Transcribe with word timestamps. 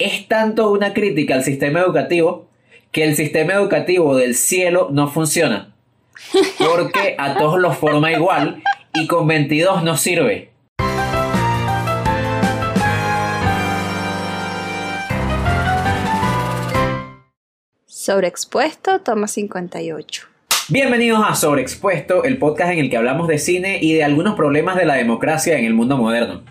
Es 0.00 0.26
tanto 0.26 0.72
una 0.72 0.92
crítica 0.92 1.36
al 1.36 1.44
sistema 1.44 1.78
educativo 1.78 2.48
que 2.90 3.04
el 3.04 3.14
sistema 3.14 3.52
educativo 3.52 4.16
del 4.16 4.34
cielo 4.34 4.88
no 4.90 5.06
funciona. 5.06 5.72
Porque 6.58 7.14
a 7.16 7.38
todos 7.38 7.60
los 7.60 7.76
forma 7.76 8.10
igual 8.10 8.60
y 8.92 9.06
con 9.06 9.28
22 9.28 9.84
no 9.84 9.96
sirve. 9.96 10.50
Sobreexpuesto, 17.86 18.98
toma 18.98 19.28
58. 19.28 20.26
Bienvenidos 20.70 21.22
a 21.24 21.36
Sobreexpuesto, 21.36 22.24
el 22.24 22.38
podcast 22.38 22.72
en 22.72 22.80
el 22.80 22.90
que 22.90 22.96
hablamos 22.96 23.28
de 23.28 23.38
cine 23.38 23.78
y 23.80 23.94
de 23.94 24.02
algunos 24.02 24.34
problemas 24.34 24.74
de 24.74 24.86
la 24.86 24.94
democracia 24.94 25.56
en 25.56 25.64
el 25.64 25.74
mundo 25.74 25.96
moderno. 25.96 26.42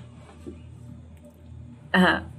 Ajá. 1.91 2.29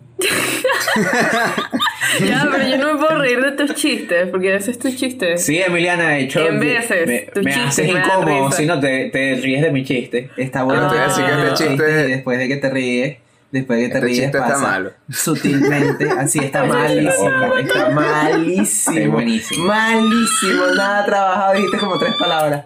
Ya, 2.27 2.49
pero 2.51 2.69
yo 2.69 2.79
no 2.79 2.95
me 2.95 3.01
puedo 3.01 3.19
reír 3.19 3.41
de 3.43 3.53
tus 3.53 3.75
chistes, 3.75 4.29
porque 4.29 4.51
a 4.51 4.55
veces 4.55 4.79
tus 4.79 4.97
chistes. 4.97 5.45
Sí, 5.45 5.59
Emiliana, 5.61 6.11
de 6.11 6.21
hecho, 6.21 6.41
En 6.47 6.61
veces, 6.61 7.07
me, 7.07 7.19
tus 7.33 7.45
me 7.45 7.53
chistes 7.53 7.69
haces 7.71 7.93
me 7.93 8.01
incómodo 8.01 8.53
si 8.53 8.67
no 8.67 8.79
te, 8.81 9.11
te 9.11 9.37
ríes 9.37 9.63
de 9.63 9.71
mi 9.71 9.85
chiste. 9.85 10.31
Está 10.37 10.63
bueno 10.65 10.83
Ah. 10.91 11.05
Así 11.07 11.23
que 11.23 11.31
este 11.31 11.45
los 11.45 11.59
chiste- 11.61 12.05
y 12.09 12.11
después 12.13 12.39
de 12.39 12.49
que 12.49 12.57
te 12.57 12.71
ríes, 12.71 13.17
después 13.51 13.79
de 13.81 13.85
que 13.87 13.91
te 13.93 13.95
Este 13.99 14.07
ríes 14.07 14.19
chiste 14.23 14.39
está 14.39 14.49
pasa 14.49 14.61
malo. 14.63 14.91
sutilmente, 15.11 16.09
así 16.19 16.39
está 16.41 16.65
malísimo, 16.67 17.57
está 17.59 17.89
malísimo, 17.91 18.99
Es 18.99 19.11
buenísimo. 19.11 19.67
malísimo, 19.67 20.67
nada 20.77 21.05
trabajado, 21.07 21.55
dijiste 21.55 21.79
como 21.79 21.99
tres 21.99 22.15
palabras. 22.17 22.65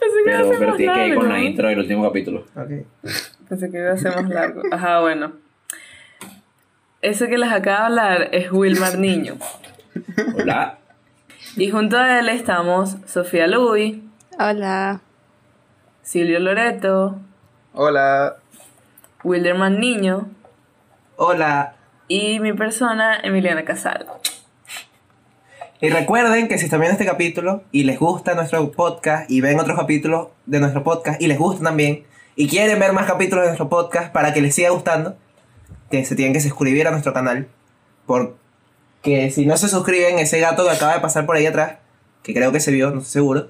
Pensé 0.00 0.16
que 0.24 0.30
iba 0.30 0.38
a 0.38 0.42
Pero, 0.42 0.48
ser 0.50 0.58
pero 0.58 0.76
tiene 0.76 0.92
que 0.94 1.06
ir 1.08 1.14
con 1.14 1.28
la 1.28 1.38
intro 1.40 1.68
del 1.68 1.78
último 1.78 2.02
capítulo. 2.04 2.46
Okay. 2.56 2.82
Pensé 3.48 3.70
que 3.70 3.78
iba 3.78 3.92
a 3.92 3.96
ser 3.96 4.14
más 4.16 4.28
largo. 4.28 4.62
Ajá, 4.70 5.00
bueno. 5.00 5.32
Ese 7.02 7.28
que 7.28 7.36
les 7.36 7.50
acaba 7.50 7.80
de 7.80 7.84
hablar 7.86 8.28
es 8.32 8.52
Wilmar 8.52 8.96
Niño. 8.98 9.36
Hola. 10.36 10.78
Y 11.56 11.70
junto 11.70 11.98
a 11.98 12.18
él 12.20 12.28
estamos 12.28 12.96
Sofía 13.06 13.46
Luis, 13.46 13.96
Hola. 14.38 15.00
Silvio 16.02 16.38
Loreto, 16.40 17.18
Hola. 17.74 18.36
Wilderman 19.24 19.78
Niño 19.78 20.28
Hola. 21.16 21.74
y 22.08 22.40
mi 22.40 22.52
persona, 22.52 23.18
Emiliana 23.22 23.64
Casal. 23.64 24.06
Y 25.80 25.90
recuerden 25.90 26.46
que 26.48 26.58
si 26.58 26.64
están 26.66 26.80
viendo 26.80 26.92
este 26.92 27.04
capítulo 27.06 27.64
y 27.72 27.82
les 27.84 27.98
gusta 27.98 28.34
nuestro 28.34 28.70
podcast 28.70 29.28
y 29.30 29.40
ven 29.40 29.58
otros 29.58 29.76
capítulos 29.76 30.28
de 30.46 30.60
nuestro 30.60 30.84
podcast 30.84 31.20
y 31.20 31.26
les 31.26 31.38
gusta 31.38 31.64
también 31.64 32.04
y 32.36 32.48
quieren 32.48 32.78
ver 32.78 32.92
más 32.92 33.06
capítulos 33.06 33.42
de 33.42 33.48
nuestro 33.48 33.68
podcast 33.68 34.12
para 34.12 34.32
que 34.32 34.40
les 34.40 34.54
siga 34.54 34.70
gustando, 34.70 35.16
que 35.92 36.04
se 36.04 36.16
tienen 36.16 36.32
que 36.32 36.40
suscribir 36.40 36.88
a 36.88 36.90
nuestro 36.90 37.12
canal. 37.12 37.46
Porque 38.06 39.30
si 39.30 39.46
no 39.46 39.56
se 39.56 39.68
suscriben, 39.68 40.18
ese 40.18 40.40
gato 40.40 40.64
que 40.64 40.70
acaba 40.70 40.94
de 40.94 41.00
pasar 41.00 41.24
por 41.26 41.36
ahí 41.36 41.46
atrás, 41.46 41.74
que 42.24 42.34
creo 42.34 42.50
que 42.50 42.58
se 42.58 42.72
vio, 42.72 42.90
no 42.90 42.98
estoy 42.98 43.12
seguro, 43.12 43.48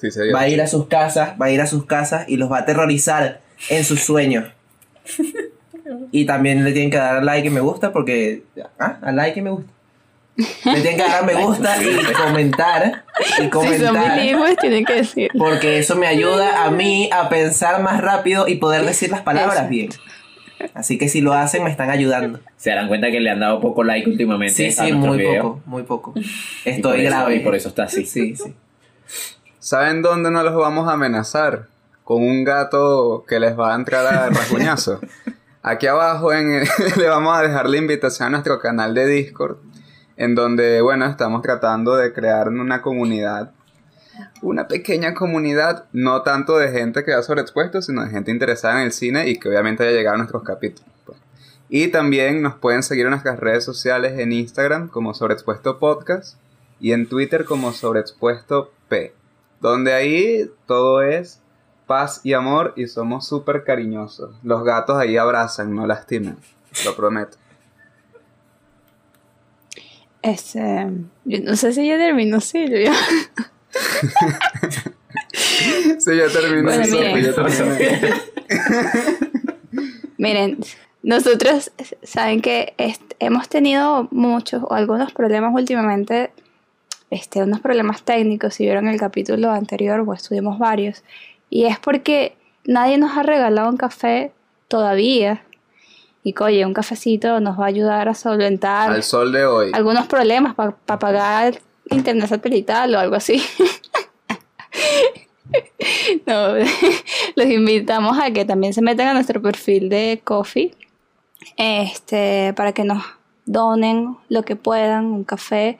Sí, 0.00 0.10
se 0.10 0.22
vio. 0.22 0.32
va 0.32 0.40
a 0.40 0.48
ir 0.48 0.62
a 0.62 0.66
sus 0.66 0.86
casas, 0.86 1.32
va 1.40 1.46
a 1.46 1.50
ir 1.50 1.60
a 1.60 1.66
sus 1.66 1.84
casas 1.84 2.26
y 2.28 2.36
los 2.38 2.50
va 2.50 2.58
a 2.58 2.60
aterrorizar 2.60 3.40
en 3.68 3.84
sus 3.84 4.00
sueños. 4.00 4.46
Y 6.12 6.24
también 6.24 6.62
le 6.62 6.70
tienen 6.70 6.90
que 6.90 6.98
dar 6.98 7.24
like 7.24 7.48
y 7.48 7.50
me 7.50 7.58
gusta 7.60 7.92
porque... 7.92 8.44
Ah, 8.78 8.98
a 9.02 9.10
like 9.10 9.40
y 9.40 9.42
me 9.42 9.50
gusta. 9.50 9.72
Le 10.36 10.80
tienen 10.82 10.96
que 10.96 11.02
dar 11.02 11.22
a 11.24 11.26
me 11.26 11.34
gusta 11.34 11.82
y 11.82 12.12
comentar. 12.12 13.04
Y 13.18 13.24
Si 13.24 13.36
son 13.42 13.50
comentar. 13.50 14.16
bilingües, 14.20 14.56
tienen 14.58 14.84
que 14.84 14.92
decir. 14.94 15.30
Porque 15.36 15.78
eso 15.80 15.96
me 15.96 16.06
ayuda 16.06 16.64
a 16.64 16.70
mí 16.70 17.10
a 17.12 17.28
pensar 17.28 17.82
más 17.82 18.00
rápido 18.00 18.46
y 18.46 18.56
poder 18.56 18.84
decir 18.84 19.10
las 19.10 19.22
palabras 19.22 19.58
Eso. 19.62 19.68
bien. 19.68 19.88
Así 20.74 20.98
que 20.98 21.08
si 21.08 21.20
lo 21.20 21.32
hacen, 21.32 21.64
me 21.64 21.70
están 21.70 21.90
ayudando. 21.90 22.40
Se 22.56 22.70
darán 22.70 22.88
cuenta 22.88 23.10
que 23.10 23.20
le 23.20 23.30
han 23.30 23.40
dado 23.40 23.60
poco 23.60 23.82
like 23.84 24.08
últimamente 24.08 24.54
Sí, 24.54 24.72
sí, 24.72 24.92
muy 24.92 25.22
poco, 25.24 25.60
muy 25.66 25.82
poco. 25.84 26.12
Y 26.16 26.22
Estoy 26.64 27.00
eso- 27.02 27.10
grave. 27.16 27.36
Y 27.36 27.40
por 27.40 27.54
eso 27.54 27.68
está 27.68 27.84
así. 27.84 28.04
Sí, 28.06 28.36
sí. 28.36 28.54
¿Saben 29.58 30.02
dónde 30.02 30.30
no 30.30 30.42
los 30.42 30.54
vamos 30.54 30.88
a 30.88 30.92
amenazar? 30.92 31.66
Con 32.04 32.22
un 32.22 32.44
gato 32.44 33.24
que 33.28 33.38
les 33.38 33.58
va 33.58 33.72
a 33.72 33.76
entrar 33.76 34.06
a 34.06 34.28
rasguñazo. 34.30 35.00
Aquí 35.62 35.86
abajo 35.86 36.32
en 36.32 36.52
el- 36.52 36.68
le 36.96 37.06
vamos 37.08 37.36
a 37.36 37.42
dejar 37.42 37.68
la 37.68 37.76
invitación 37.76 38.28
a 38.28 38.30
nuestro 38.30 38.58
canal 38.58 38.94
de 38.94 39.06
Discord, 39.06 39.58
en 40.16 40.34
donde, 40.34 40.80
bueno, 40.80 41.06
estamos 41.06 41.42
tratando 41.42 41.96
de 41.96 42.12
crear 42.12 42.48
una 42.48 42.82
comunidad, 42.82 43.52
una 44.42 44.68
pequeña 44.68 45.14
comunidad, 45.14 45.84
no 45.92 46.22
tanto 46.22 46.56
de 46.58 46.70
gente 46.70 47.04
que 47.04 47.14
va 47.14 47.22
sobreexpuesto, 47.22 47.82
sino 47.82 48.04
de 48.04 48.10
gente 48.10 48.30
interesada 48.30 48.80
en 48.80 48.86
el 48.86 48.92
cine 48.92 49.28
y 49.28 49.38
que 49.38 49.48
obviamente 49.48 49.82
haya 49.82 49.96
llegado 49.96 50.14
a 50.14 50.18
nuestros 50.18 50.42
capítulos. 50.42 50.90
pues. 51.04 51.18
Y 51.68 51.88
también 51.88 52.42
nos 52.42 52.54
pueden 52.54 52.82
seguir 52.82 53.06
en 53.06 53.10
nuestras 53.10 53.38
redes 53.38 53.64
sociales 53.64 54.18
en 54.18 54.32
Instagram 54.32 54.88
como 54.88 55.14
Sobreexpuesto 55.14 55.78
Podcast 55.78 56.36
y 56.80 56.92
en 56.92 57.08
Twitter 57.08 57.44
como 57.44 57.72
Sobreexpuesto 57.72 58.72
P, 58.88 59.14
donde 59.60 59.92
ahí 59.92 60.50
todo 60.66 61.02
es 61.02 61.40
paz 61.86 62.20
y 62.24 62.32
amor 62.32 62.72
y 62.76 62.86
somos 62.86 63.26
súper 63.26 63.64
cariñosos. 63.64 64.34
Los 64.42 64.64
gatos 64.64 64.96
ahí 64.96 65.16
abrazan, 65.16 65.74
no 65.74 65.86
lastiman, 65.86 66.38
lo 66.84 66.96
prometo. 66.96 67.36
Este, 70.22 70.86
yo 71.24 71.38
no 71.42 71.56
sé 71.56 71.72
si 71.72 71.86
ya 71.86 71.96
terminó 71.98 72.40
Silvia. 72.40 72.92
Sí, 75.98 76.16
ya 76.16 76.28
terminé. 76.28 76.62
Bueno, 76.62 76.84
miren. 76.86 77.34
Miren, 80.18 80.58
nosotros 81.02 81.70
saben 82.02 82.42
que 82.42 82.74
hemos 83.18 83.48
tenido 83.48 84.08
muchos 84.10 84.62
o 84.62 84.74
algunos 84.74 85.12
problemas 85.12 85.54
últimamente, 85.54 86.30
este, 87.10 87.42
unos 87.42 87.60
problemas 87.60 88.02
técnicos, 88.02 88.54
si 88.54 88.64
vieron 88.64 88.88
el 88.88 88.98
capítulo 88.98 89.50
anterior, 89.50 90.04
pues 90.04 90.22
tuvimos 90.22 90.58
varios, 90.58 91.02
y 91.48 91.64
es 91.64 91.78
porque 91.78 92.36
nadie 92.64 92.98
nos 92.98 93.16
ha 93.16 93.22
regalado 93.22 93.70
un 93.70 93.76
café 93.76 94.32
todavía. 94.68 95.42
Y 96.22 96.34
oye, 96.38 96.66
un 96.66 96.74
cafecito 96.74 97.40
nos 97.40 97.58
va 97.58 97.64
a 97.64 97.68
ayudar 97.68 98.10
a 98.10 98.14
solventar 98.14 98.90
Al 98.90 99.02
sol 99.02 99.32
de 99.32 99.46
hoy. 99.46 99.70
algunos 99.72 100.06
problemas 100.06 100.54
para 100.54 100.76
pagar 100.98 101.60
internet 101.90 102.28
satelital 102.28 102.94
o 102.94 102.98
algo 102.98 103.16
así. 103.16 103.42
no, 106.26 106.54
los 107.36 107.46
invitamos 107.46 108.18
a 108.18 108.30
que 108.30 108.44
también 108.44 108.74
se 108.74 108.82
metan 108.82 109.08
a 109.08 109.14
nuestro 109.14 109.40
perfil 109.40 109.88
de 109.88 110.20
Coffee 110.22 110.74
este, 111.56 112.52
para 112.54 112.72
que 112.72 112.84
nos 112.84 113.02
donen 113.46 114.16
lo 114.28 114.42
que 114.42 114.56
puedan, 114.56 115.06
un 115.06 115.24
café, 115.24 115.78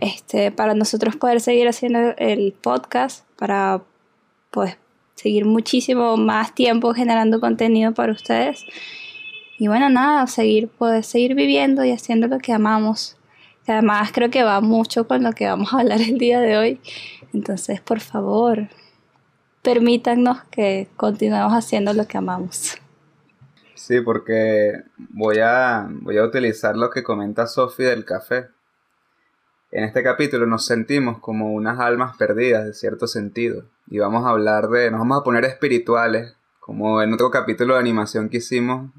este, 0.00 0.52
para 0.52 0.74
nosotros 0.74 1.16
poder 1.16 1.40
seguir 1.40 1.68
haciendo 1.68 2.14
el 2.16 2.52
podcast, 2.52 3.26
para 3.36 3.82
pues 4.50 4.76
seguir 5.14 5.44
muchísimo 5.44 6.16
más 6.16 6.54
tiempo 6.54 6.94
generando 6.94 7.40
contenido 7.40 7.92
para 7.92 8.12
ustedes. 8.12 8.64
Y 9.58 9.68
bueno, 9.68 9.88
nada, 9.88 10.26
seguir, 10.26 10.68
poder 10.68 11.04
seguir 11.04 11.34
viviendo 11.34 11.84
y 11.84 11.92
haciendo 11.92 12.26
lo 12.26 12.38
que 12.38 12.52
amamos. 12.52 13.16
Que 13.64 13.72
además 13.72 14.10
creo 14.12 14.30
que 14.30 14.42
va 14.42 14.60
mucho 14.60 15.06
con 15.06 15.22
lo 15.22 15.32
que 15.32 15.46
vamos 15.46 15.72
a 15.72 15.80
hablar 15.80 16.00
el 16.00 16.18
día 16.18 16.40
de 16.40 16.56
hoy. 16.56 16.80
Entonces, 17.32 17.80
por 17.80 18.00
favor, 18.00 18.68
permítanos 19.62 20.42
que 20.50 20.88
continuemos 20.96 21.52
haciendo 21.52 21.92
lo 21.92 22.06
que 22.06 22.18
amamos. 22.18 22.76
Sí, 23.74 24.00
porque 24.00 24.82
voy 24.96 25.38
a, 25.38 25.88
voy 25.90 26.18
a 26.18 26.24
utilizar 26.24 26.76
lo 26.76 26.90
que 26.90 27.02
comenta 27.02 27.46
Sofi 27.46 27.84
del 27.84 28.04
café. 28.04 28.48
En 29.72 29.84
este 29.84 30.02
capítulo 30.02 30.46
nos 30.46 30.66
sentimos 30.66 31.18
como 31.18 31.52
unas 31.52 31.80
almas 31.80 32.16
perdidas, 32.16 32.64
de 32.64 32.74
cierto 32.74 33.06
sentido. 33.06 33.64
Y 33.88 33.98
vamos 33.98 34.24
a 34.24 34.30
hablar 34.30 34.68
de, 34.68 34.90
nos 34.90 35.00
vamos 35.00 35.20
a 35.20 35.24
poner 35.24 35.44
espirituales, 35.44 36.34
como 36.60 37.02
en 37.02 37.12
otro 37.12 37.30
capítulo 37.30 37.74
de 37.74 37.80
animación 37.80 38.28
que 38.28 38.36
hicimos 38.36 38.90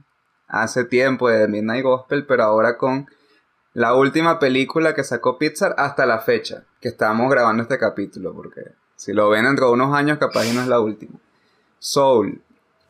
hace 0.47 0.83
tiempo 0.83 1.29
de 1.29 1.47
Midnight 1.47 1.83
Gospel, 1.83 2.25
pero 2.25 2.43
ahora 2.43 2.77
con 2.77 3.07
la 3.73 3.95
última 3.95 4.39
película 4.39 4.93
que 4.93 5.03
sacó 5.03 5.37
Pixar 5.37 5.73
hasta 5.77 6.05
la 6.05 6.19
fecha, 6.19 6.63
que 6.79 6.89
estamos 6.89 7.29
grabando 7.31 7.63
este 7.63 7.79
capítulo, 7.79 8.33
porque 8.33 8.61
si 8.95 9.13
lo 9.13 9.29
ven 9.29 9.45
dentro 9.45 9.67
de 9.67 9.73
unos 9.73 9.95
años 9.95 10.19
capaz 10.19 10.45
y 10.45 10.53
no 10.53 10.61
es 10.61 10.67
la 10.67 10.79
última. 10.79 11.19
Soul, 11.79 12.41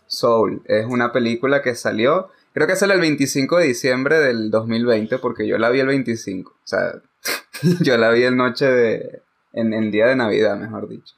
Soul 0.08 0.62
es 0.66 0.86
una 0.86 1.12
película 1.12 1.62
que 1.62 1.74
salió, 1.74 2.30
creo 2.54 2.68
que 2.68 2.76
sale 2.76 2.94
el 2.94 3.00
25 3.00 3.58
de 3.58 3.68
diciembre 3.68 4.20
del 4.20 4.52
2020, 4.52 5.18
porque 5.20 5.48
yo 5.48 5.58
la 5.58 5.70
vi 5.70 5.80
el 5.80 5.88
25. 5.88 6.52
O 6.52 6.56
sea, 6.64 7.02
yo 7.82 7.98
la 7.98 8.12
vi 8.12 8.24
el 8.24 8.38
noche 8.38 8.66
de. 8.70 9.22
En, 9.54 9.72
en 9.74 9.92
día 9.92 10.08
de 10.08 10.16
Navidad, 10.16 10.58
mejor 10.58 10.90
dicho. 10.90 11.16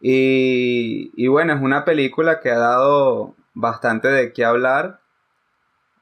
Y, 0.00 1.10
y 1.16 1.26
bueno, 1.26 1.52
es 1.52 1.60
una 1.60 1.84
película 1.84 2.40
que 2.40 2.50
ha 2.50 2.58
dado 2.58 3.34
bastante 3.54 4.08
de 4.08 4.32
qué 4.32 4.44
hablar. 4.44 5.00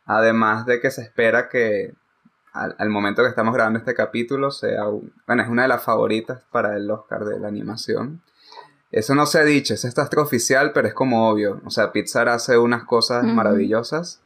Además 0.04 0.66
de 0.66 0.80
que 0.80 0.90
se 0.90 1.00
espera 1.00 1.48
que 1.48 1.94
al, 2.54 2.74
al 2.78 2.88
momento 2.88 3.22
que 3.22 3.28
estamos 3.28 3.52
grabando 3.52 3.78
este 3.80 3.94
capítulo 3.94 4.50
sea. 4.50 4.88
un- 4.88 5.12
bueno, 5.26 5.42
es 5.42 5.48
una 5.50 5.62
de 5.62 5.68
las 5.68 5.82
favoritas 5.82 6.40
para 6.50 6.76
el 6.76 6.90
Oscar 6.90 7.24
de 7.26 7.38
la 7.38 7.48
animación. 7.48 8.22
Eso 8.90 9.14
no 9.14 9.26
se 9.26 9.40
ha 9.40 9.44
dicho, 9.44 9.74
eso 9.74 9.88
está 9.88 10.02
extraoficial, 10.02 10.72
pero 10.72 10.88
es 10.88 10.94
como 10.94 11.28
obvio. 11.28 11.60
O 11.66 11.70
sea, 11.70 11.90
Pixar 11.92 12.28
hace 12.28 12.56
unas 12.56 12.84
cosas 12.84 13.24
Ujú. 13.24 13.34
maravillosas. 13.34 14.20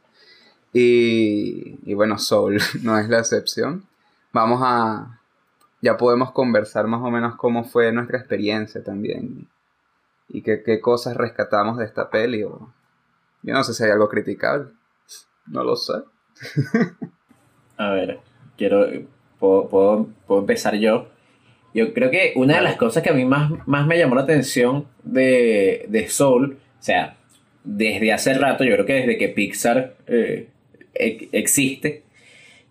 Y, 0.71 1.79
y 1.89 1.93
bueno, 1.95 2.17
Soul 2.19 2.59
no 2.83 2.97
es 2.97 3.09
la 3.09 3.19
excepción. 3.19 3.83
Vamos 4.31 4.61
a... 4.63 5.19
Ya 5.81 5.97
podemos 5.97 6.31
conversar 6.33 6.87
más 6.87 7.01
o 7.01 7.09
menos 7.09 7.35
cómo 7.35 7.63
fue 7.63 7.91
nuestra 7.91 8.19
experiencia 8.19 8.83
también. 8.83 9.47
Y 10.27 10.43
qué, 10.43 10.61
qué 10.61 10.79
cosas 10.81 11.15
rescatamos 11.17 11.77
de 11.77 11.85
esta 11.85 12.09
peli. 12.11 12.43
O... 12.43 12.71
Yo 13.41 13.53
no 13.53 13.63
sé 13.63 13.73
si 13.73 13.83
hay 13.85 13.89
algo 13.91 14.07
criticable. 14.09 14.67
No 15.47 15.63
lo 15.63 15.75
sé. 15.75 15.93
A 17.79 17.89
ver, 17.91 18.19
quiero. 18.57 18.85
Puedo, 19.39 19.69
puedo- 19.69 20.09
puedo 20.27 20.41
empezar 20.41 20.75
yo. 20.75 21.07
Yo 21.73 21.93
creo 21.93 22.11
que 22.11 22.33
una 22.35 22.57
de 22.57 22.61
las 22.63 22.77
cosas 22.77 23.03
que 23.03 23.09
a 23.11 23.13
mí 23.13 23.25
más, 23.25 23.51
más 23.67 23.87
me 23.87 23.97
llamó 23.97 24.15
la 24.15 24.23
atención 24.23 24.87
de, 25.03 25.85
de 25.89 26.09
Soul, 26.09 26.59
o 26.79 26.83
sea, 26.83 27.17
desde 27.65 28.13
hace 28.13 28.33
rato, 28.35 28.63
yo 28.65 28.73
creo 28.75 28.85
que 28.87 28.93
desde 28.93 29.17
que 29.19 29.29
Pixar 29.29 29.95
eh, 30.07 30.49
e- 30.95 31.29
existe, 31.33 32.03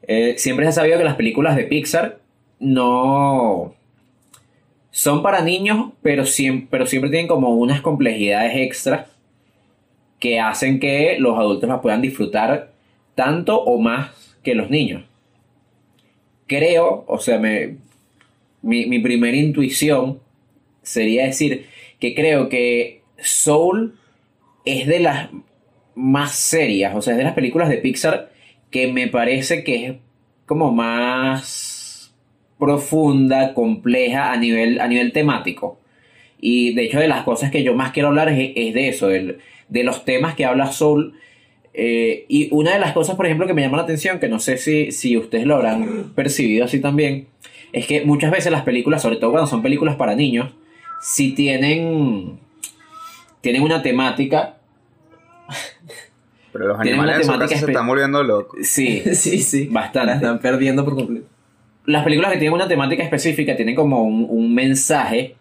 eh, 0.03 0.35
siempre 0.39 0.65
se 0.67 0.71
ha 0.71 0.73
sabido 0.73 0.99
que 0.99 1.05
las 1.05 1.17
películas 1.17 1.57
de 1.57 1.65
Pixar 1.65 2.21
no 2.61 3.75
son 4.91 5.23
para 5.23 5.43
niños, 5.43 5.93
pero 6.03 6.27
siempre, 6.27 6.69
pero 6.71 6.87
siempre 6.87 7.11
tienen 7.11 7.29
como 7.29 7.55
unas 7.57 7.81
complejidades 7.83 8.57
extras 8.57 9.07
que 10.19 10.41
hacen 10.41 10.81
que 10.81 11.17
los 11.19 11.39
adultos 11.39 11.69
las 11.69 11.81
puedan 11.81 12.03
disfrutar 12.03 12.73
tanto 13.15 13.63
o 13.63 13.79
más 13.79 14.11
que 14.43 14.55
los 14.55 14.71
niños. 14.71 15.05
Creo, 16.47 17.05
o 17.07 17.19
sea, 17.19 17.39
me, 17.39 17.77
mi, 18.63 18.87
mi 18.87 19.01
primera 19.01 19.37
intuición 19.37 20.21
sería 20.83 21.27
decir 21.27 21.67
que 22.01 22.15
creo 22.15 22.49
que 22.49 23.03
Soul 23.19 23.97
es 24.65 24.87
de 24.87 25.01
las 25.01 25.31
más 25.97 26.33
serias, 26.35 26.95
o 26.97 27.03
sea, 27.03 27.15
es 27.15 27.19
de 27.19 27.25
las 27.25 27.35
películas 27.35 27.69
de 27.71 27.79
Pixar 27.79 28.33
que 28.71 28.89
me 28.93 29.09
parece 29.09 29.65
que 29.65 29.87
es 29.87 29.95
como 30.47 30.73
más 30.73 32.15
profunda, 32.59 33.55
compleja 33.55 34.33
a 34.33 34.37
nivel, 34.39 34.81
a 34.81 34.89
nivel 34.89 35.13
temático. 35.13 35.81
Y 36.41 36.75
de 36.75 36.85
hecho 36.85 37.01
de 37.01 37.09
las 37.09 37.25
cosas 37.25 37.51
que 37.51 37.63
yo 37.65 37.75
más 37.75 37.93
quiero 37.93 38.09
hablar 38.09 38.29
es, 38.31 38.55
de 38.75 38.89
eso, 38.89 39.09
del- 39.09 39.39
de 39.69 39.85
los 39.85 40.05
temas 40.05 40.35
que 40.37 40.45
habla 40.47 40.73
Soul. 40.73 41.15
Eh, 41.81 42.25
y 42.27 42.49
una 42.51 42.73
de 42.73 42.81
las 42.81 42.93
cosas, 42.93 43.15
por 43.15 43.25
ejemplo, 43.25 43.47
que 43.47 43.55
me 43.55 43.63
llama 43.63 43.77
la 43.77 43.85
atención, 43.85 44.19
que 44.19 44.29
no 44.29 44.41
sé 44.41 44.59
si, 44.59 44.91
si 44.91 45.17
ustedes 45.17 45.47
lo 45.47 45.55
habrán 45.55 46.11
percibido 46.17 46.65
así 46.65 46.81
también, 46.81 47.29
es 47.73 47.87
que 47.87 48.05
muchas 48.05 48.33
veces 48.33 48.51
las 48.51 48.63
películas, 48.63 49.01
sobre 49.01 49.15
todo 49.15 49.31
cuando 49.31 49.47
son 49.47 49.63
películas 49.63 49.95
para 49.95 50.17
niños, 50.17 50.51
si 51.01 51.37
tienen, 51.37 52.41
tienen 53.43 53.63
una 53.63 53.81
temática, 53.81 54.57
Pero 56.53 56.67
los 56.67 56.81
Tienen 56.81 56.99
una 56.99 57.13
animales 57.13 57.27
su 57.27 57.33
temática 57.33 57.55
casa 57.55 57.67
se 57.67 57.71
están 57.71 57.87
volviendo 57.87 58.25
locos. 58.25 58.59
sí, 58.65 59.01
sí, 59.15 59.39
sí. 59.39 59.69
Bastante. 59.71 60.07
La 60.07 60.15
están 60.17 60.41
perdiendo 60.41 60.85
por 60.85 60.97
completo. 60.97 61.29
las 61.87 62.03
películas 62.03 62.33
que 62.33 62.39
tienen 62.39 62.55
una 62.55 62.67
temática 62.67 63.05
específica 63.05 63.55
tienen 63.55 63.77
como 63.77 64.03
un, 64.03 64.27
un 64.29 64.53
mensaje. 64.53 65.37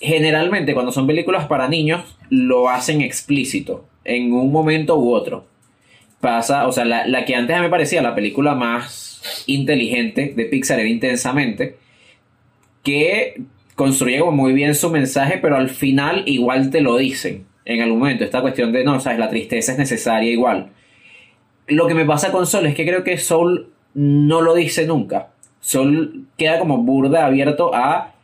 Generalmente 0.00 0.74
cuando 0.74 0.90
son 0.90 1.06
películas 1.06 1.46
para 1.46 1.68
niños 1.68 2.02
lo 2.30 2.68
hacen 2.68 3.00
explícito 3.00 3.84
en 4.06 4.32
un 4.32 4.52
momento 4.52 4.98
u 4.98 5.12
otro. 5.12 5.46
Pasa, 6.20 6.66
o 6.66 6.72
sea, 6.72 6.84
la, 6.84 7.06
la 7.06 7.24
que 7.24 7.34
antes 7.34 7.60
me 7.60 7.68
parecía 7.68 8.02
la 8.02 8.14
película 8.14 8.54
más 8.54 9.22
inteligente 9.46 10.32
de 10.34 10.44
Pixar 10.46 10.80
era 10.80 10.88
Intensamente, 10.88 11.76
que 12.82 13.40
construye 13.74 14.18
como 14.18 14.32
muy 14.32 14.52
bien 14.52 14.74
su 14.74 14.90
mensaje, 14.90 15.38
pero 15.38 15.56
al 15.56 15.68
final 15.68 16.22
igual 16.26 16.70
te 16.70 16.80
lo 16.80 16.96
dicen 16.96 17.46
en 17.64 17.82
algún 17.82 17.98
momento. 17.98 18.24
Esta 18.24 18.40
cuestión 18.40 18.72
de, 18.72 18.84
no, 18.84 18.98
sabes, 19.00 19.18
la 19.18 19.28
tristeza 19.28 19.72
es 19.72 19.78
necesaria 19.78 20.30
igual. 20.30 20.68
Lo 21.66 21.86
que 21.86 21.94
me 21.94 22.04
pasa 22.04 22.32
con 22.32 22.46
Soul 22.46 22.66
es 22.66 22.74
que 22.74 22.86
creo 22.86 23.04
que 23.04 23.18
Soul 23.18 23.68
no 23.94 24.40
lo 24.40 24.54
dice 24.54 24.86
nunca. 24.86 25.28
Soul 25.60 26.26
queda 26.38 26.58
como 26.58 26.78
burda 26.78 27.26
abierto 27.26 27.74
a 27.74 28.14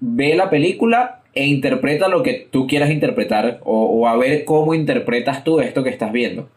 ve 0.00 0.34
la 0.34 0.48
película 0.48 1.17
e 1.38 1.46
interpreta 1.46 2.08
lo 2.08 2.24
que 2.24 2.48
tú 2.50 2.66
quieras 2.66 2.90
interpretar 2.90 3.60
o, 3.64 3.84
o 3.84 4.08
a 4.08 4.16
ver 4.16 4.44
cómo 4.44 4.74
interpretas 4.74 5.44
tú 5.44 5.60
esto 5.60 5.84
que 5.84 5.90
estás 5.90 6.10
viendo. 6.10 6.48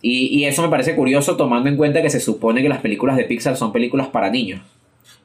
Y, 0.00 0.26
y 0.36 0.46
eso 0.46 0.62
me 0.62 0.68
parece 0.68 0.96
curioso 0.96 1.36
tomando 1.36 1.68
en 1.68 1.76
cuenta 1.76 2.00
que 2.00 2.08
se 2.08 2.18
supone 2.18 2.62
que 2.62 2.70
las 2.70 2.80
películas 2.80 3.16
de 3.16 3.24
Pixar 3.24 3.56
son 3.56 3.70
películas 3.70 4.08
para 4.08 4.30
niños. 4.30 4.62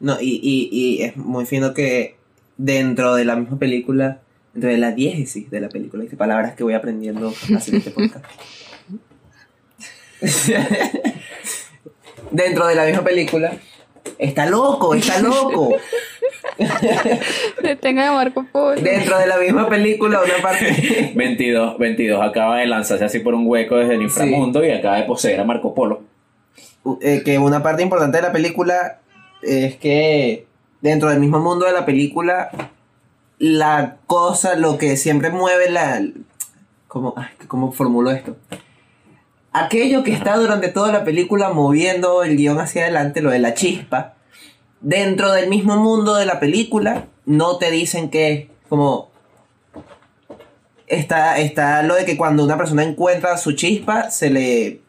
No, 0.01 0.17
y, 0.19 0.39
y, 0.43 0.69
y 0.71 1.01
es 1.01 1.15
muy 1.15 1.45
fino 1.45 1.73
que 1.73 2.15
dentro 2.57 3.15
de 3.15 3.23
la 3.23 3.37
misma 3.37 3.57
película, 3.57 4.19
dentro 4.53 4.69
de 4.69 4.77
la 4.77 4.91
diégesis 4.91 5.49
de 5.49 5.61
la 5.61 5.69
película, 5.69 6.03
dice 6.03 6.17
palabras 6.17 6.55
que 6.55 6.63
voy 6.63 6.73
aprendiendo 6.73 7.29
haciendo 7.55 7.77
este 7.77 7.91
podcast. 7.91 8.25
dentro 12.31 12.67
de 12.67 12.75
la 12.75 12.85
misma 12.85 13.03
película, 13.03 13.53
está 14.17 14.45
loco, 14.45 14.93
está 14.93 15.19
loco. 15.19 15.75
Detengan 17.61 18.09
a 18.09 18.11
Marco 18.13 18.45
Polo. 18.51 18.81
Dentro 18.81 19.17
de 19.17 19.27
la 19.27 19.37
misma 19.37 19.69
película, 19.69 20.21
una 20.23 20.41
parte. 20.41 21.11
22, 21.15 21.77
22 21.77 22.21
acaba 22.21 22.59
de 22.59 22.67
lanzarse 22.67 23.05
así 23.05 23.19
por 23.19 23.33
un 23.33 23.45
hueco 23.47 23.77
desde 23.77 23.95
el 23.95 24.01
inframundo 24.01 24.65
y 24.65 24.71
acaba 24.71 24.97
de 24.97 25.03
poseer 25.03 25.39
a 25.39 25.43
Marco 25.43 25.73
Polo. 25.73 26.01
eh, 27.01 27.21
que 27.23 27.37
una 27.37 27.61
parte 27.61 27.83
importante 27.83 28.17
de 28.17 28.23
la 28.23 28.31
película 28.31 28.99
es 29.41 29.75
que 29.75 30.47
dentro 30.81 31.09
del 31.09 31.19
mismo 31.19 31.39
mundo 31.39 31.65
de 31.65 31.73
la 31.73 31.85
película, 31.85 32.49
la 33.39 33.97
cosa, 34.07 34.55
lo 34.55 34.77
que 34.77 34.97
siempre 34.97 35.29
mueve 35.29 35.69
la... 35.69 36.01
¿Cómo, 36.87 37.13
ay, 37.17 37.27
¿cómo 37.47 37.71
formulo 37.71 38.11
esto? 38.11 38.35
Aquello 39.59 40.03
que 40.03 40.13
está 40.13 40.37
durante 40.37 40.69
toda 40.69 40.91
la 40.91 41.03
película 41.03 41.49
moviendo 41.49 42.23
el 42.23 42.37
guion 42.37 42.59
hacia 42.59 42.83
adelante, 42.83 43.21
lo 43.21 43.31
de 43.31 43.39
la 43.39 43.53
chispa, 43.53 44.13
dentro 44.81 45.31
del 45.31 45.49
mismo 45.49 45.77
mundo 45.77 46.15
de 46.15 46.25
la 46.25 46.39
película, 46.39 47.07
no 47.25 47.57
te 47.57 47.71
dicen 47.71 48.09
que 48.09 48.49
como... 48.69 49.09
Está, 50.85 51.37
está 51.39 51.83
lo 51.83 51.95
de 51.95 52.05
que 52.05 52.15
cuando 52.15 52.45
una 52.45 52.57
persona 52.57 52.83
encuentra 52.83 53.37
su 53.37 53.51
chispa, 53.53 54.09
se 54.09 54.29
le 54.29 54.81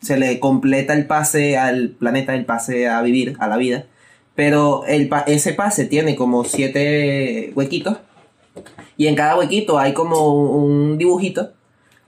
se 0.00 0.16
le 0.16 0.38
completa 0.40 0.92
el 0.92 1.06
pase 1.06 1.56
al 1.56 1.90
planeta, 1.90 2.34
el 2.34 2.44
pase 2.44 2.88
a 2.88 3.02
vivir, 3.02 3.36
a 3.38 3.48
la 3.48 3.56
vida. 3.56 3.86
Pero 4.34 4.84
el 4.86 5.10
ese 5.26 5.52
pase 5.54 5.86
tiene 5.86 6.14
como 6.14 6.44
siete 6.44 7.52
huequitos. 7.54 7.98
Y 8.96 9.06
en 9.06 9.14
cada 9.14 9.36
huequito 9.36 9.78
hay 9.78 9.92
como 9.92 10.34
un 10.34 10.98
dibujito. 10.98 11.52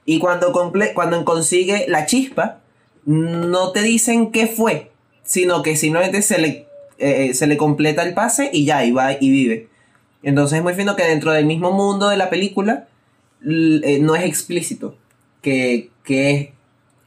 Y 0.05 0.19
cuando, 0.19 0.53
cuando 0.53 1.25
consigue 1.25 1.85
la 1.89 2.07
chispa, 2.07 2.61
no 3.05 3.73
te 3.73 3.83
dicen 3.83 4.33
qué 4.33 4.47
fue, 4.47 4.91
sino 5.23 5.63
que 5.63 5.77
simplemente 5.77 6.23
se 6.23 6.39
le, 6.39 6.67
eh, 6.99 7.35
se 7.35 7.47
le 7.47 7.57
completa 7.57 8.03
el 8.03 8.15
pase 8.15 8.51
y 8.53 8.65
ya, 8.65 8.85
y 8.85 8.93
va 8.93 9.13
y 9.13 9.31
vive. 9.31 9.69
Entonces 10.23 10.59
es 10.59 10.65
muy 10.65 10.75
fino 10.75 10.97
que 10.97 11.05
dentro 11.05 11.33
del 11.33 11.47
mismo 11.47 11.73
mundo 11.73 12.09
de 12.09 12.17
la 12.17 12.31
película 12.31 12.89
eh, 13.43 13.99
no 14.01 14.17
es 14.17 14.25
explícito 14.25 14.97
que, 15.43 15.91
que 16.05 16.31
es 16.31 16.49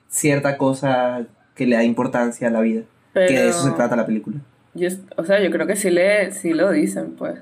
cierta 0.10 0.58
cosa 0.58 1.26
que 1.56 1.68
le 1.68 1.76
da 1.76 1.84
importancia 1.84 2.48
a 2.48 2.52
la 2.52 2.62
vida. 2.62 2.84
Que 3.14 3.22
de 3.22 3.50
eso 3.50 3.64
se 3.64 3.72
trata 3.72 3.96
la 3.96 4.08
película. 4.08 4.38
Yo, 4.74 4.90
o 5.18 5.24
sea, 5.24 5.40
yo 5.40 5.52
creo 5.52 5.68
que 5.68 5.76
sí, 5.76 5.92
le, 5.92 6.32
sí 6.32 6.54
lo 6.54 6.72
dicen, 6.72 7.12
pues. 7.12 7.40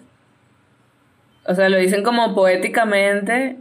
O 1.46 1.56
sea, 1.56 1.70
lo 1.70 1.78
dicen 1.78 2.04
como 2.04 2.36
poéticamente, 2.36 3.58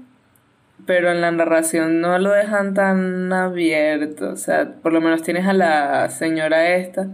pero 0.87 1.11
en 1.11 1.21
la 1.21 1.31
narración 1.31 2.01
no 2.01 2.19
lo 2.19 2.31
dejan 2.31 2.75
tan 2.75 3.33
abierto. 3.33 4.31
O 4.31 4.37
sea, 4.37 4.73
por 4.83 4.93
lo 4.93 5.01
menos 5.01 5.23
tienes 5.23 5.47
a 5.47 5.53
la 5.53 6.09
señora 6.11 6.75
esta, 6.77 7.07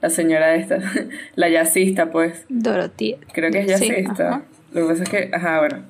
la 0.00 0.10
señora 0.10 0.54
esta, 0.54 0.78
la 1.34 1.48
jazzista, 1.48 2.10
pues. 2.10 2.44
Dorothy. 2.48 3.16
Creo 3.32 3.50
que 3.50 3.60
es 3.60 3.78
Sí, 3.78 3.88
jazzista. 3.88 4.28
ajá. 4.28 4.42
Lo 4.72 4.82
que 4.82 4.92
pasa 4.92 5.02
es 5.04 5.08
que, 5.08 5.30
ajá, 5.32 5.58
bueno. 5.60 5.82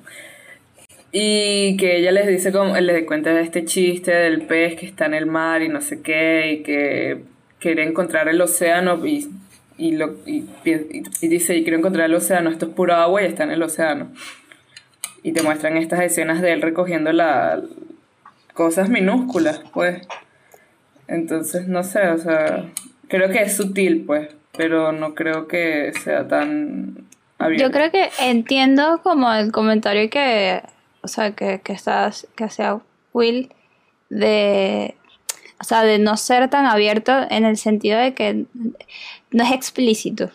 Y 1.11 1.77
que 1.77 1.97
ella 1.97 2.11
les 2.11 2.27
dice 2.27 2.51
como, 2.51 2.75
les 2.77 3.05
cuenta 3.05 3.39
este 3.39 3.63
chiste 3.65 4.11
del 4.11 4.41
pez 4.41 4.75
que 4.75 4.85
está 4.85 5.05
en 5.05 5.13
el 5.13 5.25
mar 5.25 5.61
y 5.61 5.69
no 5.69 5.79
sé 5.81 6.01
qué, 6.01 6.51
y 6.59 6.63
que 6.63 7.23
quiere 7.59 7.83
encontrar 7.83 8.27
el 8.27 8.41
océano 8.41 9.03
y, 9.05 9.29
y, 9.77 9.93
lo, 9.93 10.17
y, 10.25 10.45
dice, 11.21 11.55
y 11.55 11.63
quiero 11.63 11.77
encontrar 11.77 12.07
el 12.07 12.15
océano, 12.15 12.49
esto 12.49 12.65
es 12.65 12.73
pura 12.73 13.01
agua 13.01 13.21
y 13.21 13.25
está 13.27 13.43
en 13.43 13.51
el 13.51 13.63
océano. 13.63 14.11
Y 15.25 15.31
te 15.31 15.41
muestran 15.41 15.75
estas 15.75 16.01
escenas 16.01 16.39
de 16.39 16.53
él 16.53 16.61
recogiendo 16.61 17.11
la 17.11 17.59
cosas 18.53 18.89
minúsculas, 18.89 19.59
pues. 19.73 20.07
Entonces, 21.07 21.67
no 21.67 21.81
sé, 21.81 22.09
o 22.09 22.19
sea, 22.19 22.69
creo 23.07 23.31
que 23.31 23.41
es 23.41 23.57
sutil, 23.57 24.03
pues, 24.05 24.29
pero 24.55 24.91
no 24.91 25.15
creo 25.15 25.47
que 25.47 25.93
sea 26.03 26.27
tan 26.27 27.07
abierto. 27.39 27.65
Yo 27.65 27.71
creo 27.71 27.89
que 27.89 28.11
entiendo 28.19 29.01
como 29.01 29.33
el 29.33 29.51
comentario 29.51 30.11
que, 30.11 30.61
o 31.01 31.07
sea, 31.07 31.31
que, 31.31 31.59
que 31.59 31.73
estás, 31.73 32.27
que 32.35 32.43
hacía 32.43 32.79
Will 33.11 33.51
de, 34.11 34.93
o 35.59 35.63
sea, 35.63 35.81
de 35.81 35.97
no 35.97 36.17
ser 36.17 36.51
tan 36.51 36.67
abierto 36.67 37.25
en 37.31 37.45
el 37.45 37.57
sentido 37.57 37.97
de 37.97 38.13
que 38.13 38.45
no 39.31 39.43
es 39.43 39.51
explícito. 39.53 40.29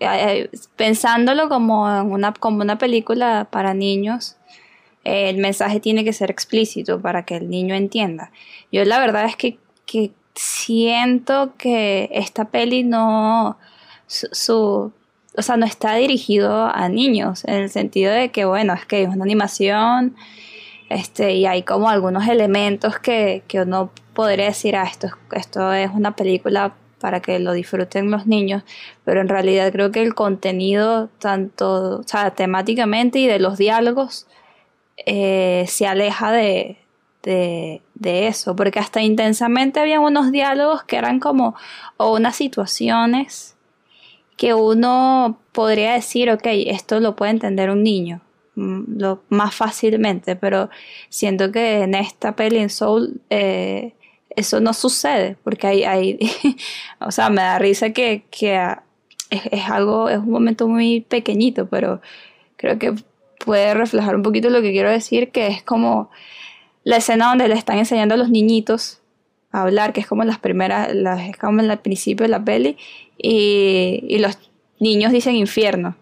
Eh, 0.00 0.50
Pensándolo 0.76 1.48
como 1.48 1.88
en 1.88 2.10
una, 2.12 2.32
como 2.32 2.60
una 2.62 2.78
película 2.78 3.46
para 3.50 3.74
niños, 3.74 4.36
eh, 5.04 5.30
el 5.30 5.38
mensaje 5.38 5.80
tiene 5.80 6.04
que 6.04 6.12
ser 6.12 6.30
explícito 6.30 7.00
para 7.00 7.24
que 7.24 7.36
el 7.36 7.48
niño 7.50 7.74
entienda. 7.74 8.30
Yo 8.72 8.84
la 8.84 8.98
verdad 8.98 9.24
es 9.26 9.36
que 9.36 9.58
que 9.86 10.10
siento 10.34 11.54
que 11.56 12.10
esta 12.12 12.44
peli 12.46 12.82
no, 12.84 13.56
su, 14.06 14.92
o 15.36 15.42
sea, 15.42 15.56
no 15.56 15.64
está 15.64 15.94
dirigido 15.94 16.66
a 16.66 16.88
niños, 16.90 17.44
en 17.46 17.54
el 17.54 17.70
sentido 17.70 18.12
de 18.12 18.30
que, 18.30 18.44
bueno, 18.44 18.74
es 18.74 18.84
que 18.84 19.02
es 19.02 19.08
una 19.08 19.24
animación, 19.24 20.14
este, 20.90 21.32
y 21.34 21.46
hay 21.46 21.62
como 21.62 21.88
algunos 21.88 22.28
elementos 22.28 22.98
que, 22.98 23.42
que 23.48 23.62
uno 23.62 23.90
podría 24.14 24.44
decir, 24.46 24.76
ah, 24.76 24.84
esto, 24.84 25.06
es- 25.06 25.14
esto 25.32 25.72
es 25.72 25.90
una 25.92 26.14
película 26.14 26.74
para 27.00 27.20
que 27.20 27.38
lo 27.38 27.52
disfruten 27.52 28.10
los 28.10 28.26
niños, 28.26 28.62
pero 29.04 29.20
en 29.20 29.28
realidad 29.28 29.72
creo 29.72 29.92
que 29.92 30.02
el 30.02 30.14
contenido, 30.14 31.08
tanto, 31.18 32.00
o 32.00 32.02
sea, 32.04 32.30
temáticamente 32.32 33.18
y 33.18 33.26
de 33.26 33.38
los 33.38 33.58
diálogos, 33.58 34.26
eh, 35.06 35.64
se 35.68 35.86
aleja 35.86 36.32
de, 36.32 36.78
de, 37.22 38.26
eso, 38.26 38.56
porque 38.56 38.78
hasta 38.78 39.02
intensamente 39.02 39.80
había 39.80 40.00
unos 40.00 40.32
diálogos 40.32 40.82
que 40.84 40.96
eran 40.96 41.20
como, 41.20 41.54
o 41.96 42.14
unas 42.14 42.36
situaciones 42.36 43.56
que 44.36 44.54
uno 44.54 45.38
podría 45.52 45.94
decir, 45.94 46.30
ok, 46.30 46.46
esto 46.46 47.00
lo 47.00 47.16
puede 47.16 47.32
entender 47.32 47.70
un 47.70 47.82
niño 47.82 48.20
mm, 48.54 48.98
lo, 48.98 49.22
más 49.28 49.54
fácilmente, 49.54 50.36
pero 50.36 50.70
siento 51.08 51.52
que 51.52 51.82
en 51.82 51.94
esta 51.94 52.36
peli 52.36 52.58
en 52.58 52.70
Soul 52.70 53.20
eh, 53.30 53.94
eso 54.38 54.60
no 54.60 54.72
sucede, 54.72 55.36
porque 55.42 55.66
hay, 55.66 55.84
hay 55.84 56.18
o 57.00 57.10
sea, 57.10 57.28
me 57.28 57.42
da 57.42 57.58
risa 57.58 57.90
que, 57.90 58.22
que 58.30 58.56
ah, 58.56 58.82
es, 59.30 59.68
algo, 59.68 60.08
es 60.08 60.18
un 60.18 60.30
momento 60.30 60.68
muy 60.68 61.00
pequeñito, 61.00 61.66
pero 61.66 62.00
creo 62.56 62.78
que 62.78 62.94
puede 63.44 63.74
reflejar 63.74 64.16
un 64.16 64.22
poquito 64.22 64.48
lo 64.50 64.62
que 64.62 64.72
quiero 64.72 64.90
decir, 64.90 65.30
que 65.30 65.48
es 65.48 65.62
como 65.62 66.10
la 66.84 66.98
escena 66.98 67.28
donde 67.28 67.48
le 67.48 67.54
están 67.54 67.78
enseñando 67.78 68.14
a 68.14 68.18
los 68.18 68.30
niñitos 68.30 69.00
a 69.50 69.62
hablar, 69.62 69.92
que 69.92 70.00
es 70.00 70.06
como 70.06 70.24
las 70.24 70.38
primeras, 70.38 70.94
las, 70.94 71.20
es 71.28 71.36
como 71.36 71.60
en 71.60 71.70
el 71.70 71.78
principio 71.78 72.24
de 72.24 72.30
la 72.30 72.44
peli, 72.44 72.76
y, 73.16 74.04
y 74.08 74.18
los 74.18 74.38
niños 74.78 75.12
dicen 75.12 75.34
infierno, 75.34 75.96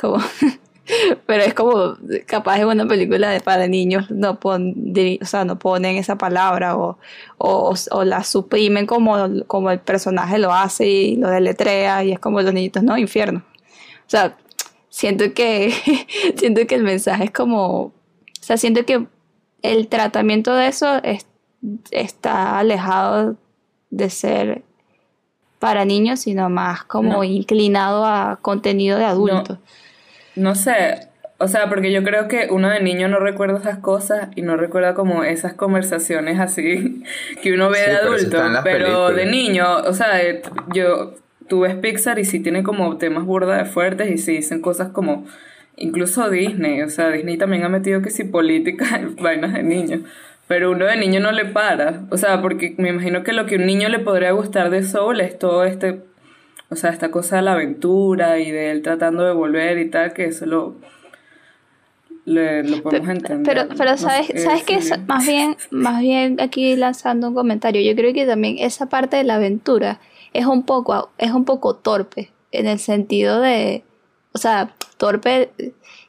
como, 0.00 0.18
pero 1.26 1.42
es 1.44 1.54
como 1.54 1.94
capaz 2.26 2.58
de 2.58 2.66
una 2.66 2.86
película 2.86 3.30
de, 3.30 3.40
para 3.40 3.66
niños, 3.68 4.10
no, 4.10 4.38
pon, 4.40 4.72
de- 4.92 5.18
o 5.22 5.24
sea, 5.26 5.44
no 5.44 5.58
ponen 5.58 5.96
esa 5.96 6.16
palabra 6.18 6.76
o, 6.76 6.98
o, 7.38 7.74
o 7.90 8.04
la 8.04 8.24
suprimen 8.24 8.86
como, 8.86 9.16
como 9.46 9.70
el 9.70 9.78
personaje 9.80 10.38
lo 10.38 10.52
hace 10.52 10.88
y 10.88 11.16
lo 11.16 11.28
deletrea, 11.28 12.02
y 12.04 12.12
es 12.12 12.18
como 12.18 12.40
los 12.42 12.52
niñitos, 12.52 12.82
no, 12.82 12.98
infierno. 12.98 13.42
O 14.06 14.10
sea, 14.12 14.36
siento 14.88 15.32
que, 15.34 15.72
siento 16.36 16.66
que 16.66 16.74
el 16.74 16.82
mensaje 16.82 17.24
es 17.24 17.30
como, 17.30 17.68
o 17.84 17.92
sea, 18.40 18.56
siento 18.56 18.84
que 18.84 19.06
el 19.62 19.86
tratamiento 19.88 20.54
de 20.54 20.66
eso 20.68 20.96
es- 21.04 21.26
está 21.92 22.58
alejado 22.58 23.36
de 23.90 24.10
ser 24.10 24.62
para 25.60 25.84
niños, 25.84 26.18
sino 26.20 26.50
más 26.50 26.82
como 26.82 27.12
No. 27.12 27.24
inclinado 27.24 28.04
a 28.04 28.40
contenido 28.42 28.98
de 28.98 29.04
adultos. 29.04 29.58
No 29.60 29.81
sé, 30.54 31.08
o 31.38 31.48
sea, 31.48 31.68
porque 31.68 31.90
yo 31.90 32.02
creo 32.02 32.28
que 32.28 32.48
uno 32.50 32.70
de 32.70 32.80
niño 32.80 33.08
no 33.08 33.18
recuerda 33.18 33.58
esas 33.58 33.78
cosas 33.78 34.28
y 34.36 34.42
no 34.42 34.56
recuerda 34.56 34.94
como 34.94 35.24
esas 35.24 35.54
conversaciones 35.54 36.38
así 36.38 37.02
que 37.42 37.52
uno 37.52 37.68
ve 37.68 37.78
Sí, 37.78 37.90
de 37.90 37.96
adulto, 37.96 38.42
pero 38.62 39.10
de 39.10 39.26
niño, 39.26 39.78
o 39.78 39.92
sea, 39.92 40.22
eh, 40.22 40.42
yo 40.72 41.14
tú 41.48 41.60
ves 41.60 41.74
Pixar 41.74 42.18
y 42.18 42.24
sí 42.24 42.40
tiene 42.40 42.62
como 42.62 42.96
temas 42.96 43.24
burda 43.24 43.56
de 43.56 43.64
fuertes 43.64 44.10
y 44.10 44.18
sí 44.18 44.36
dicen 44.36 44.60
cosas 44.60 44.90
como 44.90 45.26
incluso 45.76 46.30
Disney, 46.30 46.82
o 46.82 46.88
sea, 46.88 47.10
Disney 47.10 47.36
también 47.38 47.64
ha 47.64 47.68
metido 47.68 48.02
que 48.02 48.10
sí 48.10 48.24
política 48.24 48.96
en 49.00 49.16
vainas 49.16 49.52
de 49.52 49.62
niños. 49.62 50.00
Pero 50.48 50.70
uno 50.70 50.84
de 50.84 50.96
niño 50.96 51.20
no 51.20 51.32
le 51.32 51.46
para. 51.46 52.02
O 52.10 52.16
sea, 52.16 52.42
porque 52.42 52.74
me 52.76 52.90
imagino 52.90 53.22
que 53.22 53.32
lo 53.32 53.46
que 53.46 53.56
un 53.56 53.64
niño 53.64 53.88
le 53.88 54.00
podría 54.00 54.32
gustar 54.32 54.70
de 54.70 54.82
Soul 54.82 55.20
es 55.20 55.38
todo 55.38 55.64
este 55.64 56.00
o 56.72 56.76
sea, 56.76 56.90
esta 56.90 57.10
cosa 57.10 57.36
de 57.36 57.42
la 57.42 57.52
aventura 57.52 58.38
y 58.38 58.50
de 58.50 58.70
él 58.70 58.82
tratando 58.82 59.22
de 59.24 59.32
volver 59.32 59.78
y 59.78 59.90
tal, 59.90 60.12
que 60.14 60.24
eso 60.26 60.46
lo, 60.46 60.74
le- 62.24 62.62
lo 62.62 62.82
podemos 62.82 63.08
entender. 63.08 63.42
Pero, 63.66 63.68
pero 63.76 63.90
No 63.92 63.96
sabes, 63.98 64.26
sé 64.26 64.32
qué 64.34 64.38
sabes 64.40 64.64
que 64.64 64.80
más 65.06 65.26
bien, 65.26 65.56
más 65.70 66.00
bien 66.00 66.36
aquí 66.40 66.76
lanzando 66.76 67.28
un 67.28 67.34
comentario, 67.34 67.82
yo 67.82 67.96
creo 67.96 68.12
que 68.12 68.26
también 68.26 68.56
esa 68.58 68.86
parte 68.86 69.16
de 69.16 69.24
la 69.24 69.36
aventura 69.36 70.00
es 70.32 70.46
un 70.46 70.62
poco, 70.64 71.10
es 71.18 71.32
un 71.32 71.44
poco 71.44 71.74
torpe, 71.76 72.30
en 72.52 72.66
el 72.66 72.78
sentido 72.78 73.40
de, 73.40 73.82
o 74.32 74.38
sea, 74.38 74.74
torpe, 74.98 75.50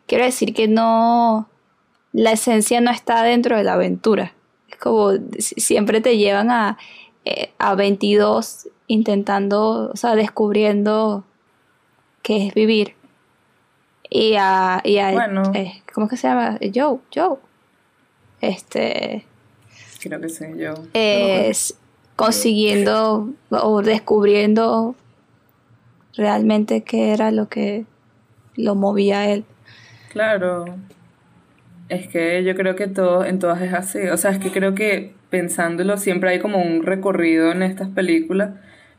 quiero 0.07 0.23
decir 0.25 0.53
que 0.53 0.67
no, 0.67 1.49
la 2.11 2.31
esencia 2.33 2.79
no 2.79 2.91
está 2.91 3.23
dentro 3.23 3.57
de 3.57 3.63
la 3.63 3.73
aventura. 3.73 4.33
Es 4.69 4.77
como, 4.77 5.11
si- 5.39 5.59
siempre 5.59 5.99
te 5.99 6.17
llevan 6.17 6.51
a, 6.51 6.77
eh, 7.25 7.51
a 7.57 7.75
22 7.75 8.67
intentando, 8.93 9.89
o 9.91 9.97
sea, 9.97 10.15
descubriendo 10.15 11.23
qué 12.21 12.47
es 12.47 12.53
vivir. 12.53 12.95
Y 14.09 14.35
a, 14.37 14.81
y 14.83 14.99
a 14.99 15.11
Bueno. 15.11 15.51
eh, 15.55 15.81
¿cómo 15.93 16.05
es 16.05 16.11
que 16.11 16.17
se 16.17 16.27
llama? 16.27 16.59
Joe, 16.73 16.99
Joe. 17.13 17.37
Este 18.41 19.25
Creo 20.01 20.19
que 20.21 20.29
sé 20.29 20.53
yo. 20.57 20.73
es 20.93 21.75
consiguiendo 22.15 23.29
o 23.49 23.81
descubriendo 23.81 24.95
realmente 26.15 26.83
qué 26.83 27.13
era 27.13 27.31
lo 27.31 27.47
que 27.49 27.85
lo 28.55 28.75
movía 28.75 29.19
a 29.19 29.29
él. 29.29 29.45
Claro. 30.11 30.65
Es 31.89 32.07
que 32.07 32.43
yo 32.43 32.55
creo 32.55 32.75
que 32.75 32.87
todo, 32.87 33.25
en 33.25 33.39
todas 33.39 33.61
es 33.61 33.73
así. 33.73 33.99
O 34.09 34.17
sea, 34.17 34.31
es 34.31 34.39
que 34.39 34.51
creo 34.51 34.75
que 34.75 35.13
pensándolo 35.29 35.97
siempre 35.97 36.29
hay 36.29 36.39
como 36.39 36.61
un 36.61 36.83
recorrido 36.83 37.51
en 37.51 37.63
estas 37.63 37.89
películas, 37.89 38.51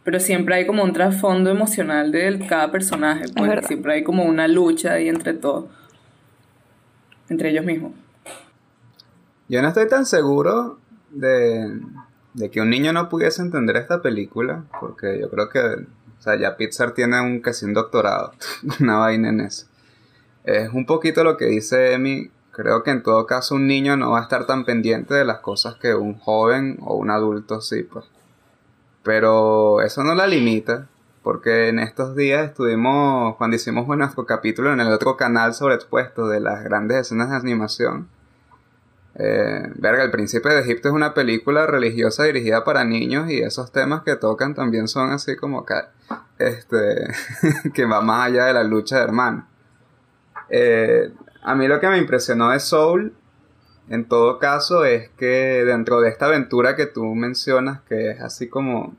pero 0.04 0.20
siempre 0.20 0.54
hay 0.54 0.66
como 0.66 0.84
un 0.84 0.92
trasfondo 0.92 1.50
emocional 1.50 2.12
de 2.12 2.44
cada 2.46 2.70
personaje. 2.70 3.24
Pues 3.34 3.66
siempre 3.66 3.94
hay 3.94 4.04
como 4.04 4.24
una 4.24 4.46
lucha 4.46 4.92
ahí 4.92 5.08
entre 5.08 5.32
todos. 5.32 5.64
Entre 7.30 7.50
ellos 7.50 7.64
mismos. 7.64 7.92
Yo 9.48 9.62
no 9.62 9.68
estoy 9.68 9.88
tan 9.88 10.04
seguro 10.04 10.78
de, 11.10 11.80
de 12.34 12.50
que 12.50 12.60
un 12.60 12.68
niño 12.68 12.92
no 12.92 13.08
pudiese 13.08 13.40
entender 13.40 13.76
esta 13.76 14.02
película, 14.02 14.64
porque 14.78 15.18
yo 15.20 15.30
creo 15.30 15.48
que, 15.48 15.58
o 15.58 16.22
sea, 16.22 16.38
ya 16.38 16.56
Pixar 16.56 16.92
tiene 16.92 17.20
un 17.20 17.40
casi 17.40 17.64
un 17.64 17.72
doctorado, 17.72 18.32
una 18.80 18.98
vaina 18.98 19.30
en 19.30 19.40
eso. 19.40 19.66
Es 20.44 20.68
un 20.70 20.84
poquito 20.84 21.24
lo 21.24 21.38
que 21.38 21.46
dice 21.46 21.94
Emi, 21.94 22.30
creo 22.50 22.82
que 22.82 22.90
en 22.90 23.02
todo 23.02 23.26
caso 23.26 23.54
un 23.54 23.66
niño 23.66 23.96
no 23.96 24.10
va 24.10 24.20
a 24.20 24.22
estar 24.22 24.46
tan 24.46 24.66
pendiente 24.66 25.14
de 25.14 25.24
las 25.24 25.38
cosas 25.38 25.76
que 25.76 25.94
un 25.94 26.18
joven 26.18 26.78
o 26.82 26.96
un 26.96 27.10
adulto 27.10 27.62
sí, 27.62 27.82
pues. 27.84 28.04
Pero 29.04 29.82
eso 29.82 30.02
no 30.02 30.14
la 30.14 30.26
limita, 30.26 30.88
porque 31.22 31.68
en 31.68 31.78
estos 31.78 32.16
días 32.16 32.48
estuvimos, 32.48 33.36
cuando 33.36 33.56
hicimos 33.56 33.86
nuestro 33.86 34.26
capítulo 34.26 34.72
en 34.72 34.80
el 34.80 34.88
otro 34.88 35.16
canal 35.16 35.54
sobre 35.54 35.76
expuesto 35.76 36.26
de 36.26 36.40
las 36.40 36.64
grandes 36.64 36.98
escenas 36.98 37.30
de 37.30 37.36
animación, 37.36 38.08
eh, 39.16 39.70
verga, 39.76 40.02
El 40.02 40.10
Príncipe 40.10 40.48
de 40.48 40.60
Egipto 40.60 40.88
es 40.88 40.94
una 40.94 41.14
película 41.14 41.66
religiosa 41.66 42.24
dirigida 42.24 42.64
para 42.64 42.84
niños 42.84 43.30
y 43.30 43.38
esos 43.38 43.70
temas 43.70 44.02
que 44.02 44.16
tocan 44.16 44.54
también 44.54 44.88
son 44.88 45.12
así 45.12 45.36
como 45.36 45.64
que, 45.64 45.74
este, 46.38 47.06
que 47.74 47.84
va 47.84 48.00
más 48.00 48.26
allá 48.26 48.46
de 48.46 48.54
la 48.54 48.64
lucha 48.64 48.96
de 48.96 49.04
hermanos. 49.04 49.44
Eh, 50.48 51.12
a 51.42 51.54
mí 51.54 51.68
lo 51.68 51.78
que 51.78 51.88
me 51.88 51.98
impresionó 51.98 52.50
de 52.50 52.58
Soul, 52.58 53.14
en 53.88 54.06
todo 54.06 54.38
caso, 54.38 54.84
es 54.84 55.10
que 55.10 55.64
dentro 55.64 56.00
de 56.00 56.08
esta 56.08 56.26
aventura 56.26 56.74
que 56.76 56.86
tú 56.86 57.04
mencionas, 57.14 57.80
que 57.88 58.10
es 58.12 58.20
así 58.20 58.48
como 58.48 58.94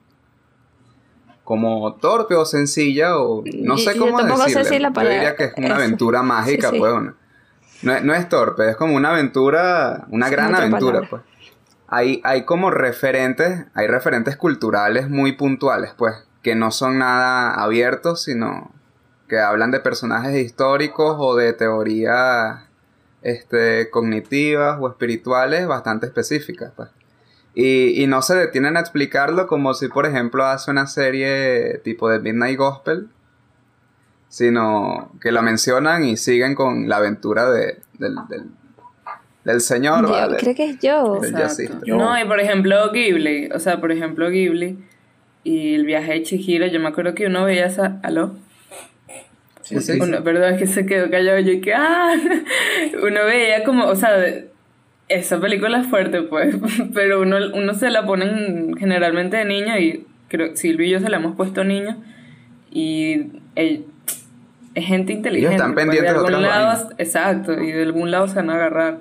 como 1.43 1.93
torpe 1.95 2.33
o 2.35 2.43
sencilla 2.45 3.19
o 3.19 3.43
no 3.61 3.77
sé 3.77 3.93
yo 3.95 4.01
cómo 4.11 4.17
sé 4.19 4.25
decirle. 4.59 4.65
si 4.65 4.79
la 4.79 4.91
Yo 4.91 5.01
diría 5.01 5.35
que 5.35 5.43
es 5.45 5.53
una 5.57 5.67
eso. 5.67 5.75
aventura 5.75 6.23
mágica, 6.23 6.69
Sí, 6.69 6.75
sí. 6.75 6.79
pues. 6.79 6.93
una- 6.93 7.15
no, 7.83 7.99
no 8.01 8.13
es 8.15 8.27
torpe, 8.29 8.69
es 8.69 8.75
como 8.77 8.95
una 8.95 9.09
aventura, 9.11 10.05
una 10.09 10.27
Sí, 10.27 10.31
gran 10.31 10.55
aventura, 10.55 11.01
palabra. 11.01 11.09
pues. 11.09 11.21
Hay, 11.87 12.19
hay 12.23 12.45
como 12.45 12.71
referentes, 12.71 13.65
hay 13.75 13.85
referentes 13.87 14.37
culturales 14.37 15.07
muy 15.09 15.33
puntuales, 15.33 15.91
pues, 15.95 16.15
que 16.41 16.55
no 16.55 16.71
son 16.71 16.97
nada 16.97 17.53
abiertos, 17.53 18.23
sino 18.23 18.71
que 19.29 19.39
hablan 19.39 19.69
de 19.69 19.79
personajes 19.81 20.35
históricos 20.35 21.15
o 21.19 21.35
de 21.35 21.53
teorías 21.53 22.63
este, 23.25 23.89
cognitivas 23.89 24.77
o 24.79 24.87
espirituales 24.87 25.67
bastante 25.67 26.05
específicas, 26.05 26.71
pues. 26.75 26.89
Y, 27.55 28.03
y 28.03 28.07
no 28.07 28.21
se 28.21 28.35
detienen 28.35 28.77
a 28.77 28.81
explicarlo 28.81 29.47
como 29.47 29.73
si, 29.73 29.87
por 29.87 30.05
ejemplo, 30.05 30.45
hace 30.45 30.69
una 30.71 30.87
serie 30.87 31.79
tipo 31.83 32.09
de 32.09 32.19
Midnight 32.19 32.57
Gospel, 32.57 33.07
sino 34.27 35.11
que 35.21 35.31
lo 35.31 35.41
mencionan 35.41 36.03
y 36.03 36.17
siguen 36.17 36.55
con 36.55 36.89
la 36.89 36.97
aventura 36.97 37.49
de, 37.49 37.79
del, 37.97 38.15
del, 38.29 38.43
del 39.43 39.61
señor, 39.61 40.01
Yo 40.05 40.11
¿vale? 40.11 40.37
creo 40.37 40.55
que 40.55 40.69
es. 40.71 40.79
Yo- 40.79 41.97
No, 41.97 42.19
y 42.19 42.25
por 42.25 42.39
ejemplo 42.39 42.91
Ghibli, 42.91 43.49
o 43.53 43.59
sea, 43.59 43.79
por 43.79 43.91
ejemplo 43.91 44.29
Ghibli 44.29 44.77
y 45.43 45.75
el 45.75 45.85
viaje 45.85 46.13
de 46.13 46.23
Chihiro, 46.23 46.65
yo 46.67 46.79
me 46.79 46.89
acuerdo 46.89 47.13
que 47.15 47.27
uno 47.27 47.45
veía 47.45 47.67
esa... 47.67 47.99
¿Aló? 48.03 48.35
Sí, 49.65 49.79
sí. 49.81 49.99
Uno- 49.99 50.23
perdón, 50.23 50.53
es 50.53 50.59
que 50.59 50.67
se 50.67 50.85
quedó 50.85 51.09
callado 51.09 51.39
yo 51.39 51.51
y 51.53 51.59
que 51.61 51.73
¡ah! 51.73 52.13
Uno 53.03 53.25
veía 53.25 53.63
como, 53.63 53.85
o 53.85 53.95
sea, 53.95 54.11
esa 55.09 55.39
película 55.39 55.79
es 55.81 55.87
fuerte, 55.87 56.21
pues, 56.21 56.55
pero 56.93 57.21
uno, 57.21 57.37
uno 57.53 57.73
se 57.73 57.89
la 57.89 58.05
ponen 58.05 58.75
generalmente 58.77 59.37
de 59.37 59.45
niño 59.45 59.77
y 59.77 60.05
creo 60.27 60.55
Silvio 60.55 60.85
y 60.87 60.89
yo 60.91 60.99
se 60.99 61.09
la 61.09 61.17
hemos 61.17 61.35
puesto 61.35 61.63
niño 61.63 61.97
y 62.71 63.31
el- 63.55 63.85
es 64.75 64.85
gente 64.85 65.13
inteligente. 65.13 65.55
están 65.55 65.73
pues, 65.73 65.85
pendientes 65.85 66.13
de 66.13 66.19
de 66.19 66.25
algún 66.27 66.41
lado, 66.43 66.89
exacto, 66.97 67.53
y 67.61 67.71
de 67.71 67.83
algún 67.83 68.11
lado 68.11 68.27
se 68.27 68.35
van 68.35 68.49
a 68.49 68.55
agarrar. 68.55 68.99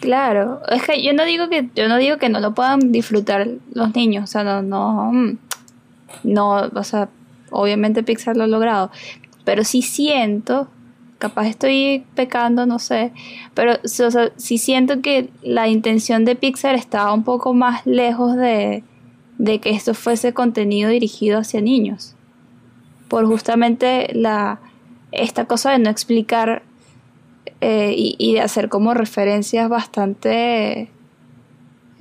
Claro, 0.00 0.60
es 0.70 0.82
que 0.82 1.02
yo 1.02 1.12
no 1.14 1.24
digo 1.24 1.48
que 1.48 1.68
yo 1.74 1.88
no 1.88 1.96
digo 1.96 2.18
que 2.18 2.28
no 2.28 2.40
lo 2.40 2.54
puedan 2.54 2.92
disfrutar 2.92 3.46
los 3.72 3.94
niños, 3.94 4.24
o 4.24 4.26
sea, 4.26 4.42
no 4.44 4.62
no 4.62 5.10
mm, 5.12 5.38
no, 6.24 6.50
o 6.74 6.84
sea, 6.84 7.08
obviamente 7.50 8.02
Pixar 8.02 8.36
lo 8.36 8.44
ha 8.44 8.46
logrado, 8.48 8.90
pero 9.46 9.64
sí 9.64 9.80
siento, 9.80 10.68
capaz 11.16 11.46
estoy 11.46 12.04
pecando, 12.14 12.66
no 12.66 12.78
sé, 12.78 13.12
pero 13.54 13.78
o 13.84 13.88
sea, 13.88 14.30
sí 14.36 14.58
siento 14.58 15.00
que 15.00 15.30
la 15.42 15.68
intención 15.68 16.26
de 16.26 16.36
Pixar 16.36 16.74
estaba 16.74 17.14
un 17.14 17.24
poco 17.24 17.54
más 17.54 17.86
lejos 17.86 18.36
de 18.36 18.84
de 19.38 19.60
que 19.60 19.70
esto 19.70 19.94
fuese 19.94 20.32
contenido 20.32 20.90
dirigido 20.90 21.38
hacia 21.38 21.60
niños. 21.60 22.14
Por 23.08 23.26
justamente 23.26 24.08
la 24.12 24.60
esta 25.12 25.46
cosa 25.46 25.70
de 25.70 25.78
no 25.78 25.88
explicar 25.88 26.62
eh, 27.60 27.94
y, 27.96 28.34
de 28.34 28.40
hacer 28.40 28.68
como 28.68 28.92
referencias 28.92 29.68
bastante 29.68 30.90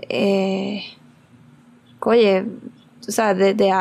eh, 0.09 0.83
oye 2.01 2.45
o 3.07 3.11
sea 3.11 3.33
de 3.33 3.71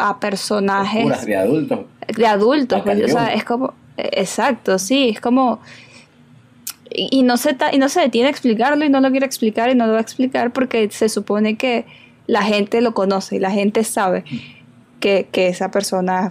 a, 0.00 0.18
personajes 0.20 1.26
de 1.26 1.36
adultos. 1.36 1.80
de 2.16 2.26
adultos 2.26 2.82
pues, 2.82 3.04
o 3.04 3.08
sea 3.08 3.34
es 3.34 3.44
como 3.44 3.74
eh, 3.96 4.10
exacto 4.12 4.78
sí 4.78 5.10
es 5.10 5.20
como 5.20 5.60
y, 6.90 7.08
y 7.10 7.22
no 7.22 7.36
se 7.36 7.54
ta- 7.54 7.72
y 7.72 7.78
no 7.78 7.88
se 7.88 8.00
detiene 8.00 8.28
a 8.28 8.30
explicarlo 8.30 8.84
y 8.84 8.88
no 8.88 9.00
lo 9.00 9.10
quiere 9.10 9.26
explicar 9.26 9.70
y 9.70 9.74
no 9.74 9.86
lo 9.86 9.92
va 9.92 9.98
a 9.98 10.02
explicar 10.02 10.52
porque 10.52 10.90
se 10.90 11.08
supone 11.08 11.56
que 11.56 11.84
la 12.26 12.42
gente 12.42 12.80
lo 12.80 12.94
conoce 12.94 13.36
y 13.36 13.38
la 13.38 13.50
gente 13.50 13.84
sabe 13.84 14.24
que, 15.00 15.28
que 15.32 15.48
esa 15.48 15.70
persona 15.70 16.28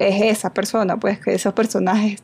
es 0.00 0.22
esa 0.22 0.52
persona 0.52 0.96
pues 0.98 1.20
que 1.20 1.34
esos 1.34 1.52
personajes 1.54 2.22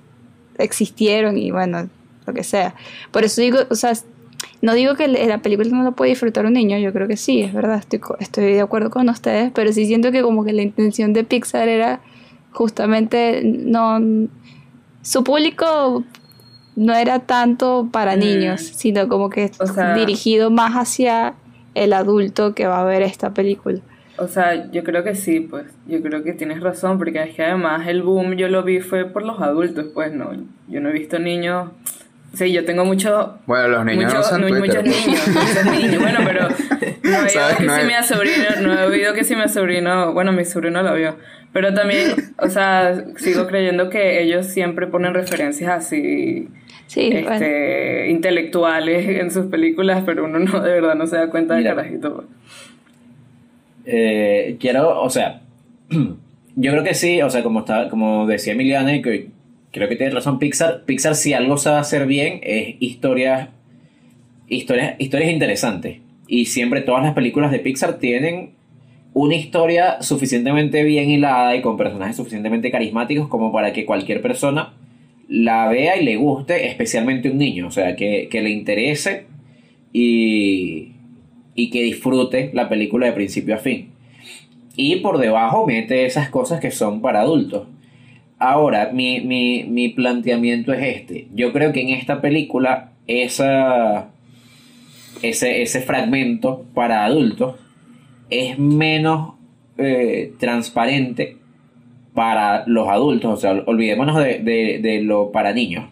existieron 0.59 1.37
y 1.39 1.51
bueno 1.51 1.89
lo 2.27 2.35
que 2.35 2.43
sea. 2.43 2.75
Por 3.13 3.25
eso 3.25 3.41
digo 3.41 3.59
o 3.71 3.75
sea 3.75 3.93
no 4.63 4.75
digo 4.75 4.95
que 4.95 5.07
la 5.09 5.39
película 5.39 5.69
no 5.71 5.83
lo 5.85 5.93
puede 5.93 6.11
disfrutar 6.11 6.47
un 6.47 6.55
niño, 6.55 6.79
yo 6.79 6.93
creo 6.93 7.07
que 7.09 7.17
sí, 7.17 7.43
es 7.43 7.53
verdad, 7.53 7.77
estoy, 7.79 8.01
estoy 8.21 8.45
de 8.55 8.61
acuerdo 8.61 8.91
con 8.91 9.09
ustedes, 9.09 9.51
pero 9.55 9.73
sí 9.73 9.87
siento 9.87 10.11
que 10.13 10.23
como 10.23 10.45
que 10.45 10.53
la 10.53 10.63
intención 10.63 11.13
de 11.13 11.25
Pixar 11.25 11.69
era 11.69 12.01
justamente 12.53 13.43
no... 13.45 14.01
Su 15.03 15.23
público 15.23 16.05
no 16.75 16.95
era 16.95 17.21
tanto 17.21 17.89
para 17.93 18.17
Mm. 18.17 18.19
niños, 18.19 18.61
sino 18.61 19.09
como 19.09 19.31
que 19.31 19.51
O 19.61 19.67
sea- 19.67 19.95
dirigido 19.95 20.51
más 20.51 20.73
hacia 20.75 21.35
el 21.75 21.93
adulto 21.93 22.55
que 22.55 22.67
va 22.67 22.81
a 22.81 22.85
ver 22.85 23.03
esta 23.03 23.33
película. 23.35 23.81
O 24.19 24.27
sea, 24.29 24.71
yo 24.71 24.83
creo 24.83 25.05
que 25.05 25.15
sí, 25.15 25.41
pues. 25.41 25.67
Yo 25.87 26.01
creo 26.03 26.25
que 26.25 26.33
tienes 26.33 26.61
razón, 26.63 26.97
porque 26.99 27.23
es 27.23 27.35
que 27.37 27.45
además 27.45 27.87
el 27.87 28.03
boom 28.03 28.33
yo 28.37 28.49
lo 28.49 28.63
vi 28.63 28.81
fue 28.81 29.05
por 29.05 29.23
los 29.23 29.41
adultos, 29.43 29.87
pues 29.93 30.13
no. 30.13 30.31
Yo 30.69 30.81
no 30.81 30.89
he 30.89 30.93
visto 30.93 31.19
niños. 31.19 31.71
Sí, 32.37 32.53
yo 32.53 32.65
tengo 32.67 32.85
muchos. 32.85 33.31
Bueno, 33.47 33.69
los 33.69 33.85
niños 33.87 34.05
no 34.13 34.19
muchos, 34.19 34.27
usan 34.27 34.41
no, 34.43 34.49
Twitter. 34.49 34.85
muchos 34.85 35.07
niños, 35.07 35.29
muchos 35.29 35.65
niños. 35.73 36.03
Bueno, 36.03 36.19
pero 36.25 36.49
no 37.03 37.11
he 37.11 37.21
oído 37.23 37.57
que 37.57 37.65
No 37.65 37.75
si 37.75 37.81
hay- 37.81 37.87
mi 37.87 38.07
sobrino, 38.07 38.45
no 38.63 38.79
he 38.79 38.85
oído 38.87 39.15
que 39.15 39.25
si 39.25 39.35
mi 39.37 39.49
sobrino, 39.49 40.13
bueno, 40.13 40.33
mi 40.33 40.45
sobrino 40.45 40.83
lo 40.83 40.95
vio. 40.95 41.17
Pero 41.55 41.73
también, 41.73 42.13
o 42.39 42.49
sea, 42.51 42.95
sigo 43.17 43.47
creyendo 43.47 43.89
que 43.89 44.23
ellos 44.23 44.47
siempre 44.47 44.87
ponen 44.87 45.15
referencias 45.15 45.71
así 45.71 46.49
Sí, 46.87 47.09
bueno. 47.11 47.33
este, 47.33 48.09
intelectuales 48.11 49.09
en 49.21 49.31
sus 49.31 49.47
películas, 49.47 50.03
pero 50.05 50.25
uno 50.27 50.39
no 50.39 50.61
de 50.61 50.73
verdad 50.73 50.95
no 50.95 51.07
se 51.07 51.17
da 51.17 51.31
cuenta 51.31 51.55
de 51.55 51.61
Mira. 51.63 51.75
carajito. 51.75 52.25
Eh, 53.87 54.57
quiero, 54.61 55.01
o 55.01 55.09
sea, 55.11 55.41
yo 56.57 56.71
creo 56.73 56.85
que 56.85 56.95
sí, 56.95 57.23
o 57.23 57.31
sea, 57.31 57.43
como 57.43 57.61
está, 57.61 57.89
como 57.89 58.27
decía 58.27 58.53
Emiliana, 58.53 58.95
y 58.95 59.03
que 59.03 59.29
creo 59.73 59.89
que 59.89 59.97
tiene 59.97 60.13
razón 60.13 60.39
Pixar, 60.39 60.85
Pixar 60.85 61.15
si 61.15 61.33
algo 61.33 61.57
sabe 61.57 61.79
hacer 61.79 62.07
bien 62.07 62.41
es 62.43 62.77
historias, 62.81 63.51
historias, 64.49 64.95
historias 64.99 65.31
interesantes. 65.31 65.99
Y 66.29 66.47
siempre 66.47 66.81
todas 66.81 67.03
las 67.03 67.15
películas 67.15 67.53
de 67.53 67.61
Pixar 67.61 67.99
tienen 67.99 68.51
una 69.13 69.35
historia 69.35 70.03
suficientemente 70.03 70.83
bien 70.83 71.11
hilada 71.11 71.57
y 71.57 71.63
con 71.63 71.77
personajes 71.77 72.17
suficientemente 72.17 72.71
carismáticos 72.71 73.29
como 73.29 73.51
para 73.51 73.73
que 73.73 73.87
cualquier 73.87 74.21
persona 74.21 74.75
la 75.29 75.69
vea 75.69 75.97
y 75.97 76.05
le 76.05 76.17
guste, 76.17 76.69
especialmente 76.69 77.31
un 77.31 77.39
niño, 77.39 77.67
o 77.67 77.71
sea, 77.71 77.97
que, 77.97 78.29
que 78.31 78.43
le 78.43 78.51
interese 78.51 79.27
y, 79.93 80.93
y 81.55 81.71
que 81.71 81.83
disfrute 81.83 82.51
la 82.53 82.69
película 82.69 83.07
de 83.07 83.13
principio 83.13 83.55
a 83.55 83.59
fin. 83.59 83.91
Y 84.77 84.97
por 84.97 85.19
debajo 85.19 85.67
mete 85.67 86.05
esas 86.05 86.29
cosas 86.29 86.61
que 86.61 86.71
son 86.71 87.01
para 87.01 87.23
adultos. 87.23 87.67
Ahora, 88.49 88.91
mi, 88.93 89.21
mi, 89.21 89.65
mi 89.65 89.89
planteamiento 89.89 90.73
es 90.73 90.97
este. 90.97 91.27
Yo 91.35 91.53
creo 91.53 91.73
que 91.73 91.81
en 91.83 91.89
esta 91.91 92.21
película 92.21 92.91
esa, 93.07 94.09
ese, 95.23 95.63
ese 95.63 95.81
fragmento 95.81 96.65
para 96.75 97.05
adultos 97.05 97.57
es 98.31 98.59
menos 98.59 99.35
eh, 99.79 100.33
transparente 100.39 101.39
para 102.15 102.65
los 102.67 102.89
adultos. 102.89 103.33
O 103.33 103.37
sea, 103.37 103.53
olvidémonos 103.67 104.17
de, 104.17 104.39
de- 104.39 104.79
de 104.81 105.03
lo 105.03 105.33
para 105.33 105.53
niños. 105.53 105.85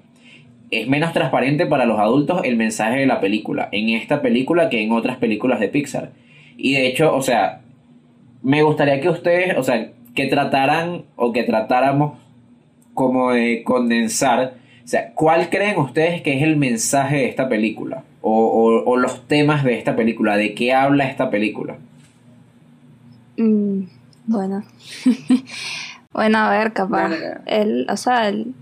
Es 0.71 0.87
menos 0.89 1.13
transparente 1.13 1.67
para 1.67 1.87
los 1.87 1.99
adultos 1.99 2.41
el 2.45 2.57
mensaje 2.57 3.01
de 3.01 3.07
la 3.07 3.21
película. 3.21 3.69
En 3.73 3.89
esta 3.91 4.23
película 4.23 4.69
que 4.69 4.83
en 4.83 4.93
otras 4.93 5.17
películas 5.19 5.61
de 5.61 5.69
Pixar. 5.69 6.13
Y 6.57 6.75
de 6.75 6.87
hecho, 6.87 7.15
o 7.15 7.23
sea, 7.23 7.63
me 8.43 8.63
gustaría 8.63 9.01
que 9.01 9.09
ustedes, 9.09 9.57
o 9.59 9.63
sea, 9.63 9.91
que 10.15 10.27
trataran 10.27 11.03
o 11.17 11.33
que 11.33 11.43
tratáramos 11.43 12.19
como 12.95 13.33
de 13.33 13.63
condensar, 13.65 14.55
o 14.85 14.89
sea, 14.89 15.13
¿cuál 15.15 15.51
creen 15.51 15.79
ustedes 15.79 16.23
que 16.23 16.37
es 16.37 16.43
el 16.43 16.57
mensaje 16.57 17.17
de 17.17 17.27
esta 17.29 17.49
película? 17.49 18.05
O, 18.23 18.31
o- 18.47 18.85
o 18.91 18.97
los 18.97 19.27
temas 19.29 19.65
de 19.65 19.77
esta 19.79 19.95
película, 19.97 20.37
¿de 20.37 20.55
qué 20.55 20.73
habla 20.73 21.05
esta 21.09 21.29
película? 21.31 21.77
Mm, 23.37 23.83
bueno. 24.27 24.65
bueno, 26.13 26.39
a 26.39 26.51
ver, 26.51 26.73
capaz. 26.73 27.13
El, 27.47 27.87
o 27.91 27.97
sea, 27.97 28.29
el, 28.29 28.55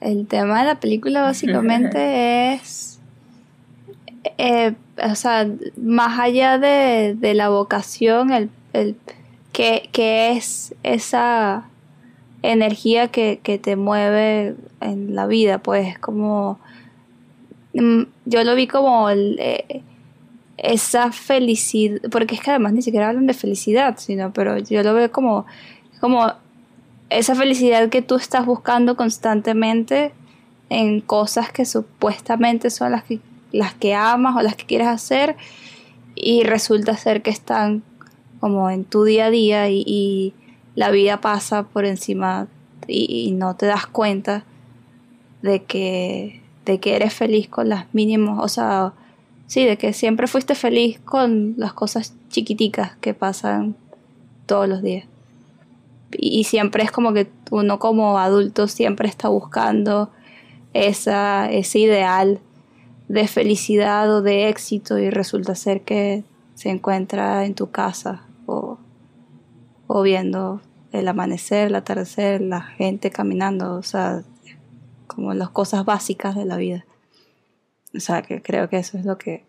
el 0.00 0.26
tema 0.26 0.60
de 0.60 0.66
la 0.66 0.80
película 0.80 1.22
básicamente 1.22 2.54
es. 2.54 2.98
eh, 4.38 4.74
o 5.02 5.14
sea, 5.14 5.48
más 5.76 6.18
allá 6.18 6.58
de, 6.58 7.14
de 7.16 7.34
la 7.34 7.48
vocación, 7.48 8.32
el, 8.32 8.50
el 8.72 8.96
que, 9.52 9.88
que 9.92 10.32
es 10.32 10.74
esa 10.82 11.64
energía 12.42 13.08
que, 13.08 13.40
que 13.42 13.58
te 13.58 13.76
mueve 13.76 14.54
en 14.80 15.14
la 15.14 15.26
vida, 15.26 15.58
pues 15.58 15.98
como 15.98 16.58
mm, 17.74 18.02
yo 18.24 18.44
lo 18.44 18.54
vi 18.54 18.66
como 18.66 19.10
eh, 19.10 19.82
esa 20.56 21.12
felicidad, 21.12 22.00
porque 22.10 22.34
es 22.34 22.40
que 22.40 22.50
además 22.50 22.72
ni 22.72 22.82
siquiera 22.82 23.08
hablan 23.08 23.26
de 23.26 23.34
felicidad, 23.34 23.96
sino, 23.98 24.32
pero 24.32 24.58
yo 24.58 24.82
lo 24.82 24.94
veo 24.94 25.10
como, 25.12 25.46
como 26.00 26.32
esa 27.10 27.34
felicidad 27.34 27.88
que 27.88 28.02
tú 28.02 28.16
estás 28.16 28.46
buscando 28.46 28.96
constantemente 28.96 30.12
en 30.68 31.00
cosas 31.00 31.50
que 31.50 31.64
supuestamente 31.64 32.70
son 32.70 32.92
las 32.92 33.04
que, 33.04 33.20
las 33.52 33.74
que 33.74 33.94
amas 33.94 34.36
o 34.36 34.42
las 34.42 34.54
que 34.54 34.64
quieres 34.64 34.86
hacer 34.86 35.36
y 36.14 36.44
resulta 36.44 36.96
ser 36.96 37.22
que 37.22 37.30
están 37.30 37.82
como 38.38 38.70
en 38.70 38.84
tu 38.84 39.04
día 39.04 39.26
a 39.26 39.30
día 39.30 39.68
y 39.68 40.34
la 40.80 40.90
vida 40.90 41.20
pasa 41.20 41.64
por 41.64 41.84
encima 41.84 42.48
y, 42.88 43.32
no 43.32 43.54
te 43.54 43.66
das 43.66 43.86
cuenta 43.86 44.44
de 45.42 45.62
que, 45.64 46.40
de 46.64 46.80
que 46.80 46.96
eres 46.96 47.12
feliz 47.12 47.50
con 47.50 47.68
las 47.68 47.92
mínimas, 47.92 48.38
o 48.40 48.48
sea, 48.48 48.94
sí, 49.46 49.66
de 49.66 49.76
que 49.76 49.92
siempre 49.92 50.26
fuiste 50.26 50.54
feliz 50.54 50.98
con 51.00 51.52
las 51.58 51.74
cosas 51.74 52.14
chiquiticas 52.30 52.96
que 53.02 53.12
pasan 53.12 53.76
todos 54.46 54.70
los 54.70 54.80
días. 54.80 55.04
Y, 56.12 56.40
y 56.40 56.44
siempre 56.44 56.82
es 56.82 56.90
como 56.90 57.12
que 57.12 57.30
uno 57.50 57.78
como 57.78 58.18
adulto 58.18 58.66
siempre 58.66 59.06
está 59.06 59.28
buscando 59.28 60.10
esa, 60.72 61.50
ese 61.50 61.80
ideal 61.80 62.40
de 63.06 63.28
felicidad 63.28 64.10
o 64.10 64.22
de 64.22 64.48
éxito 64.48 64.98
y 64.98 65.10
resulta 65.10 65.54
ser 65.54 65.82
que 65.82 66.24
se 66.54 66.70
encuentra 66.70 67.44
en 67.44 67.54
tu 67.54 67.70
casa 67.70 68.22
o, 68.46 68.78
o 69.88 70.00
viendo 70.00 70.62
el 70.92 71.08
amanecer, 71.08 71.68
el 71.68 71.74
atardecer, 71.74 72.40
la 72.40 72.62
gente 72.62 73.10
caminando, 73.10 73.74
o 73.74 73.82
sea, 73.82 74.22
como 75.06 75.34
las 75.34 75.50
cosas 75.50 75.84
básicas 75.84 76.36
de 76.36 76.44
la 76.44 76.56
vida. 76.56 76.84
O 77.94 78.00
sea, 78.00 78.22
que 78.22 78.42
creo 78.42 78.68
que 78.68 78.78
eso 78.78 78.98
es 78.98 79.04
lo 79.04 79.18
que... 79.18 79.46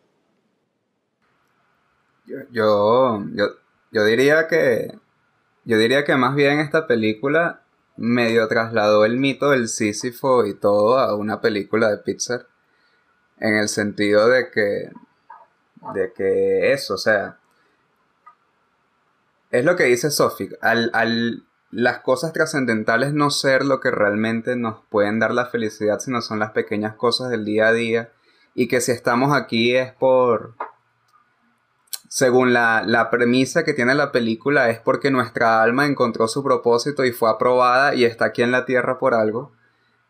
Yo, 2.25 2.37
yo, 2.51 3.25
yo, 3.33 3.45
yo 3.91 4.05
diría 4.05 4.47
que. 4.47 4.97
Yo 5.65 5.77
diría 5.77 6.05
que 6.05 6.15
más 6.15 6.35
bien 6.35 6.59
esta 6.59 6.87
película 6.87 7.61
medio 7.97 8.47
trasladó 8.47 9.05
el 9.05 9.17
mito 9.17 9.51
del 9.51 9.67
Sísifo 9.67 10.45
y 10.45 10.55
todo 10.55 10.97
a 10.97 11.15
una 11.15 11.41
película 11.41 11.89
de 11.89 11.97
Pixar. 11.97 12.47
En 13.37 13.55
el 13.55 13.67
sentido 13.67 14.27
de 14.27 14.49
que, 14.49 14.91
de 15.93 16.13
que 16.13 16.71
eso, 16.73 16.93
o 16.95 16.97
sea, 16.97 17.37
es 19.51 19.65
lo 19.65 19.75
que 19.75 19.83
dice 19.83 20.11
Sophie, 20.11 20.49
al, 20.61 21.43
las 21.71 21.99
cosas 21.99 22.33
trascendentales 22.33 23.13
no 23.13 23.29
ser 23.31 23.65
lo 23.65 23.79
que 23.81 23.91
realmente 23.91 24.55
nos 24.55 24.79
pueden 24.89 25.19
dar 25.19 25.33
la 25.33 25.45
felicidad, 25.45 25.99
sino 25.99 26.21
son 26.21 26.39
las 26.39 26.51
pequeñas 26.51 26.95
cosas 26.95 27.29
del 27.29 27.45
día 27.45 27.67
a 27.67 27.73
día, 27.73 28.11
y 28.55 28.67
que 28.67 28.81
si 28.81 28.91
estamos 28.91 29.35
aquí 29.35 29.75
es 29.75 29.91
por, 29.93 30.55
según 32.07 32.53
la, 32.53 32.83
la, 32.85 33.09
premisa 33.09 33.63
que 33.63 33.73
tiene 33.73 33.93
la 33.93 34.11
película, 34.11 34.69
es 34.69 34.79
porque 34.79 35.11
nuestra 35.11 35.61
alma 35.61 35.85
encontró 35.85 36.27
su 36.27 36.43
propósito 36.43 37.03
y 37.03 37.11
fue 37.11 37.29
aprobada 37.29 37.93
y 37.93 38.05
está 38.05 38.25
aquí 38.25 38.41
en 38.41 38.51
la 38.51 38.65
tierra 38.65 38.99
por 38.99 39.13
algo. 39.13 39.51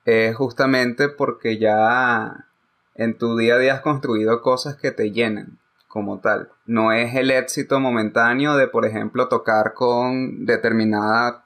Es 0.05 0.35
justamente 0.35 1.09
porque 1.09 1.59
ya 1.59 2.47
en 2.95 3.17
tu 3.17 3.37
día 3.37 3.55
a 3.55 3.57
día 3.59 3.73
has 3.75 3.81
construido 3.81 4.41
cosas 4.41 4.75
que 4.75 4.91
te 4.91 5.11
llenan 5.11 5.60
como 5.91 6.21
tal. 6.21 6.49
No 6.65 6.93
es 6.93 7.15
el 7.15 7.29
éxito 7.31 7.79
momentáneo 7.79 8.55
de, 8.55 8.67
por 8.67 8.85
ejemplo, 8.85 9.27
tocar 9.27 9.73
con 9.73 10.45
determinada 10.45 11.45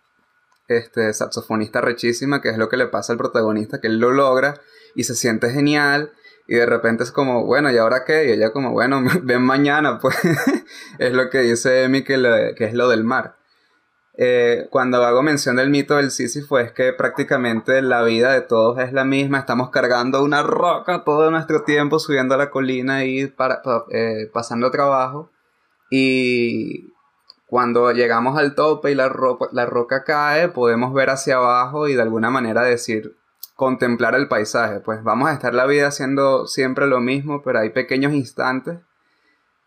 este, 0.68 1.12
saxofonista 1.14 1.82
rechísima, 1.82 2.42
que 2.42 2.50
es 2.50 2.58
lo 2.58 2.70
que 2.70 2.78
le 2.78 2.88
pasa 2.88 3.12
al 3.12 3.18
protagonista, 3.18 3.82
que 3.82 3.88
él 3.88 4.00
lo 4.00 4.12
logra 4.12 4.62
y 4.94 5.04
se 5.04 5.16
siente 5.16 5.50
genial. 5.50 6.12
Y 6.48 6.56
de 6.56 6.66
repente 6.68 7.04
es 7.04 7.12
como, 7.12 7.46
bueno, 7.46 7.72
¿y 7.72 7.78
ahora 7.78 8.06
qué? 8.06 8.28
Y 8.28 8.32
ella 8.34 8.52
como, 8.52 8.72
bueno, 8.72 9.04
ven 9.24 9.42
mañana, 9.42 9.98
pues 10.02 10.16
es 11.00 11.12
lo 11.12 11.30
que 11.32 11.40
dice 11.40 11.84
Emi 11.84 12.04
que, 12.04 12.54
que 12.56 12.66
es 12.66 12.74
lo 12.76 12.88
del 12.88 13.04
mar. 13.04 13.38
Eh, 14.18 14.68
cuando 14.70 15.04
hago 15.04 15.22
mención 15.22 15.58
del 15.58 15.70
mito 15.70 15.98
del 15.98 16.10
Sísifo 16.10 16.58
es 16.60 16.72
que 16.72 16.94
prácticamente 16.94 17.82
la 17.82 18.02
vida 18.04 18.32
de 18.32 18.42
todos 18.42 18.80
es 18.80 18.94
la 18.94 19.04
misma, 19.04 19.40
estamos 19.40 19.72
cargando 19.72 20.24
una 20.24 20.42
roca 20.42 21.04
todo 21.04 21.30
nuestro 21.32 21.64
tiempo, 21.64 22.00
subiendo 22.00 22.36
a 22.36 22.38
la 22.38 22.50
colina 22.50 23.04
y 23.04 23.28
para, 23.28 23.62
eh, 23.92 24.30
pasando 24.34 24.72
trabajo. 24.72 25.32
Y 25.90 26.94
cuando 27.48 27.92
llegamos 27.92 28.38
al 28.38 28.56
tope 28.56 28.92
y 28.92 28.96
la, 28.96 29.14
la 29.52 29.66
roca 29.66 30.04
cae, 30.04 30.48
podemos 30.48 30.94
ver 30.94 31.10
hacia 31.10 31.36
abajo 31.36 31.88
y 31.88 31.96
de 31.96 32.02
alguna 32.02 32.30
manera 32.30 32.64
decir, 32.64 33.18
contemplar 33.56 34.16
el 34.16 34.30
paisaje. 34.30 34.80
Pues 34.80 35.04
vamos 35.04 35.30
a 35.30 35.34
estar 35.34 35.54
la 35.54 35.66
vida 35.66 35.88
haciendo 35.88 36.48
siempre 36.48 36.88
lo 36.88 37.02
mismo, 37.02 37.42
pero 37.44 37.60
hay 37.60 37.72
pequeños 37.72 38.14
instantes 38.14 38.80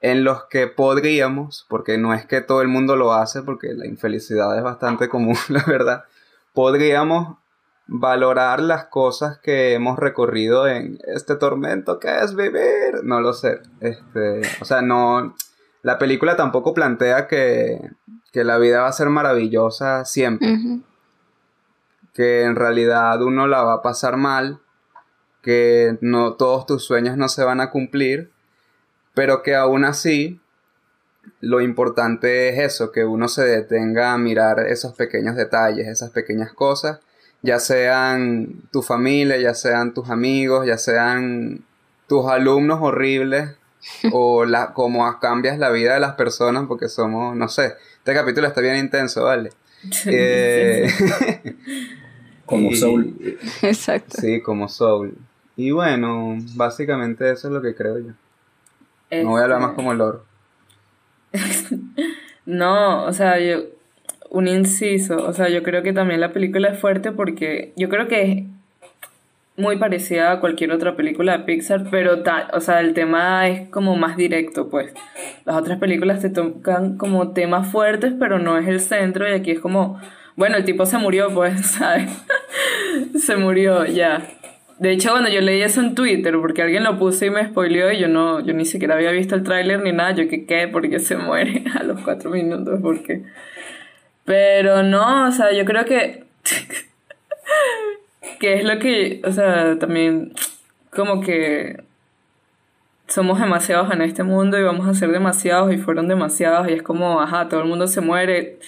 en 0.00 0.24
los 0.24 0.44
que 0.44 0.66
podríamos, 0.68 1.66
porque 1.68 1.98
no 1.98 2.14
es 2.14 2.26
que 2.26 2.40
todo 2.40 2.62
el 2.62 2.68
mundo 2.68 2.96
lo 2.96 3.12
hace, 3.12 3.42
porque 3.42 3.74
la 3.74 3.86
infelicidad 3.86 4.56
es 4.56 4.62
bastante 4.62 5.08
común, 5.08 5.36
la 5.48 5.64
verdad, 5.66 6.04
podríamos 6.52 7.38
valorar 7.88 8.60
las 8.60 8.84
cosas 8.86 9.38
que 9.38 9.72
hemos 9.72 9.98
recorrido 9.98 10.68
en 10.68 10.98
este 11.06 11.36
tormento 11.36 11.98
que 11.98 12.18
es 12.20 12.36
vivir. 12.36 13.02
No 13.02 13.20
lo 13.20 13.32
sé. 13.32 13.60
Este, 13.80 14.42
o 14.60 14.64
sea, 14.64 14.82
no. 14.82 15.34
La 15.82 15.98
película 15.98 16.36
tampoco 16.36 16.74
plantea 16.74 17.26
que, 17.26 17.80
que 18.30 18.44
la 18.44 18.58
vida 18.58 18.82
va 18.82 18.88
a 18.88 18.92
ser 18.92 19.08
maravillosa 19.08 20.04
siempre. 20.04 20.82
Que 22.12 22.42
en 22.42 22.56
realidad 22.56 23.22
uno 23.22 23.46
la 23.46 23.62
va 23.62 23.74
a 23.74 23.82
pasar 23.82 24.18
mal. 24.18 24.60
Que 25.40 25.96
no 26.02 26.34
todos 26.34 26.66
tus 26.66 26.84
sueños 26.84 27.16
no 27.16 27.28
se 27.28 27.42
van 27.42 27.60
a 27.62 27.70
cumplir 27.70 28.32
pero 29.18 29.42
que 29.42 29.56
aún 29.56 29.84
así 29.84 30.38
lo 31.40 31.60
importante 31.60 32.50
es 32.50 32.58
eso, 32.60 32.92
que 32.92 33.04
uno 33.04 33.26
se 33.26 33.42
detenga 33.42 34.12
a 34.12 34.16
mirar 34.16 34.60
esos 34.60 34.94
pequeños 34.94 35.34
detalles, 35.34 35.88
esas 35.88 36.10
pequeñas 36.10 36.52
cosas, 36.52 37.00
ya 37.42 37.58
sean 37.58 38.62
tu 38.70 38.80
familia, 38.80 39.36
ya 39.36 39.54
sean 39.54 39.92
tus 39.92 40.08
amigos, 40.10 40.68
ya 40.68 40.78
sean 40.78 41.64
tus 42.06 42.26
alumnos 42.26 42.78
horribles 42.80 43.56
o 44.12 44.44
la, 44.44 44.72
cómo 44.72 45.18
cambias 45.18 45.58
la 45.58 45.70
vida 45.70 45.94
de 45.94 46.00
las 46.00 46.14
personas 46.14 46.66
porque 46.68 46.86
somos, 46.86 47.34
no 47.34 47.48
sé, 47.48 47.74
este 47.96 48.14
capítulo 48.14 48.46
está 48.46 48.60
bien 48.60 48.76
intenso, 48.76 49.24
¿vale? 49.24 49.50
Eh, 50.06 50.88
como 52.46 52.72
Soul. 52.72 53.36
Exacto. 53.62 54.16
Sí, 54.20 54.40
como 54.42 54.68
Soul. 54.68 55.18
Y 55.56 55.72
bueno, 55.72 56.36
básicamente 56.54 57.32
eso 57.32 57.48
es 57.48 57.52
lo 57.52 57.60
que 57.60 57.74
creo 57.74 57.98
yo. 57.98 58.12
No 59.10 59.30
voy 59.30 59.40
a 59.40 59.44
hablar 59.44 59.60
más 59.60 59.72
como 59.72 59.92
el 59.92 60.00
oro. 60.00 60.24
no, 62.46 63.04
o 63.04 63.12
sea, 63.12 63.38
yo. 63.38 63.58
Un 64.30 64.46
inciso. 64.46 65.16
O 65.26 65.32
sea, 65.32 65.48
yo 65.48 65.62
creo 65.62 65.82
que 65.82 65.94
también 65.94 66.20
la 66.20 66.32
película 66.32 66.68
es 66.68 66.78
fuerte 66.78 67.12
porque 67.12 67.72
yo 67.76 67.88
creo 67.88 68.08
que 68.08 68.32
es 68.32 68.44
muy 69.58 69.76
parecida 69.76 70.30
a 70.30 70.40
cualquier 70.40 70.70
otra 70.70 70.94
película 70.94 71.36
de 71.36 71.44
Pixar, 71.44 71.88
pero 71.90 72.22
o 72.52 72.60
sea, 72.60 72.80
el 72.80 72.94
tema 72.94 73.48
es 73.48 73.68
como 73.70 73.96
más 73.96 74.16
directo, 74.16 74.70
pues. 74.70 74.94
Las 75.44 75.56
otras 75.56 75.78
películas 75.78 76.20
te 76.20 76.30
tocan 76.30 76.96
como 76.96 77.32
temas 77.32 77.70
fuertes, 77.70 78.14
pero 78.18 78.38
no 78.38 78.56
es 78.56 78.68
el 78.68 78.80
centro, 78.80 79.28
y 79.28 79.32
aquí 79.32 79.50
es 79.50 79.60
como, 79.60 80.00
bueno, 80.36 80.56
el 80.56 80.64
tipo 80.64 80.86
se 80.86 80.98
murió, 80.98 81.34
pues, 81.34 81.66
¿sabes? 81.72 82.08
se 83.18 83.36
murió, 83.36 83.84
ya. 83.84 84.22
De 84.78 84.92
hecho, 84.92 85.10
cuando 85.10 85.28
yo 85.28 85.40
leí 85.40 85.60
eso 85.60 85.80
en 85.80 85.96
Twitter, 85.96 86.38
porque 86.40 86.62
alguien 86.62 86.84
lo 86.84 86.98
puso 86.98 87.24
y 87.24 87.30
me 87.30 87.44
spoileó 87.44 87.90
y 87.90 87.98
yo 87.98 88.06
no, 88.06 88.38
yo 88.40 88.54
ni 88.54 88.64
siquiera 88.64 88.94
había 88.94 89.10
visto 89.10 89.34
el 89.34 89.42
tráiler 89.42 89.80
ni 89.82 89.90
nada, 89.90 90.12
yo 90.12 90.28
que 90.28 90.46
qué, 90.46 90.68
porque 90.68 91.00
se 91.00 91.16
muere 91.16 91.64
a 91.78 91.82
los 91.82 92.00
cuatro 92.00 92.30
minutos, 92.30 92.78
porque... 92.80 93.24
Pero 94.24 94.82
no, 94.82 95.28
o 95.28 95.32
sea, 95.32 95.52
yo 95.52 95.64
creo 95.64 95.84
que... 95.84 96.24
que 98.40 98.54
es 98.54 98.64
lo 98.64 98.78
que, 98.78 99.20
o 99.24 99.32
sea, 99.32 99.78
también 99.80 100.32
como 100.90 101.20
que 101.22 101.82
somos 103.08 103.40
demasiados 103.40 103.90
en 103.92 104.02
este 104.02 104.22
mundo 104.22 104.58
y 104.58 104.62
vamos 104.62 104.86
a 104.86 104.94
ser 104.94 105.10
demasiados 105.10 105.72
y 105.72 105.78
fueron 105.78 106.06
demasiados 106.06 106.68
y 106.68 106.74
es 106.74 106.82
como, 106.82 107.20
ajá, 107.20 107.48
todo 107.48 107.62
el 107.62 107.68
mundo 107.68 107.88
se 107.88 108.00
muere, 108.00 108.58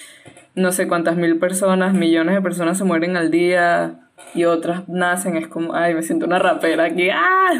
no 0.55 0.73
sé 0.73 0.89
cuántas 0.89 1.15
mil 1.15 1.37
personas, 1.37 1.93
millones 1.93 2.35
de 2.35 2.41
personas 2.41 2.77
se 2.77 2.83
mueren 2.83 3.15
al 3.15 3.31
día 3.31 4.00
y 4.33 4.45
otras 4.45 4.87
nacen, 4.87 5.35
es 5.35 5.47
como, 5.47 5.75
ay, 5.75 5.93
me 5.93 6.03
siento 6.03 6.25
una 6.25 6.39
rapera 6.39 6.85
aquí, 6.85 7.09
¡ah! 7.09 7.51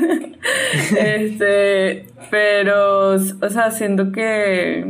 este, 0.97 2.06
pero, 2.30 3.10
o 3.15 3.50
sea, 3.50 3.71
siento 3.71 4.12
que, 4.12 4.86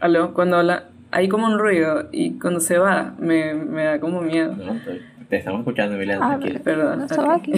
aló, 0.00 0.32
cuando 0.34 0.56
habla, 0.56 0.84
hay 1.10 1.28
como 1.28 1.46
un 1.46 1.58
ruido 1.58 2.08
y 2.12 2.38
cuando 2.38 2.60
se 2.60 2.78
va, 2.78 3.14
me, 3.18 3.54
me 3.54 3.84
da 3.84 4.00
como 4.00 4.20
miedo. 4.22 4.54
No, 4.56 4.74
te 5.28 5.36
estamos 5.36 5.60
escuchando, 5.60 5.96
Milena, 5.98 6.20
Ah, 6.22 6.28
tranquila. 6.38 6.60
Perdón. 6.64 7.02
estaba 7.02 7.36
ok. 7.36 7.42
aquí. 7.42 7.52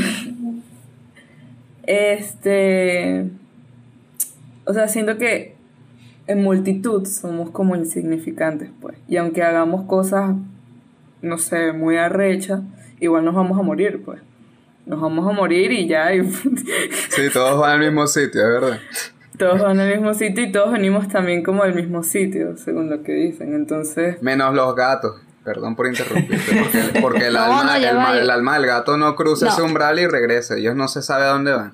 Este, 1.85 3.27
o 4.64 4.73
sea, 4.75 4.88
siento 4.88 5.16
que 5.19 5.55
en 6.27 6.43
multitud 6.43 7.07
somos 7.07 7.51
como 7.51 7.75
insignificantes, 7.77 8.71
pues. 8.81 8.97
Y 9.09 9.16
aunque 9.16 9.43
hagamos 9.43 9.85
cosas, 9.85 10.37
no 11.22 11.38
sé, 11.38 11.72
muy 11.72 11.96
arrechas, 11.96 12.61
igual 13.00 13.24
nos 13.24 13.35
vamos 13.35 13.59
a 13.59 13.62
morir, 13.62 14.02
pues. 14.04 14.20
Nos 14.87 15.00
vamos 15.00 15.28
a 15.28 15.33
morir 15.33 15.70
y 15.72 15.87
ya, 15.87 16.12
y 16.14 16.22
Sí, 17.11 17.22
todos 17.33 17.61
van 17.61 17.72
al 17.72 17.80
mismo 17.80 18.06
sitio, 18.06 18.40
es 18.42 18.61
verdad. 18.61 18.78
todos 19.38 19.61
van 19.61 19.78
al 19.78 19.88
mismo 19.90 20.14
sitio 20.14 20.44
y 20.44 20.52
todos 20.52 20.72
venimos 20.72 21.06
también 21.09 21.42
como 21.42 21.62
al 21.62 21.74
mismo 21.74 22.02
sitio, 22.02 22.56
según 22.56 22.88
lo 22.90 23.02
que 23.02 23.12
dicen. 23.12 23.54
Entonces, 23.54 24.20
Menos 24.22 24.54
los 24.54 24.74
gatos. 24.74 25.20
Perdón 25.44 25.74
por 25.74 25.87
interrumpirte, 25.87 26.62
porque, 26.62 27.00
porque 27.00 27.26
el, 27.28 27.33
No, 27.35 27.40
alma, 27.44 27.64
no, 27.78 28.14
el, 28.14 28.30
alma 28.30 28.54
del 28.59 28.66
gato 28.66 28.96
no 28.98 29.16
cruza 29.16 29.46
No. 29.46 29.52
ese 29.52 29.62
umbral 29.62 29.98
y 29.98 30.06
regresa. 30.06 30.56
Ellos 30.56 30.76
no 30.76 30.87
se 30.88 31.00
sabe 31.02 31.24
a 31.24 31.28
dónde 31.28 31.52
van. 31.52 31.72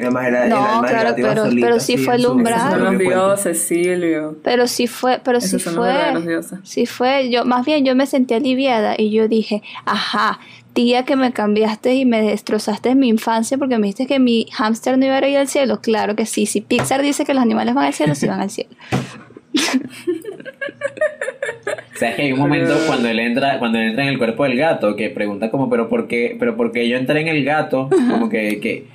Además, 0.00 0.26
era- 0.26 0.44
el 0.44 0.50
No, 0.50 0.56
alma 0.76 0.88
claro, 0.88 1.14
pero- 1.16 1.44
solita, 1.44 1.66
pero 1.66 1.80
sí 1.80 1.96
fue 1.98 2.14
el 2.16 2.26
umbral. 2.26 2.70
son 2.70 2.84
los 2.84 2.98
dioses, 2.98 3.62
Silvio. 3.62 4.36
Pero 4.42 4.66
sí 4.66 4.86
fue, 4.86 5.20
pero 5.24 5.40
sí 5.40 5.52
los 5.52 5.62
fue, 5.62 5.92
dioses. 6.26 6.58
sí 6.64 6.86
fue, 6.86 7.30
yo, 7.30 7.44
más 7.44 7.64
bien 7.66 7.84
yo 7.84 7.94
me 7.94 8.06
sentí 8.06 8.34
aliviada 8.34 8.94
y 8.96 9.10
yo 9.10 9.28
dije, 9.28 9.62
ajá, 9.84 10.40
tía 10.72 11.04
que 11.04 11.16
me 11.16 11.32
cambiaste 11.32 11.94
y 11.94 12.04
me 12.04 12.22
destrozaste 12.22 12.94
mi 12.94 13.08
infancia 13.08 13.58
porque 13.58 13.76
me 13.78 13.88
dijiste 13.88 14.06
que 14.06 14.18
mi 14.20 14.46
hámster 14.52 14.96
no 14.98 15.04
iba 15.06 15.16
a 15.16 15.28
ir 15.28 15.36
al 15.36 15.48
cielo, 15.48 15.80
claro 15.80 16.14
que 16.16 16.26
sí, 16.26 16.46
si 16.46 16.60
Pixar 16.60 17.02
dice 17.02 17.24
que 17.24 17.34
los 17.34 17.42
animales 17.42 17.74
van 17.74 17.86
al 17.86 17.92
cielo, 17.94 18.14
sí 18.14 18.26
van 18.26 18.40
al 18.40 18.50
cielo. 18.50 18.70
¿Sabes 21.98 22.14
que 22.14 22.22
hay 22.22 22.32
un 22.32 22.38
momento 22.38 22.72
cuando 22.86 23.08
él 23.08 23.18
entra, 23.18 23.58
cuando 23.58 23.78
él 23.78 23.88
entra 23.90 24.04
en 24.04 24.10
el 24.10 24.18
cuerpo 24.18 24.44
del 24.44 24.56
gato 24.56 24.96
que 24.96 25.10
pregunta 25.10 25.50
como, 25.50 25.68
pero 25.68 25.88
por 25.88 26.08
qué, 26.08 26.36
pero 26.38 26.56
por 26.56 26.72
qué 26.72 26.88
yo 26.88 26.96
entré 26.96 27.20
en 27.20 27.28
el 27.28 27.44
gato? 27.44 27.90
Como 27.90 28.28
que, 28.30 28.58
que 28.60 28.86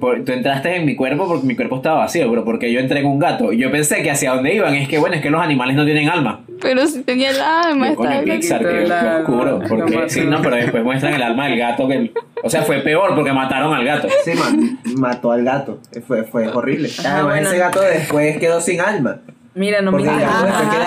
tú 0.00 0.32
entraste 0.32 0.76
en 0.76 0.84
mi 0.84 0.94
cuerpo 0.94 1.26
porque 1.26 1.46
mi 1.46 1.56
cuerpo 1.56 1.76
estaba 1.76 2.00
vacío, 2.00 2.28
pero 2.30 2.44
porque 2.44 2.72
yo 2.72 2.80
entré 2.80 3.00
en 3.00 3.06
un 3.06 3.18
gato. 3.18 3.52
Yo 3.52 3.70
pensé 3.70 4.02
que 4.02 4.10
hacia 4.10 4.32
dónde 4.34 4.54
iban 4.54 4.74
es 4.74 4.88
que 4.88 4.98
bueno, 4.98 5.16
es 5.16 5.22
que 5.22 5.30
los 5.30 5.40
animales 5.42 5.76
no 5.76 5.84
tienen 5.84 6.08
alma. 6.08 6.40
Pero 6.60 6.86
si 6.86 7.02
tenía 7.02 7.30
el 7.30 7.40
alma, 7.40 7.86
Yo, 7.88 7.92
estaba 7.92 8.20
bien. 8.20 8.40
Pixar, 8.40 8.60
que, 8.60 8.82
el 8.84 8.92
oscuro. 8.92 9.60
Porque, 9.68 10.08
sí, 10.08 10.22
no, 10.22 10.40
pero 10.42 10.56
después 10.56 10.84
muestran 10.84 11.14
el 11.14 11.22
alma 11.22 11.48
del 11.48 11.58
gato 11.58 11.88
que, 11.88 12.12
o 12.42 12.50
sea, 12.50 12.62
fue 12.62 12.80
peor 12.80 13.14
porque 13.14 13.32
mataron 13.32 13.74
al 13.74 13.84
gato. 13.84 14.08
Sí, 14.24 14.32
man, 14.34 14.78
mató 14.96 15.32
al 15.32 15.44
gato. 15.44 15.80
Fue, 16.06 16.24
fue 16.24 16.48
horrible. 16.48 16.88
Ajá, 16.98 17.14
Además, 17.14 17.32
bueno. 17.32 17.48
ese 17.48 17.58
gato 17.58 17.80
después 17.80 18.36
quedó 18.38 18.60
sin 18.60 18.80
alma. 18.80 19.18
Mira, 19.54 19.82
no 19.82 19.92
me 19.92 19.98
Porque 19.98 20.10
el 20.12 20.18
vivo. 20.18 20.30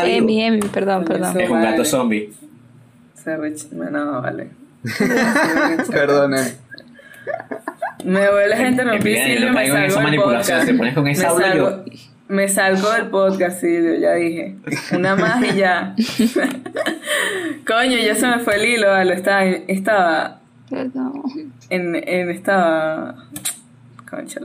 Emi, 0.05 0.43
Emi, 0.43 0.59
perdón, 0.61 1.05
perdón. 1.05 1.39
Es 1.39 1.49
un 1.49 1.61
gato 1.61 1.85
zombie. 1.85 2.33
Se 3.13 3.37
rech- 3.37 3.71
No, 3.71 4.21
vale. 4.21 4.49
Perdone. 5.91 6.41
Me 8.03 8.29
vuelve 8.31 8.55
gente 8.57 8.85
no 8.85 8.93
Emiliana, 8.93 9.27
yo 9.27 9.33
Silvio, 9.33 9.47
no 9.47 9.53
me 9.53 9.65
en 9.65 9.71
salgo 9.71 9.95
del 9.95 10.03
manipulación, 10.03 10.57
podcast. 10.59 10.65
te 10.67 10.73
pones 10.77 10.93
con 10.93 11.07
esa 11.07 11.33
me, 11.33 11.41
salgo, 11.41 11.85
me 12.27 12.47
salgo 12.47 12.91
del 12.91 13.07
podcast, 13.07 13.59
Silvio, 13.61 13.95
ya 13.99 14.13
dije. 14.13 14.55
Una 14.93 15.15
más 15.15 15.43
y 15.43 15.55
ya. 15.57 15.95
Coño, 17.67 17.97
ya 17.97 18.15
se 18.15 18.27
me 18.27 18.39
fue 18.39 18.55
el 18.55 18.65
hilo, 18.65 18.87
vale, 18.87 19.13
estaba, 19.13 19.43
estaba 19.45 20.39
Perdón. 20.69 21.23
en, 21.69 21.95
en 21.95 22.29
estaba... 22.29 23.15
Concha. 24.09 24.39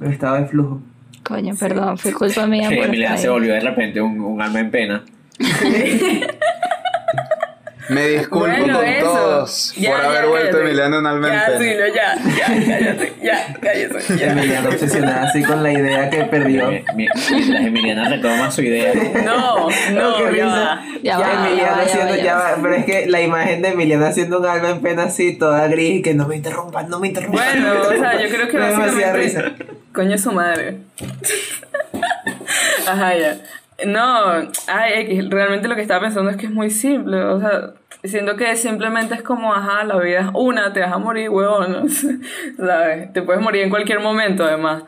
El 0.00 0.10
estado 0.12 0.36
de 0.36 0.46
flujo. 0.46 0.80
Coño, 1.24 1.54
perdón, 1.58 1.98
fue 1.98 2.12
culpa 2.12 2.46
mía 2.46 2.68
Sí, 2.68 2.76
por 2.86 2.94
estar 2.94 3.18
se 3.18 3.28
volvió 3.28 3.52
de 3.54 3.60
repente 3.60 4.00
un, 4.00 4.20
un 4.20 4.40
alma 4.40 4.60
en 4.60 4.70
pena. 4.70 5.04
Me 7.88 8.08
disculpo 8.08 8.46
Bueno, 8.48 8.78
con 8.78 8.84
eso. 8.86 9.04
todos 9.06 9.74
Ya, 9.76 9.90
por 9.92 10.00
ya, 10.02 10.06
haber 10.08 10.26
vuelto. 10.26 10.58
Emiliano 10.60 10.98
en 10.98 11.04
Ya, 11.04 11.12
pena. 11.46 11.58
Silvio, 11.58 11.86
ya, 11.94 12.14
ya, 12.16 12.46
cállate, 12.46 13.12
ya, 13.22 13.56
cállate, 13.60 14.18
ya. 14.18 14.32
Emiliano 14.32 14.68
obsesionada 14.70 15.22
así 15.28 15.42
con 15.44 15.62
la 15.62 15.72
idea 15.72 16.10
que 16.10 16.24
perdió. 16.24 16.68
Mi- 16.70 16.84
Mientras 16.96 17.30
Emiliana 17.30 18.08
retoma 18.08 18.50
su 18.50 18.62
idea. 18.62 18.92
No, 19.24 19.68
no, 19.68 20.16
qué 20.16 20.22
ya 20.24 20.30
risa. 20.30 20.46
va. 20.46 20.84
Ya 21.02 21.18
va, 21.18 21.32
Emiliana 21.46 21.56
ya 21.56 21.70
va, 21.70 21.76
ya 21.76 21.82
haciendo- 21.84 22.16
ya 22.16 22.22
ya 22.24 22.34
va. 22.34 22.50
va, 22.52 22.56
Pero 22.62 22.74
es 22.74 22.84
que 22.84 23.06
la 23.06 23.20
imagen 23.20 23.62
de 23.62 23.68
Emiliana 23.68 24.08
haciendo 24.08 24.40
un 24.40 24.46
alma 24.46 24.70
en 24.70 24.80
pena 24.80 25.04
así, 25.04 25.36
toda 25.36 25.68
gris, 25.68 26.00
y 26.00 26.02
que 26.02 26.14
no 26.14 26.26
me 26.26 26.36
interrumpan, 26.36 26.88
no 26.88 26.98
me 26.98 27.08
interrumpan. 27.08 27.44
Bueno, 27.62 27.80
o 27.82 27.90
sea, 27.92 28.20
yo 28.20 28.28
creo 28.28 28.48
que 28.48 28.54
Me 28.58 28.64
da 28.64 28.70
demasiada 28.70 29.12
básicamente... 29.16 29.42
risa. 29.42 29.74
Coño 29.92 30.18
su 30.18 30.32
madre. 30.32 30.78
Ajá, 32.86 33.16
ya. 33.16 33.36
No, 33.84 34.48
ay, 34.68 34.92
X, 35.02 35.28
realmente 35.28 35.68
lo 35.68 35.74
que 35.74 35.82
estaba 35.82 36.00
pensando 36.00 36.30
es 36.30 36.36
que 36.36 36.46
es 36.46 36.52
muy 36.52 36.70
simple, 36.70 37.22
o 37.22 37.38
sea, 37.38 37.74
siento 38.04 38.36
que 38.36 38.56
simplemente 38.56 39.14
es 39.14 39.22
como, 39.22 39.52
ajá, 39.52 39.84
la 39.84 39.98
vida 39.98 40.20
es 40.20 40.26
una, 40.32 40.72
te 40.72 40.80
vas 40.80 40.92
a 40.92 40.98
morir, 40.98 41.28
huevón, 41.28 41.88
¿sabes? 42.56 43.12
Te 43.12 43.22
puedes 43.22 43.42
morir 43.42 43.62
en 43.62 43.70
cualquier 43.70 44.00
momento, 44.00 44.44
además. 44.44 44.84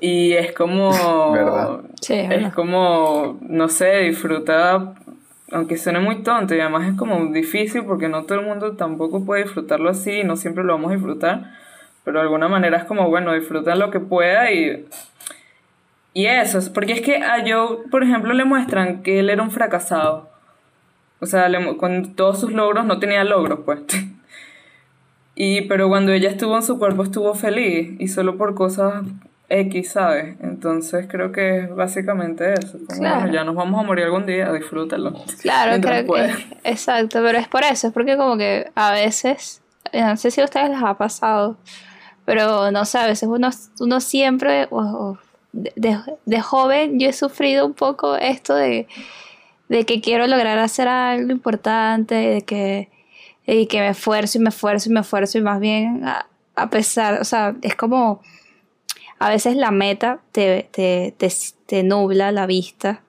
Y 0.00 0.32
es 0.32 0.52
como... 0.52 1.32
¿Verdad? 1.32 1.80
Sí, 2.00 2.14
es 2.14 2.52
como, 2.52 3.38
no 3.42 3.68
sé, 3.68 3.98
disfrutar, 4.00 4.94
aunque 5.52 5.76
suene 5.76 6.00
muy 6.00 6.22
tonto 6.22 6.54
y 6.54 6.60
además 6.60 6.88
es 6.88 6.96
como 6.96 7.26
difícil 7.32 7.84
porque 7.84 8.08
no 8.08 8.24
todo 8.24 8.40
el 8.40 8.46
mundo 8.46 8.72
tampoco 8.76 9.24
puede 9.24 9.44
disfrutarlo 9.44 9.90
así, 9.90 10.24
no 10.24 10.36
siempre 10.36 10.64
lo 10.64 10.72
vamos 10.72 10.90
a 10.90 10.94
disfrutar, 10.94 11.52
pero 12.04 12.18
de 12.18 12.24
alguna 12.24 12.48
manera 12.48 12.78
es 12.78 12.84
como, 12.84 13.08
bueno, 13.08 13.32
disfruta 13.34 13.74
lo 13.74 13.90
que 13.90 14.00
pueda 14.00 14.50
y... 14.50 14.86
Y 16.16 16.24
eso, 16.26 16.58
es- 16.58 16.70
porque 16.70 16.92
es 16.94 17.02
que 17.02 17.16
a 17.18 17.42
Joe, 17.46 17.78
por 17.90 18.02
ejemplo, 18.02 18.32
le 18.32 18.44
muestran 18.46 19.02
que 19.02 19.18
él 19.20 19.28
era 19.28 19.42
un 19.42 19.50
fracasado. 19.50 20.30
O 21.20 21.26
sea, 21.26 21.48
le 21.50 21.76
con 21.76 22.14
todos 22.14 22.40
sus 22.40 22.52
logros 22.52 22.86
no 22.86 22.98
tenía 22.98 23.22
logros, 23.24 23.60
pues. 23.66 23.80
Y, 25.34 25.62
pero 25.68 25.88
cuando 25.90 26.12
ella 26.12 26.30
estuvo 26.30 26.56
en 26.56 26.62
su 26.62 26.78
cuerpo 26.78 27.02
estuvo 27.02 27.34
feliz 27.34 27.90
y 27.98 28.08
solo 28.08 28.38
por 28.38 28.54
cosas 28.54 29.04
X, 29.50 29.90
¿sabes? 29.92 30.36
Entonces 30.40 31.06
creo 31.10 31.30
que 31.30 31.58
es 31.64 31.74
básicamente 31.76 32.54
eso. 32.54 32.78
Como, 32.86 33.00
Claro. 33.00 33.30
ya 33.30 33.44
nos 33.44 33.54
vamos 33.54 33.78
a 33.78 33.86
morir 33.86 34.06
algún 34.06 34.24
día, 34.24 34.50
disfrútalo. 34.52 35.12
Claro, 35.42 35.78
creo 35.82 36.06
que 36.06 36.32
exacto, 36.64 37.20
pero 37.22 37.36
es 37.36 37.48
por 37.48 37.62
eso, 37.64 37.88
es 37.88 37.92
porque 37.92 38.16
como 38.16 38.38
que 38.38 38.70
a 38.74 38.92
veces, 38.92 39.60
eh, 39.92 40.02
no 40.02 40.16
sé 40.16 40.30
si 40.30 40.40
a 40.40 40.44
ustedes 40.44 40.70
les 40.70 40.82
ha 40.82 40.94
pasado, 40.94 41.58
pero 42.24 42.70
no 42.70 42.84
sé, 42.86 42.96
a 42.98 43.06
veces 43.06 43.28
uno, 43.30 43.50
uno 43.80 44.00
siempre, 44.00 44.68
o- 44.70 44.80
o 44.80 45.18
de, 45.56 45.98
de- 46.24 46.40
joven 46.40 46.98
yo 47.00 47.08
he 47.08 47.12
sufrido 47.12 47.66
un 47.66 47.74
poco 47.74 48.16
esto 48.16 48.54
de, 48.54 48.86
de 49.68 49.84
que 49.86 50.00
quiero 50.00 50.26
lograr 50.26 50.58
hacer 50.58 50.86
algo 50.88 51.32
importante, 51.32 52.14
de 52.14 52.42
que, 52.42 52.90
y 53.46 53.66
que 53.66 53.80
me 53.80 53.88
esfuerzo 53.88 54.38
y 54.38 54.42
me 54.42 54.50
esfuerzo 54.50 54.88
y 54.88 54.92
me 54.92 55.00
esfuerzo 55.00 55.38
y 55.38 55.42
más 55.42 55.60
bien 55.60 56.04
a, 56.04 56.26
a 56.54 56.70
pesar, 56.70 57.20
o 57.20 57.24
sea, 57.24 57.56
es 57.62 57.74
como 57.74 58.20
a 59.18 59.30
veces 59.30 59.56
la 59.56 59.70
meta 59.70 60.20
te, 60.32 60.68
te, 60.70 61.14
te, 61.16 61.32
te 61.66 61.82
nubla 61.82 62.32
la 62.32 62.46
vista 62.46 63.02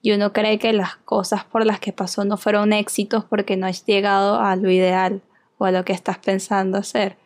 y 0.00 0.12
uno 0.12 0.32
cree 0.32 0.58
que 0.58 0.72
las 0.72 0.96
cosas 0.96 1.44
por 1.44 1.64
las 1.66 1.80
que 1.80 1.92
pasó 1.92 2.24
no 2.24 2.36
fueron 2.36 2.72
éxitos 2.72 3.24
porque 3.24 3.56
no 3.56 3.66
has 3.66 3.84
llegado 3.86 4.38
a 4.40 4.54
lo 4.54 4.70
ideal 4.70 5.22
o 5.58 5.64
a 5.64 5.70
lo 5.70 5.84
que 5.84 5.92
estás 5.94 6.18
pensando 6.18 6.78
hacer. 6.78 7.16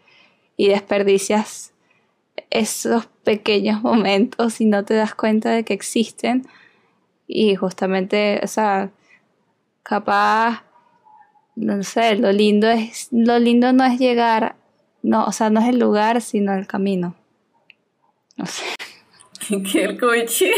Y 0.56 0.68
desperdicias 0.68 1.72
esos 2.50 3.06
pequeños 3.24 3.82
momentos 3.82 4.60
y 4.60 4.66
no 4.66 4.84
te 4.84 4.94
das 4.94 5.14
cuenta 5.14 5.50
de 5.50 5.64
que 5.64 5.74
existen. 5.74 6.46
Y 7.26 7.56
justamente, 7.56 8.40
o 8.42 8.46
sea, 8.46 8.90
capaz, 9.82 10.62
no 11.56 11.82
sé, 11.82 12.16
lo 12.16 12.32
lindo 12.32 12.68
es, 12.68 13.08
lo 13.10 13.38
lindo 13.38 13.72
no 13.72 13.84
es 13.84 13.98
llegar, 13.98 14.56
no, 15.02 15.24
o 15.24 15.32
sea, 15.32 15.50
no 15.50 15.60
es 15.60 15.68
el 15.68 15.78
lugar, 15.78 16.20
sino 16.20 16.54
el 16.54 16.66
camino. 16.66 17.14
No 18.36 18.46
sé. 18.46 18.64
que 19.72 19.84
el 19.84 19.98
coche. 19.98 20.52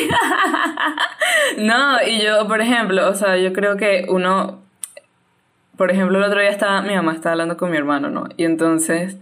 no, 1.59 2.03
y 2.03 2.23
yo, 2.23 2.47
por 2.47 2.61
ejemplo, 2.61 3.09
o 3.09 3.15
sea, 3.15 3.37
yo 3.37 3.53
creo 3.53 3.77
que 3.77 4.07
uno, 4.09 4.61
por 5.77 5.91
ejemplo, 5.91 6.19
el 6.19 6.25
otro 6.25 6.41
día 6.41 6.51
estaba, 6.51 6.83
mi 6.83 6.95
mamá 6.95 7.15
estaba 7.15 7.33
hablando 7.33 7.57
con 7.57 7.71
mi 7.71 7.77
hermano, 7.77 8.11
¿no? 8.11 8.29
Y 8.37 8.45
entonces 8.45 9.17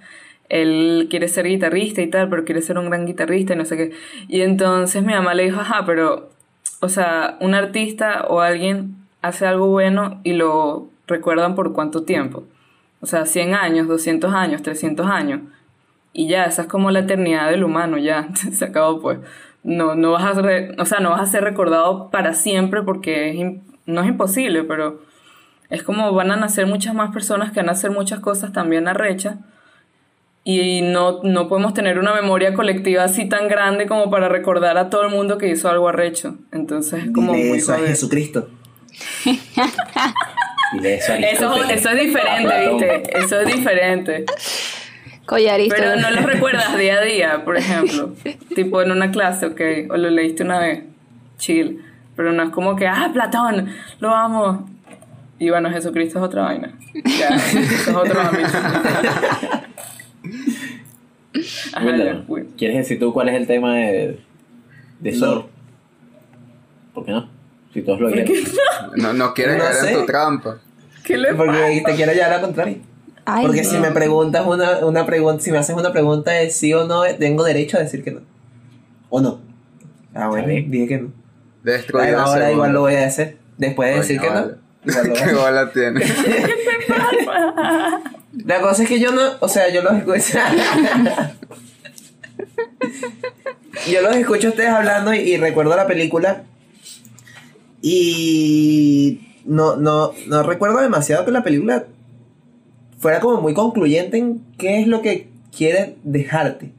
él 0.48 1.08
quiere 1.10 1.28
ser 1.28 1.46
guitarrista 1.46 2.00
y 2.00 2.08
tal, 2.08 2.28
pero 2.28 2.44
quiere 2.44 2.62
ser 2.62 2.78
un 2.78 2.88
gran 2.88 3.06
guitarrista 3.06 3.54
y 3.54 3.56
no 3.56 3.64
sé 3.64 3.76
qué. 3.76 3.92
Y 4.28 4.40
entonces 4.40 5.02
mi 5.04 5.12
mamá 5.12 5.34
le 5.34 5.44
dijo, 5.44 5.60
ajá, 5.60 5.84
pero, 5.86 6.30
o 6.80 6.88
sea, 6.88 7.36
un 7.40 7.54
artista 7.54 8.26
o 8.28 8.40
alguien 8.40 8.96
hace 9.22 9.46
algo 9.46 9.68
bueno 9.68 10.20
y 10.24 10.32
lo 10.32 10.88
recuerdan 11.06 11.54
por 11.54 11.72
cuánto 11.72 12.04
tiempo. 12.04 12.44
O 13.00 13.06
sea, 13.06 13.26
100 13.26 13.54
años, 13.54 13.88
200 13.88 14.32
años, 14.32 14.62
300 14.62 15.06
años. 15.06 15.40
Y 16.12 16.28
ya, 16.28 16.44
esa 16.44 16.62
es 16.62 16.68
como 16.68 16.90
la 16.90 17.00
eternidad 17.00 17.50
del 17.50 17.64
humano, 17.64 17.98
ya, 17.98 18.28
se 18.34 18.64
acabó 18.64 19.00
pues. 19.00 19.18
No, 19.64 19.94
no 19.94 20.12
vas 20.12 20.24
a 20.24 20.40
o 20.78 20.86
sea, 20.86 21.00
no 21.00 21.10
vas 21.10 21.20
a 21.20 21.26
ser 21.26 21.44
recordado 21.44 22.10
para 22.10 22.32
siempre 22.32 22.82
porque 22.82 23.60
no 23.86 24.00
es 24.00 24.08
imposible, 24.08 24.64
pero 24.64 25.02
es 25.68 25.82
como 25.82 26.12
van 26.12 26.30
a 26.30 26.36
nacer 26.36 26.66
muchas 26.66 26.94
más 26.94 27.12
personas 27.12 27.52
que 27.52 27.60
van 27.60 27.68
a 27.68 27.72
hacer 27.72 27.90
muchas 27.90 28.20
cosas 28.20 28.52
también 28.52 28.88
arrechas 28.88 29.36
y 30.50 30.80
no, 30.80 31.20
no 31.24 31.46
podemos 31.46 31.74
tener 31.74 31.98
una 31.98 32.14
memoria 32.14 32.54
colectiva 32.54 33.04
así 33.04 33.28
tan 33.28 33.48
grande 33.48 33.86
como 33.86 34.10
para 34.10 34.30
recordar 34.30 34.78
a 34.78 34.88
todo 34.88 35.02
el 35.02 35.10
mundo 35.10 35.36
que 35.36 35.46
hizo 35.46 35.68
algo 35.68 35.90
arrecho. 35.90 36.36
Entonces 36.52 37.04
es 37.04 37.10
como 37.10 37.34
Dile 37.34 37.48
muy 37.50 37.58
eso 37.58 37.72
a 37.72 37.74
jodido. 37.74 37.90
Jesucristo. 37.90 38.48
Dile 40.72 40.94
eso 40.94 41.12
a 41.12 41.16
Eso, 41.18 41.54
eso 41.64 41.90
es 41.90 42.00
diferente, 42.00 42.50
A. 42.50 42.70
¿viste? 42.70 43.18
Eso 43.18 43.40
es 43.40 43.54
diferente. 43.54 44.24
Collarista. 45.26 45.76
Pero 45.76 45.96
no 45.96 46.10
lo 46.12 46.22
recuerdas 46.22 46.78
día 46.78 46.94
a 46.94 47.02
día, 47.02 47.44
por 47.44 47.58
ejemplo. 47.58 48.14
tipo 48.54 48.80
en 48.80 48.90
una 48.90 49.10
clase, 49.10 49.44
ok, 49.44 49.60
o 49.90 49.98
lo 49.98 50.08
leíste 50.08 50.44
una 50.44 50.60
vez, 50.60 50.82
chill. 51.36 51.84
Pero 52.16 52.32
no 52.32 52.44
es 52.44 52.50
como 52.52 52.74
que, 52.74 52.86
ah, 52.86 53.10
Platón, 53.12 53.70
lo 54.00 54.14
amo. 54.14 54.66
Y 55.38 55.50
bueno, 55.50 55.70
Jesucristo 55.70 56.20
es 56.20 56.24
otra 56.24 56.44
vaina. 56.44 56.72
Ya, 57.04 57.36
eso 57.36 57.58
es 57.58 57.88
otro 57.88 58.18
ámbito. 58.18 58.48
Uy. 62.28 62.48
¿Quieres 62.56 62.76
decir 62.78 62.98
tú 62.98 63.12
cuál 63.12 63.28
es 63.28 63.34
el 63.36 63.46
tema 63.46 63.76
de, 63.76 64.20
de 65.00 65.12
No. 65.12 65.18
Sol? 65.18 65.46
¿Por 66.94 67.04
qué 67.04 67.12
no? 67.12 67.28
Si 67.72 67.82
todos 67.82 68.00
lo 68.00 68.08
¿Por 68.08 68.24
quieren. 68.24 68.44
No, 68.96 69.12
no 69.12 69.34
quieres 69.34 69.56
No 69.58 69.64
caer 69.64 69.74
sé. 69.76 69.92
en 69.92 70.00
tu 70.00 70.06
trampa. 70.06 70.58
¿Qué 71.04 71.16
le 71.16 71.34
pasa? 71.34 71.36
Porque 71.52 71.82
te 71.86 71.94
quiero 71.94 72.12
llevar 72.12 72.32
a 72.34 72.40
contrario. 72.40 72.78
Ay, 73.24 73.46
Porque 73.46 73.62
no. 73.62 73.68
si 73.70 73.78
me 73.78 73.90
preguntas 73.90 74.46
una, 74.46 74.78
una 74.86 75.04
pregunta, 75.06 75.42
si 75.42 75.50
me 75.52 75.58
haces 75.58 75.76
una 75.76 75.92
pregunta 75.92 76.30
de 76.32 76.50
sí 76.50 76.72
o 76.72 76.86
no, 76.86 77.02
tengo 77.18 77.44
derecho 77.44 77.76
a 77.76 77.80
decir 77.80 78.02
que 78.02 78.10
no. 78.12 78.20
¿O 79.10 79.20
no? 79.20 79.40
Ah, 80.14 80.28
bueno, 80.28 80.48
dije 80.48 80.86
que 80.88 80.98
no. 80.98 81.12
Ahora 82.24 82.50
igual 82.50 82.72
lo 82.72 82.80
voy 82.80 82.94
a 82.94 83.06
hacer. 83.06 83.36
Después 83.58 83.90
de 83.90 83.96
decir 83.96 84.20
que 84.20 84.28
no. 84.28 84.34
vale. 84.34 84.54
¿Qué 85.12 85.34
bola 85.34 85.70
tiene? 85.72 86.00
La 88.46 88.60
cosa 88.60 88.84
es 88.84 88.88
que 88.88 88.98
yo 89.00 89.10
no, 89.12 89.20
o 89.40 89.48
sea, 89.48 89.68
yo 89.70 89.82
los 89.82 89.92
escucho. 89.94 90.38
Yo 93.90 94.02
los 94.02 94.16
escucho 94.16 94.48
a 94.48 94.50
ustedes 94.50 94.70
hablando 94.70 95.14
y, 95.14 95.36
recuerdo 95.36 95.76
la 95.76 95.86
película. 95.86 96.44
Y 97.80 99.20
no, 99.44 99.76
no, 99.76 100.12
no 100.26 100.42
recuerdo 100.42 100.78
demasiado 100.78 101.24
que 101.24 101.30
la 101.30 101.42
película 101.42 101.86
fuera 102.98 103.20
como 103.20 103.40
muy 103.40 103.54
concluyente 103.54 104.18
en 104.18 104.42
qué 104.58 104.80
es 104.80 104.86
lo 104.86 105.02
que 105.02 105.28
quiere 105.56 105.96
dejarte. 106.02 106.72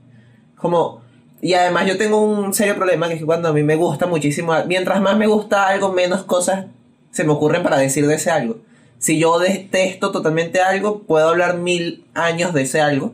Como, 0.55 1.01
y 1.41 1.53
además 1.53 1.87
yo 1.87 1.97
tengo 1.97 2.21
un 2.21 2.53
serio 2.53 2.75
problema 2.75 3.07
que 3.07 3.13
es 3.13 3.19
que 3.19 3.25
cuando 3.25 3.49
a 3.49 3.53
mí 3.53 3.63
me 3.63 3.75
gusta 3.75 4.05
muchísimo, 4.05 4.53
mientras 4.67 5.01
más 5.01 5.17
me 5.17 5.27
gusta 5.27 5.67
algo, 5.67 5.93
menos 5.93 6.23
cosas 6.23 6.65
se 7.11 7.23
me 7.23 7.31
ocurren 7.31 7.63
para 7.63 7.77
decir 7.77 8.05
de 8.07 8.15
ese 8.15 8.29
algo. 8.29 8.57
Si 8.99 9.17
yo 9.17 9.39
detesto 9.39 10.11
totalmente 10.11 10.59
algo, 10.59 11.03
puedo 11.03 11.29
hablar 11.29 11.57
mil 11.57 12.03
años 12.13 12.53
de 12.53 12.63
ese 12.63 12.81
algo. 12.81 13.13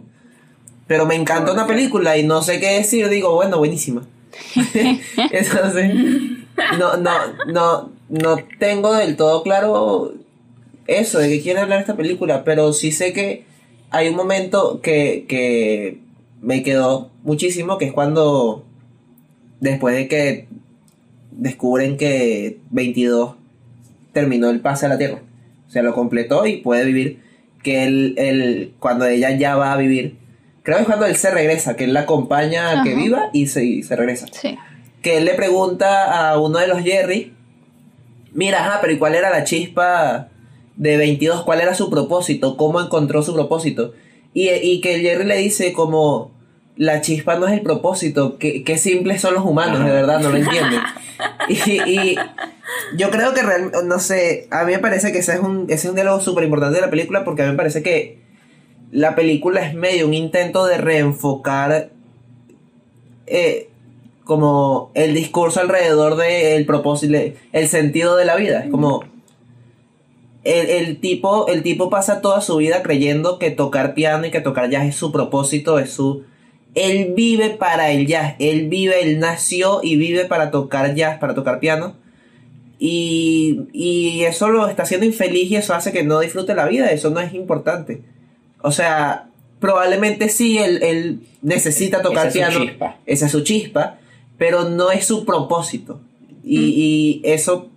Pero 0.88 1.06
me 1.06 1.16
encanta 1.16 1.52
una 1.52 1.66
película 1.66 2.18
y 2.18 2.24
no 2.24 2.42
sé 2.42 2.60
qué 2.60 2.78
decir, 2.78 3.10
digo, 3.10 3.34
bueno, 3.34 3.58
buenísima. 3.58 4.04
Entonces, 5.32 5.94
no, 6.78 6.98
no, 6.98 7.12
no, 7.48 7.92
no 8.10 8.38
tengo 8.60 8.94
del 8.94 9.16
todo 9.16 9.44
claro 9.44 10.14
eso 10.88 11.20
de 11.20 11.30
que 11.30 11.42
quiere 11.42 11.60
hablar 11.60 11.80
esta 11.80 11.96
película, 11.96 12.44
pero 12.44 12.74
sí 12.74 12.92
sé 12.92 13.14
que 13.14 13.44
hay 13.90 14.10
un 14.10 14.16
momento 14.16 14.82
que, 14.82 15.26
que 15.28 16.00
me 16.42 16.64
quedó 16.64 17.10
muchísimo, 17.24 17.78
que 17.78 17.86
es 17.86 17.94
cuando, 17.94 18.64
después 19.60 19.96
de 19.96 20.08
que 20.08 20.48
descubren 21.32 21.98
que 21.98 22.60
22 22.70 23.36
terminó 24.14 24.50
el 24.50 24.62
pase 24.62 24.86
a 24.86 24.90
la 24.90 24.98
Tierra, 24.98 25.22
o 25.68 25.72
sea, 25.72 25.82
lo 25.82 25.94
completó 25.94 26.46
y 26.46 26.58
puede 26.58 26.86
vivir, 26.86 27.20
que 27.64 27.86
él, 27.86 28.14
él 28.18 28.74
cuando 28.80 29.06
ella 29.06 29.32
ya 29.32 29.56
va 29.56 29.74
a 29.74 29.78
vivir, 29.78 30.18
creo 30.66 30.78
que 30.78 30.82
es 30.82 30.88
cuando 30.88 31.06
él 31.06 31.16
se 31.16 31.30
regresa, 31.30 31.76
que 31.76 31.84
él 31.84 31.94
la 31.94 32.02
acompaña 32.02 32.82
a 32.82 32.84
que 32.84 32.96
viva 32.96 33.30
y 33.34 33.48
se, 33.48 33.64
y 33.64 33.84
se 33.84 33.96
regresa. 33.96 34.26
Sí. 34.32 34.58
Que 35.04 35.18
él 35.18 35.26
le 35.26 35.36
pregunta 35.36 36.30
a 36.32 36.40
uno 36.40 36.58
de 36.58 36.68
los 36.68 36.82
Jerry, 36.82 37.34
mira, 38.34 38.66
ajá, 38.66 38.80
pero 38.82 38.92
¿y 38.92 38.98
cuál 38.98 39.14
era 39.14 39.30
la 39.30 39.44
chispa 39.44 40.30
de 40.76 40.98
22? 40.98 41.44
¿Cuál 41.44 41.62
era 41.62 41.76
su 41.76 41.92
propósito? 41.92 42.58
¿Cómo 42.58 42.82
encontró 42.82 43.22
su 43.22 43.36
propósito? 43.36 43.94
Y, 44.34 44.50
y 44.50 44.82
que 44.82 45.02
Jerry 45.02 45.26
le 45.26 45.38
dice 45.38 45.72
como, 45.72 46.32
la 46.76 47.00
chispa 47.00 47.36
no 47.36 47.46
es 47.46 47.54
el 47.54 47.62
propósito, 47.62 48.40
qué, 48.40 48.64
qué 48.64 48.80
simples 48.80 49.22
son 49.22 49.36
los 49.36 49.46
humanos, 49.46 49.86
de 49.86 49.92
verdad, 49.92 50.20
no 50.20 50.32
lo 50.32 50.38
entienden. 50.40 50.82
y, 51.48 51.72
y 51.92 52.16
yo 52.98 53.12
creo 53.12 53.36
que 53.36 53.44
realmente, 53.44 53.78
no 53.84 54.00
sé, 54.00 54.48
a 54.50 54.64
mí 54.64 54.72
me 54.72 54.80
parece 54.80 55.12
que 55.12 55.20
ese 55.20 55.34
es 55.34 55.40
un, 55.42 55.66
ese 55.66 55.76
es 55.76 55.86
un 55.86 55.96
diálogo 55.96 56.22
súper 56.22 56.44
importante 56.44 56.78
de 56.78 56.82
la 56.82 56.90
película 56.90 57.24
porque 57.24 57.44
a 57.44 57.46
mí 57.46 57.52
me 57.52 57.58
parece 57.58 57.84
que 57.84 58.25
la 58.96 59.14
película 59.14 59.68
es 59.68 59.74
medio 59.74 60.08
un 60.08 60.14
intento 60.14 60.66
de 60.66 60.78
reenfocar 60.78 61.90
eh, 63.28 63.68
como 64.24 64.90
el 64.94 65.14
discurso 65.14 65.60
alrededor 65.60 66.16
del 66.16 66.66
propósito, 66.66 67.18
el 67.52 67.68
sentido 67.68 68.16
de 68.16 68.24
la 68.24 68.38
vida. 68.38 68.64
Es 68.64 68.72
como 68.72 69.04
el, 70.46 70.70
el 70.70 71.00
tipo, 71.02 71.48
el 71.48 71.62
tipo 71.62 71.90
pasa 71.90 72.22
toda 72.22 72.40
su 72.40 72.56
vida 72.56 72.84
creyendo 72.84 73.38
que 73.38 73.52
tocar 73.52 73.96
piano 73.96 74.28
y 74.28 74.32
que 74.32 74.40
tocar 74.40 74.70
jazz 74.70 74.86
es 74.86 74.96
su 74.96 75.12
propósito, 75.12 75.78
es 75.78 75.90
su... 75.90 76.24
Él 76.74 77.14
vive 77.16 77.50
para 77.50 77.92
el 77.92 78.08
jazz, 78.08 78.36
él 78.40 78.70
vive, 78.70 79.02
él 79.02 79.20
nació 79.20 79.82
y 79.84 79.98
vive 79.98 80.24
para 80.24 80.52
tocar 80.52 80.96
jazz, 80.96 81.20
para 81.20 81.36
tocar 81.36 81.60
piano. 81.60 81.98
Y, 82.80 83.68
y 83.74 84.24
eso 84.24 84.48
lo 84.48 84.68
está 84.68 84.84
haciendo 84.84 85.06
infeliz 85.06 85.52
y 85.52 85.58
eso 85.58 85.74
hace 85.74 85.92
que 85.92 86.04
no 86.04 86.22
disfrute 86.22 86.56
la 86.56 86.66
vida, 86.66 86.92
eso 86.92 87.10
no 87.10 87.20
es 87.20 87.34
importante. 87.34 88.15
O 88.66 88.72
sea, 88.72 89.30
probablemente 89.60 90.30
sí, 90.30 90.58
él, 90.58 90.82
él 90.82 91.20
necesita 91.42 92.02
tocar 92.02 92.28
Esa 92.28 92.28
es 92.28 92.34
su 92.34 92.40
piano, 92.52 92.66
chispa. 92.66 92.98
esa 93.06 93.26
es 93.28 93.32
su 93.32 93.42
chispa, 93.42 93.98
pero 94.38 94.70
no 94.70 94.92
es 94.92 95.06
su 95.06 95.24
propósito. 95.24 96.02
Y, 96.44 96.60
y 96.60 97.22
eso 97.24 97.70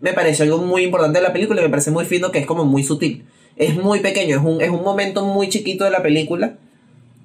me 0.00 0.12
pareció 0.12 0.44
algo 0.44 0.58
muy 0.58 0.84
importante 0.84 1.18
de 1.18 1.22
la 1.22 1.32
película 1.32 1.60
y 1.60 1.64
me 1.64 1.70
parece 1.70 1.90
muy 1.90 2.06
fino 2.06 2.32
que 2.32 2.38
es 2.38 2.46
como 2.46 2.64
muy 2.64 2.82
sutil. 2.82 3.24
Es 3.56 3.76
muy 3.76 4.00
pequeño, 4.00 4.36
es 4.36 4.42
un, 4.42 4.60
es 4.62 4.70
un 4.70 4.82
momento 4.82 5.24
muy 5.24 5.48
chiquito 5.50 5.84
de 5.84 5.90
la 5.90 6.02
película, 6.02 6.54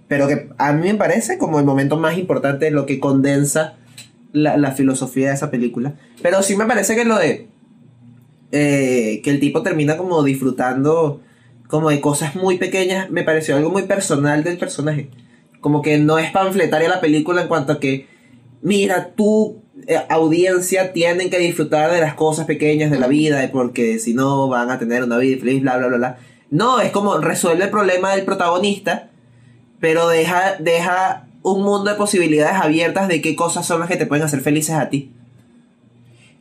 pero 0.10 0.28
que 0.28 0.50
a 0.58 0.74
mí 0.74 0.88
me 0.88 0.96
parece 0.96 1.38
como 1.38 1.60
el 1.60 1.66
momento 1.66 1.98
más 1.98 2.18
importante, 2.18 2.70
lo 2.72 2.86
que 2.86 3.00
condensa 3.00 3.76
la, 4.34 4.58
la 4.58 4.72
filosofía 4.72 5.30
de 5.30 5.36
esa 5.36 5.50
película. 5.50 5.96
Pero 6.22 6.44
sí 6.44 6.56
me 6.56 6.66
parece 6.66 6.96
que 6.96 7.06
lo 7.06 7.18
de 7.18 7.48
eh, 8.52 9.22
que 9.24 9.30
el 9.30 9.40
tipo 9.40 9.64
termina 9.64 9.98
como 9.98 10.24
disfrutando 10.24 11.22
como 11.68 11.90
de 11.90 12.02
cosas 12.02 12.36
muy 12.36 12.58
pequeñas, 12.58 13.10
me 13.10 13.24
pareció 13.24 13.56
algo 13.56 13.70
muy 13.70 13.84
personal 13.84 14.44
del 14.44 14.58
personaje. 14.58 15.10
Como 15.62 15.82
que 15.82 15.98
no 15.98 16.18
es 16.18 16.32
panfletaria 16.32 16.90
la 16.90 17.02
película 17.02 17.42
en 17.42 17.48
cuanto 17.48 17.74
a 17.74 17.80
que, 17.80 18.08
mira, 18.62 19.12
tú, 19.16 19.62
eh, 19.88 20.00
audiencia, 20.10 20.94
tienen 20.94 21.30
que 21.30 21.40
disfrutar 21.40 21.92
de 21.92 22.00
las 22.00 22.14
cosas 22.14 22.46
pequeñas 22.46 22.90
de 22.92 23.00
la 23.00 23.08
vida, 23.08 23.50
porque 23.52 24.00
si 24.00 24.14
no 24.14 24.48
van 24.48 24.72
a 24.72 24.80
tener 24.80 25.04
una 25.04 25.18
vida 25.18 25.40
feliz, 25.40 25.62
bla, 25.62 25.78
bla, 25.78 25.88
bla, 25.88 25.98
bla. 25.98 26.18
No, 26.50 26.80
es 26.80 26.92
como 26.92 27.18
resuelve 27.18 27.66
el 27.66 27.70
problema 27.70 28.16
del 28.16 28.24
protagonista, 28.24 29.10
pero 29.80 30.08
deja, 30.08 30.56
deja 30.60 31.28
un 31.44 31.64
mundo 31.64 31.90
de 31.92 31.98
posibilidades 31.98 32.56
abiertas 32.62 33.08
de 33.08 33.22
qué 33.22 33.36
cosas 33.36 33.66
son 33.66 33.82
las 33.82 33.90
que 33.90 33.98
te 33.98 34.06
pueden 34.06 34.26
hacer 34.26 34.42
felices 34.42 34.76
a 34.76 34.90
ti. 34.90 35.14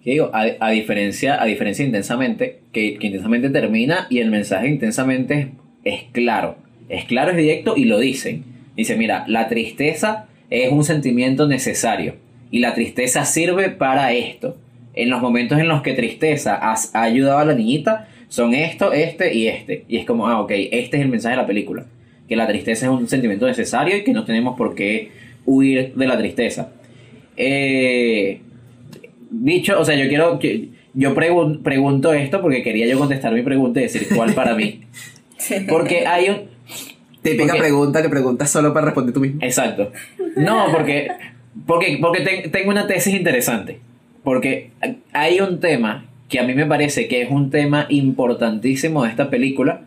Que 0.07 0.13
digo, 0.13 0.31
a, 0.33 0.47
a 0.61 0.71
diferencia, 0.71 1.43
a 1.43 1.45
diferencia 1.47 1.85
intensamente, 1.85 2.61
que, 2.73 2.97
que 2.97 3.09
intensamente 3.09 3.51
termina 3.51 4.07
y 4.09 4.21
el 4.21 4.31
mensaje 4.31 4.69
intensamente 4.69 5.49
es, 5.85 5.95
es 5.95 6.03
claro. 6.13 6.57
Es 6.89 7.05
claro, 7.07 7.33
es 7.33 7.37
directo 7.37 7.77
y 7.77 7.85
lo 7.87 7.99
dicen. 7.99 8.45
Dice, 8.77 8.97
mira, 8.97 9.25
la 9.27 9.49
tristeza 9.49 10.27
es 10.49 10.71
un 10.71 10.85
sentimiento 10.85 11.49
necesario 11.49 12.15
y 12.53 12.61
la 12.61 12.73
tristeza 12.73 13.25
sirve 13.25 13.69
para 13.71 14.13
esto. 14.13 14.57
En 14.95 15.11
los 15.11 15.21
momentos 15.21 15.59
en 15.59 15.67
los 15.67 15.83
que 15.83 15.93
tristeza 15.93 16.55
has- 16.55 16.95
ha 16.95 17.03
ayudado 17.03 17.39
a 17.41 17.45
la 17.45 17.55
niñita, 17.55 18.09
son 18.29 18.55
esto, 18.55 18.93
este 18.93 19.35
y 19.35 19.49
este. 19.49 19.85
Y 19.89 19.97
es 19.97 20.05
como, 20.07 20.29
ah, 20.29 20.41
ok, 20.41 20.53
este 20.71 20.99
es 20.99 21.03
el 21.03 21.09
mensaje 21.09 21.35
de 21.35 21.43
la 21.43 21.47
película. 21.49 21.85
Que 22.29 22.37
la 22.37 22.47
tristeza 22.47 22.87
es 22.87 22.93
un 22.93 23.09
sentimiento 23.09 23.47
necesario 23.47 23.97
y 23.97 24.05
que 24.05 24.13
no 24.13 24.25
tenemos 24.25 24.57
por 24.57 24.77
qué 24.77 25.11
huir 25.45 25.95
de 25.97 26.07
la 26.07 26.17
tristeza. 26.17 26.73
Eh, 27.37 28.41
dicho, 29.31 29.79
o 29.81 29.85
sea, 29.85 29.95
yo 29.97 30.09
quiero 30.09 30.39
que 30.39 30.69
yo 30.95 31.15
pregun- 31.15 31.63
pregunto 31.63 32.13
esto 32.13 32.41
porque 32.41 32.63
quería 32.63 32.87
yo 32.87 32.99
contestar 32.99 33.33
mi 33.35 33.43
pregunta 33.43 33.81
y 33.81 33.85
decir 33.85 34.07
cuál 34.15 34.33
para 34.35 34.55
mí. 34.55 34.81
Porque 35.69 36.07
hay 36.07 36.31
un 36.31 36.37
Típica 37.23 37.45
Porque- 37.49 37.59
pregunta 37.61 38.03
que 38.03 38.09
preguntas 38.09 38.51
solo 38.51 38.73
para 38.73 38.87
responder 38.87 39.13
tú 39.13 39.21
mismo. 39.21 39.39
exacto. 39.43 39.93
No, 40.37 40.67
porque 40.73 41.09
porque 41.67 41.99
porque 42.01 42.21
te- 42.21 42.49
tengo 42.51 42.71
una 42.71 42.87
tesis 42.87 43.15
interesante. 43.15 43.81
Porque 44.23 44.71
hay 45.13 45.41
un 45.41 45.59
tema 45.61 46.07
que 46.29 46.39
a 46.39 46.45
mí 46.45 46.55
me 46.55 46.67
parece 46.67 47.09
que 47.09 47.23
es 47.23 47.31
un 47.31 47.51
tema 47.51 47.87
importantísimo 47.91 49.05
de 49.05 49.11
esta 49.11 49.29
película 49.31 49.83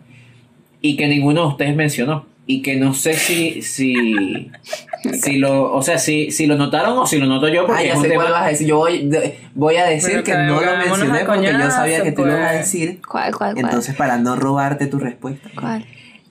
y 0.81 0.95
que 0.97 1.07
ninguno 1.07 1.41
de 1.41 1.47
ustedes 1.47 1.75
mencionó 1.75 2.25
y 2.51 2.63
que 2.63 2.77
no 2.77 2.95
sé 2.95 3.13
si 3.13 3.61
si 3.61 4.49
si 5.13 5.37
lo, 5.37 5.71
o 5.71 5.81
sea, 5.83 5.99
si, 5.99 6.31
si 6.31 6.47
lo 6.47 6.55
notaron 6.57 6.97
o 6.97 7.05
si 7.05 7.19
lo 7.19 7.27
noto 7.27 7.47
yo 7.47 7.67
porque 7.67 7.81
Ah, 7.83 7.85
ya 7.85 7.91
es 7.91 7.97
un 7.97 8.01
sé 8.03 8.09
tema 8.09 8.23
cuál 8.23 8.33
vas 8.33 8.43
a 8.43 8.47
decir. 8.49 8.67
Yo 8.67 8.77
voy, 8.77 9.07
de- 9.07 9.37
voy 9.53 9.75
a 9.75 9.85
decir 9.85 10.23
que 10.23 10.31
que 10.31 10.37
no 10.37 10.59
lo 10.59 10.77
mencioné 10.77 11.19
porque 11.25 11.45
yo 11.53 11.69
sabía 11.71 12.01
que 12.01 12.11
tú 12.11 12.25
lo 12.25 12.31
ibas 12.31 12.41
a 12.41 12.47
pues. 12.53 12.57
decir. 12.71 12.99
¿Cuál, 13.07 13.35
cuál, 13.35 13.53
cuál? 13.53 13.65
Entonces, 13.65 13.95
para 13.95 14.17
no 14.17 14.35
robarte 14.35 14.87
tu 14.87 14.97
respuesta. 14.99 15.49
¿Cuál? 15.59 15.85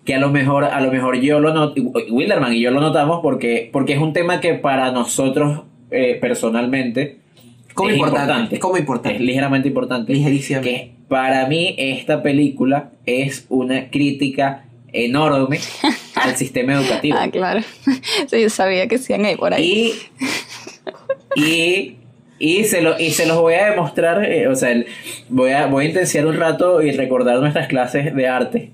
que 0.05 0.15
a 0.15 0.19
lo 0.19 0.31
mejor 0.31 0.65
a 0.65 0.81
lo 0.81 0.91
mejor 0.91 1.21
yo 1.21 1.39
lo 1.39 1.53
noto 1.53 1.83
Wilderman 2.11 2.55
y 2.55 2.61
yo 2.63 2.71
lo 2.71 2.81
notamos 2.81 3.21
porque 3.23 3.69
porque 3.71 3.93
es 3.93 3.99
un 4.01 4.15
tema 4.15 4.41
que 4.41 4.55
para 4.55 4.91
nosotros 4.91 5.65
eh, 5.91 6.17
personalmente 6.19 7.19
Como 7.75 7.91
es 7.91 7.97
importante, 7.97 8.55
es 8.57 8.61
como 8.61 8.77
es 8.77 8.81
importante. 8.81 9.19
ligeramente 9.21 9.69
importante 9.69 10.13
Ligerísimo. 10.15 10.63
que 10.63 10.95
para 11.09 11.47
mí 11.47 11.75
esta 11.77 12.23
película 12.23 12.91
es 13.07 13.45
una 13.51 13.91
crítica 13.91 14.65
enorme 14.95 15.59
al 16.23 16.37
sistema 16.37 16.75
educativo 16.75 17.17
Ah, 17.21 17.29
claro. 17.31 17.61
Sí, 18.29 18.41
yo 18.43 18.51
sabía 18.51 18.87
que 18.89 18.99
sí 18.99 19.13
ahí 19.13 19.37
por 19.37 19.55
ahí. 19.55 19.93
y 21.37 21.41
y 21.41 21.95
y 22.41 22.65
se, 22.65 22.83
lo, 22.83 22.99
y 23.01 23.11
se 23.11 23.27
los 23.27 23.41
voy 23.41 23.55
a 23.55 23.71
demostrar, 23.71 24.25
eh, 24.25 24.47
o 24.47 24.55
sea, 24.55 24.71
el- 24.71 24.87
voy 25.29 25.51
a, 25.51 25.67
voy 25.67 25.87
a 25.87 25.89
intensiar 25.89 26.25
un 26.25 26.37
rato 26.37 26.81
y 26.83 26.93
recordar 26.93 27.41
nuestras 27.41 27.67
clases 27.67 28.15
de 28.15 28.29
arte. 28.29 28.71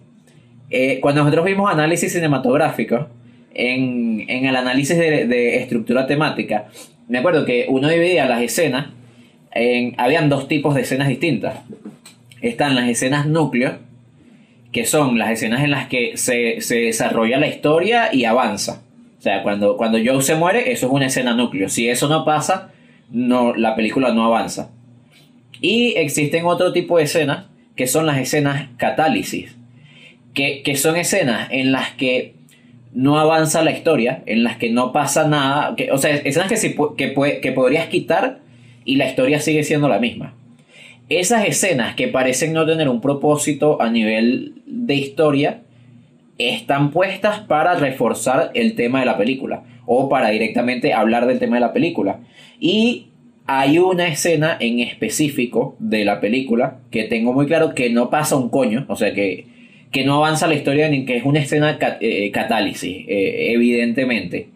Eh, 0.69 0.99
cuando 1.01 1.23
nosotros 1.23 1.47
vimos 1.47 1.71
análisis 1.73 2.13
cinematográfico, 2.13 3.09
en, 3.55 4.25
en 4.29 4.45
el 4.45 4.55
análisis 4.57 4.99
de, 4.99 5.27
de 5.27 5.57
estructura 5.63 6.07
temática, 6.07 6.67
me 7.09 7.19
acuerdo 7.19 7.47
que 7.47 7.65
uno 7.71 7.89
dividía 7.89 8.27
las 8.27 8.43
escenas, 8.43 8.89
en, 9.53 9.95
habían 9.97 10.29
dos 10.29 10.47
tipos 10.47 10.75
de 10.75 10.83
escenas 10.83 11.09
distintas. 11.09 11.55
Están 12.43 12.75
las 12.75 12.87
escenas 12.91 13.27
núcleo, 13.27 13.79
que 14.75 14.85
son 14.85 15.19
las 15.19 15.31
escenas 15.31 15.63
en 15.63 15.71
las 15.71 15.87
que 15.87 16.17
se, 16.17 16.61
se 16.61 16.81
desarrolla 16.81 17.39
la 17.39 17.47
historia 17.47 18.13
y 18.13 18.25
avanza. 18.25 18.83
O 19.21 19.23
sea, 19.23 19.45
cuando, 19.45 19.77
cuando 19.77 19.99
Joe 20.05 20.21
se 20.21 20.35
muere, 20.35 20.73
eso 20.73 20.87
es 20.87 20.93
una 20.93 21.07
escena 21.07 21.33
núcleo. 21.33 21.69
Si 21.69 21.89
eso 21.89 22.09
no 22.09 22.25
pasa, 22.25 22.73
no, 23.09 23.55
la 23.55 23.77
película 23.77 24.13
no 24.13 24.25
avanza. 24.25 24.73
Y 25.61 25.95
existen 25.97 26.45
otro 26.45 26.73
tipo 26.73 26.99
de 26.99 27.05
escenas, 27.05 27.47
que 27.77 27.87
son 27.87 28.05
las 28.05 28.19
escenas 28.19 28.69
catálisis, 28.77 29.55
que, 30.35 30.65
que 30.65 30.77
son 30.77 30.97
escenas 30.97 31.49
en 31.53 31.71
las 31.71 31.93
que 31.93 32.35
no 32.93 33.21
avanza 33.21 33.63
la 33.63 33.71
historia, 33.71 34.25
en 34.27 34.43
las 34.43 34.57
que 34.57 34.71
no 34.71 34.91
pasa 34.91 35.29
nada, 35.29 35.77
que, 35.77 35.93
o 35.93 35.99
sea, 35.99 36.17
escenas 36.17 36.49
que, 36.49 36.77
que, 36.97 37.41
que 37.41 37.53
podrías 37.53 37.87
quitar 37.87 38.41
y 38.85 38.97
la 38.97 39.09
historia 39.09 39.39
sigue 39.41 39.63
siendo 39.63 39.89
la 39.89 40.01
misma. 40.01 40.35
Esas 41.09 41.47
escenas 41.47 41.95
que 41.95 42.09
parecen 42.09 42.53
no 42.53 42.67
tener 42.67 42.89
un 42.89 43.01
propósito 43.01 43.81
a 43.81 43.91
nivel 43.91 44.55
de 44.67 44.95
historia, 44.95 45.61
están 46.39 46.91
puestas 46.91 47.41
para 47.41 47.75
reforzar 47.75 48.51
el 48.55 48.75
tema 48.75 49.01
de 49.01 49.07
la 49.07 49.17
película 49.17 49.63
o 49.87 50.09
para 50.09 50.31
directamente 50.31 50.93
hablar 50.93 51.27
del 51.27 51.39
tema 51.39 51.57
de 51.57 51.61
la 51.61 51.73
película. 51.73 52.21
Y 52.59 53.09
hay 53.47 53.79
una 53.79 54.09
escena 54.09 54.57
en 54.59 54.81
específico 54.81 55.77
de 55.79 56.05
la 56.05 56.21
película 56.21 56.79
que 56.91 57.05
tengo 57.05 57.33
muy 57.35 57.47
claro 57.47 57.75
que 57.75 57.91
no 57.91 58.09
pasa 58.11 58.37
un 58.37 58.49
coño, 58.49 58.87
o 58.89 58.97
sea 58.97 59.13
que, 59.13 59.47
que 59.93 60.05
no 60.05 60.17
avanza 60.17 60.47
la 60.49 60.55
historia 60.55 60.89
ni 60.89 61.05
que 61.05 61.19
es 61.19 61.25
una 61.25 61.41
escena 61.41 61.79
ca- 61.79 61.99
eh, 62.01 62.31
catálisis, 62.33 63.05
eh, 63.07 63.53
evidentemente, 63.53 64.49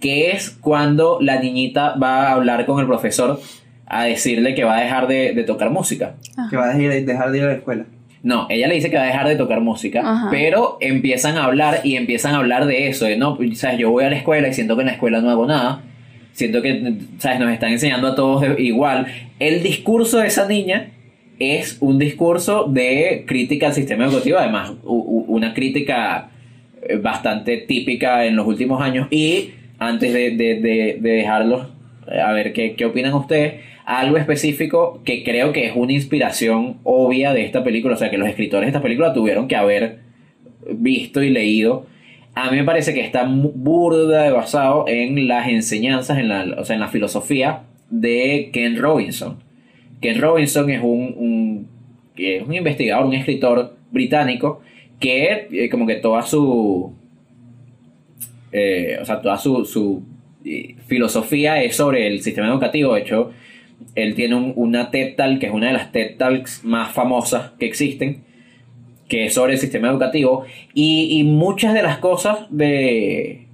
que 0.00 0.30
es 0.30 0.50
cuando 0.50 1.18
la 1.20 1.38
niñita 1.40 1.94
va 1.96 2.28
a 2.28 2.32
hablar 2.32 2.64
con 2.66 2.80
el 2.80 2.86
profesor 2.86 3.38
a 3.86 4.04
decirle 4.04 4.54
que 4.54 4.64
va 4.64 4.76
a 4.76 4.80
dejar 4.80 5.06
de, 5.06 5.32
de 5.32 5.44
tocar 5.44 5.70
música. 5.70 6.16
Que 6.50 6.56
va 6.56 6.70
a 6.70 6.74
dejar, 6.74 7.04
dejar 7.04 7.30
de 7.30 7.38
ir 7.38 7.44
a 7.44 7.48
la 7.48 7.54
escuela. 7.54 7.84
No, 8.22 8.46
ella 8.50 8.66
le 8.66 8.74
dice 8.74 8.90
que 8.90 8.96
va 8.96 9.04
a 9.04 9.06
dejar 9.06 9.28
de 9.28 9.36
tocar 9.36 9.60
música, 9.60 10.00
Ajá. 10.00 10.28
pero 10.32 10.78
empiezan 10.80 11.36
a 11.36 11.44
hablar 11.44 11.80
y 11.84 11.94
empiezan 11.94 12.34
a 12.34 12.38
hablar 12.38 12.66
de 12.66 12.88
eso, 12.88 13.04
de 13.04 13.16
no, 13.16 13.36
pues, 13.36 13.60
sabes, 13.60 13.78
yo 13.78 13.90
voy 13.90 14.02
a 14.02 14.10
la 14.10 14.16
escuela 14.16 14.48
y 14.48 14.52
siento 14.52 14.74
que 14.74 14.82
en 14.82 14.88
la 14.88 14.94
escuela 14.94 15.20
no 15.20 15.30
hago 15.30 15.46
nada, 15.46 15.84
siento 16.32 16.60
que, 16.60 16.94
sabes, 17.18 17.38
nos 17.38 17.52
están 17.52 17.70
enseñando 17.70 18.08
a 18.08 18.14
todos 18.16 18.44
igual. 18.58 19.06
El 19.38 19.62
discurso 19.62 20.18
de 20.18 20.26
esa 20.26 20.48
niña 20.48 20.88
es 21.38 21.76
un 21.80 22.00
discurso 22.00 22.64
de 22.64 23.24
crítica 23.28 23.68
al 23.68 23.74
sistema 23.74 24.06
educativo, 24.06 24.38
además 24.38 24.72
una 24.82 25.54
crítica 25.54 26.30
eh, 26.82 26.96
bastante 26.96 27.58
típica 27.58 28.24
en 28.24 28.34
los 28.34 28.46
últimos 28.46 28.82
años 28.82 29.06
y 29.12 29.52
antes 29.78 30.12
de, 30.12 30.30
de, 30.32 30.60
de, 30.60 30.98
de 31.00 31.10
dejarlos 31.12 31.68
a 32.08 32.32
ver 32.32 32.52
qué, 32.52 32.74
qué 32.74 32.84
opinan 32.84 33.14
ustedes 33.14 33.62
algo 33.84 34.16
específico 34.16 35.00
que 35.04 35.22
creo 35.22 35.52
que 35.52 35.66
es 35.66 35.76
una 35.76 35.92
inspiración 35.92 36.78
obvia 36.82 37.32
de 37.32 37.44
esta 37.44 37.62
película 37.62 37.94
o 37.94 37.98
sea 37.98 38.10
que 38.10 38.18
los 38.18 38.28
escritores 38.28 38.66
de 38.66 38.70
esta 38.70 38.82
película 38.82 39.12
tuvieron 39.12 39.46
que 39.46 39.56
haber 39.56 40.06
visto 40.72 41.22
y 41.22 41.30
leído. 41.30 41.86
A 42.34 42.50
mí 42.50 42.56
me 42.56 42.64
parece 42.64 42.92
que 42.92 43.00
está 43.00 43.24
burda 43.26 44.24
de 44.24 44.30
basado 44.30 44.84
en 44.88 45.26
las 45.26 45.48
enseñanzas 45.48 46.18
en 46.18 46.28
la, 46.28 46.56
o 46.58 46.64
sea 46.64 46.74
en 46.74 46.80
la 46.80 46.88
filosofía 46.88 47.62
de 47.88 48.50
Ken 48.52 48.76
Robinson. 48.76 49.38
Ken 50.00 50.20
Robinson 50.20 50.68
es 50.70 50.82
un, 50.82 51.14
un, 51.16 51.68
es 52.16 52.42
un 52.42 52.54
investigador, 52.54 53.06
un 53.06 53.14
escritor 53.14 53.76
británico 53.90 54.60
que 55.00 55.48
eh, 55.50 55.70
como 55.70 55.86
que 55.86 55.96
toda 55.96 56.22
su 56.22 56.92
eh, 58.52 58.98
o 59.00 59.04
sea, 59.04 59.20
toda 59.20 59.38
su, 59.38 59.64
su 59.64 60.02
eh, 60.02 60.15
filosofía 60.86 61.62
es 61.62 61.76
sobre 61.76 62.06
el 62.06 62.22
sistema 62.22 62.48
educativo. 62.48 62.94
De 62.94 63.00
hecho, 63.00 63.32
él 63.94 64.14
tiene 64.14 64.34
un- 64.34 64.52
una 64.56 64.90
TED 64.90 65.14
que 65.38 65.46
es 65.46 65.52
una 65.52 65.68
de 65.68 65.72
las 65.72 65.92
TED 65.92 66.16
más 66.62 66.92
famosas 66.92 67.52
que 67.58 67.66
existen, 67.66 68.22
que 69.08 69.26
es 69.26 69.34
sobre 69.34 69.52
el 69.54 69.58
sistema 69.58 69.88
educativo. 69.88 70.44
Y, 70.74 71.18
y 71.20 71.24
muchas 71.24 71.74
de 71.74 71.82
las 71.82 71.98
cosas 71.98 72.38
de, 72.50 73.46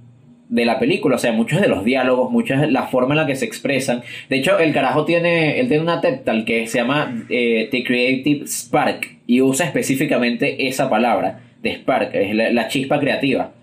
de 0.49 0.65
la 0.65 0.79
película, 0.79 1.15
o 1.15 1.19
sea, 1.19 1.31
muchos 1.31 1.61
de 1.61 1.67
los 1.67 1.83
diálogos, 1.83 2.31
muchas 2.31 2.69
la 2.71 2.83
forma 2.87 3.13
en 3.13 3.17
la 3.21 3.25
que 3.27 3.35
se 3.35 3.45
expresan. 3.45 4.01
De 4.29 4.37
hecho, 4.37 4.57
el 4.59 4.73
carajo 4.73 5.05
tiene, 5.05 5.59
él 5.59 5.67
tiene 5.67 5.83
una 5.83 6.01
TED 6.01 6.21
que 6.45 6.67
se 6.67 6.77
llama 6.79 7.25
eh, 7.29 7.67
The 7.71 7.83
Creative 7.83 8.45
Spark 8.47 9.17
y 9.27 9.41
usa 9.41 9.65
específicamente 9.65 10.67
esa 10.67 10.89
palabra 10.89 11.39
de 11.61 11.73
Spark, 11.75 12.13
es 12.13 12.35
la 12.35 12.67
chispa 12.67 12.99
creativa. 12.99 13.53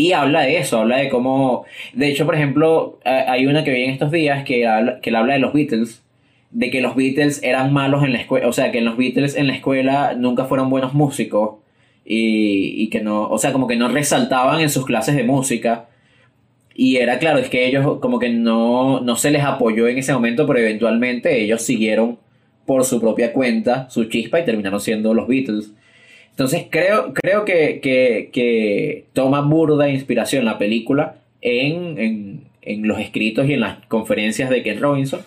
Y 0.00 0.14
habla 0.14 0.40
de 0.40 0.56
eso, 0.56 0.78
habla 0.78 0.96
de 0.96 1.10
cómo... 1.10 1.66
De 1.92 2.08
hecho, 2.08 2.24
por 2.24 2.34
ejemplo, 2.34 2.98
eh, 3.04 3.24
hay 3.28 3.44
una 3.44 3.64
que 3.64 3.70
vi 3.70 3.82
en 3.82 3.90
estos 3.90 4.10
días 4.10 4.44
que 4.44 4.66
habla, 4.66 4.98
que 5.02 5.14
habla 5.14 5.34
de 5.34 5.40
los 5.40 5.52
Beatles, 5.52 6.02
de 6.50 6.70
que 6.70 6.80
los 6.80 6.96
Beatles 6.96 7.42
eran 7.42 7.70
malos 7.74 8.02
en 8.02 8.14
la 8.14 8.18
escuela, 8.18 8.48
o 8.48 8.52
sea, 8.54 8.72
que 8.72 8.80
los 8.80 8.96
Beatles 8.96 9.36
en 9.36 9.46
la 9.46 9.52
escuela 9.52 10.14
nunca 10.16 10.46
fueron 10.46 10.70
buenos 10.70 10.94
músicos 10.94 11.56
y, 12.02 12.82
y 12.82 12.88
que 12.88 13.02
no, 13.02 13.28
o 13.28 13.36
sea, 13.36 13.52
como 13.52 13.66
que 13.66 13.76
no 13.76 13.88
resaltaban 13.88 14.62
en 14.62 14.70
sus 14.70 14.86
clases 14.86 15.16
de 15.16 15.22
música. 15.22 15.90
Y 16.74 16.96
era 16.96 17.18
claro, 17.18 17.38
es 17.38 17.50
que 17.50 17.66
ellos 17.66 17.98
como 18.00 18.18
que 18.18 18.30
no, 18.30 19.00
no 19.00 19.16
se 19.16 19.30
les 19.30 19.44
apoyó 19.44 19.86
en 19.86 19.98
ese 19.98 20.14
momento, 20.14 20.46
pero 20.46 20.60
eventualmente 20.60 21.42
ellos 21.42 21.60
siguieron 21.60 22.18
por 22.64 22.86
su 22.86 23.02
propia 23.02 23.34
cuenta 23.34 23.90
su 23.90 24.04
chispa 24.04 24.40
y 24.40 24.46
terminaron 24.46 24.80
siendo 24.80 25.12
los 25.12 25.28
Beatles. 25.28 25.74
Entonces 26.40 26.68
creo, 26.70 27.12
creo 27.12 27.44
que, 27.44 27.80
que, 27.82 28.30
que 28.32 29.04
toma 29.12 29.42
burda 29.42 29.90
inspiración 29.90 30.46
la 30.46 30.56
película 30.56 31.16
en, 31.42 31.98
en, 31.98 32.44
en 32.62 32.88
los 32.88 32.98
escritos 32.98 33.46
y 33.46 33.52
en 33.52 33.60
las 33.60 33.84
conferencias 33.88 34.48
de 34.48 34.62
Ken 34.62 34.80
Robinson. 34.80 35.20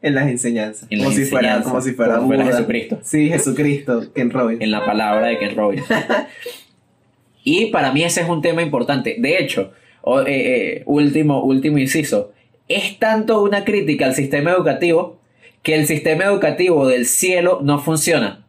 En 0.00 0.14
las 0.14 0.28
enseñanzas. 0.28 0.86
En 0.88 0.98
como, 0.98 1.10
las 1.10 1.18
si 1.18 1.24
fuera, 1.24 1.62
como 1.62 1.80
si 1.80 1.94
fuera 1.94 2.18
como 2.18 2.28
fuera. 2.28 2.44
Jesucristo. 2.44 3.00
Sí, 3.02 3.28
Jesucristo, 3.28 4.12
Ken 4.14 4.30
Robinson. 4.30 4.62
en 4.62 4.70
la 4.70 4.86
palabra 4.86 5.26
de 5.26 5.38
Ken 5.40 5.56
Robinson. 5.56 5.96
y 7.42 7.66
para 7.66 7.92
mí 7.92 8.04
ese 8.04 8.20
es 8.20 8.28
un 8.28 8.40
tema 8.40 8.62
importante. 8.62 9.16
De 9.18 9.38
hecho, 9.38 9.72
eh, 10.06 10.22
eh, 10.28 10.82
último, 10.86 11.42
último 11.42 11.78
inciso, 11.78 12.30
es 12.68 13.00
tanto 13.00 13.42
una 13.42 13.64
crítica 13.64 14.06
al 14.06 14.14
sistema 14.14 14.52
educativo 14.52 15.18
que 15.64 15.74
el 15.74 15.88
sistema 15.88 16.22
educativo 16.22 16.86
del 16.86 17.04
cielo 17.04 17.58
no 17.64 17.80
funciona. 17.80 18.44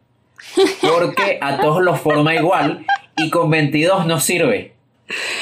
Porque 0.80 1.38
a 1.40 1.58
todos 1.60 1.82
los 1.82 2.00
forma 2.00 2.34
igual 2.34 2.84
y 3.16 3.30
con 3.30 3.50
22 3.50 4.06
no 4.06 4.20
sirve. 4.20 4.72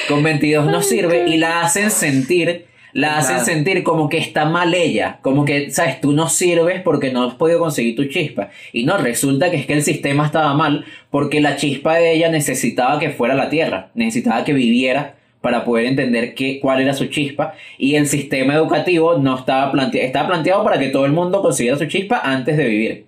Con 0.08 0.22
22 0.22 0.66
no 0.66 0.82
sirve 0.82 1.28
y 1.28 1.36
la 1.36 1.60
hacen 1.60 1.90
sentir, 1.90 2.66
la 2.92 3.18
hacen 3.18 3.40
sentir 3.44 3.82
como 3.82 4.08
que 4.08 4.16
está 4.16 4.46
mal 4.46 4.72
ella, 4.72 5.18
como 5.20 5.44
que, 5.44 5.70
sabes, 5.70 6.00
tú 6.00 6.12
no 6.12 6.28
sirves 6.28 6.80
porque 6.82 7.12
no 7.12 7.24
has 7.24 7.34
podido 7.34 7.58
conseguir 7.58 7.94
tu 7.94 8.06
chispa. 8.06 8.50
Y 8.72 8.84
no, 8.84 8.96
resulta 8.96 9.50
que 9.50 9.58
es 9.58 9.66
que 9.66 9.74
el 9.74 9.82
sistema 9.82 10.24
estaba 10.26 10.54
mal 10.54 10.86
porque 11.10 11.40
la 11.40 11.56
chispa 11.56 11.96
de 11.96 12.12
ella 12.12 12.30
necesitaba 12.30 12.98
que 12.98 13.10
fuera 13.10 13.34
la 13.34 13.50
Tierra, 13.50 13.90
necesitaba 13.94 14.44
que 14.44 14.54
viviera 14.54 15.16
para 15.42 15.64
poder 15.64 15.86
entender 15.86 16.34
qué, 16.34 16.58
cuál 16.60 16.80
era 16.80 16.94
su 16.94 17.06
chispa 17.06 17.54
y 17.76 17.94
el 17.94 18.06
sistema 18.06 18.54
educativo 18.54 19.18
no 19.18 19.38
estaba 19.38 19.70
planteado, 19.70 20.06
estaba 20.06 20.28
planteado 20.28 20.64
para 20.64 20.78
que 20.78 20.88
todo 20.88 21.04
el 21.06 21.12
mundo 21.12 21.42
consiguiera 21.42 21.78
su 21.78 21.86
chispa 21.86 22.20
antes 22.24 22.56
de 22.56 22.66
vivir. 22.66 23.07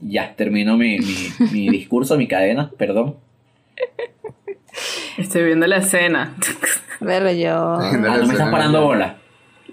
Ya, 0.00 0.34
termino 0.36 0.76
mi, 0.76 0.98
mi, 0.98 1.16
mi 1.52 1.68
discurso, 1.70 2.16
mi 2.16 2.26
cadena, 2.28 2.70
perdón. 2.76 3.16
Estoy 5.18 5.44
viendo 5.44 5.66
la 5.66 5.78
escena. 5.78 6.34
Pero 7.00 7.30
yo. 7.32 7.74
Ah, 7.78 7.92
no 7.96 8.26
me 8.26 8.32
estás 8.32 8.50
parando 8.50 8.82
bola. 8.82 9.16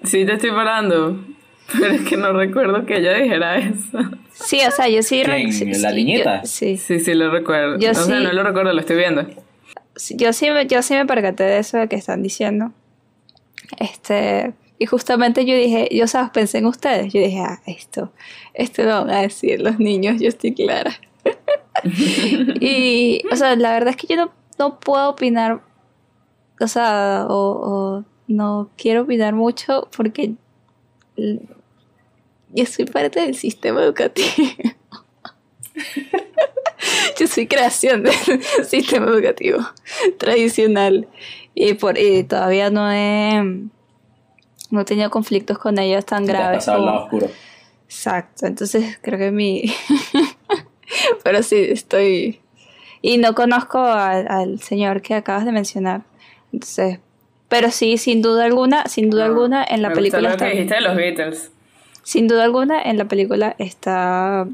Sí, 0.04 0.26
te 0.26 0.34
estoy 0.34 0.52
parando. 0.52 1.24
Pero 1.80 1.94
es 1.94 2.02
que 2.02 2.18
no 2.18 2.32
recuerdo 2.34 2.86
que 2.86 2.98
ella 2.98 3.14
dijera 3.14 3.58
eso. 3.58 4.00
Sí, 4.34 4.62
o 4.68 4.72
sea, 4.72 4.88
yo 4.90 5.02
sí. 5.04 5.22
¿Quién? 5.24 5.52
sí, 5.52 5.66
¿La 5.82 5.90
sí, 5.90 5.96
niñeta? 5.96 6.42
yo- 6.42 6.48
sí. 6.48 6.78
Sí, 6.78 7.00
sí, 7.00 7.14
lo 7.14 7.32
recuerdo. 7.32 7.78
Yo 7.80 7.92
o 7.92 7.94
sea, 7.94 8.04
sí. 8.04 8.24
no 8.24 8.32
lo 8.34 8.44
recuerdo, 8.44 8.74
lo 8.74 8.80
estoy 8.80 8.98
viendo. 8.98 9.26
Sí, 9.96 10.16
yo 10.18 10.34
sí, 10.34 10.50
me- 10.52 10.68
yo 10.68 10.82
sí 10.82 10.94
me 10.94 11.06
percaté 11.06 11.44
de 11.44 11.60
eso 11.60 11.88
que 11.90 11.96
están 11.96 12.22
diciendo. 12.24 12.72
Este, 13.80 14.54
y 14.80 14.86
justamente 14.86 15.46
yo 15.46 15.56
dije, 15.56 15.88
yo 15.92 16.08
sabes, 16.08 16.32
pensé 16.32 16.58
en 16.58 16.66
ustedes. 16.66 17.14
Yo 17.14 17.22
dije, 17.22 17.40
ah, 17.40 17.62
esto, 17.66 18.12
esto 18.54 18.84
lo 18.84 19.06
van 19.06 19.10
a 19.12 19.22
decir 19.22 19.62
los 19.62 19.80
niños, 19.80 20.20
yo 20.20 20.28
estoy 20.28 20.54
clara. 20.54 21.00
y, 22.60 23.22
o 23.32 23.36
sea, 23.36 23.56
la 23.56 23.72
verdad 23.72 23.90
es 23.92 23.98
que 23.98 24.08
yo 24.08 24.16
no, 24.16 24.32
no 24.60 24.80
puedo 24.80 25.10
opinar, 25.10 25.62
o 26.60 26.68
sea, 26.68 27.26
o, 27.30 27.36
o 27.36 28.06
no 28.28 28.70
quiero 28.78 29.04
opinar 29.04 29.34
mucho 29.34 29.90
porque 29.96 30.34
yo 31.16 32.66
soy 32.66 32.86
parte 32.86 33.22
del 33.22 33.36
sistema 33.36 33.84
educativo. 33.84 34.28
Yo 37.18 37.28
soy 37.28 37.48
creación 37.48 38.04
del 38.04 38.44
sistema 38.66 39.08
educativo 39.08 39.60
tradicional 40.18 41.08
y 41.54 41.74
por 41.76 41.98
y 41.98 42.24
todavía 42.24 42.70
no 42.70 42.92
he 42.92 43.68
no 44.74 44.82
he 44.82 44.86
tenido 44.86 45.10
conflictos 45.10 45.58
con 45.58 45.78
ellos 45.80 46.06
tan 46.06 46.26
Te 46.26 46.32
has 46.32 46.38
graves 46.38 46.58
pasado 46.66 46.78
al 46.80 46.86
lado 46.86 46.98
como- 46.98 47.06
oscuro. 47.18 47.30
exacto 47.88 48.46
entonces 48.48 48.98
creo 49.02 49.20
que 49.20 49.32
mi 49.32 49.64
pero 51.24 51.44
sí 51.44 51.58
estoy 51.70 52.40
y 53.02 53.18
no 53.18 53.36
conozco 53.36 53.80
al, 53.80 54.28
al 54.30 54.60
señor 54.62 55.02
que 55.02 55.14
acabas 55.16 55.46
de 55.46 55.52
mencionar 55.52 56.02
entonces 56.52 57.00
pero 57.50 57.70
sí 57.72 57.98
sin 57.98 58.22
duda 58.22 58.46
alguna 58.46 58.86
sin 58.88 59.10
duda 59.10 59.26
No, 59.28 59.32
alguna 59.34 59.64
en 59.64 59.82
la 59.82 59.90
me 59.90 59.96
película 59.96 60.30
gustó 60.30 60.32
lo 60.34 60.38
que 60.38 60.46
está 60.46 60.56
dijiste 60.58 60.76
de 60.76 60.82
los 60.82 60.96
Beatles. 60.96 61.52
sin 62.04 62.28
duda 62.28 62.44
alguna 62.44 62.82
en 62.82 62.98
la 62.98 63.06
película 63.06 63.56
está 63.60 64.48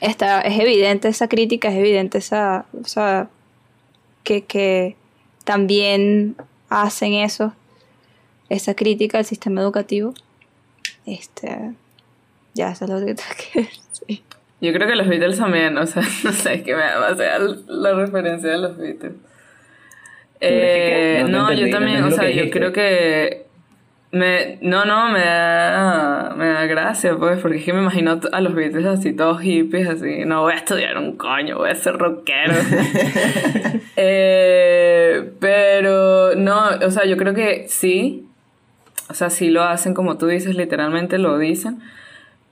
está 0.00 0.40
es 0.42 0.58
evidente 0.58 1.08
esa 1.08 1.28
crítica 1.28 1.68
es 1.68 1.76
evidente 1.76 2.18
esa 2.18 2.66
o 2.82 2.86
sea 2.86 3.28
que, 4.24 4.44
que 4.44 4.96
también 5.44 6.36
hacen 6.68 7.14
eso 7.14 7.54
esa 8.50 8.74
crítica 8.74 9.16
al 9.18 9.24
sistema 9.24 9.62
educativo 9.62 10.12
este 11.06 11.72
ya 12.54 12.72
eso 12.72 12.84
es 12.84 12.90
lo 12.90 12.98
que 12.98 13.14
tengo 13.14 13.30
que 13.52 13.60
decir 13.60 14.22
Yo 14.60 14.72
creo 14.74 14.86
que 14.86 14.94
los 14.94 15.08
Beatles 15.08 15.38
también, 15.38 15.78
o 15.78 15.86
sea, 15.86 16.02
no 16.24 16.32
sé, 16.32 16.54
es 16.54 16.62
que 16.62 16.74
me 16.74 16.82
da 16.82 17.00
demasiado 17.00 17.56
la 17.68 17.94
referencia 17.94 18.50
de 18.50 18.58
los 18.58 18.76
Beatles. 18.76 19.14
Eh, 20.42 21.20
no, 21.22 21.28
no 21.28 21.38
no, 21.38 21.50
entendí, 21.50 21.70
yo 21.70 21.76
también, 21.76 22.04
o 22.04 22.10
sea, 22.10 22.24
yo 22.24 22.28
dijiste. 22.28 22.50
creo 22.50 22.72
que 22.72 23.46
me, 24.12 24.58
no, 24.60 24.84
no, 24.84 25.10
me 25.10 25.20
da, 25.20 26.34
me 26.36 26.48
da 26.48 26.66
gracia, 26.66 27.16
pues, 27.16 27.40
porque 27.40 27.58
es 27.58 27.64
que 27.64 27.72
me 27.72 27.80
imagino 27.80 28.20
a 28.32 28.40
los 28.40 28.54
Beatles 28.54 28.86
así, 28.86 29.12
todos 29.12 29.40
hippies, 29.40 29.88
así, 29.88 30.24
no 30.24 30.42
voy 30.42 30.54
a 30.54 30.56
estudiar 30.56 30.98
un 30.98 31.16
coño, 31.16 31.58
voy 31.58 31.70
a 31.70 31.74
ser 31.74 31.96
rockero. 31.96 32.54
Eh, 34.02 35.32
pero, 35.40 36.34
no, 36.36 36.70
o 36.86 36.90
sea, 36.90 37.04
yo 37.04 37.18
creo 37.18 37.34
que 37.34 37.66
sí, 37.68 38.29
o 39.10 39.14
sea, 39.14 39.30
sí 39.30 39.50
lo 39.50 39.62
hacen 39.64 39.94
como 39.94 40.16
tú 40.18 40.26
dices, 40.26 40.56
literalmente 40.56 41.18
lo 41.18 41.38
dicen. 41.38 41.80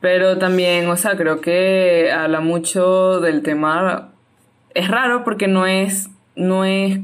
Pero 0.00 0.38
también, 0.38 0.88
o 0.88 0.96
sea, 0.96 1.16
creo 1.16 1.40
que 1.40 2.12
habla 2.12 2.40
mucho 2.40 3.20
del 3.20 3.42
tema. 3.42 4.11
Es 4.74 4.88
raro 4.88 5.24
porque 5.24 5.48
no 5.48 5.66
es. 5.66 6.11
No 6.36 6.64
es 6.64 7.00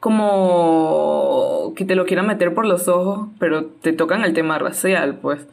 como 0.00 1.72
que 1.76 1.84
te 1.84 1.94
lo 1.94 2.06
quieran 2.06 2.26
meter 2.26 2.54
por 2.54 2.66
los 2.66 2.88
ojos, 2.88 3.28
pero 3.38 3.64
te 3.66 3.92
tocan 3.92 4.24
el 4.24 4.34
tema 4.34 4.58
racial, 4.58 5.16
pues. 5.20 5.46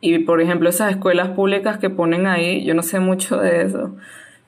Y 0.00 0.18
por 0.20 0.40
ejemplo, 0.40 0.68
esas 0.68 0.90
escuelas 0.92 1.30
públicas 1.30 1.78
que 1.78 1.90
ponen 1.90 2.26
ahí, 2.26 2.64
yo 2.64 2.74
no 2.74 2.82
sé 2.82 3.00
mucho 3.00 3.38
de 3.38 3.62
eso. 3.62 3.94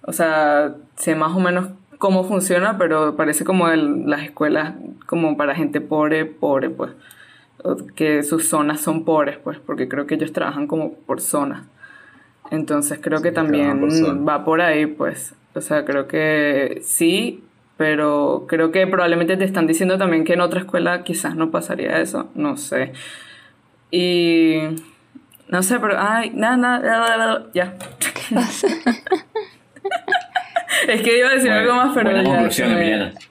O 0.02 0.12
sea, 0.12 0.74
sé 0.96 1.14
más 1.14 1.32
o 1.34 1.40
menos 1.40 1.68
cómo 1.98 2.24
funciona, 2.24 2.76
pero 2.78 3.16
parece 3.16 3.44
como 3.44 3.68
el- 3.68 4.08
las 4.08 4.22
escuelas 4.22 4.74
como 5.06 5.36
para 5.36 5.54
gente 5.54 5.80
pobre, 5.80 6.26
pobre, 6.26 6.70
pues. 6.70 6.92
Que 7.96 8.22
sus 8.22 8.48
zonas 8.48 8.80
son 8.80 9.04
pobres, 9.04 9.38
pues, 9.42 9.58
porque 9.58 9.88
creo 9.88 10.06
que 10.06 10.14
ellos 10.16 10.32
trabajan 10.32 10.66
como 10.66 10.92
por 10.94 11.20
zonas. 11.20 11.62
Entonces 12.50 12.98
creo 13.02 13.22
que 13.22 13.32
trabajan 13.32 13.34
también 13.34 13.80
por 13.80 13.90
va 14.28 14.44
por 14.44 14.60
ahí, 14.60 14.86
pues. 14.86 15.34
O 15.54 15.60
sea, 15.60 15.84
creo 15.84 16.06
que 16.06 16.80
sí, 16.84 17.42
pero 17.76 18.44
creo 18.48 18.70
que 18.72 18.86
probablemente 18.86 19.36
te 19.36 19.44
están 19.44 19.66
diciendo 19.66 19.98
también 19.98 20.24
que 20.24 20.34
en 20.34 20.40
otra 20.42 20.60
escuela 20.60 21.02
quizás 21.02 21.34
no 21.34 21.50
pasaría 21.50 22.00
eso, 22.00 22.30
no 22.34 22.56
sé. 22.56 22.92
Y 23.90 24.58
no 25.48 25.62
sé, 25.62 25.80
pero 25.80 25.94
ay, 25.98 26.30
nada, 26.34 26.56
nada, 26.56 27.46
ya. 27.54 27.74
es 30.88 31.02
que 31.02 31.18
iba 31.18 31.30
a 31.30 31.34
decir 31.34 31.50
algo 31.50 31.74
más, 31.74 31.94
pero 31.94 32.10
ya 32.22 32.50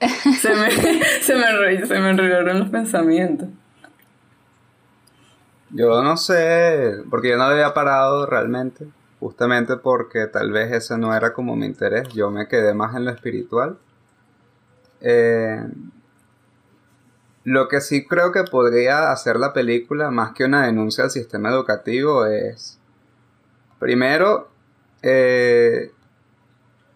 se 0.40 0.54
me- 0.54 0.70
se 1.20 1.34
me, 1.36 1.86
se 1.86 1.98
me 2.00 2.10
enredaron 2.10 2.58
los 2.58 2.68
pensamientos. 2.68 3.48
Yo 5.70 6.02
no 6.02 6.16
sé, 6.16 7.02
porque 7.10 7.30
yo 7.30 7.36
no 7.36 7.44
había 7.44 7.74
parado 7.74 8.26
realmente, 8.26 8.86
justamente 9.18 9.76
porque 9.76 10.26
tal 10.26 10.52
vez 10.52 10.72
ese 10.72 10.96
no 10.96 11.14
era 11.14 11.32
como 11.32 11.56
mi 11.56 11.66
interés, 11.66 12.08
yo 12.10 12.30
me 12.30 12.46
quedé 12.48 12.72
más 12.72 12.94
en 12.94 13.04
lo 13.04 13.10
espiritual. 13.10 13.76
Eh, 15.00 15.66
lo 17.44 17.68
que 17.68 17.80
sí 17.80 18.06
creo 18.06 18.32
que 18.32 18.44
podría 18.44 19.12
hacer 19.12 19.36
la 19.36 19.52
película, 19.52 20.10
más 20.10 20.32
que 20.32 20.44
una 20.44 20.66
denuncia 20.66 21.04
al 21.04 21.10
sistema 21.10 21.50
educativo, 21.50 22.26
es, 22.26 22.78
primero, 23.78 24.48
eh, 25.02 25.92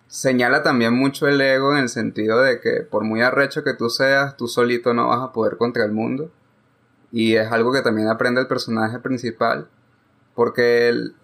señala 0.06 0.62
también 0.62 0.94
mucho 0.94 1.28
el 1.28 1.40
ego 1.40 1.72
en 1.72 1.78
el 1.78 1.88
sentido 1.88 2.40
de 2.40 2.60
que 2.60 2.80
por 2.80 3.04
muy 3.04 3.22
arrecho 3.22 3.62
que 3.62 3.74
tú 3.74 3.90
seas, 3.90 4.36
tú 4.36 4.48
solito 4.48 4.92
no 4.94 5.08
vas 5.08 5.20
a 5.22 5.32
poder 5.32 5.56
contra 5.56 5.84
el 5.84 5.92
mundo. 5.92 6.30
Y 7.12 7.36
es 7.36 7.50
algo 7.50 7.72
que 7.72 7.82
también 7.82 8.08
aprende 8.08 8.40
el 8.40 8.46
personaje 8.46 8.98
principal. 8.98 9.68
Porque 10.34 10.88
él, 10.88 11.14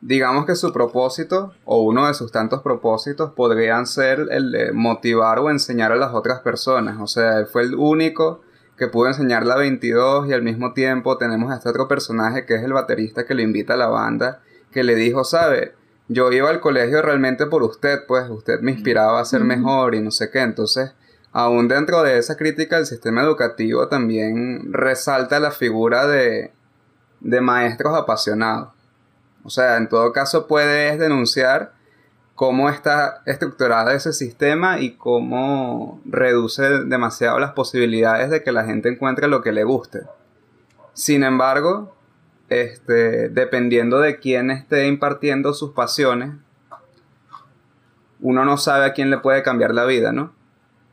digamos 0.00 0.44
que 0.44 0.56
su 0.56 0.72
propósito, 0.72 1.54
o 1.64 1.82
uno 1.82 2.06
de 2.06 2.14
sus 2.14 2.32
tantos 2.32 2.62
propósitos, 2.62 3.32
podrían 3.32 3.86
ser 3.86 4.26
el 4.30 4.50
de 4.50 4.72
motivar 4.72 5.38
o 5.38 5.50
enseñar 5.50 5.92
a 5.92 5.96
las 5.96 6.14
otras 6.14 6.40
personas. 6.40 7.00
O 7.00 7.06
sea, 7.06 7.38
él 7.38 7.46
fue 7.46 7.62
el 7.62 7.74
único 7.74 8.42
que 8.76 8.88
pudo 8.88 9.08
enseñarle 9.08 9.52
a 9.52 9.56
22 9.56 10.28
y 10.28 10.32
al 10.32 10.42
mismo 10.42 10.72
tiempo 10.72 11.16
tenemos 11.16 11.52
a 11.52 11.56
este 11.56 11.68
otro 11.68 11.86
personaje 11.86 12.44
que 12.44 12.56
es 12.56 12.62
el 12.62 12.72
baterista 12.72 13.24
que 13.24 13.34
le 13.34 13.42
invita 13.42 13.74
a 13.74 13.76
la 13.76 13.86
banda, 13.86 14.40
que 14.72 14.82
le 14.82 14.96
dijo, 14.96 15.24
sabe, 15.24 15.74
yo 16.08 16.30
iba 16.32 16.50
al 16.50 16.60
colegio 16.60 17.00
realmente 17.00 17.46
por 17.46 17.62
usted, 17.62 18.00
pues 18.06 18.28
usted 18.28 18.60
me 18.60 18.72
inspiraba 18.72 19.20
a 19.20 19.24
ser 19.24 19.42
mejor 19.44 19.94
y 19.94 20.00
no 20.00 20.10
sé 20.10 20.30
qué. 20.30 20.40
Entonces, 20.40 20.92
aún 21.34 21.66
dentro 21.66 22.04
de 22.04 22.16
esa 22.16 22.36
crítica 22.36 22.76
al 22.76 22.86
sistema 22.86 23.20
educativo 23.20 23.88
también 23.88 24.72
resalta 24.72 25.40
la 25.40 25.50
figura 25.50 26.06
de, 26.06 26.52
de 27.20 27.40
maestros 27.40 27.98
apasionados. 27.98 28.68
O 29.42 29.50
sea, 29.50 29.76
en 29.76 29.88
todo 29.88 30.12
caso 30.12 30.46
puedes 30.46 30.96
denunciar 30.96 31.72
cómo 32.36 32.70
está 32.70 33.22
estructurado 33.26 33.90
ese 33.90 34.12
sistema 34.12 34.78
y 34.78 34.92
cómo 34.92 36.00
reduce 36.04 36.84
demasiado 36.84 37.40
las 37.40 37.52
posibilidades 37.52 38.30
de 38.30 38.44
que 38.44 38.52
la 38.52 38.64
gente 38.64 38.88
encuentre 38.88 39.26
lo 39.26 39.42
que 39.42 39.50
le 39.50 39.64
guste. 39.64 40.02
Sin 40.92 41.24
embargo, 41.24 41.96
este, 42.48 43.28
dependiendo 43.28 43.98
de 43.98 44.20
quién 44.20 44.52
esté 44.52 44.86
impartiendo 44.86 45.52
sus 45.52 45.72
pasiones, 45.72 46.30
uno 48.20 48.44
no 48.44 48.56
sabe 48.56 48.86
a 48.86 48.92
quién 48.92 49.10
le 49.10 49.18
puede 49.18 49.42
cambiar 49.42 49.74
la 49.74 49.84
vida, 49.84 50.12
¿no? 50.12 50.32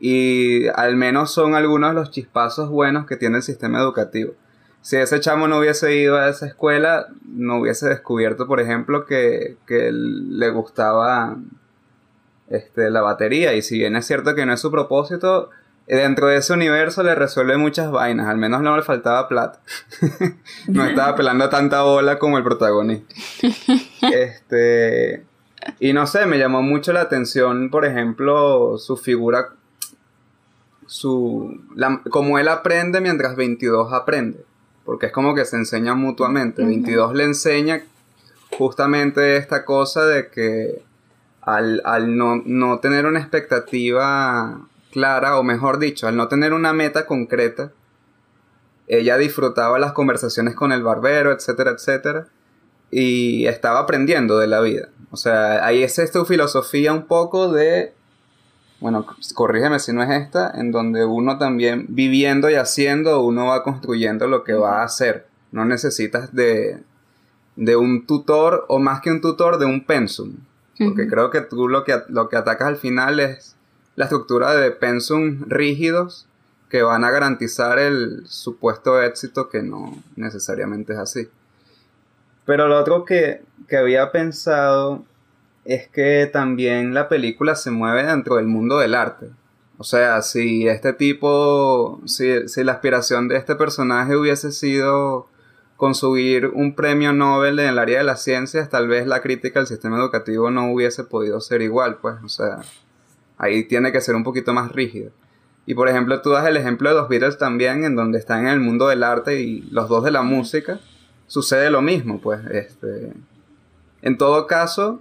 Y 0.04 0.66
al 0.74 0.96
menos 0.96 1.30
son 1.30 1.54
algunos 1.54 1.90
de 1.90 1.94
los 1.94 2.10
chispazos 2.10 2.68
buenos 2.68 3.06
que 3.06 3.16
tiene 3.16 3.36
el 3.36 3.44
sistema 3.44 3.78
educativo. 3.78 4.34
Si 4.80 4.96
ese 4.96 5.20
chamo 5.20 5.46
no 5.46 5.58
hubiese 5.58 5.94
ido 5.94 6.18
a 6.18 6.28
esa 6.28 6.44
escuela, 6.44 7.06
no 7.24 7.60
hubiese 7.60 7.88
descubierto, 7.88 8.48
por 8.48 8.58
ejemplo, 8.58 9.06
que, 9.06 9.58
que 9.64 9.92
le 9.92 10.50
gustaba 10.50 11.36
este, 12.48 12.90
la 12.90 13.00
batería. 13.00 13.54
Y 13.54 13.62
si 13.62 13.78
bien 13.78 13.94
es 13.94 14.04
cierto 14.04 14.34
que 14.34 14.44
no 14.44 14.52
es 14.52 14.60
su 14.60 14.72
propósito, 14.72 15.50
dentro 15.86 16.26
de 16.26 16.38
ese 16.38 16.52
universo 16.52 17.04
le 17.04 17.14
resuelve 17.14 17.56
muchas 17.56 17.92
vainas. 17.92 18.26
Al 18.26 18.38
menos 18.38 18.60
no 18.60 18.76
le 18.76 18.82
faltaba 18.82 19.28
plata. 19.28 19.60
no 20.66 20.84
estaba 20.84 21.14
pelando 21.14 21.48
tanta 21.48 21.82
bola 21.82 22.18
como 22.18 22.38
el 22.38 22.42
protagonista. 22.42 23.14
Este. 24.12 25.24
Y 25.78 25.92
no 25.92 26.08
sé, 26.08 26.26
me 26.26 26.40
llamó 26.40 26.60
mucho 26.60 26.92
la 26.92 27.02
atención, 27.02 27.70
por 27.70 27.84
ejemplo, 27.84 28.78
su 28.78 28.96
figura. 28.96 29.50
Su. 30.86 31.60
La, 31.74 32.02
como 32.10 32.38
él 32.38 32.48
aprende 32.48 33.00
mientras 33.00 33.36
22 33.36 33.92
aprende. 33.92 34.44
Porque 34.84 35.06
es 35.06 35.12
como 35.12 35.34
que 35.34 35.44
se 35.44 35.56
enseñan 35.56 35.98
mutuamente. 35.98 36.64
22 36.64 37.14
le 37.14 37.24
enseña 37.24 37.82
justamente 38.56 39.36
esta 39.36 39.64
cosa 39.64 40.04
de 40.04 40.28
que 40.28 40.82
al, 41.40 41.82
al 41.84 42.16
no, 42.16 42.42
no 42.44 42.78
tener 42.80 43.06
una 43.06 43.20
expectativa 43.20 44.60
clara, 44.92 45.38
o 45.38 45.42
mejor 45.42 45.78
dicho, 45.78 46.06
al 46.06 46.16
no 46.16 46.28
tener 46.28 46.52
una 46.52 46.72
meta 46.72 47.06
concreta, 47.06 47.72
ella 48.86 49.16
disfrutaba 49.16 49.78
las 49.78 49.92
conversaciones 49.92 50.54
con 50.54 50.70
el 50.70 50.82
barbero, 50.82 51.32
etcétera, 51.32 51.72
etcétera, 51.72 52.28
y 52.90 53.46
estaba 53.46 53.80
aprendiendo 53.80 54.38
de 54.38 54.46
la 54.46 54.60
vida. 54.60 54.88
O 55.10 55.16
sea, 55.16 55.64
ahí 55.64 55.82
es 55.82 56.12
tu 56.12 56.24
filosofía 56.24 56.92
un 56.92 57.06
poco 57.06 57.50
de, 57.50 57.94
bueno, 58.82 59.06
corrígeme 59.34 59.78
si 59.78 59.92
no 59.92 60.02
es 60.02 60.10
esta, 60.10 60.50
en 60.56 60.72
donde 60.72 61.04
uno 61.04 61.38
también 61.38 61.86
viviendo 61.88 62.50
y 62.50 62.54
haciendo, 62.54 63.22
uno 63.22 63.46
va 63.46 63.62
construyendo 63.62 64.26
lo 64.26 64.42
que 64.42 64.54
va 64.54 64.80
a 64.80 64.84
hacer. 64.84 65.28
No 65.52 65.64
necesitas 65.64 66.34
de, 66.34 66.82
de 67.54 67.76
un 67.76 68.06
tutor, 68.06 68.64
o 68.66 68.80
más 68.80 69.00
que 69.00 69.12
un 69.12 69.20
tutor, 69.20 69.58
de 69.58 69.66
un 69.66 69.84
pensum. 69.84 70.34
Porque 70.78 71.06
creo 71.06 71.30
que 71.30 71.42
tú 71.42 71.68
lo 71.68 71.84
que, 71.84 71.96
lo 72.08 72.28
que 72.28 72.36
atacas 72.36 72.66
al 72.66 72.76
final 72.76 73.20
es 73.20 73.54
la 73.94 74.06
estructura 74.06 74.52
de 74.56 74.72
pensum 74.72 75.44
rígidos 75.46 76.26
que 76.68 76.82
van 76.82 77.04
a 77.04 77.10
garantizar 77.12 77.78
el 77.78 78.26
supuesto 78.26 79.00
éxito 79.00 79.48
que 79.48 79.62
no 79.62 80.02
necesariamente 80.16 80.94
es 80.94 80.98
así. 80.98 81.28
Pero 82.46 82.66
lo 82.66 82.80
otro 82.80 83.04
que, 83.04 83.44
que 83.68 83.76
había 83.76 84.10
pensado 84.10 85.04
es 85.64 85.88
que 85.88 86.28
también 86.32 86.94
la 86.94 87.08
película 87.08 87.54
se 87.54 87.70
mueve 87.70 88.04
dentro 88.04 88.36
del 88.36 88.46
mundo 88.46 88.78
del 88.78 88.94
arte. 88.94 89.30
O 89.78 89.84
sea, 89.84 90.22
si 90.22 90.68
este 90.68 90.92
tipo, 90.92 92.00
si, 92.04 92.30
la 92.62 92.72
aspiración 92.72 93.28
de 93.28 93.36
este 93.36 93.56
personaje 93.56 94.16
hubiese 94.16 94.52
sido 94.52 95.28
conseguir 95.76 96.46
un 96.48 96.74
premio 96.74 97.12
Nobel 97.12 97.58
en 97.58 97.68
el 97.70 97.78
área 97.78 97.98
de 97.98 98.04
las 98.04 98.22
ciencias, 98.22 98.70
tal 98.70 98.86
vez 98.86 99.06
la 99.06 99.20
crítica 99.20 99.58
al 99.58 99.66
sistema 99.66 99.98
educativo 99.98 100.50
no 100.50 100.72
hubiese 100.72 101.02
podido 101.02 101.40
ser 101.40 101.62
igual, 101.62 101.98
pues, 102.00 102.14
o 102.24 102.28
sea, 102.28 102.60
ahí 103.38 103.64
tiene 103.64 103.90
que 103.90 104.00
ser 104.00 104.14
un 104.14 104.22
poquito 104.22 104.52
más 104.52 104.70
rígido. 104.70 105.10
Y 105.66 105.74
por 105.74 105.88
ejemplo, 105.88 106.20
tú 106.22 106.30
das 106.30 106.46
el 106.46 106.56
ejemplo 106.56 106.88
de 106.88 106.94
los 106.96 107.08
Beatles 107.08 107.38
también, 107.38 107.84
en 107.84 107.96
donde 107.96 108.18
están 108.18 108.46
en 108.46 108.52
el 108.52 108.60
mundo 108.60 108.88
del 108.88 109.02
arte 109.02 109.40
y 109.40 109.62
los 109.62 109.88
dos 109.88 110.04
de 110.04 110.12
la 110.12 110.22
música, 110.22 110.78
sucede 111.26 111.70
lo 111.70 111.82
mismo, 111.82 112.20
pues, 112.20 112.40
este... 112.46 113.12
En 114.02 114.18
todo 114.18 114.48
caso, 114.48 115.00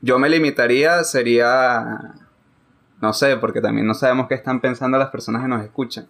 yo 0.00 0.18
me 0.18 0.28
limitaría, 0.28 1.04
sería... 1.04 2.14
No 3.00 3.12
sé, 3.12 3.36
porque 3.36 3.60
también 3.60 3.86
no 3.86 3.94
sabemos 3.94 4.26
qué 4.26 4.34
están 4.34 4.60
pensando 4.60 4.96
las 4.96 5.10
personas 5.10 5.42
que 5.42 5.48
nos 5.48 5.62
escuchan. 5.62 6.06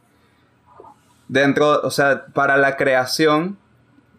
Dentro, 1.27 1.81
o 1.83 1.91
sea, 1.91 2.27
para 2.27 2.57
la 2.57 2.77
creación, 2.77 3.59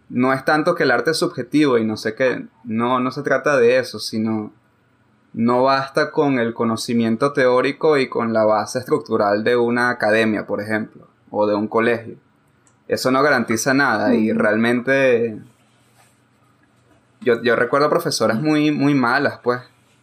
no 0.09 0.33
es 0.33 0.43
tanto 0.43 0.75
que 0.75 0.83
el 0.83 0.91
arte 0.91 1.11
es 1.11 1.17
subjetivo 1.17 1.77
y 1.77 1.85
no 1.85 1.95
sé 1.95 2.13
qué, 2.13 2.45
no, 2.65 2.99
no 2.99 3.11
se 3.11 3.23
trata 3.23 3.55
de 3.57 3.77
eso, 3.77 3.99
sino 3.99 4.51
no 5.33 5.63
basta 5.63 6.11
con 6.11 6.39
el 6.39 6.53
conocimiento 6.53 7.31
teórico 7.31 7.97
y 7.97 8.09
con 8.09 8.33
la 8.33 8.43
base 8.43 8.79
estructural 8.79 9.43
de 9.43 9.55
una 9.55 9.89
academia, 9.89 10.47
por 10.47 10.61
ejemplo, 10.61 11.07
o 11.29 11.45
de 11.47 11.55
un 11.55 11.67
colegio. 11.67 12.15
Eso 12.87 13.11
no 13.11 13.21
garantiza 13.21 13.73
nada 13.73 14.15
y 14.15 14.31
realmente 14.31 15.39
yo, 17.27 17.41
yo 17.43 17.55
recuerdo 17.55 17.89
profesoras 17.89 18.39
muy, 18.41 18.71
muy 18.71 18.93
malas, 18.93 19.39
pues, 19.43 19.59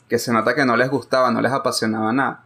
que 0.08 0.18
se 0.18 0.32
nota 0.32 0.54
que 0.54 0.64
no 0.66 0.76
les 0.76 0.90
gustaba, 0.90 1.30
no 1.30 1.40
les 1.40 1.52
apasionaba 1.52 2.12
nada. 2.12 2.40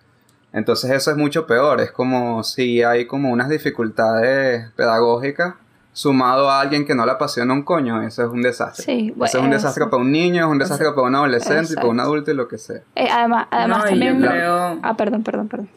Entonces 0.52 0.90
eso 0.92 1.10
es 1.10 1.16
mucho 1.16 1.46
peor, 1.46 1.80
es 1.80 1.90
como 1.90 2.42
si 2.44 2.82
hay 2.82 3.06
como 3.06 3.30
unas 3.30 3.48
dificultades 3.48 4.70
pedagógicas 4.76 5.54
sumado 5.92 6.48
a 6.48 6.60
alguien 6.60 6.86
que 6.86 6.94
no 6.94 7.04
le 7.04 7.10
apasiona 7.12 7.52
un 7.52 7.64
coño, 7.64 8.00
eso 8.02 8.22
es 8.24 8.30
un 8.30 8.40
desastre. 8.40 8.84
Sí, 8.84 9.12
eso 9.16 9.24
es 9.24 9.34
un 9.34 9.40
bueno, 9.40 9.54
desastre 9.56 9.82
eso. 9.82 9.90
para 9.90 10.00
un 10.02 10.12
niño, 10.12 10.44
es 10.46 10.50
un 10.50 10.58
desastre 10.58 10.88
para 10.90 11.02
un 11.08 11.14
adolescente 11.16 11.72
y 11.72 11.74
para 11.74 11.88
un 11.88 11.96
Exacto. 11.96 12.12
adulto 12.12 12.30
y 12.30 12.34
lo 12.34 12.46
que 12.48 12.56
sea. 12.58 12.80
Eh, 12.94 13.08
además, 13.10 13.48
además 13.50 13.78
No, 13.78 13.84
también... 13.90 14.20
yo 14.20 14.28
creo- 14.28 14.78
Ah, 14.82 14.96
perdón, 14.96 15.22
perdón, 15.24 15.48
perdón. 15.48 15.68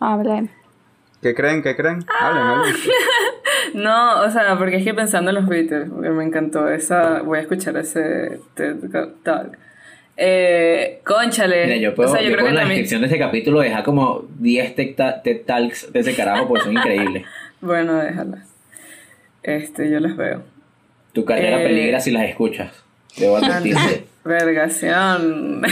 Habla. 0.00 0.44
¿Qué 1.22 1.34
creen? 1.34 1.62
¿Qué 1.62 1.76
creen? 1.76 2.04
Hablen, 2.20 2.42
hablen. 2.42 2.74
No, 3.74 4.20
o 4.22 4.30
sea, 4.30 4.58
porque 4.58 4.76
es 4.76 4.84
que 4.84 4.92
pensando 4.92 5.30
en 5.30 5.36
los 5.36 5.46
Beatles, 5.46 5.88
porque 5.88 6.10
me 6.10 6.24
encantó 6.24 6.68
esa, 6.68 7.22
voy 7.22 7.38
a 7.38 7.42
escuchar 7.42 7.74
ese 7.78 8.40
TED 8.54 8.76
Talk. 9.22 9.56
Eh, 10.16 11.00
conchale. 11.06 11.64
Mira, 11.66 11.76
yo 11.78 11.94
puedo, 11.94 12.10
o 12.10 12.12
sea, 12.12 12.20
yo, 12.22 12.28
yo 12.28 12.34
creo 12.34 12.44
puedo 12.44 12.46
que 12.46 12.50
en 12.50 12.54
la 12.56 12.60
también. 12.62 12.80
descripción 12.82 13.00
de 13.00 13.06
ese 13.06 13.18
capítulo 13.18 13.60
dejar 13.60 13.82
como 13.84 14.26
10 14.40 14.74
TED 14.74 14.94
Ta- 14.94 15.22
TED 15.22 15.42
Talks 15.46 15.90
de 15.92 16.00
ese 16.00 16.14
carajo 16.14 16.48
porque 16.48 16.64
son 16.64 16.72
increíbles. 16.76 17.24
Bueno, 17.62 17.94
déjalas. 17.96 18.46
Este, 19.42 19.90
yo 19.90 20.00
las 20.00 20.16
veo. 20.16 20.42
Tu 21.14 21.24
carrera 21.24 21.62
Eh, 21.62 21.66
peligra 21.66 22.00
si 22.00 22.10
las 22.10 22.24
escuchas. 22.28 22.72
Debo 23.16 23.36
advertirte. 23.38 24.04
Vergación. 24.24 25.62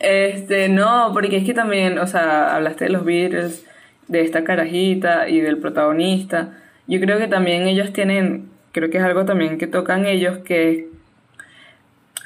este, 0.00 0.68
no, 0.68 1.10
porque 1.12 1.36
es 1.38 1.44
que 1.44 1.54
también, 1.54 1.98
o 1.98 2.06
sea, 2.06 2.56
hablaste 2.56 2.84
de 2.86 2.90
los 2.90 3.04
Beatles, 3.04 3.64
de 4.08 4.22
esta 4.22 4.44
carajita 4.44 5.28
y 5.28 5.40
del 5.40 5.58
protagonista. 5.58 6.50
Yo 6.86 7.00
creo 7.00 7.18
que 7.18 7.28
también 7.28 7.66
ellos 7.68 7.92
tienen, 7.92 8.48
creo 8.72 8.90
que 8.90 8.98
es 8.98 9.04
algo 9.04 9.24
también 9.24 9.58
que 9.58 9.66
tocan 9.66 10.04
ellos 10.06 10.38
que 10.38 10.88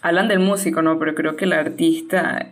hablan 0.02 0.28
del 0.28 0.38
músico, 0.40 0.82
¿no? 0.82 0.98
Pero 0.98 1.14
creo 1.14 1.36
que 1.36 1.44
el 1.44 1.52
artista 1.52 2.48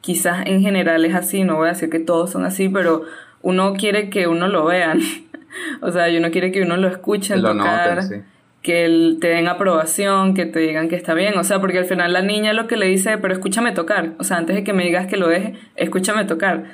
quizás 0.00 0.46
en 0.46 0.62
general 0.62 1.04
es 1.04 1.14
así, 1.14 1.44
no 1.44 1.56
voy 1.56 1.66
a 1.66 1.72
decir 1.72 1.90
que 1.90 1.98
todos 1.98 2.30
son 2.30 2.44
así, 2.44 2.68
pero 2.68 3.02
uno 3.42 3.74
quiere 3.74 4.10
que 4.10 4.26
uno 4.26 4.48
lo 4.48 4.64
vean. 4.64 5.00
o 5.80 5.90
sea, 5.90 6.06
uno 6.16 6.30
quiere 6.30 6.52
que 6.52 6.62
uno 6.62 6.76
lo 6.76 6.88
escuche 6.88 7.36
Lo 7.36 7.52
tocar 7.52 7.96
noten, 7.96 8.08
sí. 8.08 8.24
que 8.62 8.84
el- 8.84 9.18
te 9.20 9.28
den 9.28 9.48
aprobación, 9.48 10.34
que 10.34 10.46
te 10.46 10.60
digan 10.60 10.88
que 10.88 10.96
está 10.96 11.14
bien, 11.14 11.36
o 11.38 11.44
sea, 11.44 11.60
porque 11.60 11.78
al 11.78 11.84
final 11.84 12.12
la 12.12 12.22
niña 12.22 12.52
lo 12.52 12.66
que 12.66 12.76
le 12.76 12.86
dice, 12.86 13.18
pero 13.18 13.34
escúchame 13.34 13.72
tocar, 13.72 14.12
o 14.18 14.24
sea, 14.24 14.36
antes 14.38 14.56
de 14.56 14.64
que 14.64 14.72
me 14.72 14.84
digas 14.84 15.06
que 15.06 15.16
lo 15.16 15.28
deje, 15.28 15.54
escúchame 15.76 16.24
tocar. 16.24 16.64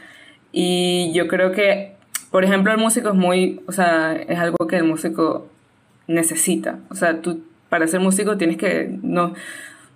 Y 0.57 1.11
yo 1.13 1.27
creo 1.27 1.51
que, 1.51 1.95
por 2.31 2.45
ejemplo, 2.45 2.71
el 2.71 2.79
músico 2.79 3.09
es 3.09 3.17
muy, 3.17 3.61
o 3.67 3.73
sea, 3.73 4.15
es 4.15 4.39
algo 4.39 4.69
que 4.69 4.77
el 4.77 4.85
músico 4.85 5.49
necesita, 6.07 6.79
o 6.91 6.95
sea, 6.95 7.21
tú 7.21 7.43
para 7.69 7.89
ser 7.89 7.99
músico 7.99 8.37
tienes 8.37 8.57
que, 8.57 8.89
no, 9.03 9.35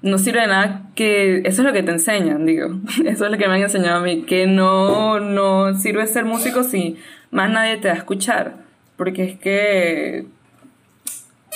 no 0.02 0.18
sirve 0.18 0.40
de 0.40 0.46
nada 0.48 0.82
que, 0.96 1.42
eso 1.44 1.62
es 1.62 1.66
lo 1.66 1.72
que 1.72 1.84
te 1.84 1.92
enseñan, 1.92 2.44
digo, 2.44 2.70
eso 3.04 3.26
es 3.26 3.30
lo 3.30 3.38
que 3.38 3.46
me 3.46 3.54
han 3.54 3.62
enseñado 3.62 3.98
a 3.98 4.02
mí, 4.02 4.22
que 4.22 4.48
no, 4.48 5.20
no 5.20 5.78
sirve 5.78 6.08
ser 6.08 6.24
músico 6.24 6.64
si 6.64 6.96
más 7.30 7.48
nadie 7.50 7.76
te 7.76 7.86
va 7.86 7.94
a 7.94 7.98
escuchar, 7.98 8.56
porque 8.96 9.22
es 9.26 9.38
que 9.38 10.26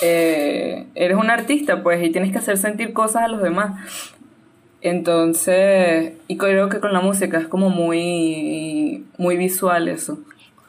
eh, 0.01 0.87
eres 0.95 1.17
un 1.17 1.29
artista, 1.29 1.83
pues, 1.83 2.01
y 2.01 2.09
tienes 2.09 2.31
que 2.31 2.37
hacer 2.37 2.57
sentir 2.57 2.93
cosas 2.93 3.23
a 3.23 3.27
los 3.27 3.41
demás. 3.41 3.81
Entonces, 4.83 6.13
y 6.27 6.37
creo 6.37 6.67
que 6.69 6.79
con 6.81 6.91
la 6.91 6.99
música 6.99 7.37
es 7.39 7.47
como 7.47 7.69
muy, 7.69 9.05
muy 9.17 9.37
visual 9.37 9.87
eso. 9.87 10.19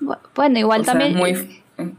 Bu- 0.01 0.19
Bueno, 0.37 0.59
igual 0.61 0.83
O 0.83 0.85
sea, 0.85 0.93
también. 0.93 1.13
es 1.13 1.19
muy, 1.19 1.31
eh, 1.79 1.91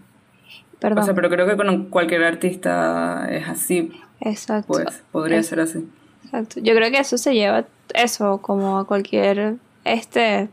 Perdón. 0.80 1.00
o 1.00 1.06
sea, 1.06 1.14
pero 1.14 1.30
creo 1.30 1.46
que 1.46 1.58
con 1.58 1.86
cualquier 1.90 2.24
artista 2.24 3.28
es 3.30 3.48
así, 3.50 3.92
Exacto. 4.22 4.68
pues, 4.68 5.04
podría 5.12 5.40
Es- 5.40 5.48
ser 5.48 5.60
así. 5.60 5.86
Exacto. 6.24 6.62
Yo 6.62 6.74
creo 6.74 6.90
que 6.90 7.00
eso 7.00 7.18
se 7.18 7.34
lleva, 7.34 7.66
eso, 7.94 8.40
como 8.42 8.80
a 8.80 8.88
cualquier 8.88 9.56
este 9.84 10.48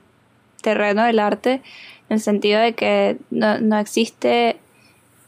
terreno 0.63 1.05
del 1.05 1.21
arte, 1.21 1.63
en 2.09 2.15
el 2.17 2.21
sentido 2.21 2.61
de 2.61 2.75
que 2.75 3.19
no, 3.31 3.59
no 3.61 3.79
existe, 3.79 4.57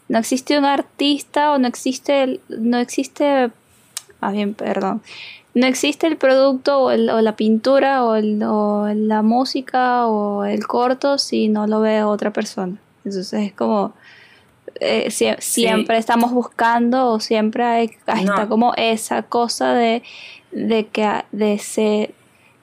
no 0.08 0.18
existe 0.18 0.58
un 0.58 0.64
artista 0.64 1.52
o 1.52 1.58
no 1.58 1.68
existe, 1.68 2.22
el- 2.24 2.40
no 2.48 2.78
existe, 2.78 3.50
más 4.20 4.32
bien, 4.32 4.52
perdón, 4.54 5.00
no 5.54 5.66
existe 5.66 6.06
el 6.06 6.16
producto 6.16 6.78
o, 6.78 6.90
el- 6.90 7.08
o 7.10 7.20
la 7.20 7.36
pintura 7.36 8.04
o, 8.04 8.14
el- 8.16 8.42
o 8.42 8.88
la 8.94 9.22
música 9.22 10.06
o 10.06 10.44
el 10.44 10.66
corto 10.66 11.18
si 11.18 11.48
no 11.48 11.66
lo 11.66 11.80
ve 11.80 12.02
otra 12.02 12.32
persona. 12.32 12.76
Entonces 13.04 13.32
es 13.34 13.52
como 13.52 13.92
eh, 14.80 15.06
sie- 15.10 15.36
siempre 15.40 15.98
estamos 15.98 16.32
buscando 16.32 17.08
o 17.10 17.20
siempre 17.20 17.62
hay, 17.64 17.84
está 17.86 18.14
No. 18.22 18.48
como 18.48 18.72
esa 18.76 19.22
cosa 19.22 19.72
de, 19.74 20.02
de 20.50 20.86
que 20.88 21.08
de 21.30 21.58
ser, 21.58 22.12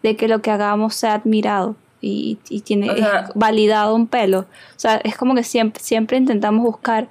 de 0.04 0.18
que 0.18 0.28
lo 0.28 0.42
que 0.42 0.52
hagamos 0.52 0.94
sea 0.96 1.14
admirado 1.14 1.76
y, 2.02 2.38
y 2.50 2.62
tiene 2.62 2.90
O 2.90 2.96
sea- 2.98 3.28
es 3.30 3.36
validado 3.36 3.96
un 3.96 4.08
pelo. 4.08 4.40
O 4.40 4.80
sea, 4.80 4.98
es 5.04 5.16
como 5.16 5.36
que 5.36 5.44
siempre, 5.44 5.82
siempre 5.82 6.18
intentamos 6.18 6.64
buscar 6.66 7.08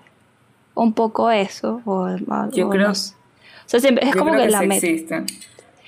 un 0.74 0.93
poco 0.93 1.31
eso. 1.31 1.81
O, 1.87 2.09
Yo 2.53 2.68
creo- 2.68 2.89
no. 2.89 2.93
O 2.93 2.95
sea, 3.72 3.78
siempre, 3.81 4.07
es 4.09 4.14
como 4.16 4.33
que, 4.33 4.49
la 4.49 4.62
meta. 4.62 4.87
existen. 4.87 5.26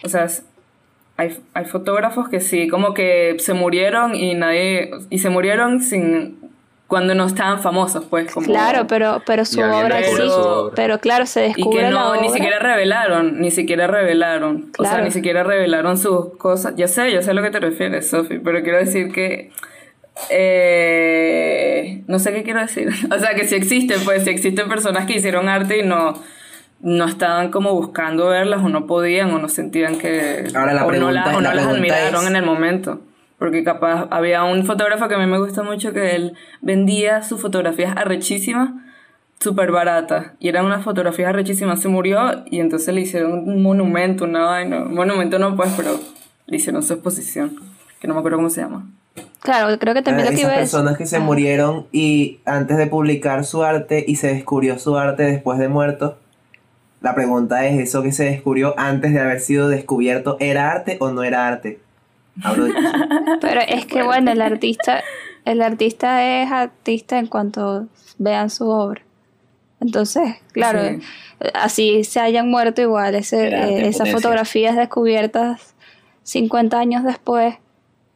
O 0.04 0.08
sea, 0.08 0.24
es- 0.24 0.44
hay, 1.16 1.38
hay 1.54 1.64
fotógrafos 1.66 2.28
que 2.28 2.40
sí, 2.40 2.68
como 2.68 2.94
que 2.94 3.36
se 3.38 3.52
murieron 3.54 4.14
y 4.14 4.34
nadie, 4.34 4.90
y 5.10 5.18
se 5.18 5.28
murieron 5.30 5.80
sin, 5.80 6.38
cuando 6.88 7.14
no 7.14 7.26
estaban 7.26 7.60
famosos, 7.60 8.04
pues, 8.06 8.32
como... 8.32 8.46
Claro, 8.46 8.86
pero, 8.86 9.22
pero 9.26 9.44
su 9.44 9.60
Y 9.60 9.62
obra 9.62 9.96
descubre 9.98 10.22
sí. 10.24 10.28
su 10.30 10.34
obra. 10.40 10.72
Pero 10.74 10.98
claro, 11.00 11.26
se 11.26 11.44
Y 11.44 11.48
descubre 11.54 11.76
que 11.78 11.82
la 11.84 11.90
no, 11.90 12.10
obra. 12.10 12.20
ni 12.22 12.30
siquiera 12.30 12.58
revelaron, 12.58 13.40
ni 13.40 13.50
siquiera 13.50 13.86
revelaron. 13.86 14.72
O 14.78 14.84
sea, 14.84 15.00
ni 15.02 15.10
siquiera 15.10 15.42
revelaron 15.44 15.96
sus 15.98 16.36
cosas. 16.36 16.74
Yo 16.76 16.88
sé, 16.88 17.12
yo 17.12 17.22
sé 17.22 17.30
a 17.30 17.34
lo 17.34 17.42
que 17.42 17.50
te 17.50 17.60
refieres, 17.60 18.08
Sofi, 18.10 18.38
pero 18.38 18.62
quiero 18.62 18.78
decir 18.78 19.12
que. 19.12 19.50
eh, 20.30 22.02
no 22.06 22.18
sé 22.18 22.32
qué 22.32 22.42
quiero 22.42 22.60
decir. 22.60 22.88
O 23.14 23.18
sea, 23.18 23.34
que 23.34 23.46
si 23.46 23.54
existen, 23.54 24.00
pues 24.04 24.24
si 24.24 24.30
existen 24.30 24.68
personas 24.68 25.06
que 25.06 25.14
hicieron 25.14 25.48
arte 25.48 25.78
y 25.78 25.82
no, 25.82 26.14
no 26.82 27.06
estaban 27.06 27.50
como 27.50 27.72
buscando 27.74 28.26
verlas 28.28 28.62
o 28.62 28.68
no 28.68 28.86
podían 28.86 29.30
o 29.30 29.38
no 29.38 29.48
sentían 29.48 29.98
que. 29.98 30.44
Ahora 30.54 30.74
la 30.74 30.84
o 30.84 30.90
no, 30.92 30.96
es- 30.96 31.02
o 31.02 31.30
no 31.32 31.40
la 31.40 31.54
las 31.54 31.64
pregunta 31.64 31.70
admiraron 31.72 32.22
es- 32.24 32.30
en 32.30 32.36
el 32.36 32.44
momento. 32.44 33.00
Porque 33.38 33.64
capaz 33.64 34.06
había 34.10 34.44
un 34.44 34.64
fotógrafo 34.66 35.08
que 35.08 35.14
a 35.14 35.18
mí 35.18 35.26
me 35.26 35.38
gusta 35.38 35.62
mucho 35.64 35.92
que 35.92 36.14
él 36.14 36.34
vendía 36.60 37.22
sus 37.22 37.40
fotografías 37.40 37.96
arrechísimas 37.96 38.70
súper 39.40 39.72
barata 39.72 40.34
y 40.38 40.48
eran 40.48 40.64
unas 40.66 40.84
fotografías 40.84 41.30
arrechísimas 41.30 41.80
se 41.80 41.88
murió 41.88 42.44
y 42.46 42.60
entonces 42.60 42.94
le 42.94 43.00
hicieron 43.00 43.32
un 43.48 43.60
monumento 43.60 44.22
una 44.22 44.44
vaina 44.44 44.82
un 44.84 44.94
monumento 44.94 45.40
no 45.40 45.56
pues 45.56 45.72
pero 45.76 45.98
le 46.46 46.56
hicieron 46.56 46.84
su 46.84 46.92
exposición 46.92 47.56
que 47.98 48.06
no 48.06 48.14
me 48.14 48.20
acuerdo 48.20 48.38
cómo 48.38 48.50
se 48.50 48.60
llama 48.60 48.86
Claro, 49.40 49.76
creo 49.80 49.94
que 49.94 50.02
también 50.02 50.28
Ah, 50.28 50.30
lo 50.30 50.36
que 50.36 50.42
esas 50.42 50.54
personas 50.56 50.96
que 50.96 51.06
se 51.06 51.16
Ajá. 51.16 51.24
murieron 51.24 51.86
y 51.90 52.38
antes 52.44 52.76
de 52.76 52.86
publicar 52.86 53.44
su 53.44 53.64
arte 53.64 54.04
y 54.06 54.14
se 54.14 54.28
descubrió 54.32 54.78
su 54.78 54.96
arte 54.96 55.24
después 55.24 55.58
de 55.58 55.66
muerto. 55.68 56.16
La 57.02 57.14
pregunta 57.14 57.66
es, 57.66 57.80
¿eso 57.80 58.02
que 58.02 58.12
se 58.12 58.24
descubrió 58.24 58.74
antes 58.78 59.12
de 59.12 59.20
haber 59.20 59.40
sido 59.40 59.68
descubierto 59.68 60.36
era 60.40 60.70
arte 60.70 60.96
o 61.00 61.10
no 61.10 61.22
era 61.24 61.48
arte? 61.48 61.80
Hablo 62.42 62.66
de- 62.66 62.72
Pero 63.40 63.60
es 63.66 63.86
que 63.86 64.02
bueno, 64.02 64.30
el 64.30 64.40
artista, 64.40 65.02
el 65.44 65.62
artista 65.62 66.42
es 66.42 66.50
artista 66.50 67.18
en 67.18 67.26
cuanto 67.26 67.88
vean 68.18 68.50
su 68.50 68.68
obra. 68.68 69.02
Entonces, 69.80 70.36
claro, 70.52 70.80
Sí. 70.88 71.00
así 71.54 72.04
se 72.04 72.20
hayan 72.20 72.48
muerto 72.48 72.80
igual, 72.80 73.16
ese, 73.16 73.48
eh, 73.48 73.80
esas 73.88 73.98
potencia. 74.02 74.12
fotografías 74.14 74.76
descubiertas 74.76 75.74
50 76.22 76.78
años 76.78 77.02
después, 77.02 77.56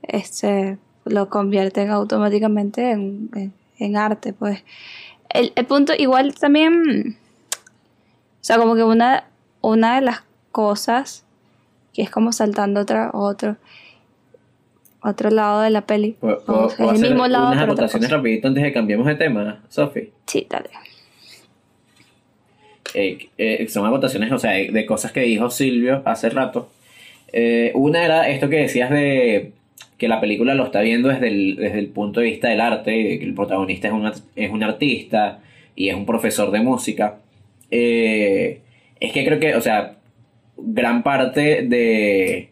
este, 0.03 0.79
lo 1.05 1.29
convierten 1.29 1.91
automáticamente 1.91 2.93
en, 2.93 3.31
en- 3.35 3.53
en 3.79 3.97
arte, 3.97 4.33
pues. 4.33 4.63
El, 5.29 5.53
el 5.57 5.67
punto, 5.67 5.93
igual 5.99 6.35
también, 6.37 7.19
sea, 8.47 8.59
como 8.59 8.77
que 8.77 8.85
una, 8.85 9.25
una 9.61 9.97
de 9.97 10.03
las 10.03 10.23
cosas 10.53 11.25
que 11.93 12.03
es 12.03 12.11
como 12.11 12.31
saltando 12.33 12.81
otra, 12.81 13.11
otro, 13.13 13.57
otro 15.03 15.31
lado 15.31 15.63
de 15.63 15.71
la 15.71 15.81
peli. 15.87 16.13
¿Puedo, 16.21 16.45
puedo- 16.45 16.59
Vamos, 16.59 16.75
puedo 16.75 16.93
es 16.93 17.03
el 17.03 17.09
mismo 17.11 17.27
lado, 17.27 17.49
unas 17.49 17.63
anotaciones 17.63 18.11
rapidito 18.11 18.49
antes 18.49 18.63
de 18.63 18.69
que 18.69 18.75
cambiemos 18.75 19.07
de 19.07 19.15
tema, 19.17 19.63
Sofi? 19.69 20.11
Sí, 20.27 20.47
dale. 20.49 20.69
Eh, 22.95 23.29
eh, 23.37 23.67
son 23.69 23.85
acotaciones, 23.87 24.31
o 24.33 24.39
sea, 24.39 24.53
de, 24.53 24.87
cosas 24.87 25.13
que 25.13 25.21
dijo 25.21 25.51
Silvio 25.51 26.03
hace 26.05 26.31
rato. 26.31 26.71
Eh, 27.33 27.73
una 27.75 28.05
era 28.05 28.29
esto 28.29 28.49
que 28.49 28.57
decías 28.59 28.91
de 28.91 29.53
que 29.99 30.09
la 30.09 30.21
película 30.21 30.55
lo 30.55 30.65
está 30.65 30.81
viendo 30.81 31.09
desde 31.09 31.29
el, 31.29 31.57
desde 31.57 31.79
el 31.79 31.89
punto 31.89 32.21
de 32.21 32.27
vista 32.27 32.49
del 32.49 32.61
arte, 32.61 32.91
de 32.91 33.19
que 33.19 33.25
el 33.25 33.35
protagonista 33.35 33.89
es 33.89 33.95
un, 33.95 34.13
es 34.37 34.51
un 34.51 34.63
artista 34.63 35.41
y 35.75 35.89
es 35.89 35.95
un 35.97 36.07
profesor 36.07 36.51
de 36.51 36.61
música. 36.61 37.19
Eh, 37.71 38.61
es 39.01 39.13
que 39.13 39.25
creo 39.25 39.39
que, 39.41 39.55
o 39.55 39.61
sea, 39.61 39.97
gran 40.57 41.03
parte 41.03 41.63
de, 41.63 42.49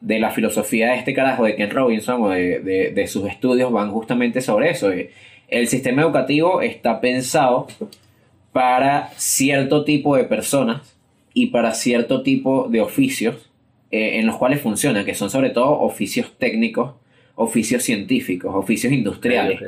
de 0.00 0.18
la 0.18 0.30
filosofía 0.30 0.90
de 0.92 0.96
este 0.98 1.14
carajo 1.14 1.44
de 1.44 1.56
Ken 1.56 1.70
Robinson 1.70 2.22
o 2.22 2.30
de, 2.30 2.60
de- 2.60 2.90
de 2.92 3.06
sus 3.06 3.28
estudios 3.28 3.70
van 3.72 3.90
justamente 3.90 4.40
sobre 4.40 4.70
eso. 4.70 4.90
eh. 4.92 5.10
El 5.48 5.68
sistema 5.68 6.02
educativo 6.02 6.62
está 6.62 7.00
pensado 7.00 7.66
para 8.52 9.10
cierto 9.16 9.84
tipo 9.84 10.16
de 10.16 10.24
personas 10.24 10.96
y 11.34 11.46
para 11.48 11.72
cierto 11.74 12.22
tipo 12.22 12.68
de 12.68 12.80
oficios 12.80 13.50
eh, 13.90 14.18
en 14.18 14.26
los 14.26 14.36
cuales 14.36 14.60
funciona, 14.60 15.04
que 15.04 15.14
son 15.14 15.28
sobre 15.30 15.50
todo 15.50 15.78
oficios 15.80 16.32
técnicos, 16.38 16.92
oficios 17.34 17.82
científicos, 17.82 18.54
oficios 18.54 18.92
industriales. 18.92 19.60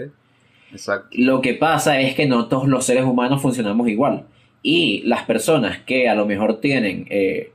Exacto. 0.72 1.08
Lo 1.12 1.40
que 1.40 1.54
pasa 1.54 2.00
es 2.00 2.14
que 2.14 2.26
no 2.26 2.46
todos 2.48 2.66
los 2.66 2.84
seres 2.86 3.04
humanos 3.04 3.42
funcionamos 3.42 3.88
igual. 3.88 4.24
Y 4.66 5.02
las 5.04 5.24
personas 5.24 5.78
que 5.80 6.08
a 6.08 6.14
lo 6.14 6.24
mejor 6.24 6.58
tienen 6.58 7.06
eh, 7.10 7.52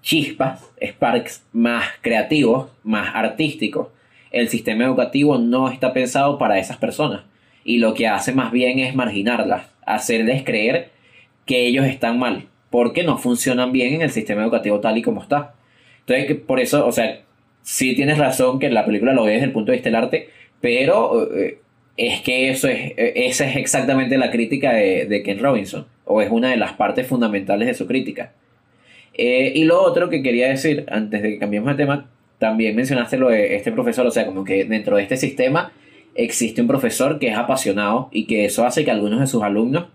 chispas, 0.00 0.72
sparks 0.82 1.44
más 1.52 1.84
creativos, 2.00 2.70
más 2.82 3.14
artísticos, 3.14 3.88
el 4.32 4.48
sistema 4.48 4.84
educativo 4.84 5.36
no 5.36 5.68
está 5.68 5.92
pensado 5.92 6.38
para 6.38 6.58
esas 6.58 6.78
personas. 6.78 7.22
y 7.66 7.78
lo 7.78 7.94
que 7.94 8.06
hace 8.08 8.32
más 8.32 8.52
bien 8.52 8.78
es 8.78 8.94
marginarlas, 8.94 9.70
hacerles 9.86 10.42
creer 10.44 10.90
que 11.46 11.66
ellos 11.66 11.86
están 11.86 12.18
mal, 12.18 12.46
porque 12.70 13.04
no 13.04 13.16
funcionan 13.18 13.72
bien 13.72 13.94
en 13.94 14.02
el 14.02 14.10
sistema 14.10 14.42
educativo 14.42 14.80
tal 14.80 14.98
y 14.98 15.02
como 15.02 15.22
está. 15.22 15.54
Entonces, 16.00 16.36
por 16.46 16.60
eso, 16.60 16.86
o 16.86 16.92
sea, 16.92 17.22
sí 17.62 17.94
tienes 17.94 18.18
razón 18.18 18.58
que 18.58 18.68
la 18.68 18.84
película 18.84 19.14
lo 19.14 19.24
ve 19.24 19.32
desde 19.32 19.46
el 19.46 19.52
punto 19.52 19.72
de 19.72 19.76
vista 19.78 19.88
del 19.88 19.96
arte, 19.96 20.28
pero 20.60 21.30
eh, 21.34 21.58
es 21.96 22.20
que 22.22 22.50
eso 22.50 22.68
es, 22.68 22.92
eh, 22.96 23.12
esa 23.16 23.48
es 23.48 23.56
exactamente 23.56 24.18
la 24.18 24.30
crítica 24.30 24.72
de, 24.72 25.06
de 25.06 25.22
Ken 25.22 25.38
Robinson, 25.38 25.86
o 26.04 26.22
es 26.22 26.30
una 26.30 26.50
de 26.50 26.56
las 26.56 26.72
partes 26.72 27.06
fundamentales 27.06 27.68
de 27.68 27.74
su 27.74 27.86
crítica. 27.86 28.32
Eh, 29.14 29.52
y 29.54 29.64
lo 29.64 29.80
otro 29.82 30.10
que 30.10 30.22
quería 30.22 30.48
decir, 30.48 30.84
antes 30.88 31.22
de 31.22 31.30
que 31.30 31.38
cambiemos 31.38 31.70
de 31.70 31.82
tema, 31.82 32.10
también 32.38 32.74
mencionaste 32.74 33.16
lo 33.16 33.28
de 33.28 33.56
este 33.56 33.72
profesor, 33.72 34.06
o 34.06 34.10
sea, 34.10 34.26
como 34.26 34.44
que 34.44 34.64
dentro 34.64 34.96
de 34.96 35.02
este 35.02 35.16
sistema 35.16 35.72
existe 36.14 36.60
un 36.60 36.68
profesor 36.68 37.18
que 37.18 37.28
es 37.28 37.36
apasionado 37.36 38.08
y 38.12 38.26
que 38.26 38.44
eso 38.44 38.66
hace 38.66 38.84
que 38.84 38.90
algunos 38.90 39.20
de 39.20 39.26
sus 39.26 39.42
alumnos 39.42 39.86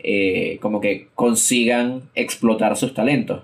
eh, 0.00 0.58
como 0.60 0.80
que 0.80 1.08
consigan 1.14 2.02
explotar 2.14 2.76
sus 2.76 2.94
talentos. 2.94 3.42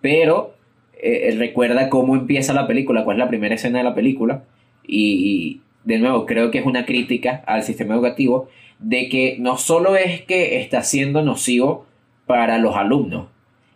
Pero 0.00 0.54
eh, 1.00 1.34
recuerda 1.38 1.88
cómo 1.88 2.16
empieza 2.16 2.52
la 2.52 2.66
película, 2.66 3.04
cuál 3.04 3.16
es 3.16 3.18
la 3.20 3.28
primera 3.28 3.54
escena 3.54 3.78
de 3.78 3.84
la 3.84 3.94
película. 3.94 4.44
Y, 4.86 5.60
de 5.84 5.98
nuevo, 5.98 6.26
creo 6.26 6.50
que 6.50 6.58
es 6.58 6.66
una 6.66 6.84
crítica 6.84 7.42
al 7.46 7.62
sistema 7.62 7.94
educativo 7.94 8.48
de 8.78 9.08
que 9.08 9.36
no 9.38 9.58
solo 9.58 9.96
es 9.96 10.22
que 10.22 10.60
está 10.60 10.82
siendo 10.82 11.22
nocivo 11.22 11.86
para 12.26 12.58
los 12.58 12.76
alumnos, 12.76 13.26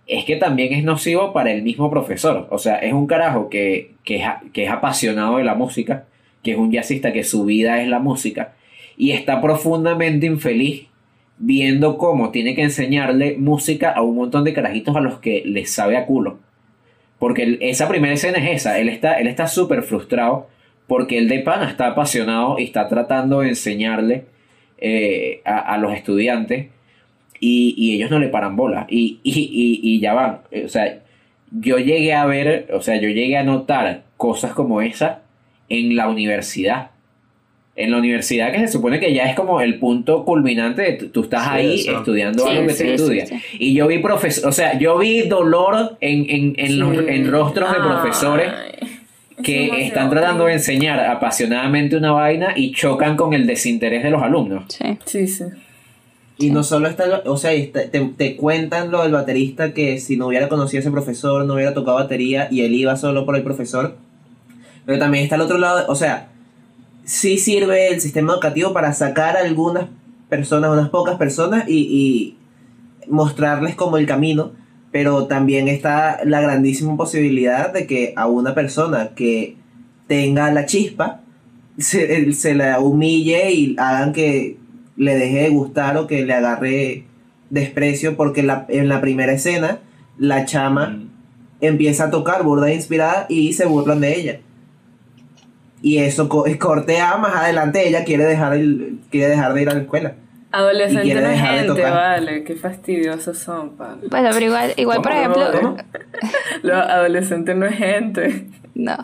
es 0.06 0.24
que 0.24 0.36
también 0.36 0.72
es 0.72 0.84
nocivo 0.84 1.32
para 1.32 1.52
el 1.52 1.62
mismo 1.62 1.90
profesor. 1.90 2.48
O 2.50 2.58
sea, 2.58 2.76
es 2.76 2.92
un 2.92 3.06
carajo 3.06 3.48
que, 3.48 3.94
que, 4.04 4.16
es, 4.16 4.24
que 4.52 4.64
es 4.64 4.70
apasionado 4.70 5.38
de 5.38 5.44
la 5.44 5.54
música, 5.54 6.04
que 6.42 6.52
es 6.52 6.58
un 6.58 6.70
jazzista, 6.72 7.12
que 7.12 7.24
su 7.24 7.44
vida 7.44 7.80
es 7.80 7.88
la 7.88 7.98
música, 7.98 8.54
y 8.96 9.12
está 9.12 9.40
profundamente 9.40 10.26
infeliz 10.26 10.86
viendo 11.38 11.98
cómo 11.98 12.30
tiene 12.30 12.54
que 12.54 12.62
enseñarle 12.62 13.36
música 13.38 13.90
a 13.90 14.02
un 14.02 14.16
montón 14.16 14.44
de 14.44 14.52
carajitos 14.52 14.94
a 14.96 15.00
los 15.00 15.18
que 15.18 15.42
les 15.44 15.72
sabe 15.72 15.96
a 15.96 16.06
culo. 16.06 16.38
Porque 17.18 17.58
esa 17.60 17.88
primera 17.88 18.14
escena 18.14 18.38
es 18.38 18.62
esa, 18.62 18.78
él 18.78 18.88
está 18.88 19.14
él 19.14 19.28
está 19.28 19.46
súper 19.46 19.82
frustrado 19.82 20.48
porque 20.86 21.18
el 21.18 21.28
de 21.28 21.38
pana 21.38 21.70
está 21.70 21.88
apasionado 21.88 22.58
y 22.58 22.64
está 22.64 22.88
tratando 22.88 23.40
de 23.40 23.50
enseñarle 23.50 24.26
eh, 24.84 25.42
a, 25.44 25.74
a, 25.74 25.78
los 25.78 25.94
estudiantes 25.94 26.66
y, 27.38 27.72
y, 27.76 27.94
ellos 27.94 28.10
no 28.10 28.18
le 28.18 28.26
paran 28.26 28.56
bola. 28.56 28.84
Y, 28.90 29.20
y, 29.22 29.80
y, 29.80 30.00
ya 30.00 30.12
van. 30.12 30.40
O 30.64 30.68
sea, 30.68 30.98
yo 31.52 31.78
llegué 31.78 32.14
a 32.14 32.26
ver, 32.26 32.68
o 32.72 32.80
sea, 32.80 32.96
yo 32.96 33.08
llegué 33.08 33.36
a 33.36 33.44
notar 33.44 34.02
cosas 34.16 34.54
como 34.54 34.82
esa 34.82 35.22
en 35.68 35.94
la 35.94 36.08
universidad. 36.08 36.90
En 37.76 37.92
la 37.92 37.98
universidad 37.98 38.50
que 38.50 38.58
se 38.58 38.68
supone 38.68 38.98
que 38.98 39.14
ya 39.14 39.30
es 39.30 39.36
como 39.36 39.60
el 39.60 39.78
punto 39.78 40.24
culminante 40.24 40.82
de 40.82 40.92
tú 40.94 41.22
estás 41.22 41.46
ahí 41.46 41.86
estudiando 41.86 42.44
algo 42.44 42.66
que 42.66 42.74
te 42.74 42.94
estudia. 42.94 43.24
Y 43.60 43.74
yo 43.74 43.86
vi 43.86 43.98
profesor, 43.98 44.48
o 44.48 44.52
sea, 44.52 44.76
yo 44.78 44.98
vi 44.98 45.22
dolor 45.22 45.96
en, 46.00 46.28
en, 46.28 46.54
en 46.58 46.78
los 46.80 46.98
en 47.06 47.30
rostros 47.30 47.72
de 47.72 47.78
profesores 47.78 48.48
que 49.42 49.86
están 49.86 50.10
tratando 50.10 50.46
de 50.46 50.54
enseñar 50.54 51.00
apasionadamente 51.00 51.96
una 51.96 52.12
vaina 52.12 52.52
y 52.56 52.72
chocan 52.72 53.16
con 53.16 53.34
el 53.34 53.46
desinterés 53.46 54.02
de 54.02 54.10
los 54.10 54.22
alumnos. 54.22 54.64
Sí, 54.68 54.98
sí. 55.04 55.26
sí. 55.26 55.44
Y 56.38 56.50
no 56.50 56.64
solo 56.64 56.88
está, 56.88 57.22
o 57.26 57.36
sea, 57.36 57.52
te, 57.52 57.88
te, 57.88 58.36
cuentan 58.36 58.90
lo 58.90 59.02
del 59.02 59.12
baterista 59.12 59.74
que 59.74 60.00
si 60.00 60.16
no 60.16 60.26
hubiera 60.26 60.48
conocido 60.48 60.78
a 60.78 60.80
ese 60.80 60.90
profesor, 60.90 61.44
no 61.44 61.54
hubiera 61.54 61.74
tocado 61.74 61.98
batería 61.98 62.48
y 62.50 62.62
él 62.62 62.74
iba 62.74 62.96
solo 62.96 63.24
por 63.24 63.36
el 63.36 63.42
profesor. 63.42 63.96
Pero 64.84 64.98
también 64.98 65.24
está 65.24 65.36
el 65.36 65.42
otro 65.42 65.58
lado, 65.58 65.84
o 65.88 65.94
sea, 65.94 66.30
sí 67.04 67.38
sirve 67.38 67.88
el 67.88 68.00
sistema 68.00 68.32
educativo 68.32 68.72
para 68.72 68.92
sacar 68.92 69.36
a 69.36 69.40
algunas 69.40 69.86
personas, 70.28 70.70
unas 70.70 70.88
pocas 70.88 71.16
personas 71.16 71.68
y, 71.68 71.76
y 71.76 72.36
mostrarles 73.08 73.76
como 73.76 73.98
el 73.98 74.06
camino, 74.06 74.52
pero 74.92 75.26
también 75.26 75.68
está 75.68 76.20
la 76.24 76.40
grandísima 76.40 76.96
posibilidad 76.96 77.72
de 77.72 77.86
que 77.86 78.12
a 78.14 78.26
una 78.26 78.54
persona 78.54 79.10
que 79.16 79.56
tenga 80.06 80.52
la 80.52 80.66
chispa 80.66 81.22
se, 81.78 82.32
se 82.34 82.54
la 82.54 82.78
humille 82.78 83.50
y 83.50 83.74
hagan 83.78 84.12
que 84.12 84.58
le 84.96 85.16
deje 85.16 85.42
de 85.42 85.48
gustar 85.48 85.96
o 85.96 86.06
que 86.06 86.24
le 86.24 86.34
agarre 86.34 87.04
desprecio 87.48 88.16
porque 88.16 88.42
la, 88.42 88.66
en 88.68 88.88
la 88.88 89.00
primera 89.00 89.32
escena 89.32 89.80
la 90.18 90.44
chama 90.44 90.88
mm. 90.88 91.10
empieza 91.62 92.04
a 92.04 92.10
tocar 92.10 92.44
burda 92.44 92.72
inspirada 92.72 93.26
y 93.30 93.54
se 93.54 93.64
burlan 93.64 94.00
de 94.00 94.14
ella 94.14 94.40
y 95.80 95.98
eso 95.98 96.28
cortea 96.28 97.16
más 97.16 97.34
adelante 97.34 97.88
ella 97.88 98.04
quiere 98.04 98.24
dejar 98.24 98.54
el 98.54 99.00
quiere 99.10 99.30
dejar 99.30 99.54
de 99.54 99.62
ir 99.62 99.68
a 99.70 99.74
la 99.74 99.80
escuela 99.80 100.14
Adolescente 100.52 101.14
no 101.14 101.28
es 101.28 101.40
gente, 101.40 101.82
vale, 101.82 102.44
qué 102.44 102.54
fastidiosos 102.56 103.38
son, 103.38 103.70
padre. 103.70 104.08
Bueno, 104.08 104.28
pero 104.32 104.46
igual, 104.46 104.74
igual 104.76 105.00
por 105.00 105.12
ejemplo. 105.12 105.76
Los 106.62 106.76
adolescentes 106.76 107.56
no 107.56 107.66
es 107.66 107.76
gente. 107.76 108.48
No. 108.74 108.96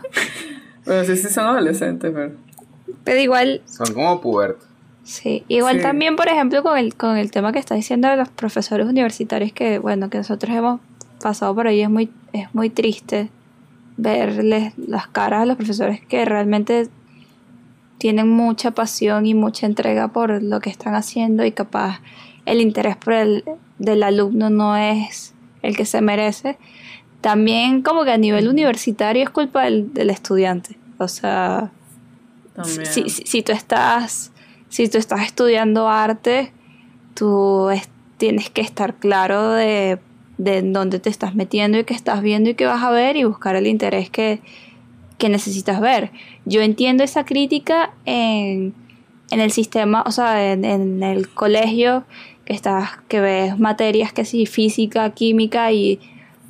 Bueno, 0.84 1.04
sí, 1.04 1.16
sí 1.16 1.28
son 1.28 1.46
adolescentes, 1.46 2.12
pero. 2.14 2.32
Pero 3.04 3.20
igual. 3.20 3.62
Son 3.64 3.92
como 3.94 4.20
pubertos. 4.20 4.68
Sí, 5.04 5.42
igual 5.48 5.80
también, 5.80 6.16
por 6.16 6.28
ejemplo, 6.28 6.62
con 6.62 6.76
el, 6.76 6.94
con 6.94 7.16
el 7.16 7.30
tema 7.30 7.50
que 7.50 7.58
está 7.58 7.74
diciendo 7.74 8.08
de 8.08 8.16
los 8.16 8.28
profesores 8.28 8.86
universitarios, 8.86 9.52
que 9.52 9.78
bueno, 9.78 10.10
que 10.10 10.18
nosotros 10.18 10.54
hemos 10.54 10.80
pasado 11.22 11.54
por 11.54 11.66
ahí, 11.66 11.80
es 11.80 11.88
muy, 11.88 12.10
es 12.34 12.54
muy 12.54 12.68
triste 12.68 13.30
verles 13.96 14.74
las 14.76 15.08
caras 15.08 15.42
a 15.42 15.46
los 15.46 15.56
profesores 15.56 16.02
que 16.02 16.26
realmente 16.26 16.88
tienen 17.98 18.28
mucha 18.28 18.70
pasión 18.70 19.26
y 19.26 19.34
mucha 19.34 19.66
entrega 19.66 20.08
por 20.08 20.42
lo 20.42 20.60
que 20.60 20.70
están 20.70 20.94
haciendo 20.94 21.44
y 21.44 21.52
capaz 21.52 22.00
el 22.46 22.60
interés 22.60 22.96
por 22.96 23.12
el, 23.12 23.44
del 23.78 24.02
alumno 24.02 24.50
no 24.50 24.76
es 24.76 25.34
el 25.62 25.76
que 25.76 25.84
se 25.84 26.00
merece. 26.00 26.56
También 27.20 27.82
como 27.82 28.04
que 28.04 28.12
a 28.12 28.18
nivel 28.18 28.48
universitario 28.48 29.24
es 29.24 29.30
culpa 29.30 29.64
del, 29.64 29.92
del 29.92 30.10
estudiante. 30.10 30.78
O 30.98 31.08
sea, 31.08 31.72
si, 32.64 32.86
si, 32.86 33.10
si, 33.10 33.42
tú 33.42 33.52
estás, 33.52 34.32
si 34.68 34.88
tú 34.88 34.98
estás 34.98 35.22
estudiando 35.22 35.88
arte, 35.88 36.52
tú 37.14 37.68
tienes 38.16 38.50
que 38.50 38.60
estar 38.60 38.94
claro 38.94 39.50
de 39.50 39.98
de 40.38 40.62
dónde 40.62 41.00
te 41.00 41.10
estás 41.10 41.34
metiendo 41.34 41.78
y 41.78 41.84
qué 41.84 41.94
estás 41.94 42.22
viendo 42.22 42.48
y 42.48 42.54
qué 42.54 42.64
vas 42.64 42.82
a 42.82 42.90
ver 42.90 43.16
y 43.16 43.24
buscar 43.24 43.56
el 43.56 43.66
interés 43.66 44.08
que, 44.08 44.40
necesitas 45.28 45.80
ver. 45.80 46.10
Yo 46.44 46.60
entiendo 46.60 47.02
esa 47.02 47.24
crítica 47.24 47.90
en, 48.04 48.72
el 49.30 49.50
sistema, 49.50 50.04
o 50.06 50.12
sea, 50.12 50.52
en, 50.52 51.02
el 51.02 51.28
colegio, 51.28 52.04
que 52.44 52.54
estás, 52.54 52.90
que 53.08 53.20
ves 53.20 53.58
materias 53.58 54.12
que 54.12 54.24
sí, 54.24 54.46
física, 54.46 55.10
química 55.10 55.72
y, 55.72 55.98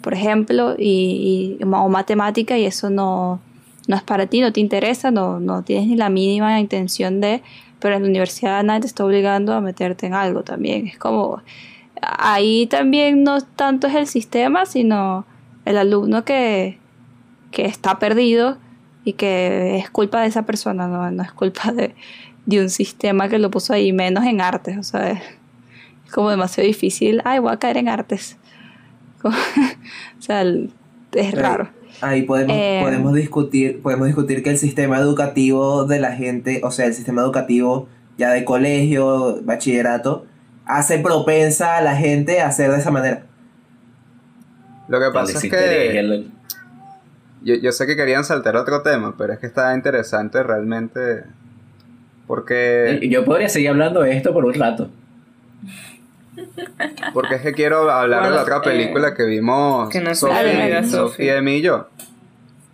por 0.03 0.15
ejemplo, 0.15 0.77
y, 0.79 1.59
o 1.63 1.89
matemática, 1.89 2.57
y 2.59 2.67
eso 2.67 2.91
no, 2.91 3.41
no 3.89 3.97
es 3.97 4.03
para 4.03 4.27
ti, 4.27 4.41
no 4.41 4.53
te 4.53 4.61
interesa, 4.61 5.11
no, 5.11 5.41
no 5.41 5.63
tienes 5.63 5.89
ni 5.89 5.97
la 5.97 6.11
mínima 6.11 6.61
intención 6.61 7.21
de, 7.21 7.43
pero 7.81 7.97
en 7.97 8.03
la 8.03 8.09
universidad 8.09 8.63
nadie 8.63 8.83
te 8.83 8.87
está 8.89 9.05
obligando 9.05 9.55
a 9.55 9.61
meterte 9.61 10.07
en 10.07 10.15
algo 10.15 10.43
también. 10.43 10.87
Es 10.87 10.99
como 10.99 11.43
ahí 12.01 12.67
también 12.67 13.25
no 13.25 13.41
tanto 13.41 13.87
es 13.87 13.95
el 13.95 14.07
sistema, 14.07 14.67
sino 14.67 15.25
el 15.65 15.77
alumno 15.79 16.25
que, 16.25 16.79
está 17.53 17.99
perdido 17.99 18.59
y 19.05 19.15
que 19.15 19.79
es 19.79 19.91
culpa 19.91 20.21
de 20.21 20.29
esa 20.29 20.45
persona, 20.45 20.87
no, 20.87 21.23
es 21.23 21.33
culpa 21.33 21.73
de, 21.73 21.95
un 22.61 22.71
sistema 22.71 23.29
que 23.29 23.39
lo 23.39 23.51
puso 23.51 23.73
ahí, 23.73 23.93
menos 23.93 24.25
en 24.25 24.41
artes, 24.41 24.77
o 24.79 24.83
sea, 24.83 25.11
es, 25.11 25.21
como 26.13 26.31
demasiado 26.31 26.67
difícil, 26.67 27.21
ay, 27.25 27.39
voy 27.39 27.53
a 27.53 27.59
caer 27.59 27.77
en 27.77 27.89
artes. 27.89 28.37
o 29.23 29.33
sea, 30.19 30.43
es 31.13 31.35
raro. 31.35 31.69
Ahí 32.01 32.23
podemos, 32.23 32.57
eh, 32.57 32.81
podemos 32.83 33.15
discutir, 33.15 33.83
podemos 33.83 34.07
discutir 34.07 34.43
que 34.43 34.51
el 34.51 34.59
sistema 34.59 34.99
educativo 34.99 35.85
de 35.85 35.99
la 35.99 36.13
gente, 36.13 36.61
o 36.63 36.71
sea, 36.71 36.87
el 36.87 36.95
sistema 36.95 37.23
educativo 37.23 37.89
ya 38.17 38.31
de 38.31 38.45
colegio, 38.45 39.41
bachillerato, 39.43 40.27
hace 40.65 40.99
propensa 40.99 41.77
a 41.77 41.81
la 41.81 41.97
gente 41.97 42.41
a 42.41 42.49
hacer 42.49 42.71
de 42.71 42.79
esa 42.79 42.91
manera. 42.91 43.25
Lo 44.89 45.01
que 45.01 45.11
pasa 45.13 45.39
es 45.39 45.51
que... 45.51 46.38
Yo, 47.49 47.55
yo 47.55 47.73
sé 47.73 47.87
que 47.87 47.97
querían 47.97 48.25
saltar 48.25 48.57
otro 48.57 48.83
tema, 48.83 49.15
pero 49.17 49.33
es 49.33 49.39
que 49.39 49.47
está 49.47 49.75
interesante 49.75 50.43
realmente 50.43 51.25
porque... 52.27 53.01
Yo 53.11 53.25
podría 53.25 53.49
seguir 53.49 53.71
hablando 53.71 54.03
de 54.03 54.15
esto 54.15 54.35
por 54.35 54.45
un 54.45 54.53
rato. 54.53 54.91
Porque 57.15 57.37
es 57.37 57.41
que 57.43 57.53
quiero 57.55 57.91
hablar 57.91 58.25
de 58.25 58.31
la 58.31 58.43
otra 58.43 58.61
película 58.61 59.15
que 59.15 59.25
vimos 59.25 59.89
que 59.89 60.01
no 60.01 60.15
Sofía, 60.15 60.85
Sofía 60.85 61.41
y 61.41 61.63
yo 61.63 61.89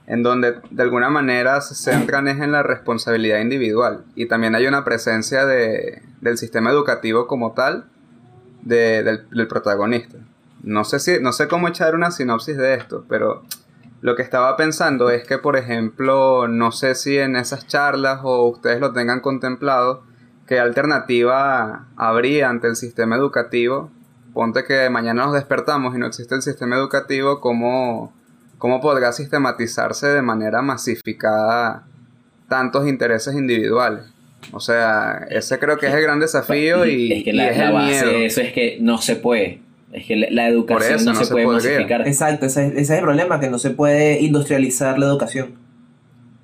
en 0.07 0.23
donde 0.23 0.57
de 0.71 0.83
alguna 0.83 1.09
manera 1.09 1.61
se 1.61 1.75
centran 1.75 2.29
es 2.29 2.41
en 2.41 2.53
la 2.53 2.63
responsabilidad 2.63 3.41
individual 3.41 4.05
y 4.15 4.27
también 4.27 4.55
hay 4.55 4.67
una 4.67 4.85
presencia 4.85 5.47
de, 5.47 6.03
del 6.21 6.37
sistema 6.37 6.71
educativo 6.71 7.27
como 7.27 7.53
tal 7.53 7.85
del, 8.63 9.27
protagonista. 9.49 10.19
No 10.63 10.85
sé, 10.85 10.99
si, 10.99 11.21
no 11.21 11.33
sé 11.33 11.49
cómo 11.49 11.69
echar 11.69 11.95
una 11.95 12.11
sinopsis 12.11 12.57
de 12.57 12.75
esto, 12.75 13.05
pero 13.09 13.45
lo 14.05 14.17
que 14.17 14.23
estaba 14.23 14.55
pensando 14.59 15.09
es 15.09 15.27
que, 15.27 15.39
por 15.39 15.57
ejemplo, 15.57 16.47
no 16.47 16.73
sé 16.73 16.95
si 16.95 17.17
en 17.17 17.37
esas 17.37 17.67
charlas 17.67 18.21
o 18.23 18.47
ustedes 18.51 18.79
lo 18.79 18.93
tengan 18.93 19.21
contemplado, 19.21 20.03
¿qué 20.47 20.61
alternativa 20.61 21.87
habría 21.97 22.51
ante 22.51 22.67
el 22.69 22.77
sistema 22.77 23.17
educativo? 23.17 23.91
Ponte 24.35 24.65
que 24.65 24.91
mañana 24.91 25.25
nos 25.25 25.33
despertamos 25.33 25.95
y 25.95 25.99
no 25.99 26.07
existe 26.07 26.35
el 26.35 26.43
sistema 26.43 26.77
educativo, 26.77 27.41
¿cómo, 27.41 28.13
cómo 28.59 28.83
podrá 28.83 29.11
sistematizarse 29.11 30.09
de 30.09 30.21
manera 30.21 30.61
masificada 30.61 31.87
tantos 32.51 32.87
intereses 32.87 33.35
individuales? 33.35 34.05
O 34.53 34.61
sea, 34.61 35.27
ese 35.31 35.59
creo 35.59 35.79
que 35.79 35.87
es 35.87 35.95
el 35.95 36.03
gran 36.03 36.21
desafío 36.21 36.85
y, 36.85 37.11
es 37.11 37.25
que 37.25 37.31
y 37.31 37.33
la, 37.33 37.49
es 37.49 37.57
la 37.57 37.69
el 37.69 37.73
base 37.73 37.87
miedo. 37.87 38.11
de 38.11 38.27
eso 38.27 38.43
es 38.43 38.53
que 38.53 38.77
no 38.83 38.99
se 38.99 39.17
puede. 39.17 39.64
Es 39.95 40.07
que 40.07 40.17
la, 40.17 40.27
la 40.31 40.49
educación 40.49 40.97
eso 40.97 41.05
no, 41.07 41.13
no 41.13 41.19
se, 41.21 41.25
se 41.27 41.33
puede 41.33 41.47
podría. 41.47 41.71
masificar. 41.71 42.07
Exacto, 42.07 42.47
ese, 42.47 42.67
ese 42.67 42.81
es 42.81 42.91
el 42.91 43.01
problema, 43.01 43.41
que 43.41 43.49
no 43.49 43.59
se 43.59 43.71
puede 43.71 44.21
industrializar 44.21 44.99
la 44.99 45.07
educación. 45.07 45.65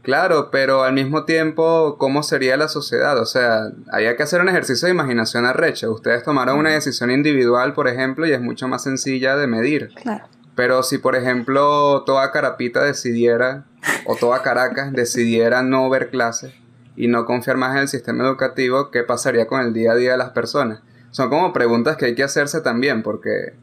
Claro, 0.02 0.50
pero 0.50 0.82
al 0.82 0.94
mismo 0.94 1.24
tiempo, 1.24 1.96
¿cómo 1.98 2.22
sería 2.22 2.56
la 2.56 2.68
sociedad? 2.68 3.18
O 3.18 3.26
sea, 3.26 3.70
había 3.92 4.16
que 4.16 4.22
hacer 4.22 4.40
un 4.40 4.48
ejercicio 4.48 4.86
de 4.86 4.94
imaginación 4.94 5.44
arrecha. 5.44 5.90
Ustedes 5.90 6.22
tomaron 6.22 6.58
una 6.58 6.70
decisión 6.70 7.10
individual, 7.10 7.74
por 7.74 7.86
ejemplo, 7.86 8.26
y 8.26 8.32
es 8.32 8.40
mucho 8.40 8.66
más 8.66 8.82
sencilla 8.82 9.36
de 9.36 9.46
medir. 9.46 9.90
Claro. 9.94 10.24
Pero 10.54 10.82
si, 10.82 10.98
por 10.98 11.16
ejemplo, 11.16 12.02
toda 12.06 12.32
Carapita 12.32 12.82
decidiera, 12.82 13.66
o 14.06 14.16
toda 14.16 14.42
Caracas 14.42 14.92
decidiera 14.94 15.62
no 15.62 15.88
ver 15.90 16.10
clases 16.10 16.54
y 16.96 17.08
no 17.08 17.24
confiar 17.26 17.56
más 17.56 17.72
en 17.72 17.82
el 17.82 17.88
sistema 17.88 18.24
educativo, 18.24 18.90
¿qué 18.90 19.02
pasaría 19.02 19.46
con 19.46 19.60
el 19.60 19.72
día 19.74 19.92
a 19.92 19.96
día 19.96 20.12
de 20.12 20.18
las 20.18 20.30
personas? 20.30 20.80
Son 21.10 21.28
como 21.28 21.52
preguntas 21.52 21.96
que 21.96 22.06
hay 22.06 22.14
que 22.14 22.22
hacerse 22.22 22.60
también, 22.60 23.02
porque 23.02 23.54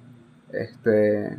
este 0.51 1.37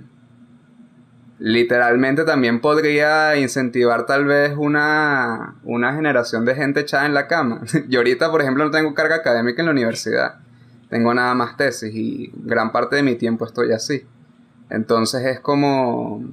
literalmente 1.38 2.24
también 2.24 2.60
podría 2.60 3.36
incentivar 3.36 4.06
tal 4.06 4.24
vez 4.24 4.54
una, 4.56 5.54
una 5.62 5.94
generación 5.94 6.44
de 6.44 6.54
gente 6.54 6.80
echada 6.80 7.06
en 7.06 7.14
la 7.14 7.28
cama. 7.28 7.62
Yo 7.88 8.00
ahorita, 8.00 8.30
por 8.30 8.42
ejemplo, 8.42 8.64
no 8.64 8.70
tengo 8.70 8.94
carga 8.94 9.16
académica 9.16 9.62
en 9.62 9.66
la 9.66 9.72
universidad. 9.72 10.36
Tengo 10.90 11.14
nada 11.14 11.34
más 11.34 11.56
tesis 11.56 11.94
y 11.94 12.32
gran 12.34 12.72
parte 12.72 12.96
de 12.96 13.02
mi 13.02 13.14
tiempo 13.14 13.44
estoy 13.44 13.72
así. 13.72 14.06
Entonces 14.70 15.24
es 15.24 15.40
como... 15.40 16.24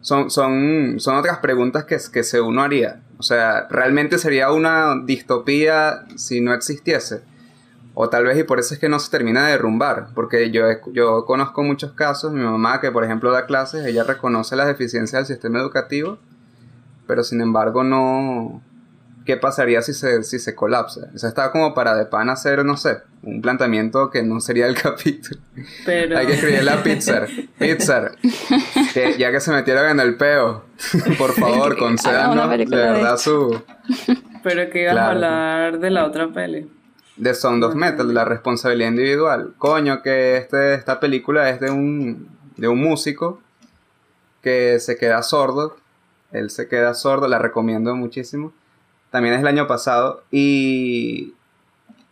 Son, 0.00 0.30
son, 0.30 0.96
son 0.98 1.16
otras 1.16 1.38
preguntas 1.38 1.84
que, 1.84 1.98
que 2.12 2.22
se 2.22 2.40
uno 2.40 2.62
haría. 2.62 3.02
O 3.18 3.22
sea, 3.22 3.66
¿realmente 3.68 4.18
sería 4.18 4.52
una 4.52 4.94
distopía 5.04 6.04
si 6.16 6.40
no 6.40 6.54
existiese? 6.54 7.22
O 8.00 8.08
tal 8.08 8.24
vez 8.24 8.38
y 8.38 8.44
por 8.44 8.60
eso 8.60 8.74
es 8.74 8.78
que 8.80 8.88
no 8.88 9.00
se 9.00 9.10
termina 9.10 9.44
de 9.46 9.50
derrumbar. 9.52 10.10
Porque 10.14 10.52
yo, 10.52 10.62
yo 10.92 11.24
conozco 11.24 11.64
muchos 11.64 11.92
casos, 11.94 12.32
mi 12.32 12.42
mamá 12.44 12.80
que 12.80 12.92
por 12.92 13.02
ejemplo 13.02 13.32
da 13.32 13.44
clases, 13.46 13.84
ella 13.84 14.04
reconoce 14.04 14.54
las 14.54 14.68
deficiencias 14.68 15.26
del 15.26 15.34
sistema 15.36 15.58
educativo, 15.58 16.18
pero 17.08 17.24
sin 17.24 17.40
embargo 17.40 17.82
no... 17.82 18.62
¿Qué 19.26 19.36
pasaría 19.36 19.82
si 19.82 19.92
se, 19.92 20.22
si 20.22 20.38
se 20.38 20.54
colapsa? 20.54 21.08
Eso 21.14 21.26
está 21.28 21.50
como 21.50 21.74
para 21.74 21.94
de 21.96 22.06
pan 22.06 22.30
hacer, 22.30 22.64
no 22.64 22.76
sé, 22.78 22.98
un 23.22 23.42
planteamiento 23.42 24.10
que 24.10 24.22
no 24.22 24.40
sería 24.40 24.66
el 24.68 24.74
capítulo. 24.80 25.40
Pero... 25.84 26.16
Hay 26.16 26.26
que 26.28 26.34
escribirle 26.34 26.70
a 26.70 26.82
Pizzer. 26.84 27.28
Pizzer. 27.58 28.12
Que 28.94 29.16
ya 29.18 29.30
que 29.32 29.40
se 29.40 29.50
metieron 29.52 29.86
en 29.90 29.98
el 30.00 30.16
peo, 30.16 30.64
por 31.18 31.32
favor, 31.32 31.76
concédanos 31.78 32.48
de 32.48 32.64
verdad 32.64 33.18
su... 33.18 33.60
Pero 34.44 34.70
que 34.70 34.82
ibas 34.82 34.94
Claro. 34.94 35.08
a 35.08 35.10
hablar 35.10 35.78
de 35.80 35.90
la 35.90 36.06
otra 36.06 36.28
peli. 36.32 36.70
De 37.18 37.34
Sound 37.34 37.64
of 37.64 37.74
Metal, 37.74 38.12
la 38.14 38.24
responsabilidad 38.24 38.90
individual. 38.90 39.54
Coño, 39.58 40.02
que 40.02 40.36
este, 40.36 40.74
esta 40.74 41.00
película 41.00 41.50
es 41.50 41.60
de 41.60 41.70
un, 41.70 42.28
de 42.56 42.68
un 42.68 42.80
músico 42.80 43.40
que 44.42 44.78
se 44.80 44.96
queda 44.96 45.22
sordo. 45.22 45.76
Él 46.32 46.50
se 46.50 46.68
queda 46.68 46.94
sordo, 46.94 47.26
la 47.26 47.38
recomiendo 47.38 47.94
muchísimo. 47.96 48.52
También 49.10 49.34
es 49.34 49.40
el 49.40 49.46
año 49.46 49.66
pasado 49.66 50.22
y, 50.30 51.34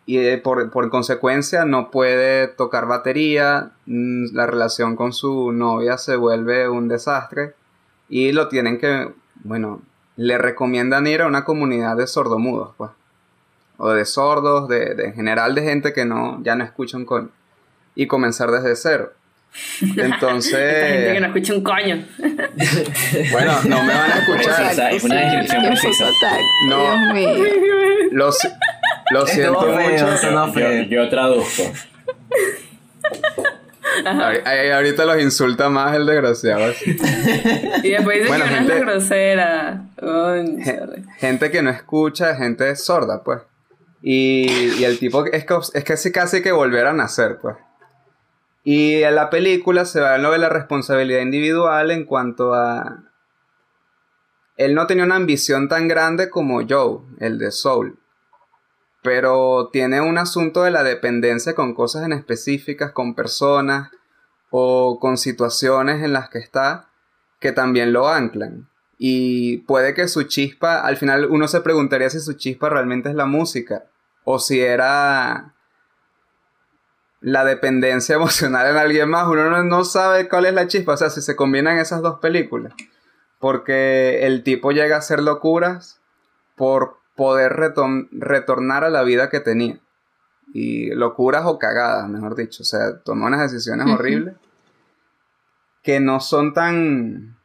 y 0.06 0.18
eh, 0.18 0.38
por, 0.38 0.70
por 0.70 0.90
consecuencia 0.90 1.64
no 1.64 1.90
puede 1.90 2.48
tocar 2.48 2.86
batería. 2.86 3.72
mm, 3.86 4.34
La 4.34 4.46
relación 4.46 4.96
con 4.96 5.12
su 5.12 5.52
novia 5.52 5.98
se 5.98 6.16
vuelve 6.16 6.68
un 6.68 6.88
desastre 6.88 7.54
y 8.08 8.32
lo 8.32 8.48
tienen 8.48 8.78
que, 8.78 9.12
bueno, 9.44 9.82
le 10.16 10.38
recomiendan 10.38 11.06
ir 11.06 11.22
a 11.22 11.26
una 11.26 11.44
comunidad 11.44 11.96
de 11.96 12.06
sordomudos, 12.06 12.74
pues 12.76 12.90
o 13.78 13.90
de 13.92 14.04
sordos, 14.04 14.68
de, 14.68 14.94
de 14.94 15.04
en 15.06 15.14
general 15.14 15.54
de 15.54 15.62
gente 15.62 15.92
que 15.92 16.04
no, 16.04 16.42
ya 16.42 16.54
no 16.56 16.64
escucha 16.64 16.96
un 16.96 17.04
coño. 17.04 17.28
Y 17.94 18.06
comenzar 18.06 18.50
desde 18.50 18.76
cero. 18.76 19.12
Esta 19.56 19.86
gente 19.86 19.94
que 20.02 20.08
no 20.08 20.14
Entonces, 20.14 21.22
escucha 21.22 21.54
un 21.54 21.62
coño. 21.62 22.06
bueno, 23.32 23.52
no 23.68 23.82
me 23.82 23.94
van 23.94 24.10
a 24.12 24.18
escuchar. 24.18 24.92
Es 24.92 25.04
una 25.04 25.14
descripción 25.16 25.62
precisa. 25.66 26.04
No. 26.68 26.82
Dios 26.82 27.14
mío. 27.14 27.44
Lo, 28.12 28.32
si- 28.32 28.48
lo 29.12 29.26
siento 29.26 29.66
mucho. 29.66 30.30
no 30.32 30.46
Yo, 30.46 30.52
fue. 30.52 30.88
yo 30.90 31.08
traduzco. 31.08 31.62
Ahí- 34.44 34.70
ahorita 34.70 35.04
los 35.06 35.22
insulta 35.22 35.68
más 35.70 35.94
el 35.96 36.06
desgraciado. 36.06 36.72
Y 37.82 37.90
después 37.90 38.16
dice 38.18 38.28
Bueno, 38.28 38.44
que 38.44 38.50
gente- 38.50 38.72
es 38.72 38.78
la 38.78 38.84
grosera. 38.84 39.80
Gente 41.18 41.50
que 41.50 41.62
no 41.62 41.70
escucha, 41.70 42.34
gente 42.36 42.74
sorda, 42.76 43.22
pues. 43.22 43.40
Y, 44.02 44.84
el 44.84 44.98
tipo 44.98 45.24
es, 45.26 45.44
que- 45.44 45.82
casi 45.84 46.12
casi 46.12 46.42
que 46.42 46.52
volver 46.52 46.86
a 46.86 46.92
nacer, 46.92 47.38
pues. 47.40 47.56
Y 48.62 49.02
en 49.02 49.14
la 49.14 49.30
película 49.30 49.84
se 49.84 50.00
va 50.00 50.14
a 50.14 50.18
lo 50.18 50.32
de 50.32 50.38
la 50.38 50.48
responsabilidad 50.48 51.20
individual 51.20 51.90
en 51.90 52.04
cuanto 52.04 52.52
a... 52.54 53.04
Él 54.56 54.74
no 54.74 54.86
tenía 54.86 55.04
una 55.04 55.16
ambición 55.16 55.68
tan 55.68 55.86
grande 55.86 56.30
como 56.30 56.66
Joe, 56.66 57.00
el 57.20 57.38
de 57.38 57.50
Soul. 57.50 57.98
Pero 59.02 59.68
tiene 59.72 60.00
un 60.00 60.18
asunto 60.18 60.62
de 60.62 60.70
la 60.72 60.82
dependencia 60.82 61.54
con 61.54 61.74
cosas 61.74 62.04
en 62.04 62.12
específicas, 62.12 62.90
con 62.92 63.14
personas 63.14 63.90
o 64.50 64.98
con 64.98 65.16
situaciones 65.16 66.02
en 66.02 66.12
las 66.12 66.28
que 66.28 66.38
está 66.38 66.88
que 67.38 67.52
también 67.52 67.92
lo 67.92 68.08
anclan. 68.08 68.68
Y 68.98 69.58
puede 69.58 69.92
que 69.94 70.08
su 70.08 70.22
chispa, 70.22 70.80
al 70.80 70.96
final 70.96 71.26
uno 71.26 71.48
se 71.48 71.60
preguntaría 71.60 72.08
si 72.10 72.18
su 72.20 72.32
chispa 72.34 72.68
realmente 72.70 73.10
es 73.10 73.14
la 73.14 73.26
música 73.26 73.84
o 74.24 74.38
si 74.38 74.60
era 74.60 75.52
la 77.20 77.44
dependencia 77.44 78.14
emocional 78.16 78.66
en 78.70 78.76
alguien 78.76 79.08
más. 79.10 79.26
Uno 79.28 79.50
no, 79.50 79.62
no 79.64 79.84
sabe 79.84 80.28
cuál 80.28 80.46
es 80.46 80.54
la 80.54 80.66
chispa, 80.66 80.94
o 80.94 80.96
sea, 80.96 81.10
si 81.10 81.20
se 81.20 81.36
combinan 81.36 81.78
esas 81.78 82.00
dos 82.02 82.18
películas. 82.20 82.72
Porque 83.38 84.26
el 84.26 84.42
tipo 84.42 84.72
llega 84.72 84.96
a 84.96 85.00
hacer 85.00 85.22
locuras 85.22 86.00
por 86.56 86.96
poder 87.14 87.52
retom- 87.52 88.08
retornar 88.12 88.82
a 88.84 88.88
la 88.90 89.02
vida 89.02 89.28
que 89.28 89.40
tenía. 89.40 89.78
Y 90.54 90.90
locuras 90.94 91.42
o 91.44 91.58
cagadas, 91.58 92.08
mejor 92.08 92.34
dicho. 92.34 92.62
O 92.62 92.66
sea, 92.66 92.98
toma 93.00 93.26
unas 93.26 93.52
decisiones 93.52 93.86
horribles 93.92 94.36
que 95.82 96.00
no 96.00 96.18
son 96.20 96.54
tan, 96.54 97.35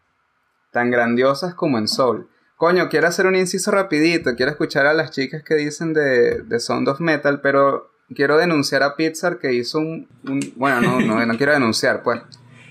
tan 0.72 0.90
grandiosas 0.92 1.54
como 1.54 1.78
en 1.78 1.88
Soul. 1.88 2.28
Coño, 2.56 2.90
quiero 2.90 3.08
hacer 3.08 3.26
un 3.26 3.36
inciso 3.36 3.72
rapidito. 3.72 4.36
Quiero 4.36 4.52
escuchar 4.52 4.86
a 4.86 4.94
las 4.94 5.12
chicas 5.12 5.44
que 5.44 5.56
dicen 5.56 5.94
de, 5.94 6.42
de 6.44 6.60
Sound 6.60 6.88
of 6.90 7.00
Metal, 7.00 7.42
pero 7.42 7.92
quiero 8.16 8.38
denunciar 8.38 8.84
a 8.84 8.96
Pixar 8.96 9.40
que 9.40 9.54
hizo 9.54 9.80
un... 9.80 10.08
un- 10.28 10.54
bueno, 10.56 10.80
no, 10.82 11.00
no, 11.02 11.26
no 11.26 11.38
quiero 11.38 11.54
denunciar, 11.54 12.04
pues. 12.04 12.22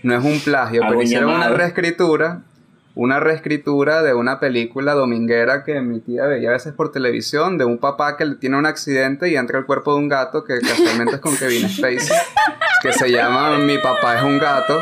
No 0.02 0.14
es 0.16 0.24
un 0.24 0.38
plagio, 0.40 0.82
pero 0.82 1.02
hicieron 1.02 1.30
una 1.30 1.48
reescritura. 1.56 2.42
Una 2.96 3.20
reescritura 3.20 4.02
de 4.02 4.14
una 4.14 4.40
película 4.40 4.94
dominguera 4.94 5.62
que 5.64 5.80
mi 5.80 6.00
tía 6.00 6.26
veía 6.26 6.50
a 6.50 6.52
veces 6.52 6.72
por 6.72 6.90
televisión, 6.90 7.56
de 7.56 7.64
un 7.64 7.78
papá 7.78 8.16
que 8.16 8.26
tiene 8.40 8.56
un 8.58 8.66
accidente 8.66 9.28
y 9.28 9.36
entra 9.36 9.58
al 9.58 9.66
cuerpo 9.66 9.92
de 9.94 9.98
un 10.00 10.08
gato, 10.08 10.44
que 10.44 10.58
casualmente 10.60 11.14
es 11.14 11.20
con 11.20 11.36
Kevin 11.36 11.68
Spacey, 11.68 12.16
que 12.82 12.92
se 12.92 13.10
llama 13.10 13.56
Mi 13.58 13.78
papá 13.78 14.18
es 14.18 14.22
un 14.24 14.38
gato. 14.38 14.78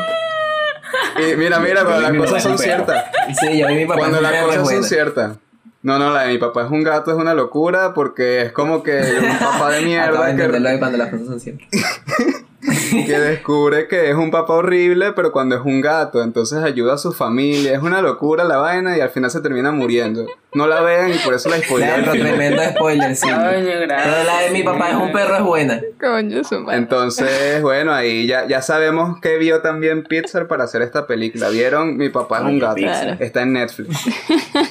Y 1.17 1.35
mira, 1.35 1.59
mira, 1.59 1.83
pero 1.85 1.99
las 1.99 2.13
cosas 2.13 2.43
son 2.43 2.57
ciertas. 2.57 3.05
Sí, 3.39 3.57
yo 3.57 3.67
vi 3.67 3.75
mi 3.75 3.85
papá. 3.85 3.99
Cuando 3.99 4.21
las 4.21 4.43
cosas 4.43 4.69
son 4.69 4.83
ciertas. 4.83 5.37
No, 5.81 5.97
no, 5.97 6.11
la 6.11 6.23
de 6.23 6.33
mi 6.33 6.37
papá 6.37 6.65
es 6.65 6.71
un 6.71 6.83
gato 6.83 7.11
es 7.11 7.17
una 7.17 7.33
locura 7.33 7.93
porque 7.93 8.41
es 8.41 8.51
como 8.51 8.83
que 8.83 8.99
un 8.99 9.39
papá 9.39 9.71
de 9.71 9.81
mierda 9.85 10.35
que, 10.35 10.77
cuando 10.77 10.97
las 10.97 11.09
cosas 11.09 11.27
son 11.27 11.39
ciertas. 11.39 11.67
que 13.05 13.19
descubre 13.19 13.87
que 13.87 14.09
es 14.09 14.15
un 14.15 14.31
papá 14.31 14.53
horrible, 14.53 15.13
pero 15.13 15.31
cuando 15.31 15.55
es 15.55 15.61
un 15.63 15.79
gato, 15.79 16.21
entonces 16.21 16.59
ayuda 16.59 16.95
a 16.95 16.97
su 16.97 17.13
familia. 17.13 17.73
Es 17.73 17.81
una 17.81 18.01
locura 18.01 18.43
la 18.43 18.57
vaina 18.57 18.97
y 18.97 19.01
al 19.01 19.09
final 19.09 19.31
se 19.31 19.39
termina 19.39 19.71
muriendo. 19.71 20.25
No 20.53 20.67
la 20.67 20.81
vean 20.81 21.11
y 21.13 21.17
por 21.19 21.33
eso 21.35 21.47
la 21.49 21.57
spoileo. 21.57 21.95
Claro, 21.95 22.11
tremendo 22.11 22.61
spoiler, 22.71 23.15
sí. 23.15 23.27
Coño, 23.27 23.41
Pero 23.43 24.23
la 24.25 24.41
de 24.41 24.49
mi 24.51 24.63
papá 24.63 24.89
es 24.89 24.95
un 24.95 25.11
perro 25.11 25.35
es 25.37 25.43
buena. 25.43 25.81
Coño, 25.99 26.43
su 26.43 26.59
madre. 26.59 26.79
Entonces, 26.79 27.61
bueno, 27.61 27.93
ahí 27.93 28.27
ya, 28.27 28.47
ya 28.47 28.61
sabemos 28.61 29.21
que 29.21 29.37
vio 29.37 29.61
también 29.61 30.03
Pixar 30.03 30.47
para 30.47 30.63
hacer 30.65 30.81
esta 30.81 31.07
película. 31.07 31.49
¿Vieron? 31.49 31.97
Mi 31.97 32.09
papá 32.09 32.39
es 32.39 32.45
un 32.45 32.59
gato. 32.59 32.81
Está 33.19 33.43
en 33.43 33.53
Netflix. 33.53 33.89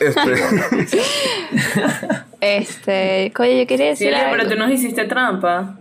Este, 0.01 0.32
Este, 2.41 3.32
coño, 3.34 3.53
yo 3.53 3.66
quería 3.66 3.97
Sí, 3.97 4.05
decir 4.05 4.18
pero 4.30 4.49
tú 4.49 4.57
nos 4.57 4.70
hiciste 4.70 5.05
trampa. 5.05 5.76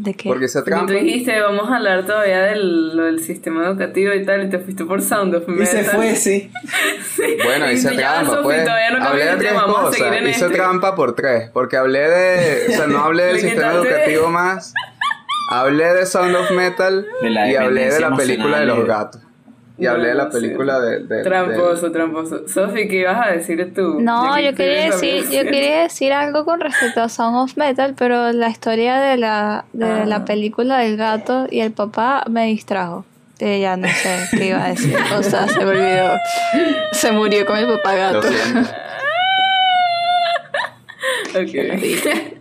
¿De 0.00 0.14
qué? 0.14 0.28
Porque 0.28 0.44
esa 0.44 0.60
Y 0.60 0.62
tú 0.62 0.70
trampa. 0.70 0.92
dijiste, 0.92 1.40
vamos 1.40 1.68
a 1.68 1.76
hablar 1.76 2.06
todavía 2.06 2.42
del, 2.42 2.96
lo 2.96 3.04
del 3.04 3.18
sistema 3.20 3.66
educativo 3.66 4.14
y 4.14 4.24
tal, 4.24 4.44
y 4.46 4.48
te 4.48 4.60
fuiste 4.60 4.84
por 4.84 5.02
Sound 5.02 5.34
of 5.34 5.42
Y 5.48 5.66
se 5.66 5.78
Metal. 5.78 5.96
fue, 5.96 6.14
sí. 6.14 6.50
Bueno, 7.44 7.70
hice 7.70 7.90
trampa, 7.96 8.42
pues. 8.42 8.64
todavía 8.64 8.90
no 8.92 9.04
hablé 9.04 9.24
de 9.24 9.30
tres 9.36 9.48
tema, 9.48 9.62
vamos 9.62 9.78
a 9.78 9.82
cosas. 9.84 10.22
Hice 10.22 10.30
este. 10.46 10.54
trampa 10.56 10.94
por 10.94 11.14
tres. 11.16 11.50
Porque 11.52 11.76
hablé 11.76 12.08
de. 12.08 12.66
O 12.68 12.72
sea, 12.72 12.86
no 12.86 12.98
hablé 13.00 13.24
del 13.24 13.40
sistema 13.40 13.72
educativo 13.72 14.28
más. 14.30 14.72
Hablé 15.50 15.94
de 15.94 16.06
Sound 16.06 16.36
of 16.36 16.50
Metal. 16.52 17.06
Y 17.22 17.56
hablé 17.56 17.90
de 17.90 18.00
la 18.00 18.14
película 18.14 18.60
de 18.60 18.66
los 18.66 18.86
gatos. 18.86 19.20
Y 19.80 19.86
hablé 19.86 20.08
de 20.08 20.14
la 20.14 20.28
película 20.28 20.80
de, 20.80 21.00
de- 21.04 21.22
Tramposo, 21.22 21.92
tramposo. 21.92 22.48
Sofi, 22.48 22.88
¿qué 22.88 22.96
ibas 23.00 23.26
a 23.26 23.30
decir 23.30 23.72
tú? 23.74 24.00
No, 24.00 24.34
¿De 24.34 24.42
yo 24.44 24.54
quería 24.54 24.86
decir, 24.86 25.24
yo 25.30 25.44
quería 25.44 25.82
decir 25.82 26.12
algo 26.12 26.44
con 26.44 26.58
respecto 26.60 27.00
a 27.00 27.08
Sound 27.08 27.36
of 27.36 27.56
Metal, 27.56 27.94
pero 27.96 28.32
la 28.32 28.48
historia 28.48 28.98
de 29.00 29.16
la, 29.16 29.64
de 29.72 29.84
Ah. 29.86 30.04
la 30.04 30.24
película 30.24 30.78
del 30.78 30.96
gato 30.96 31.46
y 31.50 31.60
el 31.60 31.70
papá 31.72 32.24
me 32.28 32.46
distrajo. 32.46 33.04
Eh, 33.40 33.60
ya 33.60 33.76
no 33.76 33.86
sé 33.86 34.18
qué 34.36 34.46
iba 34.48 34.64
a 34.64 34.68
decir. 34.70 34.96
O 35.16 35.22
sea, 35.22 35.46
se 35.46 35.60
me 35.60 35.66
olvidó. 35.70 36.18
Se 36.90 37.12
murió 37.12 37.46
con 37.46 37.56
el 37.56 37.68
papá 37.68 37.92
Lo 37.92 38.20
gato. 38.20 38.22
siento. 38.22 38.70
Ok. 41.34 42.37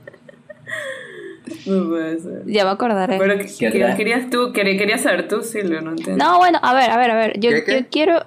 No 1.68 1.90
puede 1.90 2.20
ser. 2.20 2.44
Ya 2.46 2.64
me 2.66 2.72
acordaré. 2.72 3.18
Pero, 3.18 3.38
¿qué, 3.38 3.46
¿Qué 3.46 3.72
qué 3.72 3.84
otra? 3.84 3.96
querías 3.96 4.30
tú? 4.30 4.52
¿Qué 4.54 4.64
querías 4.78 5.02
saber 5.02 5.28
tú, 5.28 5.42
Silvio? 5.44 5.82
No 5.82 5.92
entiendo. 5.92 6.24
No, 6.24 6.38
bueno, 6.38 6.60
a 6.62 6.74
ver, 6.74 6.90
a 6.90 6.98
ver, 6.98 7.12
a 7.12 7.16
ver. 7.16 7.40
Yo, 7.40 7.50
¿Qué, 7.52 7.64
qué? 7.64 7.82
yo 7.82 7.88
quiero. 7.90 8.26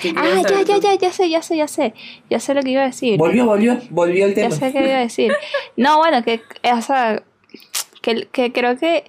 ¿Qué 0.00 0.10
Ah, 0.16 0.22
querías 0.22 0.66
ya, 0.66 0.76
ya, 0.76 0.78
ya, 0.80 0.94
ya 0.98 1.12
sé, 1.12 1.30
ya 1.30 1.42
sé, 1.42 1.56
ya 1.56 1.68
sé. 1.68 1.94
Ya 2.30 2.40
sé 2.40 2.54
lo 2.54 2.62
que 2.62 2.70
iba 2.70 2.82
a 2.82 2.86
decir. 2.86 3.18
Volvió, 3.18 3.44
volvió, 3.46 3.78
volvió 3.90 4.26
el 4.26 4.34
Ya 4.34 4.42
tema. 4.48 4.56
sé 4.56 4.72
qué 4.72 4.84
iba 4.84 4.96
a 4.96 5.00
decir. 5.00 5.32
No, 5.76 5.98
bueno, 5.98 6.22
que, 6.24 6.40
o 6.72 6.80
sea, 6.82 7.22
que, 8.00 8.26
que 8.32 8.52
creo 8.52 8.76
que 8.78 9.04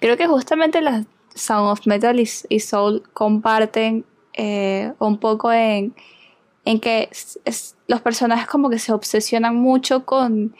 creo 0.00 0.16
que 0.16 0.26
justamente 0.26 0.80
las 0.82 1.06
Sound 1.34 1.70
of 1.70 1.86
Metal 1.86 2.18
y, 2.20 2.28
y 2.50 2.60
Soul 2.60 3.02
comparten 3.14 4.04
eh, 4.34 4.92
un 4.98 5.18
poco 5.18 5.50
en, 5.52 5.94
en 6.64 6.80
que 6.80 7.08
es- 7.10 7.38
es- 7.44 7.76
los 7.86 8.00
personajes 8.02 8.46
como 8.46 8.68
que 8.70 8.78
se 8.78 8.92
obsesionan 8.92 9.56
mucho 9.56 10.04
con, 10.04 10.54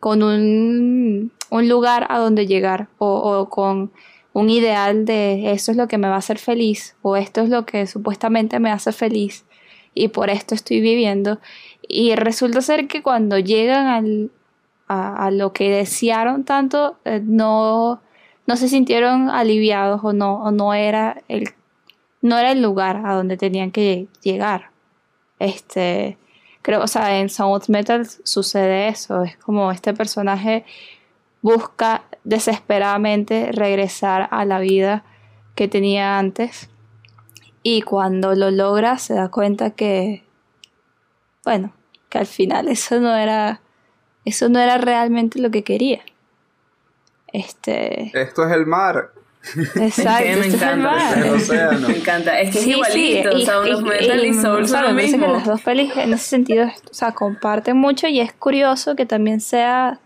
con 0.00 0.22
un, 0.22 1.32
un 1.50 1.68
lugar 1.68 2.06
a 2.10 2.18
donde 2.18 2.46
llegar 2.46 2.88
o, 2.98 3.48
con 3.48 3.92
un 4.32 4.50
ideal 4.50 5.04
de 5.04 5.52
eso 5.52 5.70
es 5.70 5.76
lo 5.76 5.88
que 5.88 5.98
me 5.98 6.08
va 6.08 6.16
a 6.16 6.18
hacer 6.18 6.38
feliz 6.38 6.96
o 7.02 7.16
esto 7.16 7.40
es 7.40 7.48
lo 7.48 7.64
que 7.64 7.86
supuestamente 7.86 8.60
me 8.60 8.70
hace 8.70 8.92
feliz 8.92 9.44
y 9.94 10.08
por 10.08 10.28
esto 10.28 10.54
estoy 10.54 10.80
viviendo 10.80 11.40
y 11.88 12.14
resulta 12.14 12.60
ser 12.60 12.86
que 12.86 13.02
cuando 13.02 13.38
llegan 13.38 13.86
al, 13.86 14.30
a, 14.88 15.30
lo 15.30 15.52
que 15.52 15.70
desearon 15.70 16.44
tanto, 16.44 16.98
eh, 17.04 17.20
no, 17.24 18.00
no 18.46 18.56
se 18.56 18.68
sintieron 18.68 19.30
aliviados 19.30 20.00
o 20.02 20.12
no, 20.12 20.42
o 20.42 20.50
no 20.50 20.74
era 20.74 21.22
el 21.28 21.50
no 22.22 22.38
era 22.38 22.52
el 22.52 22.62
lugar 22.62 23.02
a 23.04 23.14
donde 23.14 23.36
tenían 23.36 23.70
que 23.70 24.08
llegar. 24.22 24.70
Este, 25.38 26.18
creo, 26.62 26.82
o 26.82 26.88
sea, 26.88 27.20
en 27.20 27.28
Sound 27.28 27.68
Metal 27.68 28.06
sucede 28.24 28.88
eso, 28.88 29.22
es 29.22 29.36
como 29.36 29.70
este 29.70 29.94
personaje 29.94 30.64
busca 31.48 32.02
desesperadamente 32.24 33.50
regresar 33.52 34.28
a 34.32 34.44
la 34.44 34.58
vida 34.58 35.04
que 35.54 35.68
tenía 35.68 36.18
antes 36.18 36.68
y 37.62 37.82
cuando 37.82 38.34
lo 38.34 38.50
logra 38.50 38.98
se 38.98 39.14
da 39.14 39.28
cuenta 39.28 39.70
que 39.70 40.24
bueno, 41.44 41.72
que 42.08 42.18
al 42.18 42.26
final 42.26 42.66
eso 42.66 42.98
no 43.00 43.14
era 43.14 43.60
eso 44.24 44.48
no 44.48 44.58
era 44.58 44.76
realmente 44.78 45.38
lo 45.38 45.50
que 45.52 45.62
quería. 45.62 46.00
Este, 47.32 48.10
Esto 48.20 48.44
es 48.46 48.52
el 48.52 48.66
mar. 48.66 49.10
exacto, 49.76 50.24
me 50.24 50.32
es 50.32 50.46
el 50.46 50.54
encanta. 50.54 50.76
mar. 50.76 51.18
El. 51.18 51.80
Me 51.88 51.96
encanta. 51.96 52.40
Es 52.40 52.50
que 52.50 52.58
Sí, 52.62 52.72
es 52.80 52.92
sí, 52.92 53.00
igualito. 53.18 53.38
y- 53.38 53.72
of 53.74 53.80
y- 53.80 53.84
Metal 53.84 54.24
y, 54.24 54.28
y- 54.28 54.34
Soul 54.34 54.62
o 54.64 54.66
sea, 54.66 54.80
son 54.80 54.82
lo 54.82 54.94
me 54.94 54.94
parece 55.02 55.12
que 55.12 55.18
mismo. 55.18 55.32
las 55.34 55.46
dos 55.46 55.62
pelis 55.62 55.96
en 55.96 56.12
ese 56.14 56.24
sentido, 56.24 56.66
o 56.90 56.94
sea, 56.94 57.12
comparten 57.12 57.76
mucho 57.76 58.08
y 58.08 58.18
es 58.20 58.32
curioso 58.32 58.96
que 58.96 59.06
también 59.06 59.40
sea, 59.40 60.00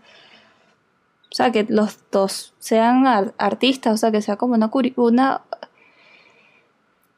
o 1.31 1.35
sea, 1.35 1.51
que 1.51 1.65
los 1.69 1.99
dos 2.11 2.53
sean 2.59 3.07
ar- 3.07 3.33
artistas, 3.37 3.93
o 3.93 3.97
sea, 3.97 4.11
que 4.11 4.21
sea 4.21 4.37
como 4.37 4.55
una, 4.55 4.69
una, 4.97 5.41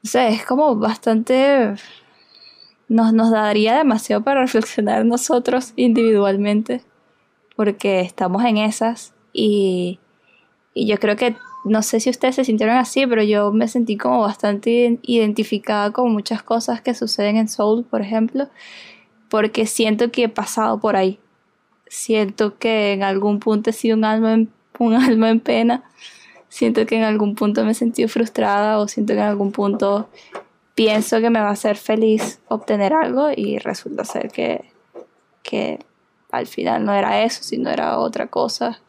no 0.04 0.10
sé, 0.10 0.30
es 0.30 0.46
como 0.46 0.76
bastante, 0.76 1.76
nos, 2.88 3.14
nos 3.14 3.32
daría 3.32 3.78
demasiado 3.78 4.24
para 4.24 4.42
reflexionar 4.42 5.06
nosotros 5.06 5.74
individualmente, 5.76 6.82
porque 7.56 8.02
estamos 8.02 8.44
en 8.46 8.58
esas 8.58 9.14
y, 9.34 10.00
y 10.74 10.88
yo 10.88 10.98
creo 11.00 11.16
que 11.16 11.36
no 11.66 11.84
sé 11.84 12.00
si 12.00 12.10
ustedes 12.10 12.36
se 12.36 12.46
sintieron 12.46 12.78
así, 12.78 13.08
pero 13.08 13.24
yo 13.24 13.52
me 13.54 13.68
sentí 13.68 13.98
como 13.98 14.22
bastante 14.22 14.72
iden- 14.72 15.00
identificada 15.04 15.92
con 15.92 16.12
muchas 16.14 16.44
cosas 16.44 16.82
que 16.82 16.96
suceden 16.96 17.38
en 17.38 17.50
Soul, 17.50 17.86
por 17.86 18.02
ejemplo, 18.02 18.50
porque 19.30 19.68
siento 19.68 20.12
que 20.12 20.26
he 20.26 20.30
pasado 20.30 20.80
por 20.80 20.96
ahí. 20.98 21.20
Siento 21.94 22.58
que 22.58 22.92
en 22.94 23.04
algún 23.04 23.40
punto 23.40 23.70
he 23.70 23.74
sido 23.74 23.96
un 23.96 24.04
alma 24.04 24.34
en, 24.34 24.50
un 24.80 24.96
alma 25.10 25.30
en 25.30 25.40
pena. 25.40 25.84
Siento 26.50 26.88
que 26.88 26.96
en 26.96 27.04
algún 27.04 27.36
punto 27.36 27.64
me 27.64 27.72
he 27.72 27.76
sentido 27.76 28.10
frustrada 28.10 28.80
o 28.80 28.88
siento 28.88 29.14
que 29.14 29.20
en 29.20 29.28
algún 29.28 29.52
punto 29.52 30.10
pienso 30.74 31.22
que 31.22 31.30
me 31.30 31.40
va 31.40 31.50
a 31.50 31.52
hacer 31.52 31.78
feliz 31.78 32.40
obtener 32.48 32.94
algo 32.94 33.30
y 33.36 33.60
resulta 33.60 34.06
ser 34.06 34.32
que, 34.32 34.72
que 35.44 35.86
al 36.32 36.48
final 36.48 36.84
no 36.84 36.94
era 36.94 37.24
eso, 37.24 37.44
sino 37.44 37.70
era 37.70 38.00
otra 38.00 38.26
cosa 38.26 38.80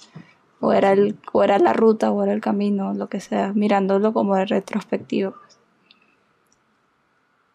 o 0.60 0.72
era, 0.72 0.92
el, 0.92 1.18
o 1.32 1.44
era 1.44 1.58
la 1.58 1.74
ruta, 1.74 2.10
o 2.10 2.22
era 2.22 2.32
el 2.32 2.40
camino, 2.40 2.94
lo 2.94 3.10
que 3.10 3.20
sea, 3.20 3.52
mirándolo 3.52 4.14
como 4.14 4.34
de 4.36 4.46
retrospectivo. 4.46 5.34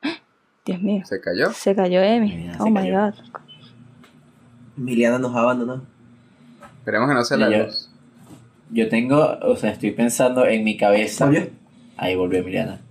Dios 0.65 0.79
mío, 0.79 1.03
¿Se 1.05 1.19
cayó? 1.19 1.51
se 1.53 1.75
cayó 1.75 2.01
Emi. 2.03 2.51
Oh 2.59 2.69
my 2.69 2.81
cayó. 2.81 2.99
god. 2.99 3.13
Emiliana 4.79 5.19
nos 5.19 5.35
abandonó. 5.35 5.83
Esperemos 6.79 7.07
que 7.09 7.13
no 7.15 7.23
sea 7.23 7.37
la 7.37 7.49
Yo- 7.51 7.65
luz. 7.65 7.89
Yo 8.71 8.87
tengo, 8.87 9.37
o 9.41 9.55
sea, 9.55 9.71
estoy 9.71 9.91
pensando 9.91 10.45
en 10.45 10.63
mi 10.63 10.77
cabeza. 10.77 11.25
¿Volvió? 11.25 11.47
Ahí 11.97 12.15
volvió 12.15 12.39
Emiliana. 12.39 12.81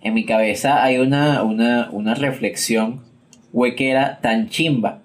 En 0.00 0.14
mi 0.14 0.24
cabeza 0.24 0.82
hay 0.84 0.98
una, 0.98 1.42
una, 1.42 1.88
una 1.90 2.14
reflexión 2.14 3.00
huequera 3.52 4.20
tan 4.20 4.48
chimba 4.48 5.00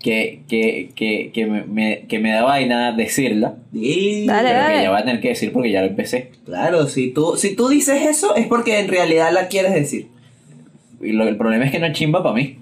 que, 0.00 0.42
que, 0.48 0.92
que, 0.94 1.30
que, 1.34 1.46
me, 1.46 1.64
me- 1.64 2.06
que 2.08 2.18
me 2.18 2.30
da 2.32 2.42
vaina 2.44 2.92
decirla. 2.92 3.56
Y- 3.72 4.26
Dale, 4.26 4.48
pero 4.48 4.60
dale. 4.60 4.74
que 4.76 4.82
ya 4.82 4.90
voy 4.90 5.00
a 5.00 5.04
tener 5.04 5.20
que 5.20 5.28
decir 5.28 5.52
porque 5.52 5.70
ya 5.72 5.80
lo 5.82 5.88
empecé. 5.88 6.30
Claro, 6.44 6.86
si 6.86 7.10
tú, 7.10 7.34
si 7.36 7.54
tú 7.56 7.68
dices 7.68 8.02
eso 8.02 8.34
es 8.36 8.46
porque 8.46 8.78
en 8.80 8.88
realidad 8.88 9.30
la 9.32 9.48
quieres 9.48 9.74
decir. 9.74 10.08
Y 11.02 11.12
lo- 11.12 11.26
el 11.28 11.36
problema 11.36 11.64
es 11.66 11.70
que 11.72 11.78
no 11.80 11.86
es 11.86 11.92
chimba 11.92 12.22
para 12.22 12.34
mí. 12.34 12.58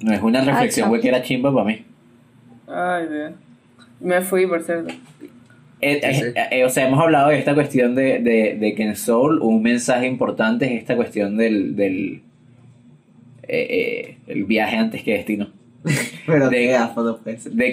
No 0.00 0.12
es 0.12 0.22
una 0.22 0.42
reflexión 0.42 0.84
chao. 0.86 0.92
huequera 0.92 1.22
chimba 1.22 1.52
para 1.52 1.64
mí. 1.66 1.82
Ay, 2.68 3.06
Dios. 3.08 3.32
Me 4.00 4.20
fui, 4.20 4.46
por 4.46 4.62
cierto. 4.62 4.92
Eh, 5.80 6.00
eh, 6.02 6.34
eh, 6.50 6.64
o 6.64 6.68
sea, 6.70 6.86
hemos 6.88 7.00
hablado 7.00 7.28
de 7.30 7.38
esta 7.38 7.54
cuestión 7.54 7.94
de, 7.94 8.18
de, 8.20 8.56
de 8.58 8.74
que 8.74 8.82
en 8.82 8.96
Soul 8.96 9.40
un 9.40 9.62
mensaje 9.62 10.06
importante 10.06 10.66
es 10.66 10.72
esta 10.80 10.96
cuestión 10.96 11.36
del, 11.36 11.76
del 11.76 12.22
eh, 13.48 13.66
eh, 13.70 14.16
el 14.26 14.44
viaje 14.44 14.76
antes 14.76 15.02
que 15.02 15.12
destino. 15.14 15.48
Pero 16.26 16.48
De- 16.50 16.66
gafo 16.66 17.20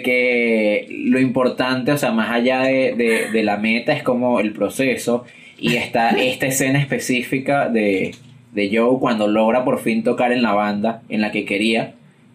que 0.03 0.88
lo 1.07 1.19
importante, 1.19 1.91
o 1.91 1.97
sea, 1.97 2.11
más 2.11 2.30
allá 2.32 2.61
de, 2.61 2.93
de- 2.95 3.32
de 3.32 3.43
la 3.43 3.57
meta, 3.57 3.93
es 3.93 4.03
como 4.03 4.39
el 4.39 4.53
proceso. 4.53 5.26
Y 5.57 5.76
está 5.76 6.09
esta 6.21 6.45
escena 6.45 6.80
específica 6.80 7.69
de, 7.69 8.13
de 8.53 8.69
Joe 8.78 8.99
cuando 8.99 9.28
logra 9.28 9.63
por 9.63 9.80
fin 9.80 10.03
tocar 10.03 10.32
en 10.32 10.41
la 10.41 10.53
banda 10.53 11.01
en 11.09 11.21
la 11.21 11.32
que 11.32 11.45
quería. 11.45 11.93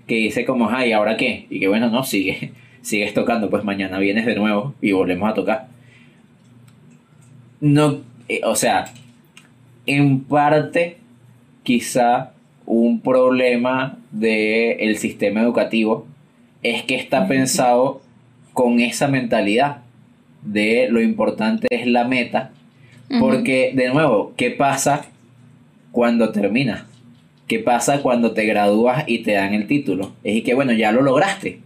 Que 0.09 0.17
dice 0.17 0.45
como, 0.45 0.69
ay, 0.69 0.91
¿ahora 0.91 1.17
qué? 1.17 1.47
Y 1.51 1.61
que 1.61 1.69
bueno, 1.69 1.89
no, 1.91 2.03
sigue. 2.03 2.53
Sigues 2.83 3.15
tocando, 3.15 3.51
pues 3.51 3.63
mañana 3.63 3.99
vienes 3.99 4.27
de 4.27 4.35
nuevo 4.35 4.75
y 4.81 4.93
volvemos 4.93 5.31
a 5.31 5.35
tocar. 5.35 5.69
No, 7.61 7.99
eh, 8.29 8.41
o 8.45 8.57
sea, 8.57 8.87
en 9.87 10.21
parte, 10.21 10.97
quizá 11.63 12.33
un 12.67 13.01
problema 13.01 13.99
del 14.11 14.97
sistema 14.99 15.41
educativo 15.41 16.07
es 16.63 16.83
que 16.83 16.97
está 16.97 17.27
pensado 17.29 18.03
con 18.53 18.81
esa 18.81 19.09
mentalidad 19.09 19.79
de 20.43 20.89
lo 20.91 21.01
importante 21.01 21.67
es 21.71 21.87
la 21.87 22.05
meta, 22.05 22.51
porque 23.21 23.73
de 23.75 23.89
nuevo, 23.89 24.35
¿qué 24.37 24.51
pasa 24.51 25.07
cuando 25.93 26.31
terminas? 26.31 26.85
¿Qué 27.49 27.59
pasa 27.59 28.03
cuando 28.03 28.33
te 28.33 28.45
gradúas 28.45 29.05
y 29.07 29.21
te 29.21 29.33
dan 29.33 29.55
el 29.55 29.67
título? 29.67 30.13
Es 30.23 30.37
y 30.37 30.43
que 30.43 30.55
bueno, 30.55 30.73
ya 30.73 30.93
lo 30.93 31.03
lograste. 31.03 31.61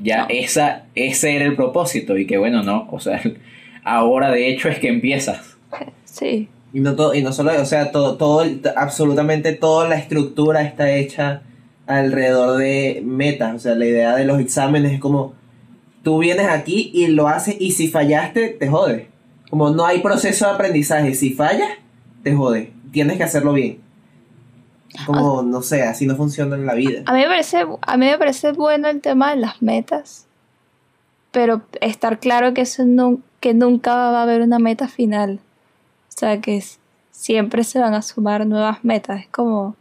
Ya 0.00 0.18
No. 0.18 0.26
esa, 0.28 0.84
ese 0.94 1.34
era 1.34 1.46
el 1.46 1.56
propósito 1.56 2.16
y 2.16 2.26
que 2.26 2.38
bueno, 2.38 2.62
no, 2.62 2.86
o 2.92 3.00
sea, 3.00 3.20
ahora 3.84 4.30
de 4.30 4.48
hecho 4.48 4.68
es 4.68 4.78
que 4.78 4.88
empiezas. 4.88 5.56
Sí. 6.04 6.48
Y 6.72 6.80
no, 6.80 6.94
todo, 6.94 7.14
y 7.14 7.22
no 7.22 7.32
solo, 7.32 7.50
o 7.60 7.64
sea, 7.64 7.90
todo, 7.90 8.16
todo, 8.16 8.44
absolutamente 8.76 9.52
toda 9.54 9.88
la 9.88 9.96
estructura 9.96 10.62
está 10.62 10.92
hecha 10.94 11.42
alrededor 11.86 12.58
de 12.58 13.00
metas. 13.04 13.54
O 13.54 13.58
sea, 13.58 13.74
la 13.74 13.86
idea 13.86 14.14
de 14.14 14.26
los 14.26 14.38
exámenes 14.38 14.92
es 14.92 15.00
como, 15.00 15.32
tú 16.02 16.18
vienes 16.18 16.46
aquí 16.46 16.90
y 16.92 17.06
lo 17.06 17.28
haces 17.28 17.56
y 17.58 17.72
si 17.72 17.88
fallaste, 17.88 18.48
te 18.48 18.68
jode. 18.68 19.08
Como 19.48 19.70
no 19.70 19.86
hay 19.86 20.00
proceso 20.00 20.46
de 20.46 20.52
aprendizaje, 20.52 21.14
si 21.14 21.30
fallas, 21.30 21.70
te 22.22 22.34
jode. 22.34 22.72
Tienes 22.92 23.16
que 23.16 23.22
hacerlo 23.24 23.54
bien. 23.54 23.78
Como, 25.06 25.42
no 25.42 25.62
sé, 25.62 25.82
así 25.82 26.06
no 26.06 26.16
funciona 26.16 26.56
en 26.56 26.66
la 26.66 26.74
vida. 26.74 27.02
A 27.06 27.12
mí, 27.12 27.20
me 27.20 27.26
parece, 27.26 27.66
a 27.82 27.96
mí 27.96 28.06
me 28.06 28.18
parece 28.18 28.52
bueno 28.52 28.88
el 28.88 29.00
tema 29.00 29.30
de 29.30 29.36
las 29.36 29.60
metas, 29.62 30.26
pero 31.30 31.62
estar 31.80 32.18
claro 32.20 32.54
que, 32.54 32.62
eso 32.62 32.84
no, 32.84 33.18
que 33.40 33.54
nunca 33.54 33.94
va 33.94 34.20
a 34.20 34.22
haber 34.22 34.40
una 34.42 34.58
meta 34.58 34.88
final. 34.88 35.40
O 36.08 36.18
sea, 36.18 36.40
que 36.40 36.56
es- 36.56 36.78
siempre 37.10 37.64
se 37.64 37.78
van 37.80 37.94
a 37.94 38.02
sumar 38.02 38.46
nuevas 38.46 38.82
metas. 38.84 39.20
Es 39.20 39.28
como, 39.28 39.76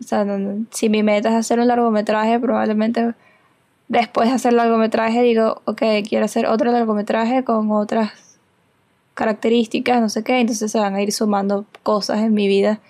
o 0.00 0.02
sea, 0.04 0.24
no- 0.24 0.64
si 0.70 0.88
mi 0.88 1.02
meta 1.02 1.28
es 1.28 1.34
hacer 1.34 1.60
un 1.60 1.66
largometraje, 1.68 2.38
probablemente 2.40 3.14
después 3.88 4.28
de 4.28 4.34
hacer 4.34 4.52
largometraje 4.52 5.22
digo, 5.22 5.62
ok, 5.64 5.82
quiero 6.08 6.24
hacer 6.24 6.46
otro 6.46 6.72
largometraje 6.72 7.44
con 7.44 7.70
otras 7.70 8.10
características, 9.14 10.00
no 10.00 10.08
sé 10.08 10.22
qué, 10.24 10.40
entonces 10.40 10.70
se 10.70 10.78
van 10.78 10.94
a 10.94 11.02
ir 11.02 11.12
sumando 11.12 11.64
cosas 11.82 12.18
en 12.20 12.34
mi 12.34 12.48
vida. 12.48 12.80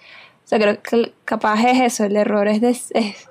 O 0.47 0.49
sea, 0.49 0.61
creo 0.61 0.81
que 0.81 1.13
capaz 1.25 1.61
es 1.65 1.81
eso, 1.81 2.05
el 2.05 2.15
error 2.15 2.47
es, 2.47 2.63
es, 2.93 3.29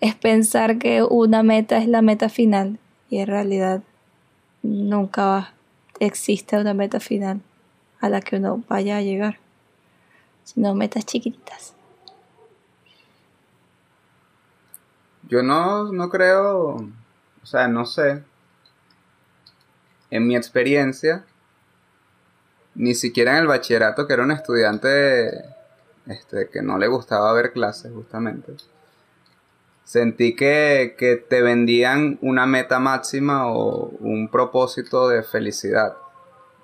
es 0.00 0.14
pensar 0.14 0.78
que 0.78 1.02
una 1.02 1.42
meta 1.42 1.76
es 1.76 1.86
la 1.86 2.00
meta 2.00 2.30
final 2.30 2.78
y 3.10 3.18
en 3.18 3.26
realidad 3.26 3.82
nunca 4.62 5.52
existe 6.00 6.56
una 6.56 6.72
meta 6.72 6.98
final 6.98 7.42
a 8.00 8.08
la 8.08 8.22
que 8.22 8.36
uno 8.36 8.64
vaya 8.66 8.96
a 8.96 9.02
llegar, 9.02 9.38
sino 10.44 10.74
metas 10.74 11.04
chiquititas. 11.04 11.74
Yo 15.28 15.42
no, 15.42 15.92
no 15.92 16.08
creo, 16.08 16.76
o 17.42 17.46
sea, 17.46 17.68
no 17.68 17.84
sé. 17.84 18.24
En 20.10 20.26
mi 20.26 20.36
experiencia, 20.36 21.26
ni 22.74 22.94
siquiera 22.94 23.32
en 23.32 23.42
el 23.42 23.46
bachillerato, 23.46 24.06
que 24.06 24.14
era 24.14 24.22
un 24.22 24.30
estudiante 24.30 25.52
este, 26.06 26.48
que 26.48 26.62
no 26.62 26.78
le 26.78 26.88
gustaba 26.88 27.32
ver 27.32 27.52
clases, 27.52 27.92
justamente, 27.92 28.54
sentí 29.84 30.34
que, 30.34 30.96
que 30.98 31.16
te 31.16 31.42
vendían 31.42 32.18
una 32.22 32.46
meta 32.46 32.80
máxima 32.80 33.46
o 33.46 33.90
un 34.00 34.28
propósito 34.28 35.08
de 35.08 35.22
felicidad. 35.22 35.96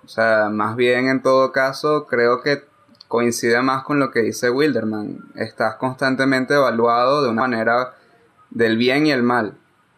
O 0.04 0.08
sea, 0.08 0.48
más 0.50 0.76
bien 0.76 1.08
en 1.08 1.22
todo 1.22 1.52
caso, 1.52 2.06
creo 2.06 2.42
que 2.42 2.64
coincide 3.08 3.60
más 3.60 3.84
con 3.84 3.98
lo 3.98 4.10
que 4.10 4.20
dice 4.20 4.50
Wilderman. 4.50 5.32
Estás 5.34 5.76
constantemente 5.76 6.54
evaluado 6.54 7.22
de 7.22 7.28
una 7.28 7.42
manera 7.42 7.94
del 8.50 8.76
bien 8.76 9.06
y 9.06 9.12
el 9.12 9.22
mal. 9.22 9.54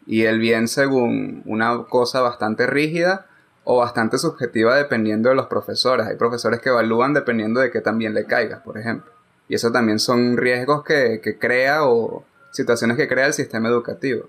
Y 0.06 0.24
el 0.24 0.40
bien 0.40 0.66
según 0.66 1.42
una 1.46 1.84
cosa 1.84 2.20
bastante 2.20 2.66
rígida 2.66 3.26
o 3.64 3.78
bastante 3.78 4.18
subjetiva 4.18 4.74
dependiendo 4.76 5.28
de 5.28 5.36
los 5.36 5.46
profesores. 5.46 6.06
Hay 6.06 6.16
profesores 6.16 6.60
que 6.60 6.70
evalúan 6.70 7.14
dependiendo 7.14 7.60
de 7.60 7.70
qué 7.70 7.80
también 7.80 8.14
le 8.14 8.26
caigas, 8.26 8.60
por 8.60 8.78
ejemplo. 8.78 9.12
Y 9.48 9.54
eso 9.54 9.70
también 9.72 9.98
son 9.98 10.36
riesgos 10.36 10.84
que, 10.84 11.20
que 11.22 11.38
crea 11.38 11.84
o 11.84 12.24
situaciones 12.52 12.96
que 12.96 13.08
crea 13.08 13.26
el 13.26 13.32
sistema 13.32 13.68
educativo. 13.68 14.28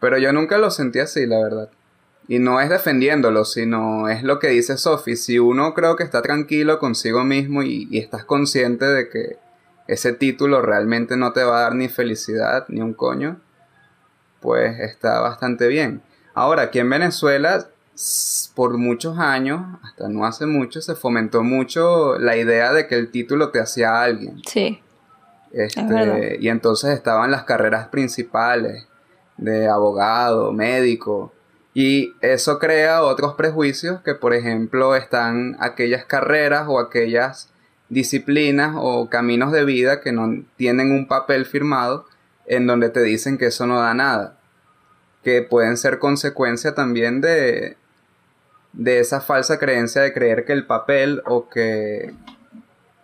Pero 0.00 0.18
yo 0.18 0.32
nunca 0.32 0.58
lo 0.58 0.70
sentí 0.70 1.00
así, 1.00 1.26
la 1.26 1.42
verdad. 1.42 1.70
Y 2.26 2.38
no 2.38 2.60
es 2.60 2.68
defendiéndolo, 2.68 3.44
sino 3.44 4.08
es 4.08 4.22
lo 4.22 4.38
que 4.38 4.48
dice 4.48 4.76
Sophie. 4.76 5.16
Si 5.16 5.38
uno 5.38 5.72
creo 5.74 5.96
que 5.96 6.04
está 6.04 6.20
tranquilo 6.20 6.78
consigo 6.78 7.24
mismo 7.24 7.62
y, 7.62 7.88
y 7.90 7.98
estás 7.98 8.24
consciente 8.24 8.84
de 8.84 9.08
que 9.08 9.38
ese 9.86 10.12
título 10.12 10.60
realmente 10.60 11.16
no 11.16 11.32
te 11.32 11.42
va 11.42 11.58
a 11.58 11.62
dar 11.62 11.74
ni 11.74 11.88
felicidad 11.88 12.66
ni 12.68 12.82
un 12.82 12.92
coño, 12.92 13.40
pues 14.40 14.78
está 14.80 15.20
bastante 15.20 15.66
bien. 15.66 16.02
Ahora, 16.34 16.62
aquí 16.62 16.78
en 16.78 16.90
Venezuela, 16.90 17.68
por 18.54 18.78
muchos 18.78 19.18
años, 19.18 19.60
hasta 19.82 20.08
no 20.08 20.24
hace 20.24 20.46
mucho, 20.46 20.80
se 20.80 20.94
fomentó 20.94 21.42
mucho 21.42 22.18
la 22.18 22.36
idea 22.36 22.72
de 22.72 22.86
que 22.86 22.94
el 22.94 23.10
título 23.10 23.50
te 23.50 23.60
hacía 23.60 23.90
a 23.90 24.04
alguien. 24.04 24.40
Sí, 24.46 24.80
Este, 25.52 26.38
y 26.40 26.48
entonces 26.48 26.90
estaban 26.90 27.30
las 27.30 27.44
carreras 27.44 27.88
principales 27.88 28.86
de 29.36 29.66
abogado, 29.68 30.52
médico. 30.52 31.32
Y 31.74 32.12
eso 32.20 32.58
crea 32.58 33.02
otros 33.02 33.34
prejuicios 33.34 34.00
que, 34.02 34.14
por 34.14 34.34
ejemplo, 34.34 34.94
están 34.94 35.56
aquellas 35.58 36.04
carreras 36.04 36.66
o 36.68 36.78
aquellas 36.78 37.50
disciplinas 37.88 38.74
o 38.76 39.08
caminos 39.08 39.50
de 39.50 39.64
vida 39.64 40.00
que 40.00 40.12
no 40.12 40.44
tienen 40.56 40.92
un 40.92 41.08
papel 41.08 41.46
firmado 41.46 42.06
en 42.46 42.66
donde 42.66 42.90
te 42.90 43.02
dicen 43.02 43.38
que 43.38 43.46
eso 43.46 43.66
no 43.66 43.80
da 43.80 43.94
nada. 43.94 44.38
Que 45.24 45.42
pueden 45.42 45.76
ser 45.76 45.98
consecuencia 45.98 46.74
también 46.74 47.20
de, 47.20 47.77
de 48.72 49.00
esa 49.00 49.20
falsa 49.20 49.58
creencia 49.58 50.02
de 50.02 50.12
creer 50.12 50.44
que 50.44 50.52
el 50.52 50.66
papel 50.66 51.22
o 51.26 51.48
que 51.48 52.14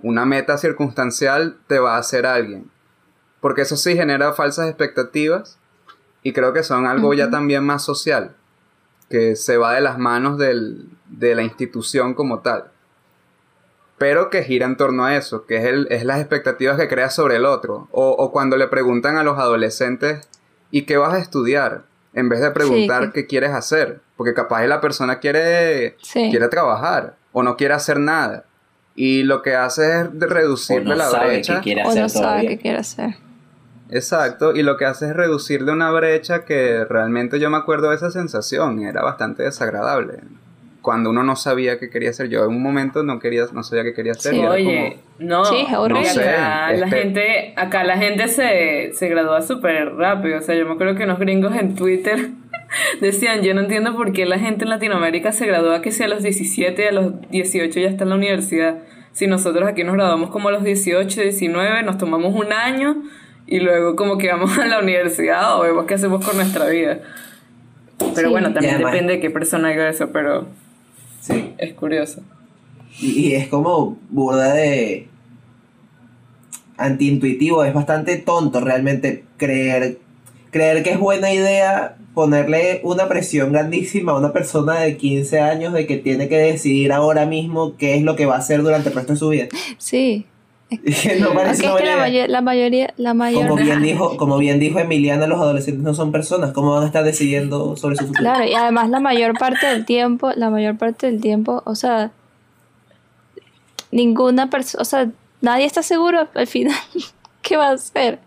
una 0.02 0.24
meta 0.24 0.58
circunstancial 0.58 1.56
te 1.66 1.78
va 1.78 1.96
a 1.96 1.98
hacer 1.98 2.26
alguien. 2.26 2.70
Porque 3.40 3.62
eso 3.62 3.76
sí 3.76 3.94
genera 3.96 4.32
falsas 4.32 4.68
expectativas 4.68 5.58
y 6.22 6.32
creo 6.32 6.52
que 6.52 6.62
son 6.62 6.86
algo 6.86 7.12
ya 7.14 7.30
también 7.30 7.64
más 7.64 7.82
social, 7.84 8.34
que 9.10 9.36
se 9.36 9.56
va 9.56 9.74
de 9.74 9.80
las 9.80 9.98
manos 9.98 10.38
del- 10.38 10.88
de 11.08 11.34
la 11.34 11.42
institución 11.42 12.14
como 12.14 12.40
tal. 12.40 12.70
Pero 13.98 14.28
que 14.28 14.42
gira 14.42 14.66
en 14.66 14.76
torno 14.76 15.04
a 15.04 15.16
eso, 15.16 15.46
que 15.46 15.58
es, 15.58 15.64
el, 15.64 15.86
es 15.90 16.04
las 16.04 16.18
expectativas 16.20 16.76
que 16.78 16.88
crea 16.88 17.10
sobre 17.10 17.36
el 17.36 17.44
otro. 17.44 17.88
O, 17.92 18.10
o 18.10 18.32
cuando 18.32 18.56
le 18.56 18.66
preguntan 18.68 19.16
a 19.16 19.22
los 19.22 19.38
adolescentes, 19.38 20.28
¿y 20.70 20.82
qué 20.82 20.96
vas 20.96 21.14
a 21.14 21.18
estudiar? 21.18 21.84
En 22.14 22.28
vez 22.28 22.40
de 22.40 22.50
preguntar 22.52 23.06
que- 23.12 23.22
qué 23.22 23.26
quieres 23.26 23.50
hacer. 23.50 24.00
Porque 24.16 24.32
capaz 24.34 24.64
la 24.66 24.80
persona 24.80 25.18
quiere 25.18 25.96
sí. 26.02 26.28
quiere 26.30 26.48
trabajar 26.48 27.16
o 27.32 27.42
no 27.42 27.56
quiere 27.56 27.74
hacer 27.74 27.98
nada. 27.98 28.44
Y 28.96 29.24
lo 29.24 29.42
que 29.42 29.56
hace 29.56 30.00
es 30.02 30.06
reducirle 30.20 30.90
no 30.90 30.94
la 30.94 31.10
brecha. 31.24 31.60
quiere 31.60 31.82
o 31.82 31.88
hacer 31.88 32.02
no 32.02 32.08
sabe 32.08 32.46
qué 32.46 32.58
quiere 32.58 32.78
hacer. 32.78 33.16
Exacto, 33.90 34.54
y 34.54 34.62
lo 34.62 34.76
que 34.76 34.86
hace 34.86 35.06
es 35.06 35.14
reducirle 35.14 35.70
una 35.72 35.90
brecha 35.90 36.44
que 36.44 36.84
realmente 36.84 37.38
yo 37.38 37.50
me 37.50 37.56
acuerdo 37.58 37.90
de 37.90 37.96
esa 37.96 38.10
sensación, 38.10 38.80
era 38.82 39.02
bastante 39.02 39.42
desagradable. 39.42 40.20
Cuando 40.84 41.08
uno 41.08 41.22
no 41.22 41.34
sabía 41.34 41.78
qué 41.78 41.88
quería 41.88 42.10
hacer, 42.10 42.28
yo 42.28 42.44
en 42.44 42.50
un 42.50 42.62
momento 42.62 43.02
no 43.02 43.18
quería, 43.18 43.44
no 43.54 43.62
sabía 43.62 43.84
qué 43.84 43.94
quería 43.94 44.12
hacer. 44.12 44.32
Sí. 44.34 44.38
y 44.40 44.44
Oye, 44.44 44.98
no, 45.18 45.42
Sí, 45.46 45.64
es 45.66 45.74
horrible. 45.74 46.02
y 46.04 46.06
acá, 46.06 46.66
No 46.68 46.74
sé, 46.74 46.78
la 46.80 46.86
este- 46.86 46.98
gente, 46.98 47.52
acá 47.56 47.84
la 47.84 47.96
gente 47.96 48.28
se, 48.28 48.90
se 48.92 49.08
gradúa 49.08 49.40
súper 49.40 49.94
rápido. 49.94 50.36
O 50.38 50.42
sea, 50.42 50.54
yo 50.54 50.66
me 50.66 50.72
acuerdo 50.74 50.94
que 50.94 51.04
unos 51.04 51.18
gringos 51.18 51.56
en 51.56 51.74
Twitter 51.74 52.28
decían, 53.00 53.40
yo 53.40 53.54
no 53.54 53.62
entiendo 53.62 53.96
por 53.96 54.12
qué 54.12 54.26
la 54.26 54.38
gente 54.38 54.64
en 54.64 54.70
Latinoamérica 54.70 55.32
se 55.32 55.46
gradúa 55.46 55.80
que 55.80 55.90
si 55.90 56.02
a 56.02 56.08
los 56.08 56.22
17 56.22 56.82
y 56.82 56.86
a 56.86 56.92
los 56.92 57.30
18 57.30 57.80
ya 57.80 57.88
está 57.88 58.04
en 58.04 58.10
la 58.10 58.16
universidad. 58.16 58.76
Si 59.12 59.26
nosotros 59.26 59.66
aquí 59.66 59.84
nos 59.84 59.94
graduamos 59.94 60.28
como 60.28 60.50
a 60.50 60.52
los 60.52 60.64
18, 60.64 61.22
19, 61.22 61.82
nos 61.82 61.96
tomamos 61.96 62.34
un 62.34 62.52
año 62.52 62.96
y 63.46 63.60
luego 63.60 63.96
como 63.96 64.18
que 64.18 64.28
vamos 64.28 64.58
a 64.58 64.66
la 64.66 64.80
universidad 64.80 65.58
o 65.58 65.62
vemos 65.62 65.86
qué 65.86 65.94
hacemos 65.94 66.22
con 66.22 66.36
nuestra 66.36 66.66
vida. 66.66 66.98
Pero 68.14 68.28
Sí. 68.28 68.32
bueno, 68.32 68.52
también 68.52 68.76
depende 68.78 69.14
de 69.14 69.20
qué 69.20 69.30
persona 69.30 69.68
haga 69.68 69.88
eso, 69.88 70.10
pero 70.12 70.46
Sí. 71.26 71.54
es 71.58 71.74
curioso. 71.74 72.22
Y, 73.00 73.28
y 73.28 73.34
es 73.34 73.48
como 73.48 73.98
burda 74.10 74.52
de 74.52 75.08
antiintuitivo, 76.76 77.64
es 77.64 77.72
bastante 77.72 78.16
tonto 78.16 78.60
realmente 78.60 79.24
creer 79.36 79.98
creer 80.54 80.84
que 80.84 80.90
es 80.90 81.00
buena 81.00 81.32
idea 81.32 81.96
ponerle 82.14 82.80
una 82.84 83.08
presión 83.08 83.50
grandísima 83.52 84.12
a 84.12 84.16
una 84.16 84.32
persona 84.32 84.78
de 84.78 84.96
15 84.96 85.40
años 85.40 85.72
de 85.72 85.84
que 85.84 85.96
tiene 85.96 86.28
que 86.28 86.36
decidir 86.36 86.92
ahora 86.92 87.26
mismo 87.26 87.76
qué 87.76 87.96
es 87.96 88.02
lo 88.02 88.14
que 88.14 88.24
va 88.24 88.36
a 88.36 88.38
hacer 88.38 88.62
durante 88.62 88.88
el 88.90 88.94
resto 88.94 89.14
de 89.14 89.18
su 89.18 89.28
vida. 89.30 89.48
Sí. 89.78 90.26
no 91.20 91.32
parece 91.32 91.64
es 91.64 91.70
una 91.70 91.78
que 91.78 91.86
la, 92.28 92.40
mayoría, 92.40 92.92
la 92.96 93.14
mayor... 93.14 93.48
Como 93.48 93.62
bien 93.62 93.82
dijo, 93.82 94.16
como 94.16 94.38
bien 94.38 94.58
dijo 94.58 94.78
Emiliana, 94.78 95.26
los 95.26 95.40
adolescentes 95.40 95.82
no 95.82 95.94
son 95.94 96.12
personas, 96.12 96.52
¿cómo 96.52 96.72
van 96.72 96.84
a 96.84 96.86
estar 96.86 97.04
decidiendo 97.04 97.76
sobre 97.76 97.96
su 97.96 98.06
futuro? 98.06 98.22
Claro, 98.22 98.44
y 98.44 98.54
además 98.54 98.90
la 98.90 99.00
mayor 99.00 99.38
parte 99.38 99.66
del 99.66 99.84
tiempo, 99.84 100.32
la 100.34 100.50
mayor 100.50 100.76
parte 100.76 101.06
del 101.10 101.20
tiempo, 101.20 101.62
o 101.64 101.74
sea, 101.74 102.12
ninguna 103.90 104.50
persona, 104.50 104.82
o 104.82 104.84
sea, 104.84 105.10
nadie 105.40 105.66
está 105.66 105.82
seguro 105.82 106.28
al 106.34 106.46
final 106.46 106.76
qué 107.42 107.56
va 107.56 107.68
a 107.68 107.72
hacer. 107.72 108.18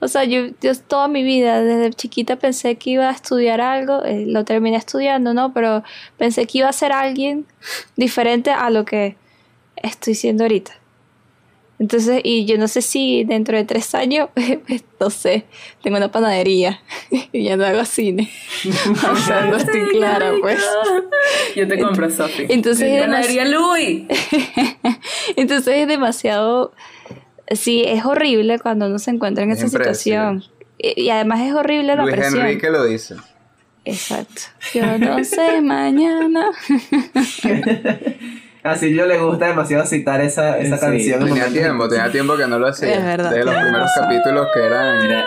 O 0.00 0.08
sea, 0.08 0.24
yo, 0.24 0.46
yo 0.62 0.74
toda 0.74 1.08
mi 1.08 1.22
vida, 1.22 1.62
desde 1.62 1.92
chiquita 1.92 2.36
pensé 2.36 2.76
que 2.76 2.90
iba 2.90 3.08
a 3.08 3.12
estudiar 3.12 3.60
algo, 3.60 4.02
eh, 4.04 4.24
lo 4.26 4.44
terminé 4.44 4.76
estudiando, 4.76 5.34
¿no? 5.34 5.52
Pero 5.52 5.82
pensé 6.16 6.46
que 6.46 6.58
iba 6.58 6.68
a 6.68 6.72
ser 6.72 6.92
alguien 6.92 7.46
diferente 7.96 8.50
a 8.50 8.70
lo 8.70 8.84
que 8.84 9.16
estoy 9.76 10.14
siendo 10.14 10.44
ahorita. 10.44 10.79
Entonces, 11.80 12.20
y 12.22 12.44
yo 12.44 12.58
no 12.58 12.68
sé 12.68 12.82
si 12.82 13.24
dentro 13.24 13.56
de 13.56 13.64
tres 13.64 13.94
años, 13.94 14.28
no 15.00 15.08
sé, 15.10 15.46
tengo 15.82 15.96
una 15.96 16.12
panadería 16.12 16.80
y 17.32 17.42
ya 17.44 17.56
no 17.56 17.64
hago 17.64 17.84
cine. 17.86 18.30
O 19.10 19.16
sea, 19.16 19.46
no 19.46 19.56
estoy 19.56 19.88
clara, 19.88 20.32
pues. 20.40 20.62
Yo 21.56 21.66
te 21.66 21.80
compro, 21.80 22.10
Sofi. 22.10 22.44
Entonces, 22.50 22.86
es 22.92 23.00
Panadería 23.00 23.46
Louis. 23.46 24.02
Entonces 25.36 25.74
es 25.74 25.88
demasiado, 25.88 26.72
sí, 27.50 27.82
es 27.86 28.04
horrible 28.04 28.58
cuando 28.58 28.86
uno 28.86 28.98
se 28.98 29.10
encuentra 29.10 29.44
en 29.44 29.50
Es 29.52 29.58
esa 29.58 29.68
situación. 29.68 30.44
y 30.78 31.08
además 31.08 31.40
es 31.40 31.54
horrible 31.54 31.96
la 31.96 32.02
Luis 32.02 32.14
presión. 32.14 32.42
Enrique 32.42 32.68
lo 32.70 32.84
dice. 32.84 33.16
Exacto. 33.86 34.42
Yo 34.74 34.98
no 34.98 35.24
sé 35.24 35.62
mañana. 35.62 36.50
A 38.62 38.76
Silvio 38.76 39.06
le 39.06 39.18
gusta 39.18 39.48
demasiado 39.48 39.86
citar 39.86 40.20
esa, 40.20 40.58
esa 40.58 40.76
Sí, 40.76 40.80
canción. 40.84 41.22
en 41.22 41.28
Tenía 41.28 41.48
tiempo, 41.48 41.88
tenía 41.88 42.10
tiempo 42.12 42.36
que 42.36 42.46
no 42.46 42.58
lo 42.58 42.66
hacía. 42.68 42.92
Es 42.94 43.04
verdad, 43.04 43.30
De 43.30 43.44
los 43.44 43.54
primeros 43.54 43.90
capítulos 43.98 44.48
que 44.52 44.60
eran. 44.66 45.02
Mira, 45.02 45.24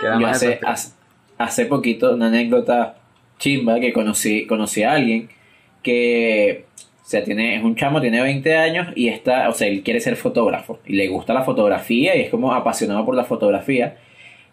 que 0.00 0.06
eran 0.06 0.20
yo 0.20 0.26
más 0.26 0.36
hace, 0.36 0.58
hace, 0.64 0.92
hace 1.38 1.66
poquito, 1.66 2.14
una 2.14 2.28
anécdota 2.28 2.96
chimba 3.38 3.78
que 3.80 3.92
conocí, 3.92 4.46
conocí 4.46 4.82
a 4.82 4.92
alguien 4.92 5.28
que 5.82 6.64
o 7.04 7.08
sea, 7.12 7.24
tiene, 7.24 7.56
es 7.56 7.62
un 7.64 7.74
chamo, 7.76 8.00
tiene 8.00 8.22
20 8.22 8.56
años 8.56 8.88
y 8.94 9.08
está, 9.08 9.48
o 9.48 9.52
sea, 9.52 9.66
él 9.68 9.82
quiere 9.82 10.00
ser 10.00 10.16
fotógrafo 10.16 10.78
y 10.86 10.94
le 10.94 11.08
gusta 11.08 11.34
la 11.34 11.42
fotografía 11.42 12.16
y 12.16 12.22
es 12.22 12.30
como 12.30 12.54
apasionado 12.54 13.04
por 13.04 13.14
la 13.16 13.24
fotografía. 13.24 13.96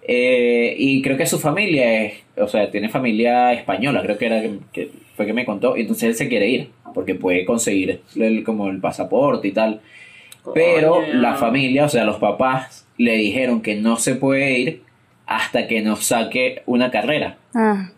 Eh, 0.05 0.75
y 0.77 1.01
creo 1.01 1.15
que 1.15 1.25
su 1.27 1.39
familia 1.39 2.03
es, 2.05 2.13
o 2.37 2.47
sea, 2.47 2.69
tiene 2.71 2.89
familia 2.89 3.53
española, 3.53 4.01
creo 4.01 4.17
que 4.17 4.25
era 4.25 4.41
que, 4.41 4.57
que 4.73 4.89
fue 5.19 5.25
que 5.25 5.33
me 5.33 5.43
contó, 5.43 5.75
y 5.75 5.81
entonces 5.81 6.03
él 6.03 6.15
se 6.15 6.29
quiere 6.29 6.47
ir 6.47 6.69
porque 6.93 7.13
puede 7.13 7.43
conseguir 7.43 7.99
el, 8.15 8.41
como 8.45 8.69
el 8.69 8.79
pasaporte 8.79 9.49
y 9.49 9.51
tal. 9.51 9.81
Pero 10.53 10.93
Coño. 10.93 11.13
la 11.15 11.35
familia, 11.35 11.83
o 11.83 11.89
sea, 11.89 12.05
los 12.05 12.15
papás 12.19 12.87
le 12.97 13.17
dijeron 13.17 13.59
que 13.61 13.75
no 13.75 13.97
se 13.97 14.15
puede 14.15 14.57
ir 14.57 14.81
hasta 15.25 15.67
que 15.67 15.81
nos 15.81 16.05
saque 16.05 16.63
una 16.67 16.89
carrera. 16.89 17.35
Ah, 17.53 17.89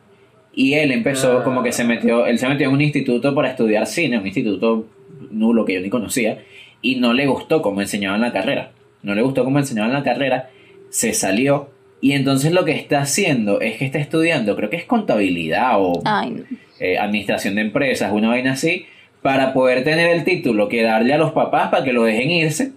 Y 0.56 0.73
él 0.73 0.91
empezó 0.91 1.38
Ah. 1.38 1.43
como 1.43 1.61
que 1.61 1.72
se 1.72 1.84
metió, 1.84 2.26
él 2.26 2.39
se 2.39 2.48
metió 2.48 2.68
en 2.69 2.73
un 2.73 2.81
instituto 2.81 3.35
para 3.35 3.49
estudiar 3.52 3.85
cine, 3.85 4.18
un 4.18 4.26
instituto 4.26 4.88
nulo 5.30 5.64
que 5.64 5.76
yo 5.76 5.81
ni 5.81 5.91
conocía, 5.91 6.39
y 6.81 6.95
no 6.95 7.14
le 7.14 7.27
gustó 7.27 7.61
cómo 7.61 7.81
enseñaban 7.81 8.22
la 8.22 8.34
carrera. 8.34 8.72
No 9.03 9.14
le 9.14 9.22
gustó 9.22 9.43
cómo 9.43 9.60
enseñaban 9.60 9.93
la 9.93 10.02
carrera, 10.02 10.49
se 10.89 11.14
salió, 11.14 11.69
y 12.02 12.14
entonces 12.14 12.52
lo 12.52 12.65
que 12.65 12.72
está 12.72 13.02
haciendo 13.02 13.61
es 13.61 13.77
que 13.77 13.85
está 13.85 13.99
estudiando, 13.99 14.56
creo 14.56 14.72
que 14.72 14.77
es 14.77 14.85
contabilidad 14.85 15.73
o 15.77 16.02
ay, 16.03 16.31
no. 16.31 16.43
Eh, 16.82 16.98
administración 16.98 17.56
de 17.56 17.62
empresas, 17.62 18.12
una 18.12 18.28
vaina 18.30 18.53
así, 18.53 18.86
para 19.22 19.53
poder 19.53 19.84
tener 19.86 20.10
el 20.10 20.24
título 20.26 20.68
que 20.68 20.82
darle 20.84 21.14
a 21.14 21.18
los 21.18 21.32
papás 21.32 21.70
para 21.70 21.84
que 21.86 21.94
lo 21.94 22.03
dejen 22.03 22.30
irse 22.32 22.72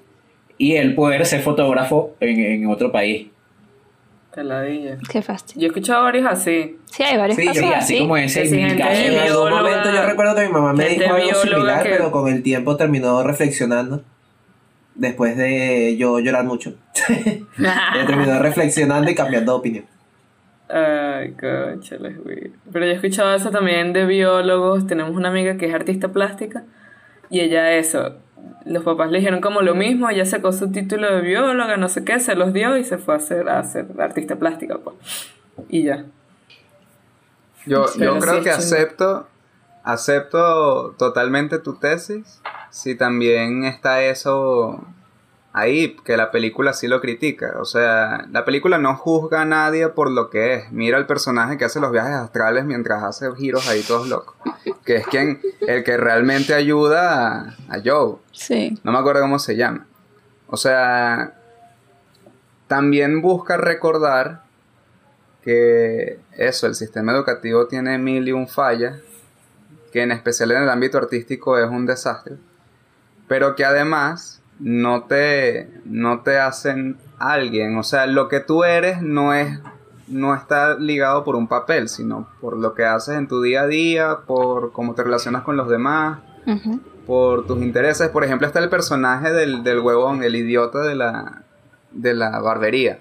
y 0.59 0.77
él 0.77 0.95
poder 0.95 1.25
ser 1.27 1.41
fotógrafo 1.41 2.15
en, 2.21 2.39
en 2.39 2.67
otro 2.69 2.93
país. 2.93 3.29
Caladilla. 4.31 4.99
qué 5.11 5.23
fastidio. 5.23 5.61
Yo 5.61 5.67
he 5.67 5.69
escuchado 5.69 6.03
varios 6.03 6.27
así. 6.27 6.77
Sí, 6.91 7.03
hay 7.05 7.17
varios 7.17 7.37
Sí, 7.39 7.47
casos 7.47 7.63
Sí, 7.63 7.65
así. 7.69 7.75
así 7.95 7.99
como 8.01 8.17
ese. 8.17 8.43
En 8.43 8.65
algún 8.83 9.23
bióloga, 9.25 9.51
momento 9.63 9.93
yo 9.93 10.03
recuerdo 10.07 10.35
que 10.35 10.47
mi 10.47 10.53
mamá 10.53 10.73
me 10.73 10.89
dijo 10.89 11.15
algo 11.15 11.35
similar, 11.41 11.83
que- 11.85 11.89
pero 11.91 12.11
con 12.11 12.33
el 12.33 12.43
tiempo 12.43 12.77
terminó 12.77 13.23
reflexionando. 13.23 14.03
Después 14.97 15.37
de 15.37 15.97
yo 15.97 16.19
llorar 16.21 16.45
mucho. 16.45 16.75
Ella 17.09 18.07
terminó 18.07 18.39
reflexionando 18.41 19.11
y 19.11 19.15
cambiando 19.15 19.53
de 19.53 19.59
opinión. 19.59 19.85
Ay, 20.69 21.33
conchales, 21.33 22.23
güey. 22.23 22.53
Pero 22.73 22.87
yo 22.87 22.93
he 22.93 22.95
escuchado 22.95 23.35
eso 23.35 23.51
también 23.51 23.93
de 23.93 24.07
biólogos. 24.07 24.87
Tenemos 24.87 25.15
una 25.15 25.29
amiga 25.29 25.57
que 25.57 25.67
es 25.67 25.75
artista 25.75 26.09
plástica 26.09 26.65
y 27.31 27.41
ella 27.41 27.73
eso. 27.73 28.17
Los 28.65 28.83
papás 28.83 29.11
le 29.11 29.19
dijeron 29.19 29.41
como 29.41 29.63
lo 29.63 29.75
mismo, 29.75 30.09
ella 30.09 30.25
sacó 30.25 30.53
su 30.53 30.71
título 30.73 31.15
de 31.15 31.21
bióloga, 31.21 31.77
no 31.77 31.89
sé 31.89 32.05
qué, 32.05 32.19
se 32.19 32.35
los 32.35 32.53
dio 32.53 32.77
y 32.77 32.85
se 32.85 32.99
fue 32.99 33.15
a 33.15 33.17
hacer, 33.19 33.49
a 33.49 33.59
hacer 33.59 33.87
artista 33.99 34.37
plástica, 34.37 34.79
pues. 34.79 34.97
Y 35.69 35.85
ya. 35.85 36.05
Yo, 37.67 37.87
Pero 37.99 38.15
yo 38.15 38.21
creo 38.21 38.35
sí 38.35 38.41
que 38.43 38.51
acepto, 38.51 39.27
acepto 39.83 40.95
totalmente 40.99 41.59
tu 41.59 41.75
tesis. 41.77 42.41
Si 42.71 42.97
también 42.97 43.65
está 43.65 44.03
eso 44.03 44.85
ahí, 45.55 45.97
que 46.05 46.17
la 46.19 46.31
película 46.31 46.75
sí 46.75 46.89
lo 46.89 47.01
critica. 47.01 47.55
O 47.61 47.65
sea, 47.65 48.27
la 48.31 48.45
película 48.45 48.77
no 48.77 48.97
juzga 48.97 49.43
a 49.43 49.45
nadie 49.47 49.89
por 49.89 50.11
lo 50.11 50.29
que 50.29 50.55
es. 50.55 50.73
Mira 50.73 50.99
el 50.99 51.07
personaje 51.07 51.57
que 51.57 51.65
hace 51.65 51.81
los 51.81 51.93
viajes 51.93 52.17
astrales 52.17 52.65
mientras 52.67 53.03
hace 53.03 53.33
giros 53.37 53.67
ahí 53.69 53.83
todos 53.83 54.09
locos. 54.09 54.35
Que 54.85 54.97
es 54.97 55.07
quien, 55.07 55.41
el 55.61 55.85
que 55.85 55.97
realmente 55.97 56.55
ayuda 56.55 57.55
a, 57.69 57.75
a 57.75 57.81
Joe. 57.83 58.17
Sí. 58.33 58.79
No 58.83 58.93
me 58.93 58.99
acuerdo 58.99 59.23
cómo 59.23 59.39
se 59.39 59.57
llama. 59.57 59.87
O 60.49 60.57
sea, 60.57 61.35
también 62.67 63.23
busca 63.23 63.57
recordar 63.57 64.43
que 65.43 66.19
eso, 66.33 66.67
el 66.67 66.75
sistema 66.75 67.13
educativo 67.13 67.69
tiene 67.69 67.97
mil 67.99 68.27
y 68.27 68.33
un 68.33 68.49
fallas, 68.49 68.99
que 69.93 70.03
en 70.03 70.11
especial 70.11 70.51
en 70.51 70.65
el 70.65 70.69
ámbito 70.69 70.99
artístico 70.99 71.59
es 71.59 71.69
un 71.69 71.87
desastre, 71.87 72.37
pero 73.29 73.55
que 73.55 73.65
además 73.65 74.41
no 74.61 75.05
te, 75.05 75.71
no 75.85 76.21
te 76.21 76.39
hacen 76.39 76.97
alguien. 77.19 77.77
O 77.79 77.83
sea, 77.83 78.07
lo 78.07 78.29
que 78.29 78.41
tú 78.41 78.65
eres 78.65 79.03
no 79.03 79.35
es 79.35 79.59
no 80.07 80.35
está 80.35 80.75
ligado 80.79 81.25
por 81.25 81.35
un 81.35 81.49
papel, 81.49 81.89
sino 81.89 82.29
por 82.43 82.59
lo 82.59 82.75
que 82.75 82.85
haces 82.85 83.17
en 83.17 83.27
tu 83.27 83.41
día 83.41 83.63
a 83.63 83.67
día, 83.67 84.19
por 84.27 84.71
cómo 84.73 84.95
te 84.95 85.03
relacionas 85.03 85.43
con 85.45 85.57
los 85.57 85.67
demás, 85.69 86.19
por 87.07 87.47
tus 87.47 87.63
intereses. 87.63 88.11
Por 88.11 88.23
ejemplo, 88.23 88.47
está 88.47 88.59
el 88.59 88.69
personaje 88.69 89.33
del, 89.33 89.65
del 89.65 89.81
huevón, 89.81 90.23
el 90.23 90.37
idiota 90.37 90.81
de 90.83 90.95
la, 90.95 91.43
de 91.93 92.13
la 92.13 92.39
barbería. 92.41 92.99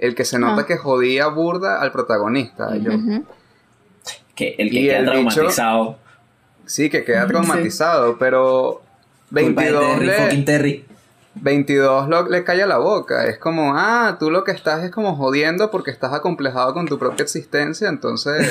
El 0.00 0.14
que 0.16 0.24
se 0.24 0.38
nota 0.40 0.62
Ah. 0.62 0.66
que 0.66 0.76
jodía 0.76 1.28
burda 1.28 1.80
al 1.80 1.92
protagonista. 1.92 2.70
Que 4.34 4.54
el 4.58 4.70
que 4.70 4.80
Y 4.80 4.86
queda 4.88 4.98
el 4.98 5.04
bicho- 5.04 5.10
traumatizado. 5.34 5.98
Sí, 6.66 6.90
que 6.90 7.04
queda 7.04 7.26
traumatizado, 7.28 8.18
pero 8.18 8.82
Culpa 9.30 9.62
de 9.62 9.72
22 9.72 9.98
Terry, 9.98 10.36
le, 10.36 10.42
Terry. 10.44 10.84
22 11.34 12.08
lo- 12.08 12.28
le 12.28 12.44
calla 12.44 12.66
la 12.66 12.78
boca. 12.78 13.26
Es 13.26 13.38
como, 13.38 13.74
ah, 13.76 14.16
tú 14.18 14.30
lo 14.30 14.42
que 14.44 14.52
estás 14.52 14.82
es 14.84 14.90
como 14.90 15.16
jodiendo 15.16 15.70
porque 15.70 15.90
estás 15.90 16.12
acomplejado 16.14 16.72
con 16.74 16.86
tu 16.86 16.98
propia 16.98 17.24
existencia, 17.24 17.88
entonces 17.88 18.50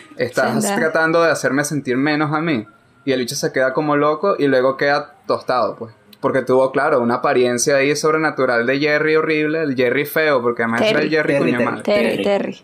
estás 0.16 0.64
tratando 0.74 1.22
de 1.22 1.30
hacerme 1.30 1.64
sentir 1.64 1.96
menos 1.96 2.32
a 2.32 2.40
mí. 2.40 2.66
Y 3.04 3.12
el 3.12 3.20
bicho 3.20 3.34
se 3.36 3.52
queda 3.52 3.72
como 3.72 3.96
loco 3.96 4.36
y 4.38 4.46
luego 4.46 4.76
queda 4.76 5.14
tostado, 5.26 5.76
pues. 5.76 5.94
Porque 6.20 6.42
tuvo, 6.42 6.70
claro, 6.70 7.00
una 7.00 7.14
apariencia 7.16 7.76
ahí 7.76 7.96
sobrenatural 7.96 8.66
de 8.66 8.78
Jerry 8.78 9.16
horrible, 9.16 9.62
el 9.62 9.74
Jerry 9.74 10.04
feo, 10.04 10.42
porque 10.42 10.62
además 10.64 10.82
era 10.82 11.00
el 11.00 11.08
Terry. 11.08 11.10
Jerry 11.10 11.32
Terry, 11.32 11.52
Terry. 11.52 11.82
Terry, 11.82 11.82
Terry. 11.82 12.24
Terry. 12.24 12.60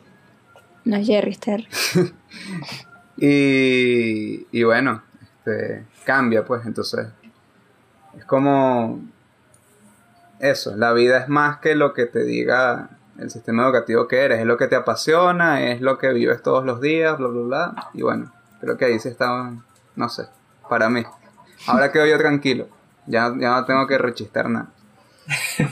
No 0.85 0.97
es 0.97 1.06
Jerry, 1.06 1.31
es 1.31 1.39
Terry. 1.40 1.68
Y, 3.18 4.47
y 4.52 4.62
bueno, 4.64 5.02
este, 5.23 5.85
cambia 6.07 6.45
pues, 6.45 6.65
entonces. 6.65 7.09
Es 8.16 8.24
como 8.24 9.01
eso, 10.39 10.74
la 10.77 10.93
vida 10.93 11.19
es 11.19 11.28
más 11.28 11.59
que 11.59 11.74
lo 11.74 11.93
que 11.93 12.07
te 12.07 12.24
diga 12.24 12.89
el 13.19 13.31
sistema 13.31 13.65
educativo 13.65 14.09
que 14.09 14.20
eres, 14.20 14.41
es 14.41 14.47
lo 14.47 14.57
que 14.57 14.69
te 14.69 14.77
apasiona, 14.77 15.62
es 15.70 15.81
lo 15.81 15.99
que 15.99 16.12
vives 16.12 16.43
todos 16.43 16.65
los 16.65 16.81
días, 16.81 17.19
bla, 17.19 17.28
bla, 17.28 17.43
bla. 17.43 17.91
Y 17.95 18.03
bueno, 18.03 18.33
creo 18.61 18.77
que 18.77 18.87
ahí 18.87 18.99
sí 18.99 19.09
está, 19.09 19.53
no 19.97 20.09
sé, 20.09 20.27
para 20.69 20.89
mí. 20.89 21.03
Ahora 21.66 21.91
quedo 21.93 22.07
yo 22.07 22.19
tranquilo, 22.19 22.69
ya, 23.07 23.35
ya 23.39 23.51
no 23.51 23.65
tengo 23.65 23.87
que 23.87 23.99
rechistar 23.99 24.49
nada. 24.49 24.69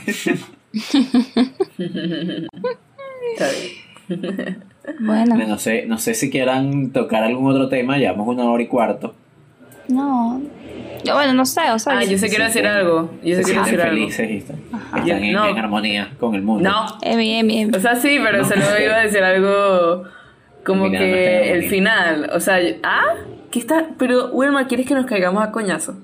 Está 3.31 3.49
bien. 3.49 4.63
Bueno, 4.99 5.35
No 5.47 5.57
sé, 5.57 5.85
no 5.87 5.97
sé 5.97 6.13
si 6.13 6.29
quieran 6.29 6.91
tocar 6.91 7.23
algún 7.23 7.49
otro 7.51 7.69
tema, 7.69 7.97
llevamos 7.97 8.27
una 8.27 8.45
hora 8.45 8.61
y 8.61 8.67
cuarto. 8.67 9.15
No. 9.87 10.41
Yo, 11.03 11.13
bueno, 11.13 11.33
no 11.33 11.45
sé, 11.45 11.61
o 11.71 11.77
sea. 11.77 11.99
Ah, 11.99 12.03
yo 12.03 12.17
sé 12.17 12.29
quiero 12.29 12.45
decir 12.45 12.65
algo. 12.65 13.11
Yo 13.23 13.35
sé 13.35 13.43
Se 13.43 13.51
quiero 13.51 13.63
decir 13.63 13.79
algo. 13.81 13.93
felices 13.95 14.29
y 14.31 14.37
están, 14.37 14.57
en, 15.07 15.33
no. 15.33 15.47
en 15.47 15.57
armonía 15.59 16.09
con 16.19 16.33
el 16.33 16.41
mundo. 16.41 16.67
No, 16.67 16.85
Emi, 17.03 17.35
Emi, 17.39 17.61
Emi. 17.61 17.77
O 17.77 17.79
sea, 17.79 17.95
sí, 17.95 18.19
pero 18.23 18.43
se 18.43 18.55
lo 18.55 18.63
iba 18.83 18.95
a 18.95 19.01
decir 19.01 19.23
algo 19.23 20.03
como 20.65 20.85
no 20.85 20.91
que 20.91 21.51
el 21.53 21.69
final. 21.69 22.31
O 22.33 22.39
sea, 22.39 22.57
¿ah? 22.83 23.13
¿Qué 23.51 23.59
está? 23.59 23.89
Pero, 23.99 24.29
Wilma, 24.31 24.65
¿quieres 24.67 24.87
que 24.87 24.95
nos 24.95 25.05
caigamos 25.05 25.43
a 25.43 25.51
coñazo? 25.51 25.95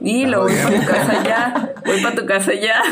Dilo, 0.00 0.42
voy 0.42 0.52
para 0.54 0.80
tu 0.80 0.86
casa 0.86 1.24
ya. 1.24 1.74
Voy 1.86 2.02
para 2.02 2.14
tu 2.14 2.26
casa 2.26 2.52
ya. 2.52 2.82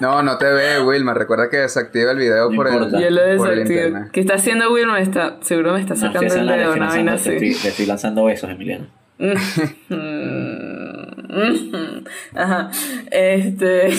No, 0.00 0.22
no 0.22 0.38
te 0.38 0.46
ve, 0.46 0.82
Wilma, 0.82 1.12
recuerda 1.14 1.48
que 1.50 1.58
desactiva 1.58 2.12
el 2.12 2.18
video 2.18 2.50
No 2.50 2.56
por 2.56 2.68
el. 2.68 2.90
Yo 2.90 3.10
lo 3.10 3.22
desactivo. 3.22 3.98
¿Qué 4.12 4.20
está 4.20 4.34
haciendo 4.34 4.72
Wilma? 4.72 5.00
Está, 5.00 5.36
seguro 5.42 5.72
me 5.74 5.80
está 5.80 5.94
No, 5.94 6.00
sacando 6.00 6.26
estoy 6.26 6.40
el 6.40 6.48
dedo, 6.48 6.72
una 6.74 6.88
vaina 6.88 7.12
así. 7.14 7.30
te 7.30 7.68
estoy 7.68 7.86
lanzando 7.86 8.24
besos, 8.24 8.48
Emiliano. 8.50 8.86
Ajá. 12.34 12.70
Este. 13.10 13.90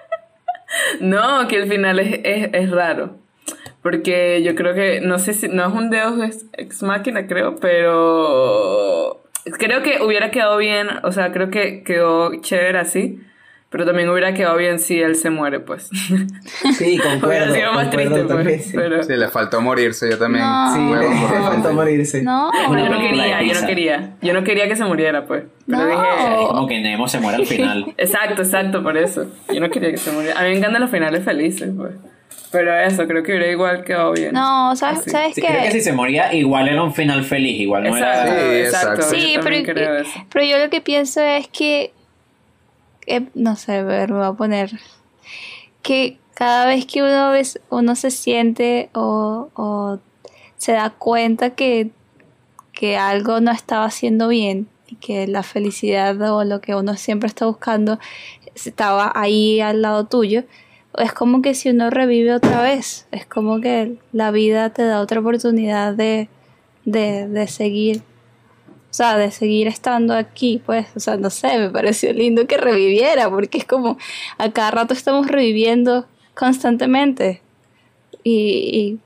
no, 1.00 1.46
que 1.48 1.56
el 1.56 1.68
final 1.68 1.98
es, 1.98 2.20
es, 2.24 2.50
es 2.52 2.70
raro. 2.70 3.16
Porque 3.82 4.42
yo 4.42 4.54
creo 4.54 4.74
que, 4.74 5.00
no 5.00 5.18
sé 5.18 5.34
si, 5.34 5.48
no 5.48 5.66
es 5.66 5.72
un 5.72 5.90
Deus 5.90 6.22
ex, 6.22 6.44
ex 6.52 6.82
máquina, 6.82 7.26
creo, 7.26 7.56
pero 7.56 9.22
creo 9.56 9.82
que 9.82 10.02
hubiera 10.02 10.30
quedado 10.30 10.56
bien, 10.58 10.88
o 11.04 11.12
sea, 11.12 11.32
creo 11.32 11.50
que 11.50 11.82
quedó 11.84 12.34
chévere 12.40 12.78
así, 12.78 13.20
pero 13.70 13.86
también 13.86 14.08
hubiera 14.08 14.34
quedado 14.34 14.56
bien 14.56 14.78
si 14.78 15.00
él 15.00 15.14
se 15.14 15.30
muere, 15.30 15.60
pues. 15.60 15.88
Sí, 15.90 16.14
hubiera 16.98 17.10
concuerdo. 17.10 17.54
sido 17.54 17.72
más 17.72 17.90
triste, 17.90 18.24
también, 18.24 18.58
pues. 18.58 18.64
sí. 18.66 18.72
Pero, 18.74 19.02
Sí, 19.02 19.14
le 19.14 19.28
faltó 19.28 19.60
morirse, 19.60 20.10
yo 20.10 20.18
también. 20.18 20.44
No. 20.44 20.74
Sí, 20.74 20.80
Huevo, 20.80 21.47
morirse. 21.72 22.22
No. 22.22 22.50
yo 22.52 22.88
no 22.88 22.98
quería, 23.00 23.42
yo 23.42 23.60
no 23.60 23.66
quería, 23.66 24.10
yo 24.22 24.32
no 24.34 24.44
quería 24.44 24.68
que 24.68 24.76
se 24.76 24.84
muriera, 24.84 25.26
pues. 25.26 25.44
Pero 25.66 25.78
No. 25.78 25.86
dije, 25.86 26.46
como 26.48 26.66
que 26.66 26.80
Nemo 26.80 27.08
se 27.08 27.20
muere 27.20 27.38
al 27.38 27.46
final. 27.46 27.92
Exacto, 27.98 28.42
exacto, 28.42 28.82
por 28.82 28.96
eso. 28.96 29.26
Yo 29.52 29.60
no 29.60 29.68
quería 29.70 29.90
que 29.90 29.96
se 29.98 30.10
muriera. 30.12 30.38
A 30.38 30.42
mí 30.44 30.50
me 30.50 30.56
encantan 30.58 30.80
los 30.80 30.90
finales 30.90 31.24
felices, 31.24 31.70
pues. 31.76 31.92
Pero 32.50 32.74
eso, 32.74 33.06
creo 33.06 33.22
que 33.22 33.32
hubiera 33.32 33.52
igual 33.52 33.84
quedado 33.84 34.12
bien. 34.12 34.32
No, 34.32 34.74
¿sabes, 34.74 35.00
Así. 35.00 35.10
¿sabes 35.10 35.34
Sí, 35.34 35.42
qué? 35.42 35.48
creo 35.48 35.62
que 35.64 35.70
si 35.72 35.80
se 35.82 35.92
moría, 35.92 36.32
igual 36.32 36.66
era 36.68 36.82
un 36.82 36.94
final 36.94 37.22
feliz, 37.24 37.60
igual 37.60 37.82
no 37.84 37.90
Exacto, 37.96 38.32
era. 38.32 38.40
Sí, 38.40 38.56
exacto. 38.60 38.94
exacto. 38.94 39.16
Sí, 39.16 39.32
yo 39.34 39.40
pero, 39.42 39.62
creo 39.72 39.96
eso. 39.98 40.10
pero 40.32 40.44
yo 40.46 40.58
lo 40.58 40.70
que 40.70 40.80
pienso 40.80 41.20
es 41.20 41.46
que, 41.48 41.92
eh, 43.06 43.22
no 43.34 43.54
sé, 43.56 43.76
a 43.76 43.82
ver, 43.82 44.10
me 44.12 44.18
voy 44.18 44.26
a 44.28 44.32
poner, 44.32 44.70
que 45.82 46.16
cada 46.34 46.64
vez 46.66 46.86
que 46.86 47.02
uno, 47.02 47.32
ves, 47.32 47.60
uno 47.68 47.94
se 47.96 48.10
siente 48.10 48.88
o, 48.94 49.50
o 49.54 49.98
se 50.58 50.72
da 50.72 50.90
cuenta 50.90 51.50
que, 51.50 51.90
que 52.72 52.96
algo 52.96 53.40
no 53.40 53.50
estaba 53.50 53.86
haciendo 53.86 54.28
bien 54.28 54.68
y 54.86 54.96
que 54.96 55.26
la 55.26 55.42
felicidad 55.42 56.20
o 56.30 56.44
lo 56.44 56.60
que 56.60 56.74
uno 56.74 56.96
siempre 56.96 57.28
está 57.28 57.46
buscando 57.46 57.98
estaba 58.54 59.12
ahí 59.14 59.60
al 59.60 59.82
lado 59.82 60.04
tuyo, 60.04 60.44
es 60.96 61.12
como 61.12 61.42
que 61.42 61.54
si 61.54 61.70
uno 61.70 61.90
revive 61.90 62.34
otra 62.34 62.60
vez, 62.60 63.06
es 63.12 63.24
como 63.24 63.60
que 63.60 63.96
la 64.12 64.30
vida 64.30 64.70
te 64.70 64.82
da 64.82 65.00
otra 65.00 65.20
oportunidad 65.20 65.94
de, 65.94 66.28
de, 66.84 67.28
de 67.28 67.46
seguir 67.46 68.02
o 68.90 68.94
sea, 68.98 69.18
de 69.18 69.30
seguir 69.30 69.66
estando 69.66 70.14
aquí, 70.14 70.62
pues, 70.64 70.86
o 70.96 71.00
sea, 71.00 71.18
no 71.18 71.28
sé, 71.28 71.58
me 71.58 71.70
pareció 71.70 72.12
lindo 72.12 72.46
que 72.46 72.56
reviviera, 72.56 73.28
porque 73.28 73.58
es 73.58 73.64
como 73.66 73.98
a 74.38 74.50
cada 74.50 74.70
rato 74.70 74.94
estamos 74.94 75.26
reviviendo 75.28 76.06
constantemente 76.34 77.42
y, 78.22 78.30
y, 78.32 78.98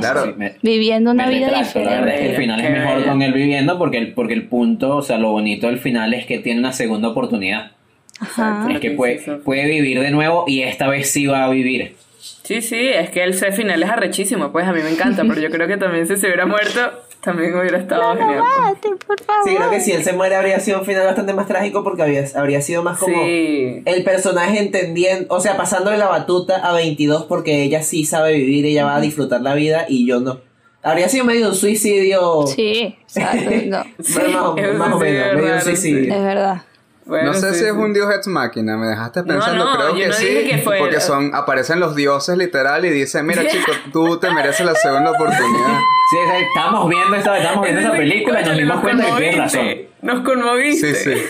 Claro. 0.00 0.24
Sí, 0.24 0.32
me- 0.36 0.54
viviendo 0.62 1.10
una 1.10 1.26
me 1.26 1.34
vida 1.34 1.46
retracto, 1.48 1.80
La 1.80 1.90
verdad 1.90 2.08
es 2.08 2.14
que 2.14 2.26
el 2.26 2.30
diferente. 2.32 2.40
final 2.40 2.60
Qué 2.60 2.66
es 2.66 2.72
mejor 2.84 2.96
bella. 2.98 3.08
con 3.12 3.22
él 3.22 3.32
viviendo 3.32 3.78
porque 3.78 3.98
el, 3.98 4.12
porque 4.12 4.34
el 4.34 4.42
punto, 4.48 4.96
o 4.96 5.02
sea, 5.02 5.18
lo 5.18 5.30
bonito 5.30 5.66
del 5.66 5.78
final 5.78 6.14
es 6.14 6.26
que 6.26 6.38
tiene 6.38 6.60
una 6.60 6.72
segunda 6.72 7.08
oportunidad. 7.08 7.72
Ajá. 8.20 8.66
Es 8.72 8.80
que 8.80 8.92
puede, 8.92 9.16
puede 9.44 9.66
vivir 9.68 10.00
de 10.00 10.10
nuevo 10.10 10.44
y 10.46 10.62
esta 10.62 10.88
vez 10.88 11.10
sí 11.10 11.26
va 11.26 11.44
a 11.44 11.50
vivir. 11.50 11.94
Sí, 12.42 12.62
sí, 12.62 12.76
es 12.88 13.10
que 13.10 13.22
el 13.24 13.34
C 13.34 13.52
final 13.52 13.82
es 13.82 13.90
arrechísimo, 13.90 14.52
pues 14.52 14.66
a 14.66 14.72
mí 14.72 14.80
me 14.82 14.90
encanta, 14.90 15.22
pero 15.28 15.40
yo 15.40 15.50
creo 15.50 15.66
que 15.68 15.76
también 15.76 16.06
si 16.06 16.16
se 16.16 16.26
hubiera 16.26 16.46
muerto, 16.46 16.80
también 17.26 17.54
hubiera 17.58 17.76
estado 17.78 18.16
genial. 18.16 18.42
pues. 18.42 18.58
Mate, 18.92 19.04
por 19.06 19.20
favor. 19.22 19.44
Sí, 19.46 19.54
creo 19.56 19.70
que 19.70 19.80
si 19.80 19.92
él 19.92 20.02
se 20.02 20.14
muere 20.14 20.34
habría 20.36 20.58
sido 20.60 20.78
un 20.80 20.86
final 20.86 21.04
bastante 21.04 21.34
más 21.34 21.46
trágico 21.46 21.84
porque 21.84 22.02
había, 22.02 22.24
habría 22.34 22.62
sido 22.62 22.82
más 22.82 22.98
como 22.98 23.14
Sí. 23.14 23.82
el 23.84 24.02
personaje 24.04 24.58
entendiendo, 24.60 25.26
o 25.34 25.40
sea, 25.40 25.58
pasándole 25.58 25.98
la 25.98 26.06
batuta 26.08 26.56
a 26.56 26.72
22 26.72 27.24
porque 27.24 27.62
ella 27.64 27.82
sí 27.82 28.06
sabe 28.06 28.32
vivir, 28.32 28.64
ella 28.64 28.86
va 28.86 28.96
a 28.96 29.00
disfrutar 29.02 29.42
la 29.42 29.54
vida 29.54 29.84
y 29.88 30.06
yo 30.06 30.20
no. 30.20 30.40
Habría 30.82 31.08
sido 31.08 31.24
medio 31.24 31.48
un 31.48 31.54
suicidio. 31.54 32.46
Sí, 32.46 32.96
exacto, 33.02 33.50
no, 33.66 33.78
más, 33.78 34.44
o 34.44 34.54
menos, 34.54 35.00
medio 35.00 35.54
un 35.56 35.60
suicidio. 35.60 36.14
es 36.14 36.22
verdad. 36.22 36.62
Bueno, 37.06 37.26
no 37.32 37.34
sé 37.34 37.52
sí, 37.52 37.60
si 37.60 37.64
es 37.66 37.70
sí. 37.72 37.78
un 37.78 37.92
dios 37.94 38.12
ex 38.12 38.26
máquina, 38.26 38.76
me 38.76 38.88
dejaste 38.88 39.22
pensando, 39.22 39.64
no, 39.64 39.76
creo 39.76 39.90
yo 39.90 39.96
que 39.96 40.06
no 40.08 40.12
sí, 40.12 40.26
dije 40.26 40.50
que 40.50 40.58
fuera. 40.58 40.80
porque 40.80 41.00
son 41.00 41.34
aparecen 41.36 41.78
los 41.78 41.94
dioses 41.94 42.36
literal 42.36 42.84
y 42.84 42.90
dicen, 42.90 43.24
mira 43.26 43.46
chico, 43.48 43.70
tú 43.92 44.18
te 44.18 44.28
mereces 44.32 44.66
la 44.66 44.74
segunda 44.74 45.12
oportunidad. 45.12 45.78
Sí, 46.10 46.16
estábamos 46.48 46.88
viendo 46.88 47.14
esta, 47.16 47.36
estábamos 47.38 47.62
viendo 47.64 47.80
esta 47.80 47.92
película 47.96 48.40
y 48.40 48.44
nos 48.44 48.56
dimos 48.56 48.80
cuenta 48.80 49.04
que 49.06 49.12
tienes 49.12 49.36
razón. 49.38 49.68
Nos 50.02 50.20
conmoviste. 50.24 50.94
Sí, 50.94 51.14
sí. 51.14 51.20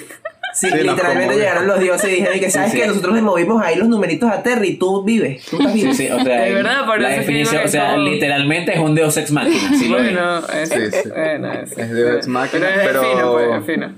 Sí, 0.55 0.71
Sí, 0.71 0.79
literalmente 0.79 1.35
llegaron 1.37 1.67
los 1.67 1.79
dioses 1.79 2.11
y 2.11 2.15
dijeron 2.15 2.41
que 2.41 2.49
sabes 2.51 2.73
sí. 2.73 2.79
que 2.81 2.87
nosotros 2.87 3.15
le 3.15 3.21
movimos 3.21 3.63
ahí 3.63 3.77
los 3.77 3.89
numeritos 3.89 4.31
a 4.31 4.43
Terry 4.43 4.69
y 4.69 4.77
tú 4.79 5.05
vives, 5.05 5.45
tú 5.45 5.59
estás 5.59 5.75
vivo. 5.75 5.93
Sí, 5.93 6.07
sí, 6.07 6.11
o 6.11 6.19
sea, 6.25 6.41
De 6.45 6.55
verdad, 6.55 6.87
por 6.87 6.99
la 6.99 7.11
definición, 7.11 7.63
o 7.63 7.69
sea, 7.69 7.91
como- 7.91 8.05
literalmente 8.05 8.73
es 8.73 8.79
un 8.81 8.95
deus 8.95 9.15
ex 9.19 9.31
máquina. 9.33 9.69
¿sí 9.79 9.89
lo 9.89 9.99
ves? 9.99 10.15
Bueno, 10.15 10.39
es, 10.55 10.69
Sí, 10.71 10.79
sí. 11.03 11.09
bueno, 11.15 11.53
es, 11.53 11.77
Es 11.77 11.95
Dios 11.95 12.11
ex 12.17 12.29
machina, 12.29 12.67
pero 12.75 12.81
es 12.81 12.87
pero- 12.87 13.03
fino, 13.03 13.33
pues, 13.33 13.49
es 13.61 13.67
fino. 13.67 13.93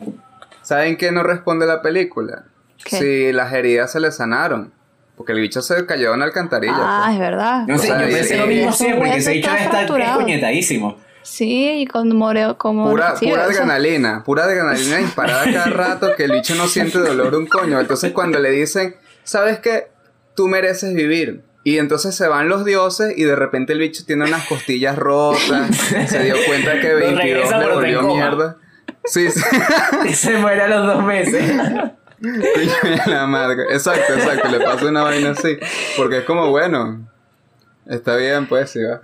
¿Saben 0.69 0.99
qué 0.99 1.12
no 1.12 1.23
responde 1.23 1.65
la 1.65 1.81
película? 1.81 2.45
¿Qué? 2.85 2.99
Si 2.99 3.32
las 3.32 3.55
heridas 3.55 3.90
se 3.90 4.01
le 4.01 4.12
sanaron. 4.12 4.70
Porque 5.16 5.32
el 5.32 5.40
bicho 5.40 5.62
se 5.62 5.86
cayó 5.86 6.09
en 6.11 6.16
una 6.16 6.27
alcantarilla. 6.27 6.74
Ah, 6.77 7.05
pues. 7.07 7.15
es 7.15 7.20
verdad. 7.20 7.66
No 7.66 7.78
sé, 7.78 7.86
sea, 7.86 8.07
yo 8.07 8.15
pensé 8.15 8.36
lo 8.36 8.47
mismo 8.47 8.70
siempre, 8.73 9.12
que 9.12 9.16
ese 9.16 9.31
dicho 9.31 9.51
está 9.51 9.81
está, 9.81 10.15
coñetadísimo. 10.16 10.99
Sí, 11.23 11.81
y 11.81 11.86
con 11.86 12.15
moreo 12.15 12.59
como... 12.59 12.90
Pura, 12.90 13.16
sí, 13.16 13.28
pura 13.28 13.45
adrenalina, 13.45 14.23
pura 14.24 14.45
adrenalina 14.45 14.99
disparada 14.99 15.51
cada 15.51 15.66
rato 15.70 16.15
que 16.15 16.24
el 16.24 16.32
bicho 16.32 16.55
no 16.55 16.69
siente 16.69 16.99
dolor 16.99 17.35
un 17.35 17.47
coño. 17.47 17.81
Entonces 17.81 18.12
cuando 18.12 18.39
le 18.39 18.51
dicen, 18.51 18.95
¿sabes 19.24 19.61
qué? 19.61 19.86
Tú 20.36 20.49
mereces 20.49 20.93
vivir. 20.93 21.45
Y 21.65 21.78
entonces 21.78 22.15
se 22.15 22.28
van 22.28 22.51
los 22.51 22.66
dioses 22.66 23.16
y 23.16 23.24
de 23.24 23.36
repente 23.36 23.73
el 23.73 23.78
bicho 23.78 24.05
tiene 24.05 24.27
unas 24.27 24.47
costillas 24.47 24.99
rotas, 24.99 25.74
se 26.09 26.24
dio 26.24 26.36
cuenta 26.47 26.78
que 26.78 26.89
Lo 26.89 26.97
22 26.99 27.23
regresa, 27.23 27.59
le 27.59 27.73
volvió 27.73 28.01
coma. 28.03 28.12
mierda. 28.12 28.57
Sí, 29.10 29.30
sí. 29.30 29.40
Y 30.09 30.12
se 30.14 30.36
muere 30.39 30.62
a 30.62 30.68
los 30.68 30.86
dos 30.86 31.05
meses. 31.05 31.44
La 33.06 33.26
madre. 33.26 33.64
Exacto, 33.70 34.14
exacto, 34.14 34.48
le 34.48 34.60
pasa 34.60 34.86
una 34.86 35.02
vaina 35.02 35.30
así. 35.30 35.56
Porque 35.97 36.18
es 36.18 36.24
como, 36.24 36.51
bueno, 36.51 37.09
está 37.89 38.16
bien, 38.16 38.47
pues, 38.47 38.70
sí 38.70 38.80
va. 38.82 39.01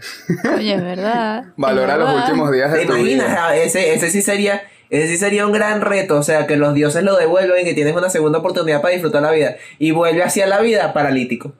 Oye, 0.56 0.74
es 0.74 0.82
verdad. 0.82 1.44
Valora 1.56 1.94
es 1.94 1.98
los 2.00 2.14
últimos 2.14 2.50
días 2.52 2.72
¿Te 2.72 2.78
de 2.80 2.86
tu 2.86 2.96
imaginas? 2.96 3.28
vida. 3.28 3.46
Ah, 3.48 3.56
Ese, 3.56 3.94
ese 3.94 4.10
sí 4.10 4.20
sería, 4.20 4.62
ese 4.90 5.08
sí 5.08 5.16
sería 5.16 5.46
un 5.46 5.52
gran 5.52 5.80
reto, 5.80 6.16
o 6.18 6.22
sea, 6.22 6.46
que 6.46 6.56
los 6.56 6.74
dioses 6.74 7.02
lo 7.04 7.16
devuelven 7.16 7.60
y 7.62 7.64
que 7.64 7.74
tienes 7.74 7.94
una 7.94 8.10
segunda 8.10 8.40
oportunidad 8.40 8.80
para 8.82 8.92
disfrutar 8.94 9.22
la 9.22 9.30
vida. 9.30 9.56
Y 9.78 9.92
vuelve 9.92 10.22
hacia 10.24 10.46
la 10.46 10.60
vida 10.60 10.92
paralítico. 10.92 11.52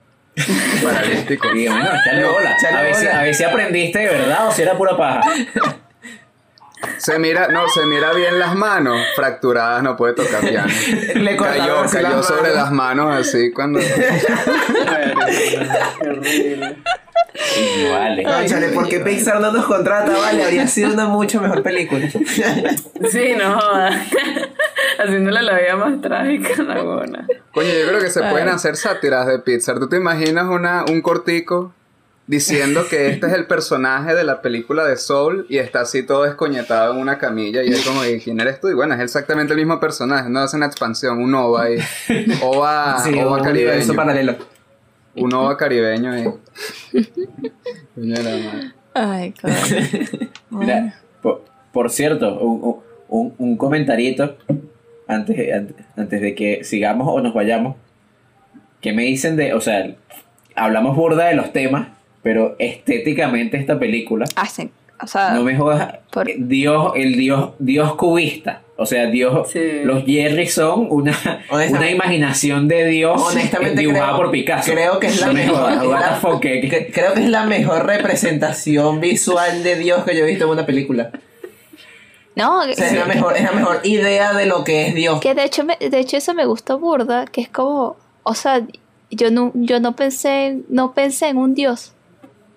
Paralítico. 0.82 1.46
Y 1.54 1.68
bueno, 1.68 1.84
échale 1.86 2.20
No, 2.22 2.32
bola. 2.32 2.56
échale 2.56 2.76
a, 2.78 2.82
ver 2.82 2.94
si, 2.96 3.06
a 3.06 3.22
ver 3.22 3.34
si 3.34 3.44
aprendiste 3.44 3.98
de 4.00 4.06
verdad 4.08 4.48
o 4.48 4.50
si 4.52 4.62
era 4.62 4.76
pura 4.76 4.96
paja. 4.96 5.20
Se 6.98 7.19
mira, 7.19 7.48
no, 7.48 7.69
se 7.69 7.86
mira 7.86 8.12
bien 8.12 8.39
las 8.39 8.55
manos, 8.55 9.01
fracturadas, 9.16 9.82
no 9.82 9.97
puede 9.97 10.15
tocar 10.15 10.40
piano. 10.48 10.73
Le 11.15 11.36
Cayó, 11.36 11.81
así 11.81 11.97
cayó 11.97 12.16
las 12.16 12.27
sobre 12.27 12.43
manos. 12.51 12.56
las 12.56 12.73
manos 12.73 13.15
así 13.20 13.52
cuando. 13.52 13.81
Qué 16.01 16.09
horrible. 16.09 16.77
Y 17.56 17.90
vale. 17.90 18.23
Cónchale, 18.23 18.69
¿por 18.69 18.89
qué 18.89 19.01
Pixar 19.01 19.40
no 19.40 19.51
nos 19.52 19.66
contrata? 19.66 20.16
Vale, 20.16 20.44
habría 20.44 20.69
sido 20.69 20.93
una 20.93 21.06
mucho 21.06 21.40
mejor 21.40 21.62
película. 21.62 22.09
Sí, 23.11 23.35
no 23.36 23.59
joda. 23.61 23.90
Haciéndole 24.98 25.43
la 25.43 25.59
vida 25.59 25.77
más 25.77 26.01
trágica, 26.01 26.62
la 26.62 26.81
buena. 26.82 27.27
Coño, 27.52 27.69
yo 27.69 27.89
creo 27.89 28.01
que 28.01 28.09
se 28.09 28.23
pueden 28.23 28.48
hacer 28.48 28.77
sátiras 28.77 29.27
de 29.27 29.40
Pixar. 29.40 29.78
¿Tú 29.78 29.89
te 29.89 29.97
imaginas 29.97 30.47
una, 30.47 30.85
un 30.89 31.02
cortico 31.02 31.74
diciendo 32.26 32.86
que 32.88 33.09
este 33.09 33.26
es 33.26 33.32
el 33.34 33.46
personaje 33.46 34.14
de 34.14 34.24
la 34.24 34.40
película 34.40 34.84
de 34.84 34.96
Soul 34.96 35.46
y 35.48 35.59
está 35.59 35.82
así 35.82 36.02
todo 36.02 36.24
descoñetado 36.24 36.94
en 36.94 37.01
una 37.01 37.18
camilla 37.18 37.62
y 37.62 37.68
es 37.68 37.84
como, 37.84 38.05
¿y 38.05 38.20
quién 38.20 38.40
eres 38.40 38.60
tú? 38.60 38.68
Y 38.68 38.74
bueno, 38.74 38.94
es 38.94 39.01
exactamente 39.01 39.52
el 39.52 39.59
mismo 39.59 39.78
personaje, 39.78 40.30
no 40.30 40.44
es 40.44 40.55
una 40.55 40.66
expansión, 40.66 41.22
un 41.22 41.34
OVA 41.34 41.64
ahí. 41.64 41.78
OVA, 42.42 42.98
sí, 42.98 43.18
OVA 43.18 43.38
un 43.38 43.44
caribeño. 43.44 43.94
paralelo. 43.94 44.36
Un 45.16 45.34
OVA 45.34 45.56
caribeño 45.56 46.12
ahí. 46.12 46.24
Ay, 48.94 49.34
coño. 49.40 49.55
Mira, 50.51 51.01
por, 51.20 51.44
por 51.72 51.90
cierto, 51.90 52.38
un, 52.38 52.82
un, 53.09 53.34
un 53.38 53.56
comentarito 53.56 54.36
antes, 55.06 55.55
antes, 55.55 55.86
antes 55.96 56.20
de 56.20 56.34
que 56.34 56.64
sigamos 56.64 57.06
o 57.10 57.20
nos 57.20 57.34
vayamos. 57.34 57.76
¿Qué 58.80 58.92
me 58.92 59.02
dicen 59.02 59.36
de, 59.36 59.55
o 59.55 59.60
sea, 59.60 59.94
hablamos 60.55 60.96
burda 60.96 61.26
de 61.26 61.34
los 61.34 61.52
temas, 61.52 61.88
pero 62.24 62.56
estéticamente 62.59 63.56
esta 63.56 63.78
película, 63.78 64.24
Hacen, 64.34 64.72
o 65.01 65.06
sea, 65.06 65.30
no 65.34 65.44
me 65.44 65.56
jodas, 65.56 65.98
por- 66.10 66.26
Dios, 66.36 66.92
el 66.96 67.14
Dios, 67.16 67.51
Dios 67.60 67.94
cubista. 67.94 68.62
O 68.76 68.86
sea, 68.86 69.06
Dios, 69.06 69.51
Sí. 69.52 69.60
los 69.84 70.05
Jerry 70.05 70.48
son 70.48 70.88
una, 70.90 71.16
una 71.48 71.88
imaginación 71.92 72.66
de 72.66 72.84
Dios 72.86 73.22
Honestamente 73.24 73.82
dibujada 73.82 74.06
creo- 74.09 74.16
por 74.16 74.30
Picasso. 74.32 74.72
creo 74.72 74.98
que 74.98 75.06
es 75.06 75.20
la 75.20 75.28
No 75.28 75.32
me 75.32 75.44
mejor. 75.46 75.56
jodas, 75.60 75.86
what 75.86 76.09
the 76.14 76.20
fuck, 76.20 76.40
¿qué- 76.42 76.60
qué- 76.60 76.68
Que- 76.68 76.90
Creo 76.90 77.14
que 77.14 77.20
es 77.22 77.28
la 77.28 77.44
mejor 77.46 77.86
representación 77.86 78.98
visual 79.01 79.62
de 79.62 79.76
Dios 79.76 80.02
que 80.02 80.16
yo 80.16 80.24
he 80.24 80.26
visto 80.26 80.46
en 80.46 80.51
una 80.51 80.66
película. 80.66 81.12
no, 82.34 82.62
O 82.62 82.72
sea, 82.72 82.86
es 82.88 82.98
la 82.98 83.05
mejor, 83.05 83.36
es 83.36 83.44
la 83.44 83.52
mejor 83.52 83.80
idea 83.84 84.32
de 84.32 84.46
lo 84.46 84.64
que 84.64 84.88
es 84.88 84.94
Dios. 84.96 85.20
que 85.20 85.34
de 85.34 85.44
hecho, 85.44 85.64
me- 85.64 85.76
de 85.78 85.98
hecho 86.01 86.16
eso 86.16 86.34
me 86.34 86.44
gustó 86.46 86.78
burda, 86.80 87.26
que 87.26 87.42
es 87.42 87.48
como, 87.48 87.96
o 88.24 88.34
sea, 88.34 88.60
yo 89.10 89.30
no, 89.30 89.52
yo 89.55 89.78
no 89.78 89.94
pensé, 89.94 90.46
en- 90.46 90.64
no 90.68 90.94
pensé 90.94 91.28
en 91.28 91.36
un 91.36 91.55
dios, 91.55 91.92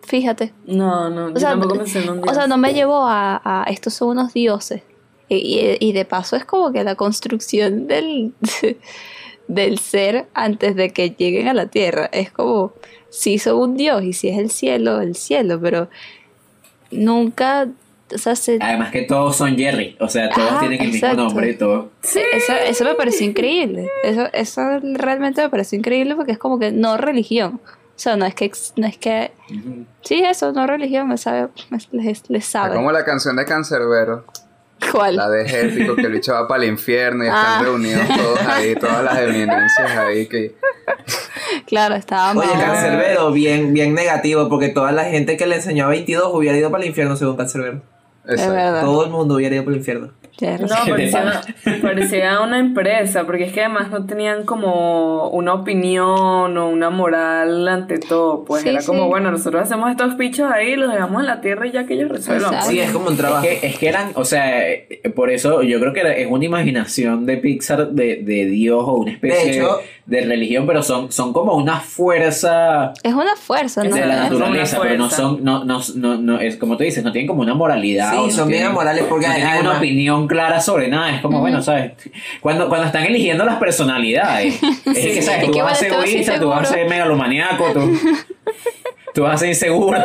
fíjate. 0.07 0.51
No, 0.65 1.09
no, 1.11 1.25
O 1.27 1.29
yo 1.29 1.39
sea, 1.39 1.49
tampoco 1.51 1.75
pensé 1.75 1.99
en 2.01 2.09
un 2.09 2.19
o 2.19 2.21
dios. 2.23 2.35
sea, 2.35 2.47
no 2.47 2.57
me 2.57 2.73
llevó 2.73 3.05
a, 3.07 3.39
a 3.43 3.63
estos 3.65 3.93
son 3.93 4.09
unos 4.09 4.33
dioses. 4.33 4.81
Y, 5.29 5.35
y- 5.35 5.77
y 5.79 5.91
de 5.91 6.05
paso 6.05 6.35
es 6.35 6.43
como 6.45 6.71
que 6.71 6.83
la 6.83 6.95
construcción 6.95 7.85
del, 7.87 8.33
del 9.47 9.77
ser 9.79 10.25
antes 10.33 10.75
de 10.75 10.89
que 10.91 11.09
lleguen 11.11 11.47
a 11.49 11.53
la 11.53 11.67
tierra. 11.67 12.09
Es 12.11 12.31
como, 12.31 12.73
si 13.09 13.37
son 13.37 13.57
un 13.59 13.77
dios 13.77 14.03
y 14.03 14.13
si 14.13 14.29
es 14.29 14.37
el 14.39 14.49
cielo, 14.49 15.01
el 15.01 15.15
cielo, 15.15 15.59
pero 15.61 15.89
nunca, 16.91 17.67
o 18.13 18.17
sea, 18.17 18.35
se- 18.35 18.57
Además 18.61 18.91
que 18.91 19.01
todos 19.03 19.35
son 19.35 19.57
Jerry, 19.57 19.97
o 19.99 20.07
sea, 20.07 20.29
todos 20.29 20.47
Ah, 20.53 20.57
tienen 20.61 20.81
el 20.81 20.87
exacto. 20.95 21.15
mismo 21.17 21.23
nombre 21.29 21.51
y 21.51 21.57
todo. 21.57 21.91
Sí, 22.01 22.21
eso, 22.33 22.53
eso 22.53 22.83
me 22.85 22.93
pareció 22.95 23.27
increíble. 23.27 23.89
Eso, 24.03 24.27
eso 24.33 24.61
realmente 24.93 25.41
me 25.41 25.49
pareció 25.49 25.77
increíble 25.77 26.15
porque 26.15 26.31
es 26.31 26.37
como 26.37 26.57
que 26.59 26.71
no 26.71 26.95
religión. 26.97 27.59
O 27.97 27.99
sea, 27.99 28.15
no 28.15 28.25
es 28.27 28.35
que, 28.35 28.51
no 28.75 28.85
es 28.87 28.97
que, 28.97 29.31
sí, 30.03 30.23
eso, 30.23 30.51
no 30.53 30.67
religión, 30.67 31.07
me 31.07 31.17
sabe, 31.17 31.47
me- 31.71 31.79
les, 32.03 32.29
les 32.29 32.43
Es 32.43 32.49
sabe. 32.51 32.75
como 32.75 32.91
la 32.91 33.03
canción 33.03 33.35
de 33.35 33.43
Cancerbero, 33.45 34.23
¿Cuál? 34.91 35.15
la 35.15 35.27
de 35.29 35.41
épico, 35.67 35.95
que 35.95 36.03
el 36.03 36.11
bicho 36.13 36.31
va 36.33 36.47
para 36.47 36.63
el 36.63 36.69
infierno 36.69 37.23
y 37.23 37.27
están 37.27 37.43
Ah. 37.45 37.59
reunidos 37.63 38.07
todos 38.15 38.39
ahí, 38.41 38.75
todas 38.75 39.03
las 39.03 39.17
eminencias 39.19 39.91
ahí 39.97 40.27
que... 40.27 40.55
Claro, 41.65 41.95
estábamos. 41.95 42.45
Oye, 42.45 42.53
Cancerbero, 42.59 43.31
bien, 43.31 43.73
bien 43.73 43.95
negativo, 43.95 44.47
porque 44.47 44.69
toda 44.69 44.91
la 44.91 45.05
gente 45.05 45.35
que 45.35 45.47
le 45.47 45.55
enseñó 45.55 45.85
a 45.85 45.89
22 45.89 46.29
hubiera 46.33 46.55
ido 46.55 46.69
para 46.69 46.83
el 46.83 46.89
infierno 46.89 47.15
según 47.15 47.35
Cancerbero. 47.35 47.81
Es 48.25 48.33
Exacto. 48.33 48.53
verdad. 48.53 48.81
Todo 48.81 49.05
el 49.05 49.09
mundo 49.09 49.35
hubiera 49.35 49.55
ido 49.55 49.63
para 49.63 49.73
el 49.73 49.79
infierno. 49.79 50.11
No, 50.41 50.67
parecía, 50.89 51.41
parecía 51.81 52.41
una 52.41 52.59
empresa, 52.59 53.25
porque 53.25 53.45
es 53.45 53.53
que 53.53 53.61
además 53.61 53.89
no 53.89 54.05
tenían 54.05 54.43
como 54.45 55.29
una 55.29 55.53
opinión 55.53 56.57
o 56.57 56.69
una 56.69 56.89
moral 56.89 57.67
ante 57.67 57.97
todo. 57.97 58.43
Pues 58.45 58.63
Sí, 58.63 58.69
era 58.69 58.81
sí. 58.81 58.87
como, 58.87 59.07
bueno, 59.07 59.31
nosotros 59.31 59.63
hacemos 59.63 59.89
estos 59.91 60.15
pichos 60.15 60.51
ahí, 60.51 60.75
los 60.75 60.91
dejamos 60.91 61.21
en 61.21 61.27
la 61.27 61.41
tierra 61.41 61.67
y 61.67 61.71
ya 61.71 61.85
que 61.85 61.95
ellos 61.95 62.09
resuelvan. 62.09 62.53
Exacto. 62.53 62.71
Sí, 62.71 62.79
es 62.79 62.91
como 62.91 63.07
un 63.09 63.17
trabajo. 63.17 63.45
Es 63.47 63.59
que, 63.59 63.67
es 63.67 63.77
que 63.77 63.87
eran, 63.89 64.11
o 64.15 64.25
sea, 64.25 64.53
por 65.15 65.29
eso 65.31 65.63
yo 65.63 65.79
creo 65.79 65.93
que 65.93 66.01
era- 66.01 66.13
es 66.15 66.27
una 66.29 66.45
imaginación 66.45 67.25
de 67.25 67.37
Pixar 67.37 67.89
de, 67.89 68.17
de 68.23 68.45
Dios 68.45 68.83
o 68.85 68.93
una 68.97 69.11
especie 69.11 69.51
De 69.51 69.57
hecho- 69.57 69.79
de, 70.05 70.21
religión, 70.25 70.65
pero 70.65 70.83
son, 70.83 71.11
son 71.11 71.33
como 71.33 71.53
una 71.55 71.81
fuerza 71.81 72.93
Es 73.03 73.13
una 73.13 73.35
fuerza, 73.35 73.83
¿no? 73.83 73.93
de 73.95 74.05
la 74.05 74.23
naturaleza, 74.23 74.79
pero 74.81 74.97
no 74.97 75.09
son, 75.09 75.43
no, 75.43 75.63
no, 75.65 75.79
no, 75.95 76.17
no, 76.17 76.39
es 76.39 76.55
como 76.57 76.77
tú 76.77 76.83
dices, 76.83 77.03
no 77.03 77.11
tienen 77.11 77.27
como 77.27 77.41
una 77.41 77.53
moralidad. 77.53 78.11
Sí, 78.11 78.17
o 78.17 78.25
no 78.27 78.31
son 78.31 78.47
bien 78.49 78.63
amorales 78.65 79.05
porque 79.09 79.27
no 79.27 79.35
tienen 79.35 79.61
una 79.61 79.77
opinión 79.77 80.26
clara 80.27 80.59
sobre 80.61 80.87
nada. 80.87 81.15
Es 81.15 81.21
como, 81.21 81.39
bueno, 81.39 81.61
¿sabes? 81.61 81.93
Cuando, 82.41 82.67
cuando 82.69 82.87
están 82.87 83.05
eligiendo 83.05 83.43
las 83.45 83.55
personalidades, 83.57 84.55
es 84.85 84.93
que, 84.97 85.21
¿sabes? 85.21 85.41
Es 85.41 85.45
Tú 85.47 85.51
que 85.51 85.61
vas 85.61 85.71
a 85.73 85.75
ser 85.75 85.91
egoísta, 85.93 86.39
tú 86.39 86.49
vas 86.49 86.69
a 86.69 86.73
ser 86.73 86.87
megalomaniaco, 86.89 87.71
tú, 87.73 87.99
tú 89.13 89.23
vas 89.23 89.35
a 89.35 89.37
ser 89.37 89.49
inseguro. 89.49 89.97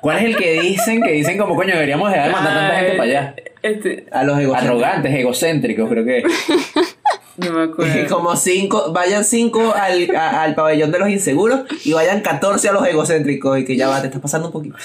¿Cuál 0.00 0.18
es 0.18 0.24
el 0.24 0.36
que 0.36 0.60
dicen? 0.60 1.00
Que 1.02 1.12
dicen 1.12 1.38
como, 1.38 1.54
coño, 1.54 1.74
deberíamos 1.74 2.10
dejar 2.10 2.26
de 2.26 2.32
mandar 2.32 2.54
tanta 2.58 2.76
gente 2.76 2.92
para 2.96 3.04
allá. 3.08 3.34
Este, 3.62 4.06
A 4.10 4.24
los 4.24 4.36
egocéntricos. 4.40 4.68
Arrogantes, 4.82 5.14
egocéntricos, 5.14 5.88
creo 5.88 6.04
que. 6.04 6.24
no 7.36 7.52
me 7.52 7.62
acuerdo. 7.62 8.08
Como 8.16 8.34
cinco, 8.34 8.92
vayan 8.92 9.24
cinco 9.24 9.72
al, 9.76 10.14
a- 10.16 10.42
al 10.42 10.56
pabellón 10.56 10.90
de 10.90 10.98
los 10.98 11.08
inseguros 11.08 11.60
y 11.84 11.92
vayan 11.92 12.20
14 12.20 12.68
a 12.68 12.72
los 12.72 12.84
egocéntricos 12.88 13.56
y 13.60 13.64
que 13.64 13.76
ya 13.76 13.86
va, 13.88 14.00
te 14.00 14.08
estás 14.08 14.20
pasando 14.20 14.48
un 14.48 14.52
poquito. 14.52 14.76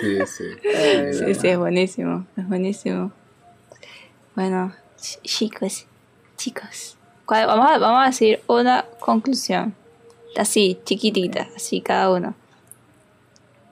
Sí, 0.00 0.18
sí. 0.26 0.44
Sí, 1.12 1.34
sí, 1.34 1.48
es 1.48 1.58
buenísimo. 1.58 2.26
Es 2.36 2.48
buenísimo. 2.48 3.12
Bueno, 4.34 4.72
ch- 4.98 5.20
chicos, 5.22 5.86
chicos. 6.36 6.96
¿cuál- 7.24 7.46
Vamos 7.46 7.70
a, 7.70 7.78
vamos 7.78 8.02
a 8.02 8.06
decir 8.06 8.40
una 8.46 8.84
conclusión. 9.00 9.74
Así, 10.36 10.78
chiquitita, 10.84 11.48
así 11.56 11.80
cada 11.80 12.10
uno. 12.12 12.34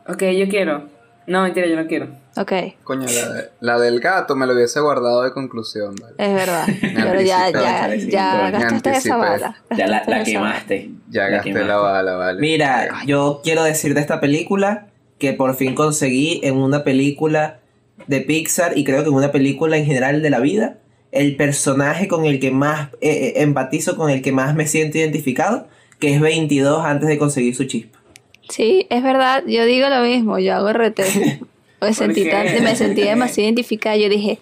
Ok, 0.09 0.23
yo 0.37 0.49
quiero. 0.49 0.89
No, 1.27 1.43
mentira, 1.43 1.67
yo 1.67 1.77
no 1.77 1.87
quiero. 1.87 2.09
Ok, 2.37 2.53
Coño, 2.83 3.07
la, 3.07 3.33
de- 3.33 3.49
la 3.61 3.79
del 3.79 4.01
gato 4.01 4.35
me 4.35 4.47
lo 4.47 4.55
hubiese 4.55 4.81
guardado 4.81 5.23
de 5.23 5.33
conclusión, 5.33 5.95
¿vale? 5.95 6.15
es 6.19 6.35
verdad. 6.35 6.67
Pero 6.81 7.21
ya, 7.21 7.51
ya, 7.51 8.51
gastaste 8.51 8.91
esa 8.91 9.17
bala. 9.17 9.57
Ya 9.77 9.87
la, 9.87 10.03
quemaste. 10.25 10.91
Ya 11.11 11.29
gasté 11.29 11.51
quemaste. 11.51 11.69
la 11.69 11.77
bala, 11.77 12.15
¿vale? 12.17 12.41
Mira, 12.41 12.89
yo 13.07 13.41
quiero 13.45 13.63
decir 13.63 13.95
de 13.95 14.01
esta 14.01 14.21
película 14.21 14.89
que 15.19 15.33
por 15.33 15.55
fin 15.55 15.75
conseguí 15.77 16.41
en 16.43 16.57
una 16.57 16.83
película 16.83 17.61
de 18.09 18.21
Pixar 18.21 18.77
y 18.77 18.83
creo 18.83 19.03
que 19.05 19.11
en 19.11 19.15
una 19.15 19.31
película 19.31 19.77
en 19.77 19.87
general 19.87 20.21
de 20.21 20.31
la 20.31 20.41
vida, 20.41 20.79
el 21.13 21.37
personaje 21.37 22.09
con 22.09 22.25
el 22.25 22.41
que 22.41 22.51
más 22.51 22.89
eh, 23.01 23.11
eh, 23.13 23.33
empatizo, 23.43 23.97
con 23.97 24.11
el 24.11 24.23
que 24.23 24.33
más 24.33 24.57
me 24.57 24.67
siento 24.67 24.99
identificado, 24.99 25.69
que 26.01 26.13
es 26.13 26.21
22 26.21 26.85
antes 26.85 27.09
de 27.09 27.17
conseguir 27.17 27.55
su 27.55 27.65
chispa. 27.65 28.01
Sí, 28.49 28.89
es 28.91 29.03
verdad, 29.05 29.45
yo 29.47 29.65
digo 29.65 29.89
lo 29.89 30.03
mismo, 30.03 30.41
yo 30.41 30.55
hago 30.57 30.73
RT. 30.73 31.01
Me 31.81 31.93
sentí, 31.93 32.25
qué? 32.25 32.31
tan- 32.31 32.63
me 32.65 32.77
sentí 32.77 33.03
demasiado 33.03 33.45
identificada, 33.47 33.97
yo 33.97 34.09
dije, 34.09 34.39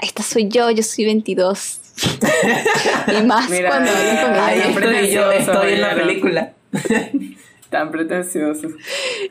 esta 0.00 0.22
soy 0.22 0.48
yo, 0.48 0.70
yo 0.70 0.82
soy 0.82 1.04
22. 1.06 1.80
y 3.18 3.22
más 3.24 3.48
Mira, 3.50 3.68
cuando 3.70 3.90
hablan 3.90 4.16
con 4.16 4.60
siempre 4.62 4.84
estoy 5.00 5.10
yo, 5.12 5.28
pretencioso, 5.28 5.52
estoy 5.52 5.72
en 5.74 5.80
la 5.80 5.94
película. 5.94 6.52
Tan 7.70 7.90
pretencioso. 7.90 8.68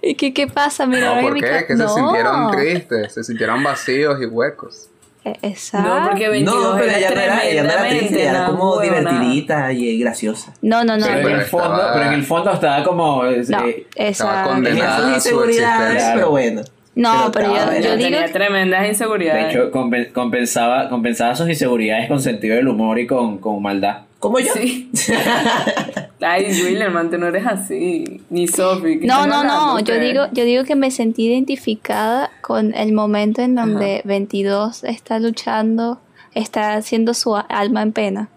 ¿Y 0.02 0.16
qué, 0.16 0.34
qué 0.34 0.48
pasa? 0.48 0.86
Mira, 0.86 1.16
No, 1.16 1.22
¿por 1.22 1.34
mi 1.34 1.42
qué? 1.42 1.66
Que 1.68 1.78
se 1.78 1.84
No. 1.84 1.94
sintieron 1.96 2.52
tristes, 2.52 3.14
se 3.14 3.24
sintieron 3.24 3.64
vacíos 3.64 4.20
y 4.22 4.26
huecos. 4.26 4.90
Eh, 5.24 5.38
Exacto. 5.42 5.88
No, 5.88 6.10
porque 6.10 6.28
22 6.28 6.62
No, 6.62 6.74
pero 6.78 6.84
era 6.92 6.98
ella 6.98 7.10
no 7.12 7.22
era, 7.22 7.46
ella 7.46 7.64
no 7.64 7.70
era 7.72 7.88
triste, 7.88 8.22
ella 8.22 8.30
era 8.32 8.46
como 8.48 8.82
divertidita 8.82 9.72
y 9.72 9.98
graciosa. 10.00 10.54
No, 10.62 10.84
no, 10.84 10.98
no. 10.98 11.06
Pero, 11.06 11.30
en 11.30 11.36
el 11.36 11.42
fondo, 11.46 11.74
estaba- 11.76 11.94
pero 11.94 12.06
en 12.08 12.14
el 12.14 12.26
fondo 12.26 12.52
estaba 12.54 12.84
como. 12.84 13.26
eh, 13.26 13.44
No, 13.48 13.66
eh, 13.66 13.88
esa. 13.96 14.44
condenada. 14.44 14.64
Tenía 14.64 14.84
Nada, 14.84 14.98
sus 14.98 15.06
su 15.08 15.16
inseguridades, 15.16 15.86
existencia. 15.94 16.14
pero 16.16 16.30
bueno. 16.32 16.62
No, 16.96 17.32
pero 17.34 17.48
yo- 17.56 17.72
digo- 17.72 17.96
Tenía 17.98 18.32
tremendas 18.32 18.82
de 18.84 18.88
inseguridades. 18.90 19.56
hecho, 19.56 19.72
compen- 19.72 20.12
compensaba, 20.12 20.90
compensaba 20.90 21.36
sus 21.36 21.50
inseguridades 21.50 22.08
con 22.08 22.20
sentido 22.22 22.56
del 22.56 22.68
humor 22.68 23.00
y 23.00 23.08
con, 23.08 23.40
con 23.40 23.62
maldad. 23.62 24.02
Como 24.20 24.40
yo. 24.40 24.54
Sí. 24.54 24.90
Ay, 26.22 26.46
Willerman, 26.64 27.10
tú 27.10 27.18
no 27.18 27.28
eres 27.28 27.46
así. 27.46 28.22
Ni 28.30 28.48
Sophie. 28.48 29.00
¿qué 29.02 29.08
No, 29.08 29.28
no, 29.28 29.44
no. 29.44 29.80
Yo 29.80 30.00
digo, 30.00 30.26
yo 30.32 30.46
digo 30.46 30.64
que 30.64 30.76
me 30.76 30.92
sentí 30.92 31.26
identificada 31.28 32.32
con 32.42 32.74
el 32.74 32.94
momento 32.94 33.42
en 33.42 33.56
donde 33.56 34.02
22 34.06 34.84
está 34.86 35.20
luchando, 35.20 36.00
está 36.34 36.76
haciendo 36.76 37.14
su 37.14 37.36
alma 37.36 37.82
en 37.82 37.92
pena. 37.92 38.30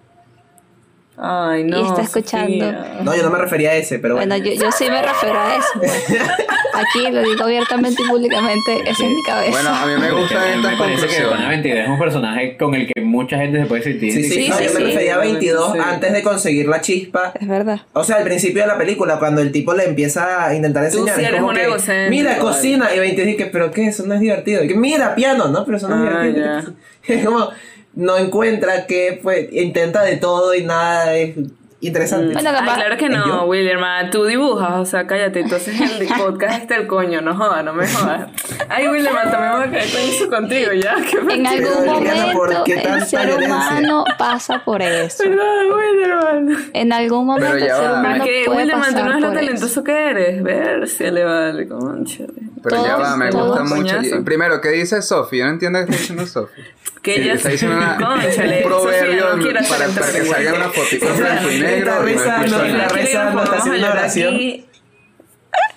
Ay, 1.19 1.65
no. 1.65 1.81
y 1.81 1.87
está 1.87 2.03
escuchando. 2.03 2.53
Sofía. 2.67 2.99
No, 3.03 3.17
yo 3.17 3.23
no 3.23 3.31
me 3.31 3.39
refería 3.39 3.71
a 3.71 3.75
ese, 3.75 3.99
pero 3.99 4.17
bueno. 4.17 4.35
Bueno, 4.35 4.45
yo, 4.51 4.53
yo 4.61 4.71
sí 4.73 4.85
me 4.91 5.01
refiero 5.03 5.39
a 5.41 5.55
eso. 5.57 5.67
pues. 5.79 6.07
Aquí 6.75 7.11
lo 7.11 7.23
digo 7.23 7.45
abiertamente 7.45 8.03
y 8.03 8.07
públicamente, 8.07 8.81
esa 8.83 9.05
es 9.05 9.11
mi 9.11 9.23
cabeza. 9.23 9.51
Bueno, 9.51 9.71
a 9.71 9.87
mí 9.87 9.93
me 9.99 10.11
gustan 10.13 10.43
Me 10.43 10.55
estas 10.57 10.75
parece 10.79 11.07
que 11.07 11.15
conclusiones. 11.23 11.49
22 11.49 11.79
es 11.85 11.89
un 11.89 11.99
personaje 11.99 12.57
con 12.59 12.75
el 12.75 12.87
que 12.87 13.01
mucha 13.01 13.39
gente 13.39 13.61
se 13.63 13.67
puede 13.67 13.83
sentir. 13.83 14.13
Sí, 14.13 14.23
sí, 14.25 14.31
Sí, 14.31 14.49
no, 14.51 14.57
sí, 14.59 14.65
yo 14.67 14.71
me 14.75 14.77
sí. 14.81 14.85
refería 14.85 15.15
a 15.15 15.19
22 15.19 15.73
Sí. 15.73 15.79
antes 15.83 16.13
de 16.13 16.23
conseguir 16.23 16.69
la 16.69 16.81
chispa. 16.83 17.33
es 17.41 17.49
verdad. 17.49 17.81
O 17.95 18.05
sea, 18.05 18.17
al 18.17 18.25
principio 18.25 18.61
de 18.61 18.69
la 18.69 18.77
película, 18.77 19.19
cuando 19.19 19.41
el 19.41 19.53
tipo 19.53 19.73
le 19.73 19.85
empieza 19.87 20.45
a 20.47 20.55
intentar 20.55 20.83
Tú 20.91 20.99
enseñar, 20.99 21.15
sí 21.17 21.23
es 21.23 21.29
eres 21.29 21.41
como 21.41 21.51
un 21.51 21.57
que, 21.57 21.63
egocéntrico, 21.65 22.11
mira, 22.11 22.31
vale. 22.33 22.43
cocina, 22.43 22.95
y 22.95 22.99
22 22.99 23.27
dice, 23.27 23.47
pero 23.51 23.71
¿qué? 23.71 23.87
Eso 23.87 24.05
no 24.05 24.13
es 24.15 24.21
divertido. 24.21 24.63
Y 24.63 24.69
que, 24.69 24.75
mira, 24.75 25.15
piano, 25.15 25.49
¿no? 25.49 25.65
Pero 25.65 25.79
eso 25.79 25.89
no 25.89 26.05
es 26.07 26.15
Ah, 26.15 26.23
divertido. 26.25 26.75
Es 27.09 27.25
como, 27.25 27.49
no 27.97 28.17
encuentra 28.17 28.87
que, 28.87 29.19
pues, 29.23 29.53
intenta 29.53 30.03
de 30.03 30.17
todo 30.17 30.55
y 30.55 30.63
nada 30.65 31.15
es 31.17 31.35
interesante. 31.81 32.33
Bueno, 32.33 32.51
Ay, 32.51 32.57
capaz- 32.57 32.75
claro 32.77 32.97
que 32.97 33.05
¿Es 33.07 33.11
no, 33.11 33.27
yo? 33.27 33.45
Willerman. 33.47 34.11
Tú 34.11 34.25
dibujas, 34.25 34.73
o 34.79 34.85
sea, 34.85 35.07
cállate. 35.07 35.41
Entonces 35.41 35.79
el 35.81 36.07
podcast 36.09 36.63
está 36.63 36.77
el 36.77 36.87
coño, 36.87 37.21
no 37.21 37.35
jodas, 37.37 37.65
no 37.65 37.73
me 37.75 37.87
jodas. 37.87 38.31
Ay, 38.69 38.89
Willerman, 38.89 39.31
también 39.31 39.53
me 39.53 39.59
voy 39.59 39.67
a 39.67 39.71
caer 39.71 39.91
con 39.93 40.01
eso 40.01 40.31
contigo 40.31 40.73
ya. 40.73 40.95
¿Qué 40.97 41.35
En 41.35 41.47
algún 41.47 41.69
Pero, 41.85 41.99
Liliana, 42.01 42.33
¿por 42.33 42.49
momento 42.49 42.65
qué 42.65 42.75
el 42.81 43.03
ser 43.05 43.35
humano 43.35 44.05
pasa 44.19 44.63
por 44.65 44.83
eso. 44.83 45.23
Perdón, 45.25 45.67
Willerman. 45.77 46.71
En 46.73 46.93
algún 46.93 47.27
momento 47.27 47.55
el 47.57 47.63
ser 47.63 47.91
humano 47.91 48.09
Pero 48.13 48.25
es 48.25 48.31
que, 48.31 48.45
puede 48.47 48.65
tú 48.67 48.71
pasar 48.73 48.93
no 48.93 49.11
eres 49.11 49.21
lo 49.21 49.27
eso. 49.29 49.35
talentoso 49.35 49.85
que 49.85 50.11
eres. 50.11 50.43
Ver 50.43 50.89
si 50.89 51.11
le 51.11 51.25
vale, 51.25 51.69
conchale. 51.69 52.36
Pero 52.69 52.85
ya 52.87 52.97
va, 52.97 53.17
me 53.17 53.31
todos 53.31 53.59
gusta 53.61 53.75
mucho. 53.77 54.25
Primero, 54.25 54.61
¿qué 54.61 54.71
dice 54.71 55.01
Sofi? 55.03 55.39
Yo 55.39 55.45
no 55.45 55.51
entiendo 55.53 55.79
qué 55.79 55.85
está 55.85 55.97
diciendo 55.97 56.27
Sofi. 56.27 56.63
Que 57.03 57.15
ella 57.23 57.35
está 57.35 57.51
diciendo 57.51 57.77
una- 57.79 57.97
Conchale, 57.97 58.57
un 58.57 58.63
proverbio 58.65 59.21
Sofía, 59.23 59.37
no 59.37 59.43
quiero 59.43 59.61
para, 59.69 59.87
para 59.89 60.13
que 60.13 60.25
salga 60.25 60.55
una 60.55 60.69
fotito 60.71 61.07
en 61.09 61.17
blanco 61.19 61.51
y 61.51 61.55
está 61.55 61.67
negro. 61.71 61.93
no 61.95 62.03
rezando, 62.03 62.65
está 62.65 62.89
rezando. 62.89 63.43
está 63.45 63.57
haciendo 63.57 63.87
oración. 63.87 64.41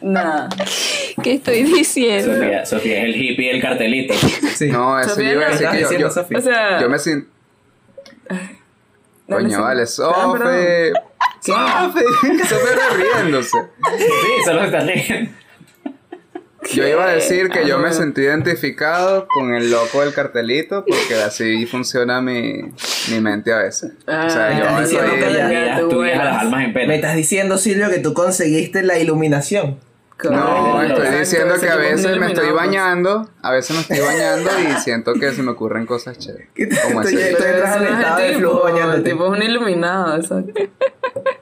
Nada. 0.02 0.50
¿Qué 1.22 1.34
estoy 1.36 1.64
diciendo? 1.64 2.34
Sofía, 2.34 2.66
Sofía 2.66 2.98
es 3.00 3.04
el 3.06 3.16
hippie 3.22 3.52
del 3.54 3.62
cartelito. 3.62 4.14
Sí. 4.56 4.70
No, 4.72 5.00
eso 5.00 5.10
Sofía, 5.10 5.26
yo 5.28 5.32
iba 5.34 5.46
a 5.46 5.50
¿qué 5.50 5.54
decir 5.58 5.70
que 5.70 5.94
yo, 5.94 6.00
yo, 6.00 6.10
Sofi? 6.12 6.36
O 6.36 6.42
sea, 6.42 6.82
yo 6.82 6.90
me 6.90 6.98
siento... 7.00 7.30
Coño, 9.30 9.62
vale, 9.62 9.84
Ah, 9.84 9.86
Sofi. 9.86 10.40
Sofi. 11.42 12.06
Sofi 12.48 12.68
está 12.72 12.90
riéndose. 12.96 13.58
Sí, 13.98 14.06
solo 14.46 14.64
está 14.64 14.80
riendo. 14.80 15.32
Yo 16.74 16.86
iba 16.88 17.06
a 17.06 17.14
decir 17.14 17.50
que 17.50 17.66
yo 17.68 17.80
me 17.80 17.90
Ah. 17.90 17.94
sentí 17.94 18.22
identificado 18.22 19.28
con 19.28 19.54
el 19.54 19.72
loco 19.72 20.02
del 20.02 20.14
cartelito 20.14 20.86
porque 20.86 21.16
así 21.16 21.66
funciona 21.66 22.22
mi, 22.22 22.62
mi 23.12 23.22
mente 23.22 23.54
a 23.54 23.60
veces. 23.60 23.92
o 24.02 24.30
sea, 24.30 24.48
Ah, 24.48 24.58
yo 24.58 24.64
estás 24.66 24.82
diciendo 24.90 25.12
que 25.16 25.34
ya- 25.34 25.80
tú 25.90 26.02
a 26.02 26.06
las 26.08 26.42
almas 26.42 26.62
en 26.62 26.68
Me 26.68 26.74
pena. 26.74 26.96
estás 26.96 27.16
diciendo, 27.16 27.58
Silvio, 27.58 27.90
que 27.90 28.00
tú 28.00 28.14
conseguiste 28.14 28.84
la 28.84 29.00
iluminación. 29.00 29.80
No, 30.30 30.82
estoy 30.84 31.18
diciendo 31.20 31.56
que 31.62 31.70
a 31.70 31.78
veces 31.78 32.18
me 32.18 32.28
estoy 32.28 32.52
bañando, 32.52 33.30
a 33.42 33.52
veces 33.54 33.74
me 33.78 33.82
estoy 33.82 34.00
bañando 34.06 34.50
y 34.60 34.74
siento 34.82 35.14
que 35.14 35.32
se 35.32 35.42
me 35.42 35.52
ocurren 35.52 35.86
cosas 35.86 36.18
chéveres. 36.18 36.50
¿Qué 36.54 36.68
Como 36.68 37.02
estoy- 37.04 37.22
ese. 37.22 37.32
estoy- 37.32 37.48
estado 37.48 38.18
de 38.20 38.34
flujo 38.36 38.56
tipo, 38.58 38.64
bañándote. 38.74 39.10
tipo 39.10 39.26
es 39.34 39.40
un 39.40 39.44
iluminado, 39.44 40.18
exacto. 40.18 40.54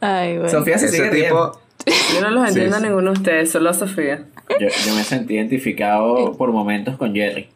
Ay, 0.00 0.38
bueno. 0.38 0.50
Sofía 0.50 0.78
se 0.78 0.86
Ese 0.86 0.96
sigue 0.96 1.10
tipo, 1.10 1.60
Yo 1.86 2.20
no 2.22 2.30
los 2.30 2.44
Sí, 2.44 2.48
entiendo 2.60 2.76
a 2.76 2.80
ninguno 2.80 3.12
de 3.12 3.18
ustedes, 3.18 3.50
solo 3.50 3.70
a 3.70 3.74
Sofía. 3.74 4.24
Yo, 4.60 4.68
yo 4.86 4.94
me 4.94 5.04
sentí 5.04 5.34
identificado 5.34 6.32
por 6.36 6.52
momentos 6.52 6.96
con 6.96 7.14
Jerry. 7.14 7.48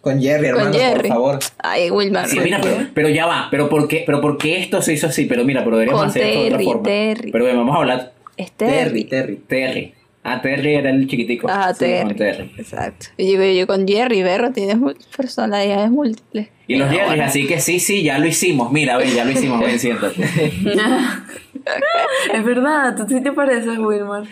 Con 0.00 0.20
Jerry, 0.20 0.48
hermano, 0.48 0.70
Con 0.70 0.78
Jerry. 0.80 1.00
por 1.00 1.08
favor. 1.08 1.38
Ay, 1.58 1.90
Wilmar. 1.90 2.28
Sí, 2.28 2.38
mira, 2.38 2.60
pero, 2.62 2.76
pero 2.94 3.08
ya 3.08 3.26
va. 3.26 3.48
Pero 3.50 3.68
¿por, 3.68 3.88
qué, 3.88 4.04
pero 4.06 4.20
¿por 4.20 4.38
qué 4.38 4.60
esto 4.60 4.80
se 4.82 4.92
hizo 4.92 5.08
así? 5.08 5.24
Pero 5.26 5.44
mira, 5.44 5.64
pero 5.64 5.76
deberíamos 5.76 6.02
Con 6.02 6.10
hacer 6.10 6.22
esto 6.22 6.38
de 6.40 6.46
otra 6.46 6.58
Terry, 6.58 6.64
forma. 6.64 6.82
Terry. 6.84 7.32
Pero 7.32 7.44
bueno, 7.44 7.58
vamos 7.60 7.74
a 7.74 7.78
hablar. 7.78 8.12
Es 8.36 8.52
Terry, 8.52 9.04
Terry. 9.04 9.36
Terry. 9.36 9.36
Terry. 9.48 9.94
Ah, 10.28 10.40
Terry 10.42 10.74
era 10.74 10.90
el 10.90 11.06
chiquitico. 11.06 11.46
Ah, 11.48 11.72
Sí, 11.72 11.84
con 12.02 12.16
Terry. 12.16 12.50
Exacto. 12.58 13.06
Y 13.16 13.32
yo, 13.32 13.44
yo 13.44 13.64
con 13.68 13.86
Jerry, 13.86 14.24
Berro, 14.24 14.50
tienes 14.50 14.76
personalidades 15.16 15.88
múltiples. 15.88 16.48
Y 16.66 16.74
los 16.76 16.90
Jerry, 16.90 17.06
bueno. 17.06 17.22
así 17.24 17.46
que 17.46 17.60
sí, 17.60 17.78
sí, 17.78 18.02
ya 18.02 18.18
lo 18.18 18.26
hicimos. 18.26 18.72
Mira, 18.72 18.96
ven, 18.96 19.14
ya 19.14 19.24
lo 19.24 19.30
hicimos, 19.30 19.60
ven, 19.60 19.78
siéntate. 19.78 20.24
es 22.34 22.44
verdad, 22.44 22.96
tú 22.96 23.04
sí 23.08 23.22
te 23.22 23.30
pareces, 23.30 23.78
Wilmar. 23.78 24.24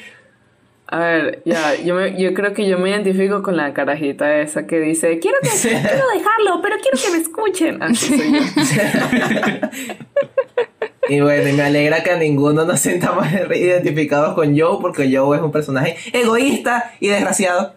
A 0.89 0.99
ver, 0.99 1.43
ya, 1.45 1.77
yo, 1.77 1.95
me, 1.95 2.21
yo 2.21 2.35
creo 2.35 2.53
que 2.55 2.67
yo 2.69 2.77
me 2.79 2.91
identifico 2.91 3.43
con 3.45 3.57
la 3.57 3.73
carajita 3.73 4.41
esa 4.41 4.67
que 4.67 4.81
dice, 4.81 5.21
quiero, 5.21 5.39
que, 5.43 5.49
quiero 5.63 6.09
dejarlo, 6.13 6.61
pero 6.61 6.75
quiero 6.83 6.99
que 7.03 7.11
me 7.13 7.19
escuchen. 7.19 7.81
Así 7.83 8.19
soy 8.19 8.33
yo. 8.33 8.41
Y 11.09 11.21
bueno, 11.21 11.49
y 11.49 11.53
me 11.53 11.63
alegra 11.63 12.03
que 12.03 12.11
a 12.11 12.17
ninguno 12.17 12.65
nos 12.65 12.81
sentamos 12.81 13.27
identificados 13.55 14.35
con 14.35 14.59
Joe, 14.59 14.79
porque 14.81 15.15
Joe 15.15 15.37
es 15.37 15.43
un 15.43 15.53
personaje 15.53 15.97
egoísta 16.13 16.93
y 17.01 17.09
desgraciado. 17.09 17.75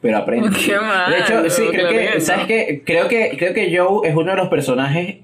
Pero 0.00 0.18
aprende. 0.18 0.50
Qué 0.50 0.76
mal, 0.76 1.12
De 1.12 1.18
hecho, 1.18 1.50
sí, 1.50 1.62
creo 1.70 1.88
que, 1.88 2.20
¿sabes 2.20 2.46
qué? 2.46 2.82
Creo 2.84 3.08
que, 3.08 3.36
creo 3.38 3.54
que 3.54 3.76
Joe 3.76 4.08
es 4.08 4.16
uno 4.16 4.32
de 4.32 4.36
los 4.36 4.48
personajes 4.48 5.18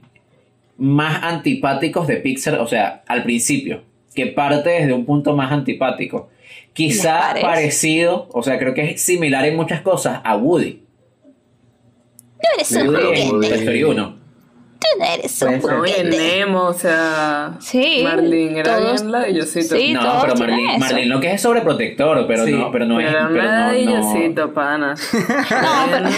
más 0.76 1.24
antipáticos 1.24 2.06
de 2.06 2.16
Pixar, 2.18 2.60
o 2.60 2.66
sea, 2.66 3.02
al 3.08 3.24
principio, 3.24 3.82
que 4.14 4.28
parte 4.28 4.70
desde 4.70 4.92
un 4.92 5.04
punto 5.04 5.34
más 5.34 5.50
antipático. 5.50 6.30
Quizá 6.72 7.34
parecido, 7.40 8.28
o 8.32 8.42
sea, 8.44 8.58
creo 8.58 8.72
que 8.72 8.92
es 8.92 9.00
similar 9.00 9.44
en 9.44 9.56
muchas 9.56 9.80
cosas 9.80 10.20
a 10.22 10.36
Woody. 10.36 10.82
No 12.40 12.48
eres 12.54 12.72
un 12.72 12.88
Woody. 12.88 13.48
Toy 13.48 13.58
Story 13.58 13.82
1. 13.82 14.17
Tú 14.80 14.86
no 15.00 15.04
eres 15.04 15.42
un 15.42 15.60
Pues, 15.60 15.98
y. 15.98 16.16
Nemo, 16.16 16.62
o 16.66 16.72
sea, 16.72 17.52
Sí, 17.60 18.00
Marlene 18.04 18.60
era 18.60 18.76
todos- 18.78 19.00
bien 19.02 19.12
ladillosito. 19.12 19.76
sí, 19.76 19.92
No, 19.92 20.00
todos 20.00 20.22
pero 20.22 20.36
Marlene. 20.36 20.78
Marlene 20.78 21.06
lo 21.06 21.20
que 21.20 21.32
es 21.32 21.40
sobreprotector, 21.42 22.26
pero 22.28 22.44
Sí, 22.44 22.52
no, 22.52 22.70
pero 22.70 22.86
no 22.86 23.00
es. 23.00 23.06
Pero 23.06 23.18
era 23.18 23.28
Pero 23.28 23.42
no, 23.42 24.54
pana. 24.54 24.94
No, 24.94 24.98
pero, 25.90 26.08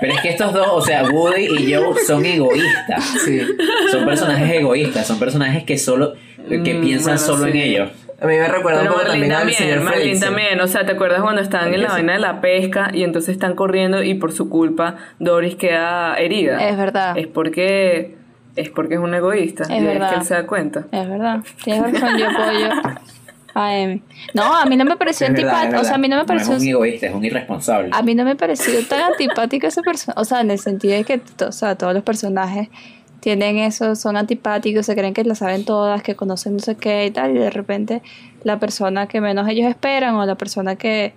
pero 0.00 0.14
es 0.14 0.20
que 0.20 0.28
estos 0.30 0.52
dos, 0.52 0.66
o 0.68 0.80
sea, 0.82 1.04
Woody 1.04 1.46
y 1.46 1.72
Joe 1.74 1.94
son 2.06 2.24
egoístas. 2.26 3.04
Sí. 3.24 3.40
Son 3.92 4.04
personajes 4.04 4.50
egoístas, 4.52 5.06
son 5.06 5.18
personajes 5.20 5.62
que 5.64 5.78
solo 5.78 6.14
que 6.48 6.58
Mm, 6.74 6.80
piensan 6.82 7.14
bueno, 7.14 7.26
solo 7.26 7.46
en 7.46 7.56
ellos. 7.56 7.90
A 8.22 8.26
mí 8.26 8.36
me 8.36 8.46
recuerda 8.48 8.80
un 8.80 8.86
Pero 8.86 8.92
poco 8.94 9.04
Marlene 9.08 9.28
también 9.28 9.32
al 9.32 9.38
también, 9.38 9.58
señor 9.58 9.80
Marlene 9.80 10.02
Fredricksen. 10.02 10.28
también, 10.28 10.60
o 10.60 10.66
sea, 10.68 10.86
¿te 10.86 10.92
acuerdas 10.92 11.22
cuando 11.22 11.40
estaban 11.42 11.74
en 11.74 11.82
la 11.82 11.88
Sí. 11.88 11.94
vaina 11.94 12.12
de 12.12 12.18
la 12.20 12.40
pesca 12.40 12.90
y 12.92 13.02
entonces 13.02 13.30
están 13.32 13.54
corriendo 13.54 14.02
y 14.02 14.14
por 14.14 14.32
su 14.32 14.48
culpa 14.48 14.96
Doris 15.18 15.56
queda 15.56 16.14
herida? 16.16 16.68
es 16.68 16.76
verdad. 16.76 17.18
Es 17.18 17.26
porque 17.26 18.16
es 18.54 18.68
porque 18.68 18.94
es 18.94 19.00
un 19.00 19.14
egoísta. 19.14 19.64
Es 19.64 19.70
y 19.70 19.84
verdad. 19.84 20.08
es 20.08 20.12
que 20.12 20.18
él 20.20 20.26
se 20.26 20.34
da 20.34 20.46
cuenta. 20.46 20.84
Es 20.92 21.08
verdad. 21.08 21.40
Tienes 21.64 21.92
razón, 22.00 22.18
yo 22.18 22.26
apoyo 22.28 22.68
a 23.54 23.76
Emi. 23.76 24.02
No, 24.34 24.54
a 24.56 24.64
mí 24.66 24.76
no 24.76 24.84
me 24.84 24.96
pareció 24.96 25.26
antipático. 25.26 25.80
O 25.80 25.84
sea, 25.84 25.94
a 25.96 25.98
mí 25.98 26.08
no 26.08 26.16
me 26.16 26.22
No 26.22 26.22
es 26.22 26.26
pareció. 26.46 26.56
un 26.56 26.68
egoísta, 26.68 27.06
es 27.06 27.14
un 27.14 27.24
irresponsable. 27.24 27.88
A 27.92 28.02
mí 28.02 28.14
no 28.14 28.24
me 28.24 28.36
pareció 28.36 28.72
tan 28.86 29.00
antipático 29.12 29.66
ese 29.66 29.82
personaje. 29.82 30.20
O 30.20 30.24
sea, 30.24 30.40
en 30.42 30.50
el 30.50 30.58
sentido 30.58 30.94
de 30.96 31.04
que 31.04 31.20
o 31.44 31.52
sea, 31.52 31.74
todos 31.76 31.92
los 31.94 32.02
personajes 32.02 32.68
tienen 33.22 33.56
eso, 33.58 33.94
son 33.94 34.16
antipáticos, 34.16 34.84
se 34.84 34.96
creen 34.96 35.14
que 35.14 35.22
lo 35.22 35.36
saben 35.36 35.64
todas, 35.64 36.02
que 36.02 36.16
conocen 36.16 36.54
no 36.54 36.58
sé 36.58 36.74
qué 36.74 37.06
y 37.06 37.12
tal, 37.12 37.36
y 37.36 37.38
de 37.38 37.50
repente 37.50 38.02
la 38.42 38.58
persona 38.58 39.06
que 39.06 39.20
menos 39.20 39.48
ellos 39.48 39.70
esperan 39.70 40.16
o 40.16 40.26
la 40.26 40.34
persona 40.34 40.74
que, 40.74 41.14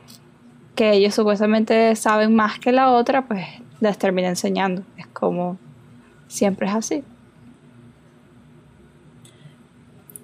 que 0.76 0.92
ellos 0.92 1.16
supuestamente 1.16 1.96
saben 1.96 2.36
más 2.36 2.60
que 2.60 2.72
la 2.72 2.92
otra, 2.92 3.24
pues 3.24 3.48
les 3.80 3.98
termina 3.98 4.28
enseñando. 4.28 4.84
Es 4.98 5.08
como 5.08 5.58
siempre 6.28 6.68
es 6.68 6.76
así. 6.76 7.04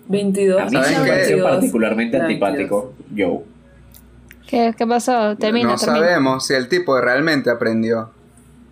22. 0.07 0.61
A 0.61 0.65
mí 0.65 0.71
¿Sabes 0.71 0.99
qué? 0.99 1.11
22, 1.11 1.51
particularmente 1.51 2.19
22. 2.19 2.47
antipático 2.47 2.93
Joe. 3.17 3.39
¿Qué, 4.47 4.75
qué 4.77 4.85
pasó? 4.85 5.35
Termina, 5.35 5.69
no 5.69 5.77
termina. 5.77 6.05
sabemos 6.05 6.45
si 6.45 6.53
el 6.53 6.69
tipo 6.69 7.01
realmente 7.01 7.49
aprendió. 7.49 8.11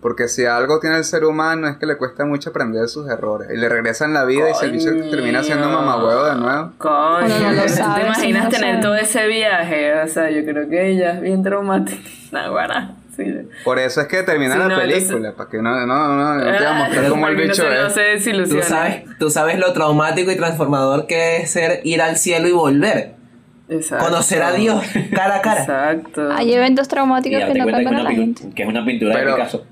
Porque 0.00 0.28
si 0.28 0.46
algo 0.46 0.80
tiene 0.80 0.96
el 0.96 1.04
ser 1.04 1.24
humano 1.24 1.68
es 1.68 1.76
que 1.76 1.84
le 1.84 1.96
cuesta 1.98 2.24
mucho 2.24 2.48
aprender 2.50 2.80
de 2.82 2.88
sus 2.88 3.06
errores. 3.10 3.48
Y 3.52 3.56
le 3.58 3.68
regresan 3.68 4.14
la 4.14 4.24
vida 4.24 4.48
y 4.50 4.54
se 4.54 4.68
bicho 4.68 4.88
termina 5.10 5.42
siendo 5.42 5.64
Coño. 5.66 5.76
mamahuevo 5.78 6.24
de 6.24 6.34
nuevo. 6.36 6.72
Coño, 6.78 7.28
no 7.28 7.52
lo 7.52 7.62
¿tú 7.62 7.68
sabe, 7.68 8.00
te 8.00 8.06
imaginas 8.06 8.44
no 8.44 8.50
tener 8.50 8.80
todo 8.80 8.94
ese 8.94 9.26
viaje? 9.26 10.00
O 10.00 10.08
sea, 10.08 10.30
yo 10.30 10.42
creo 10.44 10.68
que 10.70 10.90
ella 10.92 11.12
es 11.12 11.20
bien 11.20 11.42
traumática. 11.42 12.00
Naguará, 12.32 12.92
sí. 13.14 13.24
Por 13.62 13.78
eso 13.78 14.00
es 14.00 14.06
que 14.06 14.22
termina 14.22 14.54
Sí, 14.54 14.58
la 14.58 14.68
no, 14.68 14.78
película. 14.78 15.32
Para 15.36 15.50
que 15.50 15.58
no, 15.60 15.86
no, 15.86 15.86
no, 15.86 16.34
no 16.34 16.40
te 16.44 16.64
va 16.64 16.70
a 16.70 16.76
Ah, 16.76 16.84
mostrar 16.86 17.08
cómo 17.10 17.28
el 17.28 17.36
bicho 17.36 17.54
se- 17.56 17.62
no 17.68 17.86
es. 17.88 18.24
se. 18.24 18.32
Tú 18.32 18.62
sabes, 18.62 19.04
tú 19.18 19.28
sabes 19.30 19.58
lo 19.58 19.70
traumático 19.74 20.30
y 20.32 20.36
transformador 20.36 21.06
que 21.06 21.38
es 21.42 21.50
ser 21.50 21.80
ir 21.84 22.00
al 22.00 22.16
cielo 22.16 22.48
y 22.48 22.52
volver. 22.52 23.16
Exacto. 23.68 24.06
Conocer 24.06 24.42
a 24.42 24.52
Dios 24.52 24.82
cara 25.14 25.36
a 25.36 25.42
cara. 25.42 25.60
Exacto. 25.60 26.28
Hay 26.32 26.52
eventos 26.54 26.86
Y 26.86 26.90
traumáticos 26.90 27.44
que 27.44 27.54
no 27.54 27.66
cambian 27.66 27.94
a 27.96 28.02
la 28.02 28.10
gente. 28.12 28.48
que 28.54 28.62
es 28.62 28.68
una 28.68 28.84
pintura 28.84 29.12
Pero- 29.14 29.30
de 29.32 29.36
Picasso. 29.36 29.66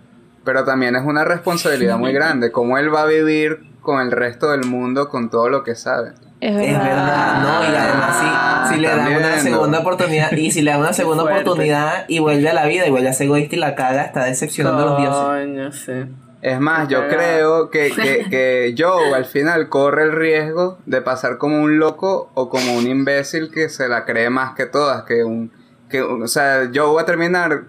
Pero 0.49 0.65
también 0.65 0.97
es 0.97 1.05
una 1.05 1.25
responsabilidad 1.25 1.99
muy 1.99 2.11
grande. 2.15 2.51
Cómo 2.51 2.79
él 2.79 2.91
va 2.91 3.03
a 3.03 3.05
vivir 3.05 3.59
con 3.83 4.01
el 4.01 4.11
resto 4.11 4.51
del 4.51 4.65
mundo 4.65 5.11
con 5.11 5.29
todo 5.29 5.51
lo 5.51 5.63
que 5.63 5.75
sabe. 5.75 6.13
Es 6.41 6.57
Es 6.57 6.57
verdad. 6.57 6.85
verdad, 6.85 7.43
no, 7.43 7.71
y 7.71 7.77
además 7.77 8.69
si, 8.71 8.75
si 8.75 8.81
le 8.81 8.89
dan 8.89 9.15
una 9.15 9.39
segunda 9.41 9.81
oportunidad, 9.81 10.33
y 10.33 10.51
si 10.51 10.63
le 10.63 10.71
dan 10.71 10.81
una 10.81 10.93
segunda 10.95 11.25
oportunidad 11.25 12.07
y 12.09 12.21
vuelve 12.21 12.49
a 12.49 12.55
la 12.55 12.65
vida 12.65 12.87
y 12.87 12.91
vuelve 12.91 13.11
a 13.11 13.13
ser 13.13 13.27
egoísta 13.27 13.57
y 13.57 13.59
la 13.59 13.75
caga, 13.75 14.05
está 14.05 14.25
decepcionando 14.25 14.85
a 14.85 14.87
los 14.87 15.47
dioses. 15.59 16.09
Es 16.41 16.59
más, 16.59 16.89
yo 16.89 17.09
creo 17.09 17.69
que, 17.69 17.91
que, 17.95 18.31
que 18.31 18.75
Joe 18.75 19.15
al 19.15 19.27
final 19.27 19.69
corre 19.69 20.05
el 20.05 20.13
riesgo 20.13 20.79
de 20.87 21.03
pasar 21.03 21.37
como 21.37 21.61
un 21.61 21.79
loco 21.79 22.31
o 22.33 22.49
como 22.49 22.75
un 22.75 22.87
imbécil 22.87 23.51
que 23.51 23.69
se 23.69 23.87
la 23.87 24.07
cree 24.07 24.31
más 24.31 24.55
que 24.55 24.65
todas. 24.65 25.03
Que 25.03 25.25
un, 25.25 25.53
que, 25.91 26.01
o 26.01 26.27
sea, 26.27 26.71
Joe 26.75 26.95
va 26.95 27.03
a 27.03 27.05
terminar 27.05 27.65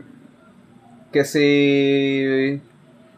que 1.11 1.25
si 1.25 2.61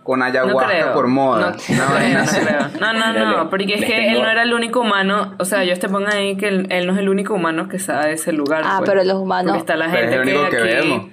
con 0.04 0.24
ayahuasca 0.24 0.68
creo. 0.68 0.94
por 0.94 1.08
moda. 1.08 1.56
No, 1.70 1.76
no 1.78 1.90
no. 2.80 2.94
No, 2.94 3.14
no, 3.14 3.38
no, 3.38 3.50
porque 3.50 3.76
es 3.76 3.86
que 3.86 4.12
él 4.12 4.22
no 4.22 4.28
era 4.30 4.44
el 4.44 4.54
único 4.54 4.82
humano, 4.82 5.36
o 5.38 5.46
sea, 5.46 5.64
ellos 5.64 5.80
te 5.80 5.88
pongan 5.90 6.14
ahí 6.14 6.36
que 6.38 6.48
él, 6.48 6.68
él 6.70 6.88
no 6.88 6.94
es 6.94 7.00
el 7.00 7.10
único 7.10 7.34
humano 7.36 7.68
que 7.70 7.78
sabe 7.80 8.08
de 8.08 8.14
ese 8.14 8.32
lugar. 8.32 8.64
Ah, 8.66 8.78
pues. 8.80 8.90
pero 8.90 9.04
los 9.04 9.18
humanos- 9.22 9.58
está 9.58 9.76
la 9.76 9.92
Pero 9.92 9.98
es 9.98 10.10
gente 10.16 10.16
el 10.32 10.38
único 10.38 10.50
que 10.50 10.58
aquí... 10.58 10.68
vemos. 10.90 11.06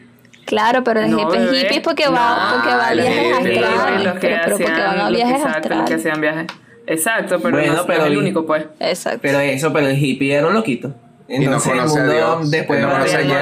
Claro, 0.47 0.83
pero 0.83 1.01
el 1.01 1.11
No, 1.11 1.21
hippie 1.21 1.37
es 1.39 1.45
bebé. 1.51 1.61
hippie 1.61 1.81
porque 1.83 2.09
va, 2.09 2.13
No, 2.51 2.55
porque 2.55 2.69
va 2.75 2.87
a 2.89 2.95
los 2.95 3.05
viajes 3.07 3.39
hippies, 3.39 3.63
astrales. 3.69 4.05
los 4.05 4.15
que 4.15 4.21
Pero, 4.29 4.41
pero 4.45 4.57
porque 4.57 4.65
hacían- 4.73 4.87
van 4.89 4.89
a 4.89 4.97
los 4.97 5.09
que- 5.11 5.15
viajes 5.17 5.33
los 5.43 5.51
que 5.53 5.59
astrales. 5.59 5.93
hacían 5.93 6.21
viajes. 6.23 6.47
Exacto, 6.87 7.39
pero 7.41 7.51
Bueno, 7.59 7.73
no, 7.75 7.79
no 7.81 7.87
pero 7.87 8.01
es 8.01 8.07
el 8.07 8.13
y- 8.15 8.17
único, 8.17 8.47
pues. 8.47 8.67
Exacto. 8.81 9.19
Pero 9.21 9.41
eso, 9.41 9.73
pero 9.75 9.87
el 9.89 10.03
hippie 10.03 10.33
era 10.35 10.47
un 10.47 10.55
loquito. 10.55 10.89
no 10.89 10.95
Entonces 11.29 11.71
el 11.73 11.79
conoce 11.81 11.99
a 11.99 12.03
mundo 12.03 12.15
Dios. 12.15 12.51
después 12.51 12.81
no 12.81 12.91
conoce 12.91 13.17
a 13.17 13.19
Habían 13.19 13.37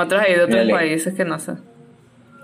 otros, 0.00 0.20
ahí, 0.20 0.34
de 0.34 0.42
otros 0.42 0.68
países 0.72 1.14
que 1.14 1.24
no 1.24 1.38
sé. 1.38 1.52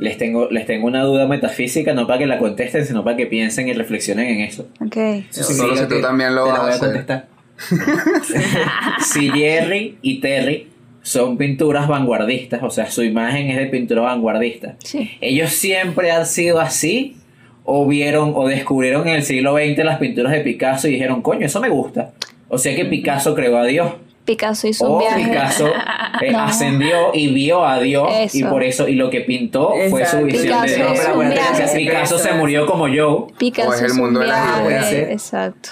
Les 0.01 0.17
tengo, 0.17 0.49
les 0.51 0.65
tengo 0.67 0.87
una 0.87 1.03
duda 1.03 1.27
metafísica, 1.27 1.93
no 1.95 2.07
para 2.07 2.21
que 2.21 2.27
la 2.27 2.39
contesten, 2.39 2.85
sino 2.87 3.03
para 3.05 3.17
que 3.17 3.27
piensen 3.27 3.69
y 3.69 3.73
reflexionen 3.73 4.29
en 4.29 4.41
eso. 4.43 4.69
Ok. 4.81 4.97
Eso 5.31 5.43
Solo 5.53 5.77
si 5.77 5.87
tú 5.89 6.01
también 6.01 6.35
lo 6.35 6.45
te 6.45 6.51
vas 6.51 6.59
la 6.59 6.61
a 6.61 6.63
voy 6.63 6.73
a 6.73 6.75
hacer. 6.75 6.89
contestar. 6.89 7.29
Si 9.05 9.31
Jerry 9.31 9.99
y 10.03 10.21
Terry 10.21 10.69
son 11.03 11.37
pinturas 11.39 11.89
vanguardistas, 11.89 12.63
o 12.63 12.71
sea, 12.71 12.91
su 12.91 13.03
imagen 13.03 13.49
es 13.51 13.57
de 13.57 13.67
pintura 13.67 14.03
vanguardista, 14.03 14.77
Sí. 14.85 15.11
¿ellos 15.21 15.51
siempre 15.51 16.11
han 16.11 16.27
sido 16.27 16.61
así? 16.61 17.17
¿O 17.65 17.87
vieron 17.87 18.33
o 18.35 18.49
descubrieron 18.49 19.07
en 19.09 19.17
el 19.17 19.23
siglo 19.23 19.55
XX 19.57 19.85
las 19.85 19.99
pinturas 19.99 20.33
de 20.33 20.41
Picasso 20.41 20.89
y 20.89 20.93
dijeron, 20.93 21.21
coño, 21.23 21.45
eso 21.47 21.61
me 21.61 21.69
gusta? 21.69 22.13
O 22.49 22.57
sea 22.59 22.75
que 22.75 22.85
Picasso 22.87 23.35
creó 23.35 23.59
a 23.59 23.65
Dios. 23.67 23.93
Picasso 24.29 24.69
hizo 24.69 24.85
un 24.87 24.97
O 24.97 24.99
viaje. 24.99 25.25
Picasso 25.25 25.69
eh, 26.21 26.33
No. 26.33 26.41
ascendió 26.41 27.15
y 27.15 27.33
vio 27.33 27.65
a 27.65 27.81
Dios 27.81 28.35
y 28.35 28.45
por 28.45 28.63
eso 28.63 28.87
y 28.87 28.95
lo 28.95 29.09
que 29.09 29.23
pintó 29.23 29.73
fue 29.89 30.05
su 30.05 30.19
visión 30.19 30.43
de 30.43 30.43
Picasso 30.43 30.75
Dios. 30.77 30.99
pero 31.07 31.21
que 31.21 31.27
viaje. 31.29 31.77
Picasso 31.79 32.19
se 32.19 32.33
murió 32.35 32.67
como 32.67 32.85
Joe. 32.89 33.33
Picasso 33.39 33.71
O 33.71 33.73
es 33.73 33.81
el 33.83 33.95
mundo 33.95 34.21
un 34.21 34.27
de 34.27 34.31
las 34.33 34.61
ideas. 34.61 34.93
Exacto. 34.93 35.71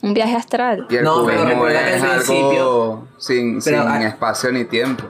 Un 0.00 0.14
viaje 0.14 0.34
astral. 0.36 0.86
Y 0.88 0.96
el 0.96 1.04
No, 1.04 1.26
pero 1.26 1.44
recuerda 1.44 1.84
que 1.84 1.96
es 1.96 2.02
al 2.02 2.10
principio- 2.20 3.08
sin, 3.18 3.60
Pero, 3.62 3.82
sin 3.82 3.92
ah, 3.92 4.08
espacio 4.08 4.50
ni 4.52 4.64
tiempo. 4.64 5.04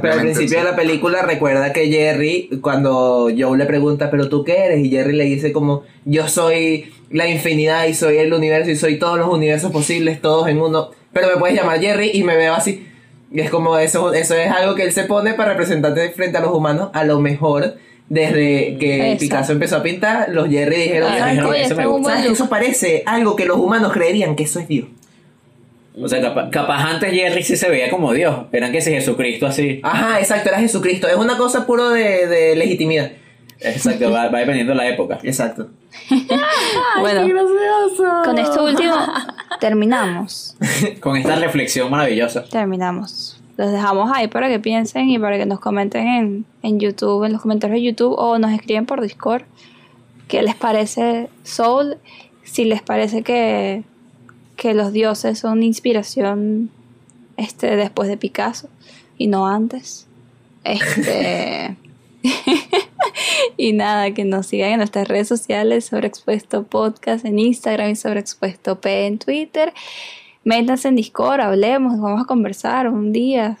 Pero 0.00 0.14
al 0.14 0.20
principio 0.20 0.58
de 0.58 0.64
la 0.64 0.76
película 0.76 1.22
recuerda 1.22 1.72
que 1.72 1.88
Jerry, 1.88 2.48
cuando 2.62 3.28
Joe 3.36 3.58
le 3.58 3.66
pregunta, 3.66 4.10
pero 4.10 4.28
tú 4.28 4.44
qué 4.44 4.64
eres, 4.64 4.78
y 4.84 4.90
Jerry 4.90 5.12
le 5.14 5.24
dice 5.24 5.52
como, 5.52 5.82
yo 6.04 6.28
soy 6.28 6.92
la 7.10 7.26
infinidad 7.28 7.84
y 7.86 7.94
soy 7.94 8.18
el 8.18 8.32
universo 8.32 8.70
y 8.70 8.76
soy 8.76 8.98
todos 8.98 9.18
los 9.18 9.28
universos 9.28 9.72
posibles, 9.72 10.20
todos 10.22 10.46
en 10.48 10.60
uno, 10.60 10.90
pero 11.12 11.28
me 11.28 11.36
puedes 11.36 11.56
llamar 11.56 11.80
Jerry 11.80 12.10
y 12.14 12.22
me 12.24 12.36
veo 12.36 12.54
así. 12.54 12.86
Y 13.30 13.40
es 13.40 13.50
como 13.50 13.78
eso, 13.78 14.12
eso 14.12 14.34
es 14.34 14.50
algo 14.50 14.74
que 14.74 14.82
él 14.84 14.92
se 14.92 15.04
pone 15.04 15.34
para 15.34 15.50
representarte 15.52 16.10
frente 16.10 16.36
a 16.38 16.40
los 16.40 16.52
humanos, 16.52 16.90
a 16.92 17.04
lo 17.04 17.18
mejor 17.20 17.76
desde 18.08 18.76
que 18.78 19.12
Eso. 19.12 19.20
Picasso 19.20 19.52
empezó 19.52 19.76
a 19.76 19.82
pintar, 19.82 20.28
los 20.28 20.48
Jerry 20.48 20.76
dijeron, 20.76 21.10
Ah, 21.12 21.32
eso 21.56 21.74
me 21.76 21.86
gusta. 21.86 22.14
¿Sabes 22.16 22.30
eso 22.32 22.48
parece 22.50 23.02
algo 23.06 23.34
que 23.36 23.46
los 23.46 23.56
humanos 23.56 23.92
creerían 23.92 24.36
que 24.36 24.42
eso 24.42 24.60
es 24.60 24.68
Dios? 24.68 24.86
O 25.98 26.08
sea, 26.08 26.20
capa- 26.20 26.50
capaz, 26.50 26.84
antes 26.90 27.10
Jerry 27.12 27.42
sí 27.42 27.56
se 27.56 27.68
veía 27.70 27.90
como 27.90 28.12
Dios. 28.12 28.34
Eran 28.52 28.70
que 28.72 28.80
si 28.82 28.90
Jesucristo 28.90 29.46
así. 29.46 29.80
Ajá, 29.82 30.18
exacto, 30.20 30.48
era 30.50 30.58
Jesucristo, 30.58 31.06
es 31.08 31.16
una 31.16 31.36
cosa 31.38 31.66
puro 31.66 31.90
de, 31.90 32.26
de 32.26 32.56
legitimidad. 32.56 33.12
Exacto, 33.60 34.10
va, 34.10 34.28
va 34.28 34.40
dependiendo 34.40 34.72
de 34.72 34.76
la 34.78 34.88
época. 34.88 35.18
Exacto. 35.22 35.68
bueno, 37.00 37.26
¡Qué 37.26 37.32
gracioso! 37.32 38.22
con 38.24 38.38
esto 38.38 38.64
último, 38.64 38.94
terminamos. 39.60 40.56
Con 41.00 41.16
esta 41.16 41.36
reflexión 41.36 41.90
maravillosa. 41.90 42.44
Terminamos. 42.44 43.40
Los 43.56 43.70
dejamos 43.70 44.10
ahí 44.14 44.28
para 44.28 44.48
que 44.48 44.58
piensen 44.58 45.10
y 45.10 45.18
para 45.18 45.36
que 45.36 45.46
nos 45.46 45.60
comenten 45.60 46.06
en, 46.06 46.44
en 46.62 46.80
YouTube, 46.80 47.24
en 47.24 47.32
los 47.32 47.42
comentarios 47.42 47.80
de 47.80 47.82
YouTube 47.84 48.14
o 48.18 48.38
nos 48.38 48.52
escriben 48.52 48.86
por 48.86 49.00
Discord 49.00 49.42
qué 50.28 50.42
les 50.42 50.54
parece 50.54 51.28
Soul, 51.44 51.98
si 52.42 52.64
les 52.64 52.80
parece 52.80 53.22
que, 53.22 53.84
que 54.56 54.72
los 54.72 54.92
dioses 54.92 55.38
son 55.38 55.62
inspiración 55.62 56.70
este, 57.36 57.76
después 57.76 58.08
de 58.08 58.16
Picasso 58.16 58.68
y 59.18 59.26
no 59.26 59.46
antes. 59.46 60.06
Este. 60.64 61.76
y 63.56 63.72
nada, 63.72 64.12
que 64.12 64.24
nos 64.24 64.46
sigan 64.46 64.72
en 64.72 64.78
nuestras 64.78 65.08
redes 65.08 65.28
sociales 65.28 65.86
sobre 65.86 66.08
Expuesto 66.08 66.64
Podcast 66.64 67.24
en 67.24 67.38
Instagram 67.38 67.90
y 67.90 67.96
sobre 67.96 68.20
Expuesto 68.20 68.80
P 68.80 69.06
en 69.06 69.18
Twitter. 69.18 69.72
Métanse 70.44 70.88
en 70.88 70.96
Discord, 70.96 71.40
hablemos, 71.40 72.00
vamos 72.00 72.22
a 72.22 72.24
conversar 72.24 72.88
un 72.88 73.12
día, 73.12 73.58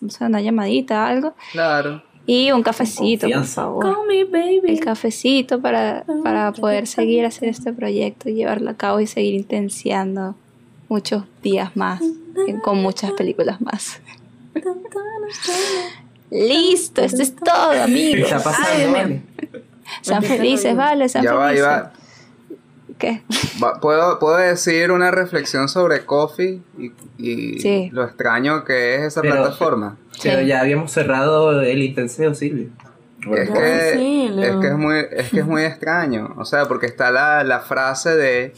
no 0.00 0.10
sé, 0.10 0.24
una 0.24 0.40
llamadita, 0.40 1.06
algo. 1.06 1.34
Claro. 1.52 2.02
Y 2.24 2.52
un 2.52 2.62
cafecito, 2.62 3.28
por 3.28 3.44
favor. 3.44 3.84
Call 3.84 4.06
me 4.06 4.24
baby. 4.24 4.60
El 4.64 4.80
cafecito 4.80 5.60
para, 5.60 6.04
para 6.22 6.52
poder 6.52 6.86
seguir 6.86 7.24
hacer 7.24 7.48
este 7.48 7.72
proyecto 7.72 8.28
y 8.28 8.34
llevarlo 8.34 8.70
a 8.70 8.74
cabo 8.74 9.00
y 9.00 9.06
seguir 9.06 9.34
intenciando 9.34 10.36
muchos 10.88 11.24
días 11.42 11.76
más 11.76 12.00
con 12.62 12.82
muchas 12.82 13.12
películas 13.12 13.60
más. 13.60 14.00
Listo, 16.32 17.02
esto 17.02 17.20
es 17.22 17.36
todo, 17.36 17.72
¿Qué 17.72 17.80
amigos. 17.82 18.30
está 18.32 18.42
pasando? 18.42 18.68
Ay, 18.72 18.92
vale? 18.92 19.22
Sean 20.00 20.22
felices, 20.22 20.74
vale, 20.74 21.08
sean 21.08 21.24
Ya 21.24 21.34
va, 21.34 21.48
felices. 21.48 21.66
ya 21.66 21.70
va. 21.82 21.92
¿Qué? 22.98 23.22
Va- 23.62 23.80
¿Puedo, 23.80 24.18
puedo 24.18 24.36
decir 24.38 24.90
una 24.92 25.10
reflexión 25.10 25.68
sobre 25.68 26.06
Coffee 26.06 26.60
y, 26.78 26.92
y 27.18 27.58
Sí. 27.60 27.90
lo 27.92 28.04
extraño 28.04 28.64
que 28.64 28.94
es 28.96 29.02
esa 29.02 29.20
Pero- 29.20 29.34
plataforma? 29.36 29.96
Pero 30.22 30.40
Sí. 30.40 30.46
ya 30.46 30.60
habíamos 30.60 30.90
cerrado 30.92 31.60
el 31.60 31.82
intenseo, 31.82 32.34
Silvio. 32.34 32.68
Es 33.36 33.50
que, 33.50 33.92
sí, 33.96 34.30
es 34.40 34.56
que 34.56 34.66
es 34.68 34.74
muy, 34.76 34.96
es 35.10 35.30
que 35.30 35.40
es 35.40 35.46
muy 35.46 35.62
extraño. 35.64 36.34
O 36.38 36.44
sea, 36.44 36.66
porque 36.66 36.86
está 36.86 37.10
la, 37.10 37.44
la 37.44 37.60
frase 37.60 38.16
de 38.16 38.52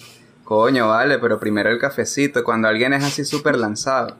coño, 0.45 0.89
vale, 0.89 1.19
pero 1.19 1.39
primero 1.41 1.71
el 1.71 1.79
cafecito, 1.79 2.45
cuando 2.45 2.69
alguien 2.69 2.93
es 2.93 3.03
así 3.05 3.25
súper 3.25 3.57
lanzado. 3.57 4.17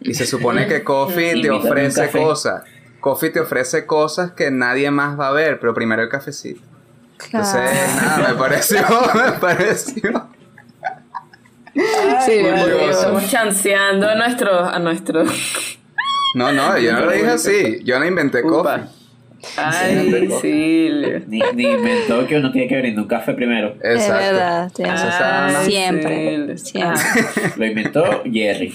Y 0.00 0.14
se 0.14 0.26
supone 0.26 0.66
que 0.66 0.84
Coffee 0.84 1.40
te 1.40 1.50
ofrece 1.50 2.10
cosas. 2.10 2.62
Coffee 3.00 3.30
te 3.30 3.40
ofrece 3.40 3.86
cosas 3.86 4.32
que 4.32 4.50
nadie 4.50 4.90
más 4.90 5.18
va 5.18 5.28
a 5.28 5.32
ver, 5.32 5.60
pero 5.60 5.72
primero 5.74 6.02
el 6.02 6.08
cafecito. 6.08 6.60
Entonces, 7.24 7.60
Claro. 7.60 8.18
nada, 8.18 8.28
me 8.28 8.34
pareció, 8.34 8.80
me 9.14 9.32
pareció. 9.40 10.28
Sí. 12.24 12.32
Estamos 12.90 13.30
chanceando 13.30 14.08
a 14.08 14.14
nuestro, 14.16 14.64
a 14.64 14.78
nuestro. 14.78 15.24
No, 16.34 16.52
no, 16.52 16.76
yo 16.78 16.92
no 16.92 17.00
lo 17.06 17.10
dije 17.12 17.28
así. 17.30 17.80
Yo 17.84 17.98
no 17.98 18.04
inventé 18.04 18.42
Coffee. 18.42 18.84
Ay, 19.56 20.28
sí. 20.40 20.88
Leo. 20.90 21.20
Ni, 21.26 21.40
ni 21.54 21.64
inventó 21.64 22.26
que 22.26 22.36
uno 22.36 22.50
tiene 22.52 22.68
que 22.68 22.78
brindar 22.78 23.02
un 23.02 23.08
café 23.08 23.34
primero. 23.34 23.74
Es 23.82 24.08
verdad, 24.08 24.70
Ay, 24.84 25.66
Siempre, 25.66 26.58
sí. 26.58 26.70
siempre. 26.72 27.00
Ah. 27.02 27.52
Lo 27.56 27.66
inventó 27.66 28.22
Jerry. 28.24 28.72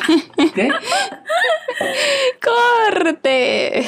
¿Qué? 0.54 0.70
¡Corte! 2.42 3.84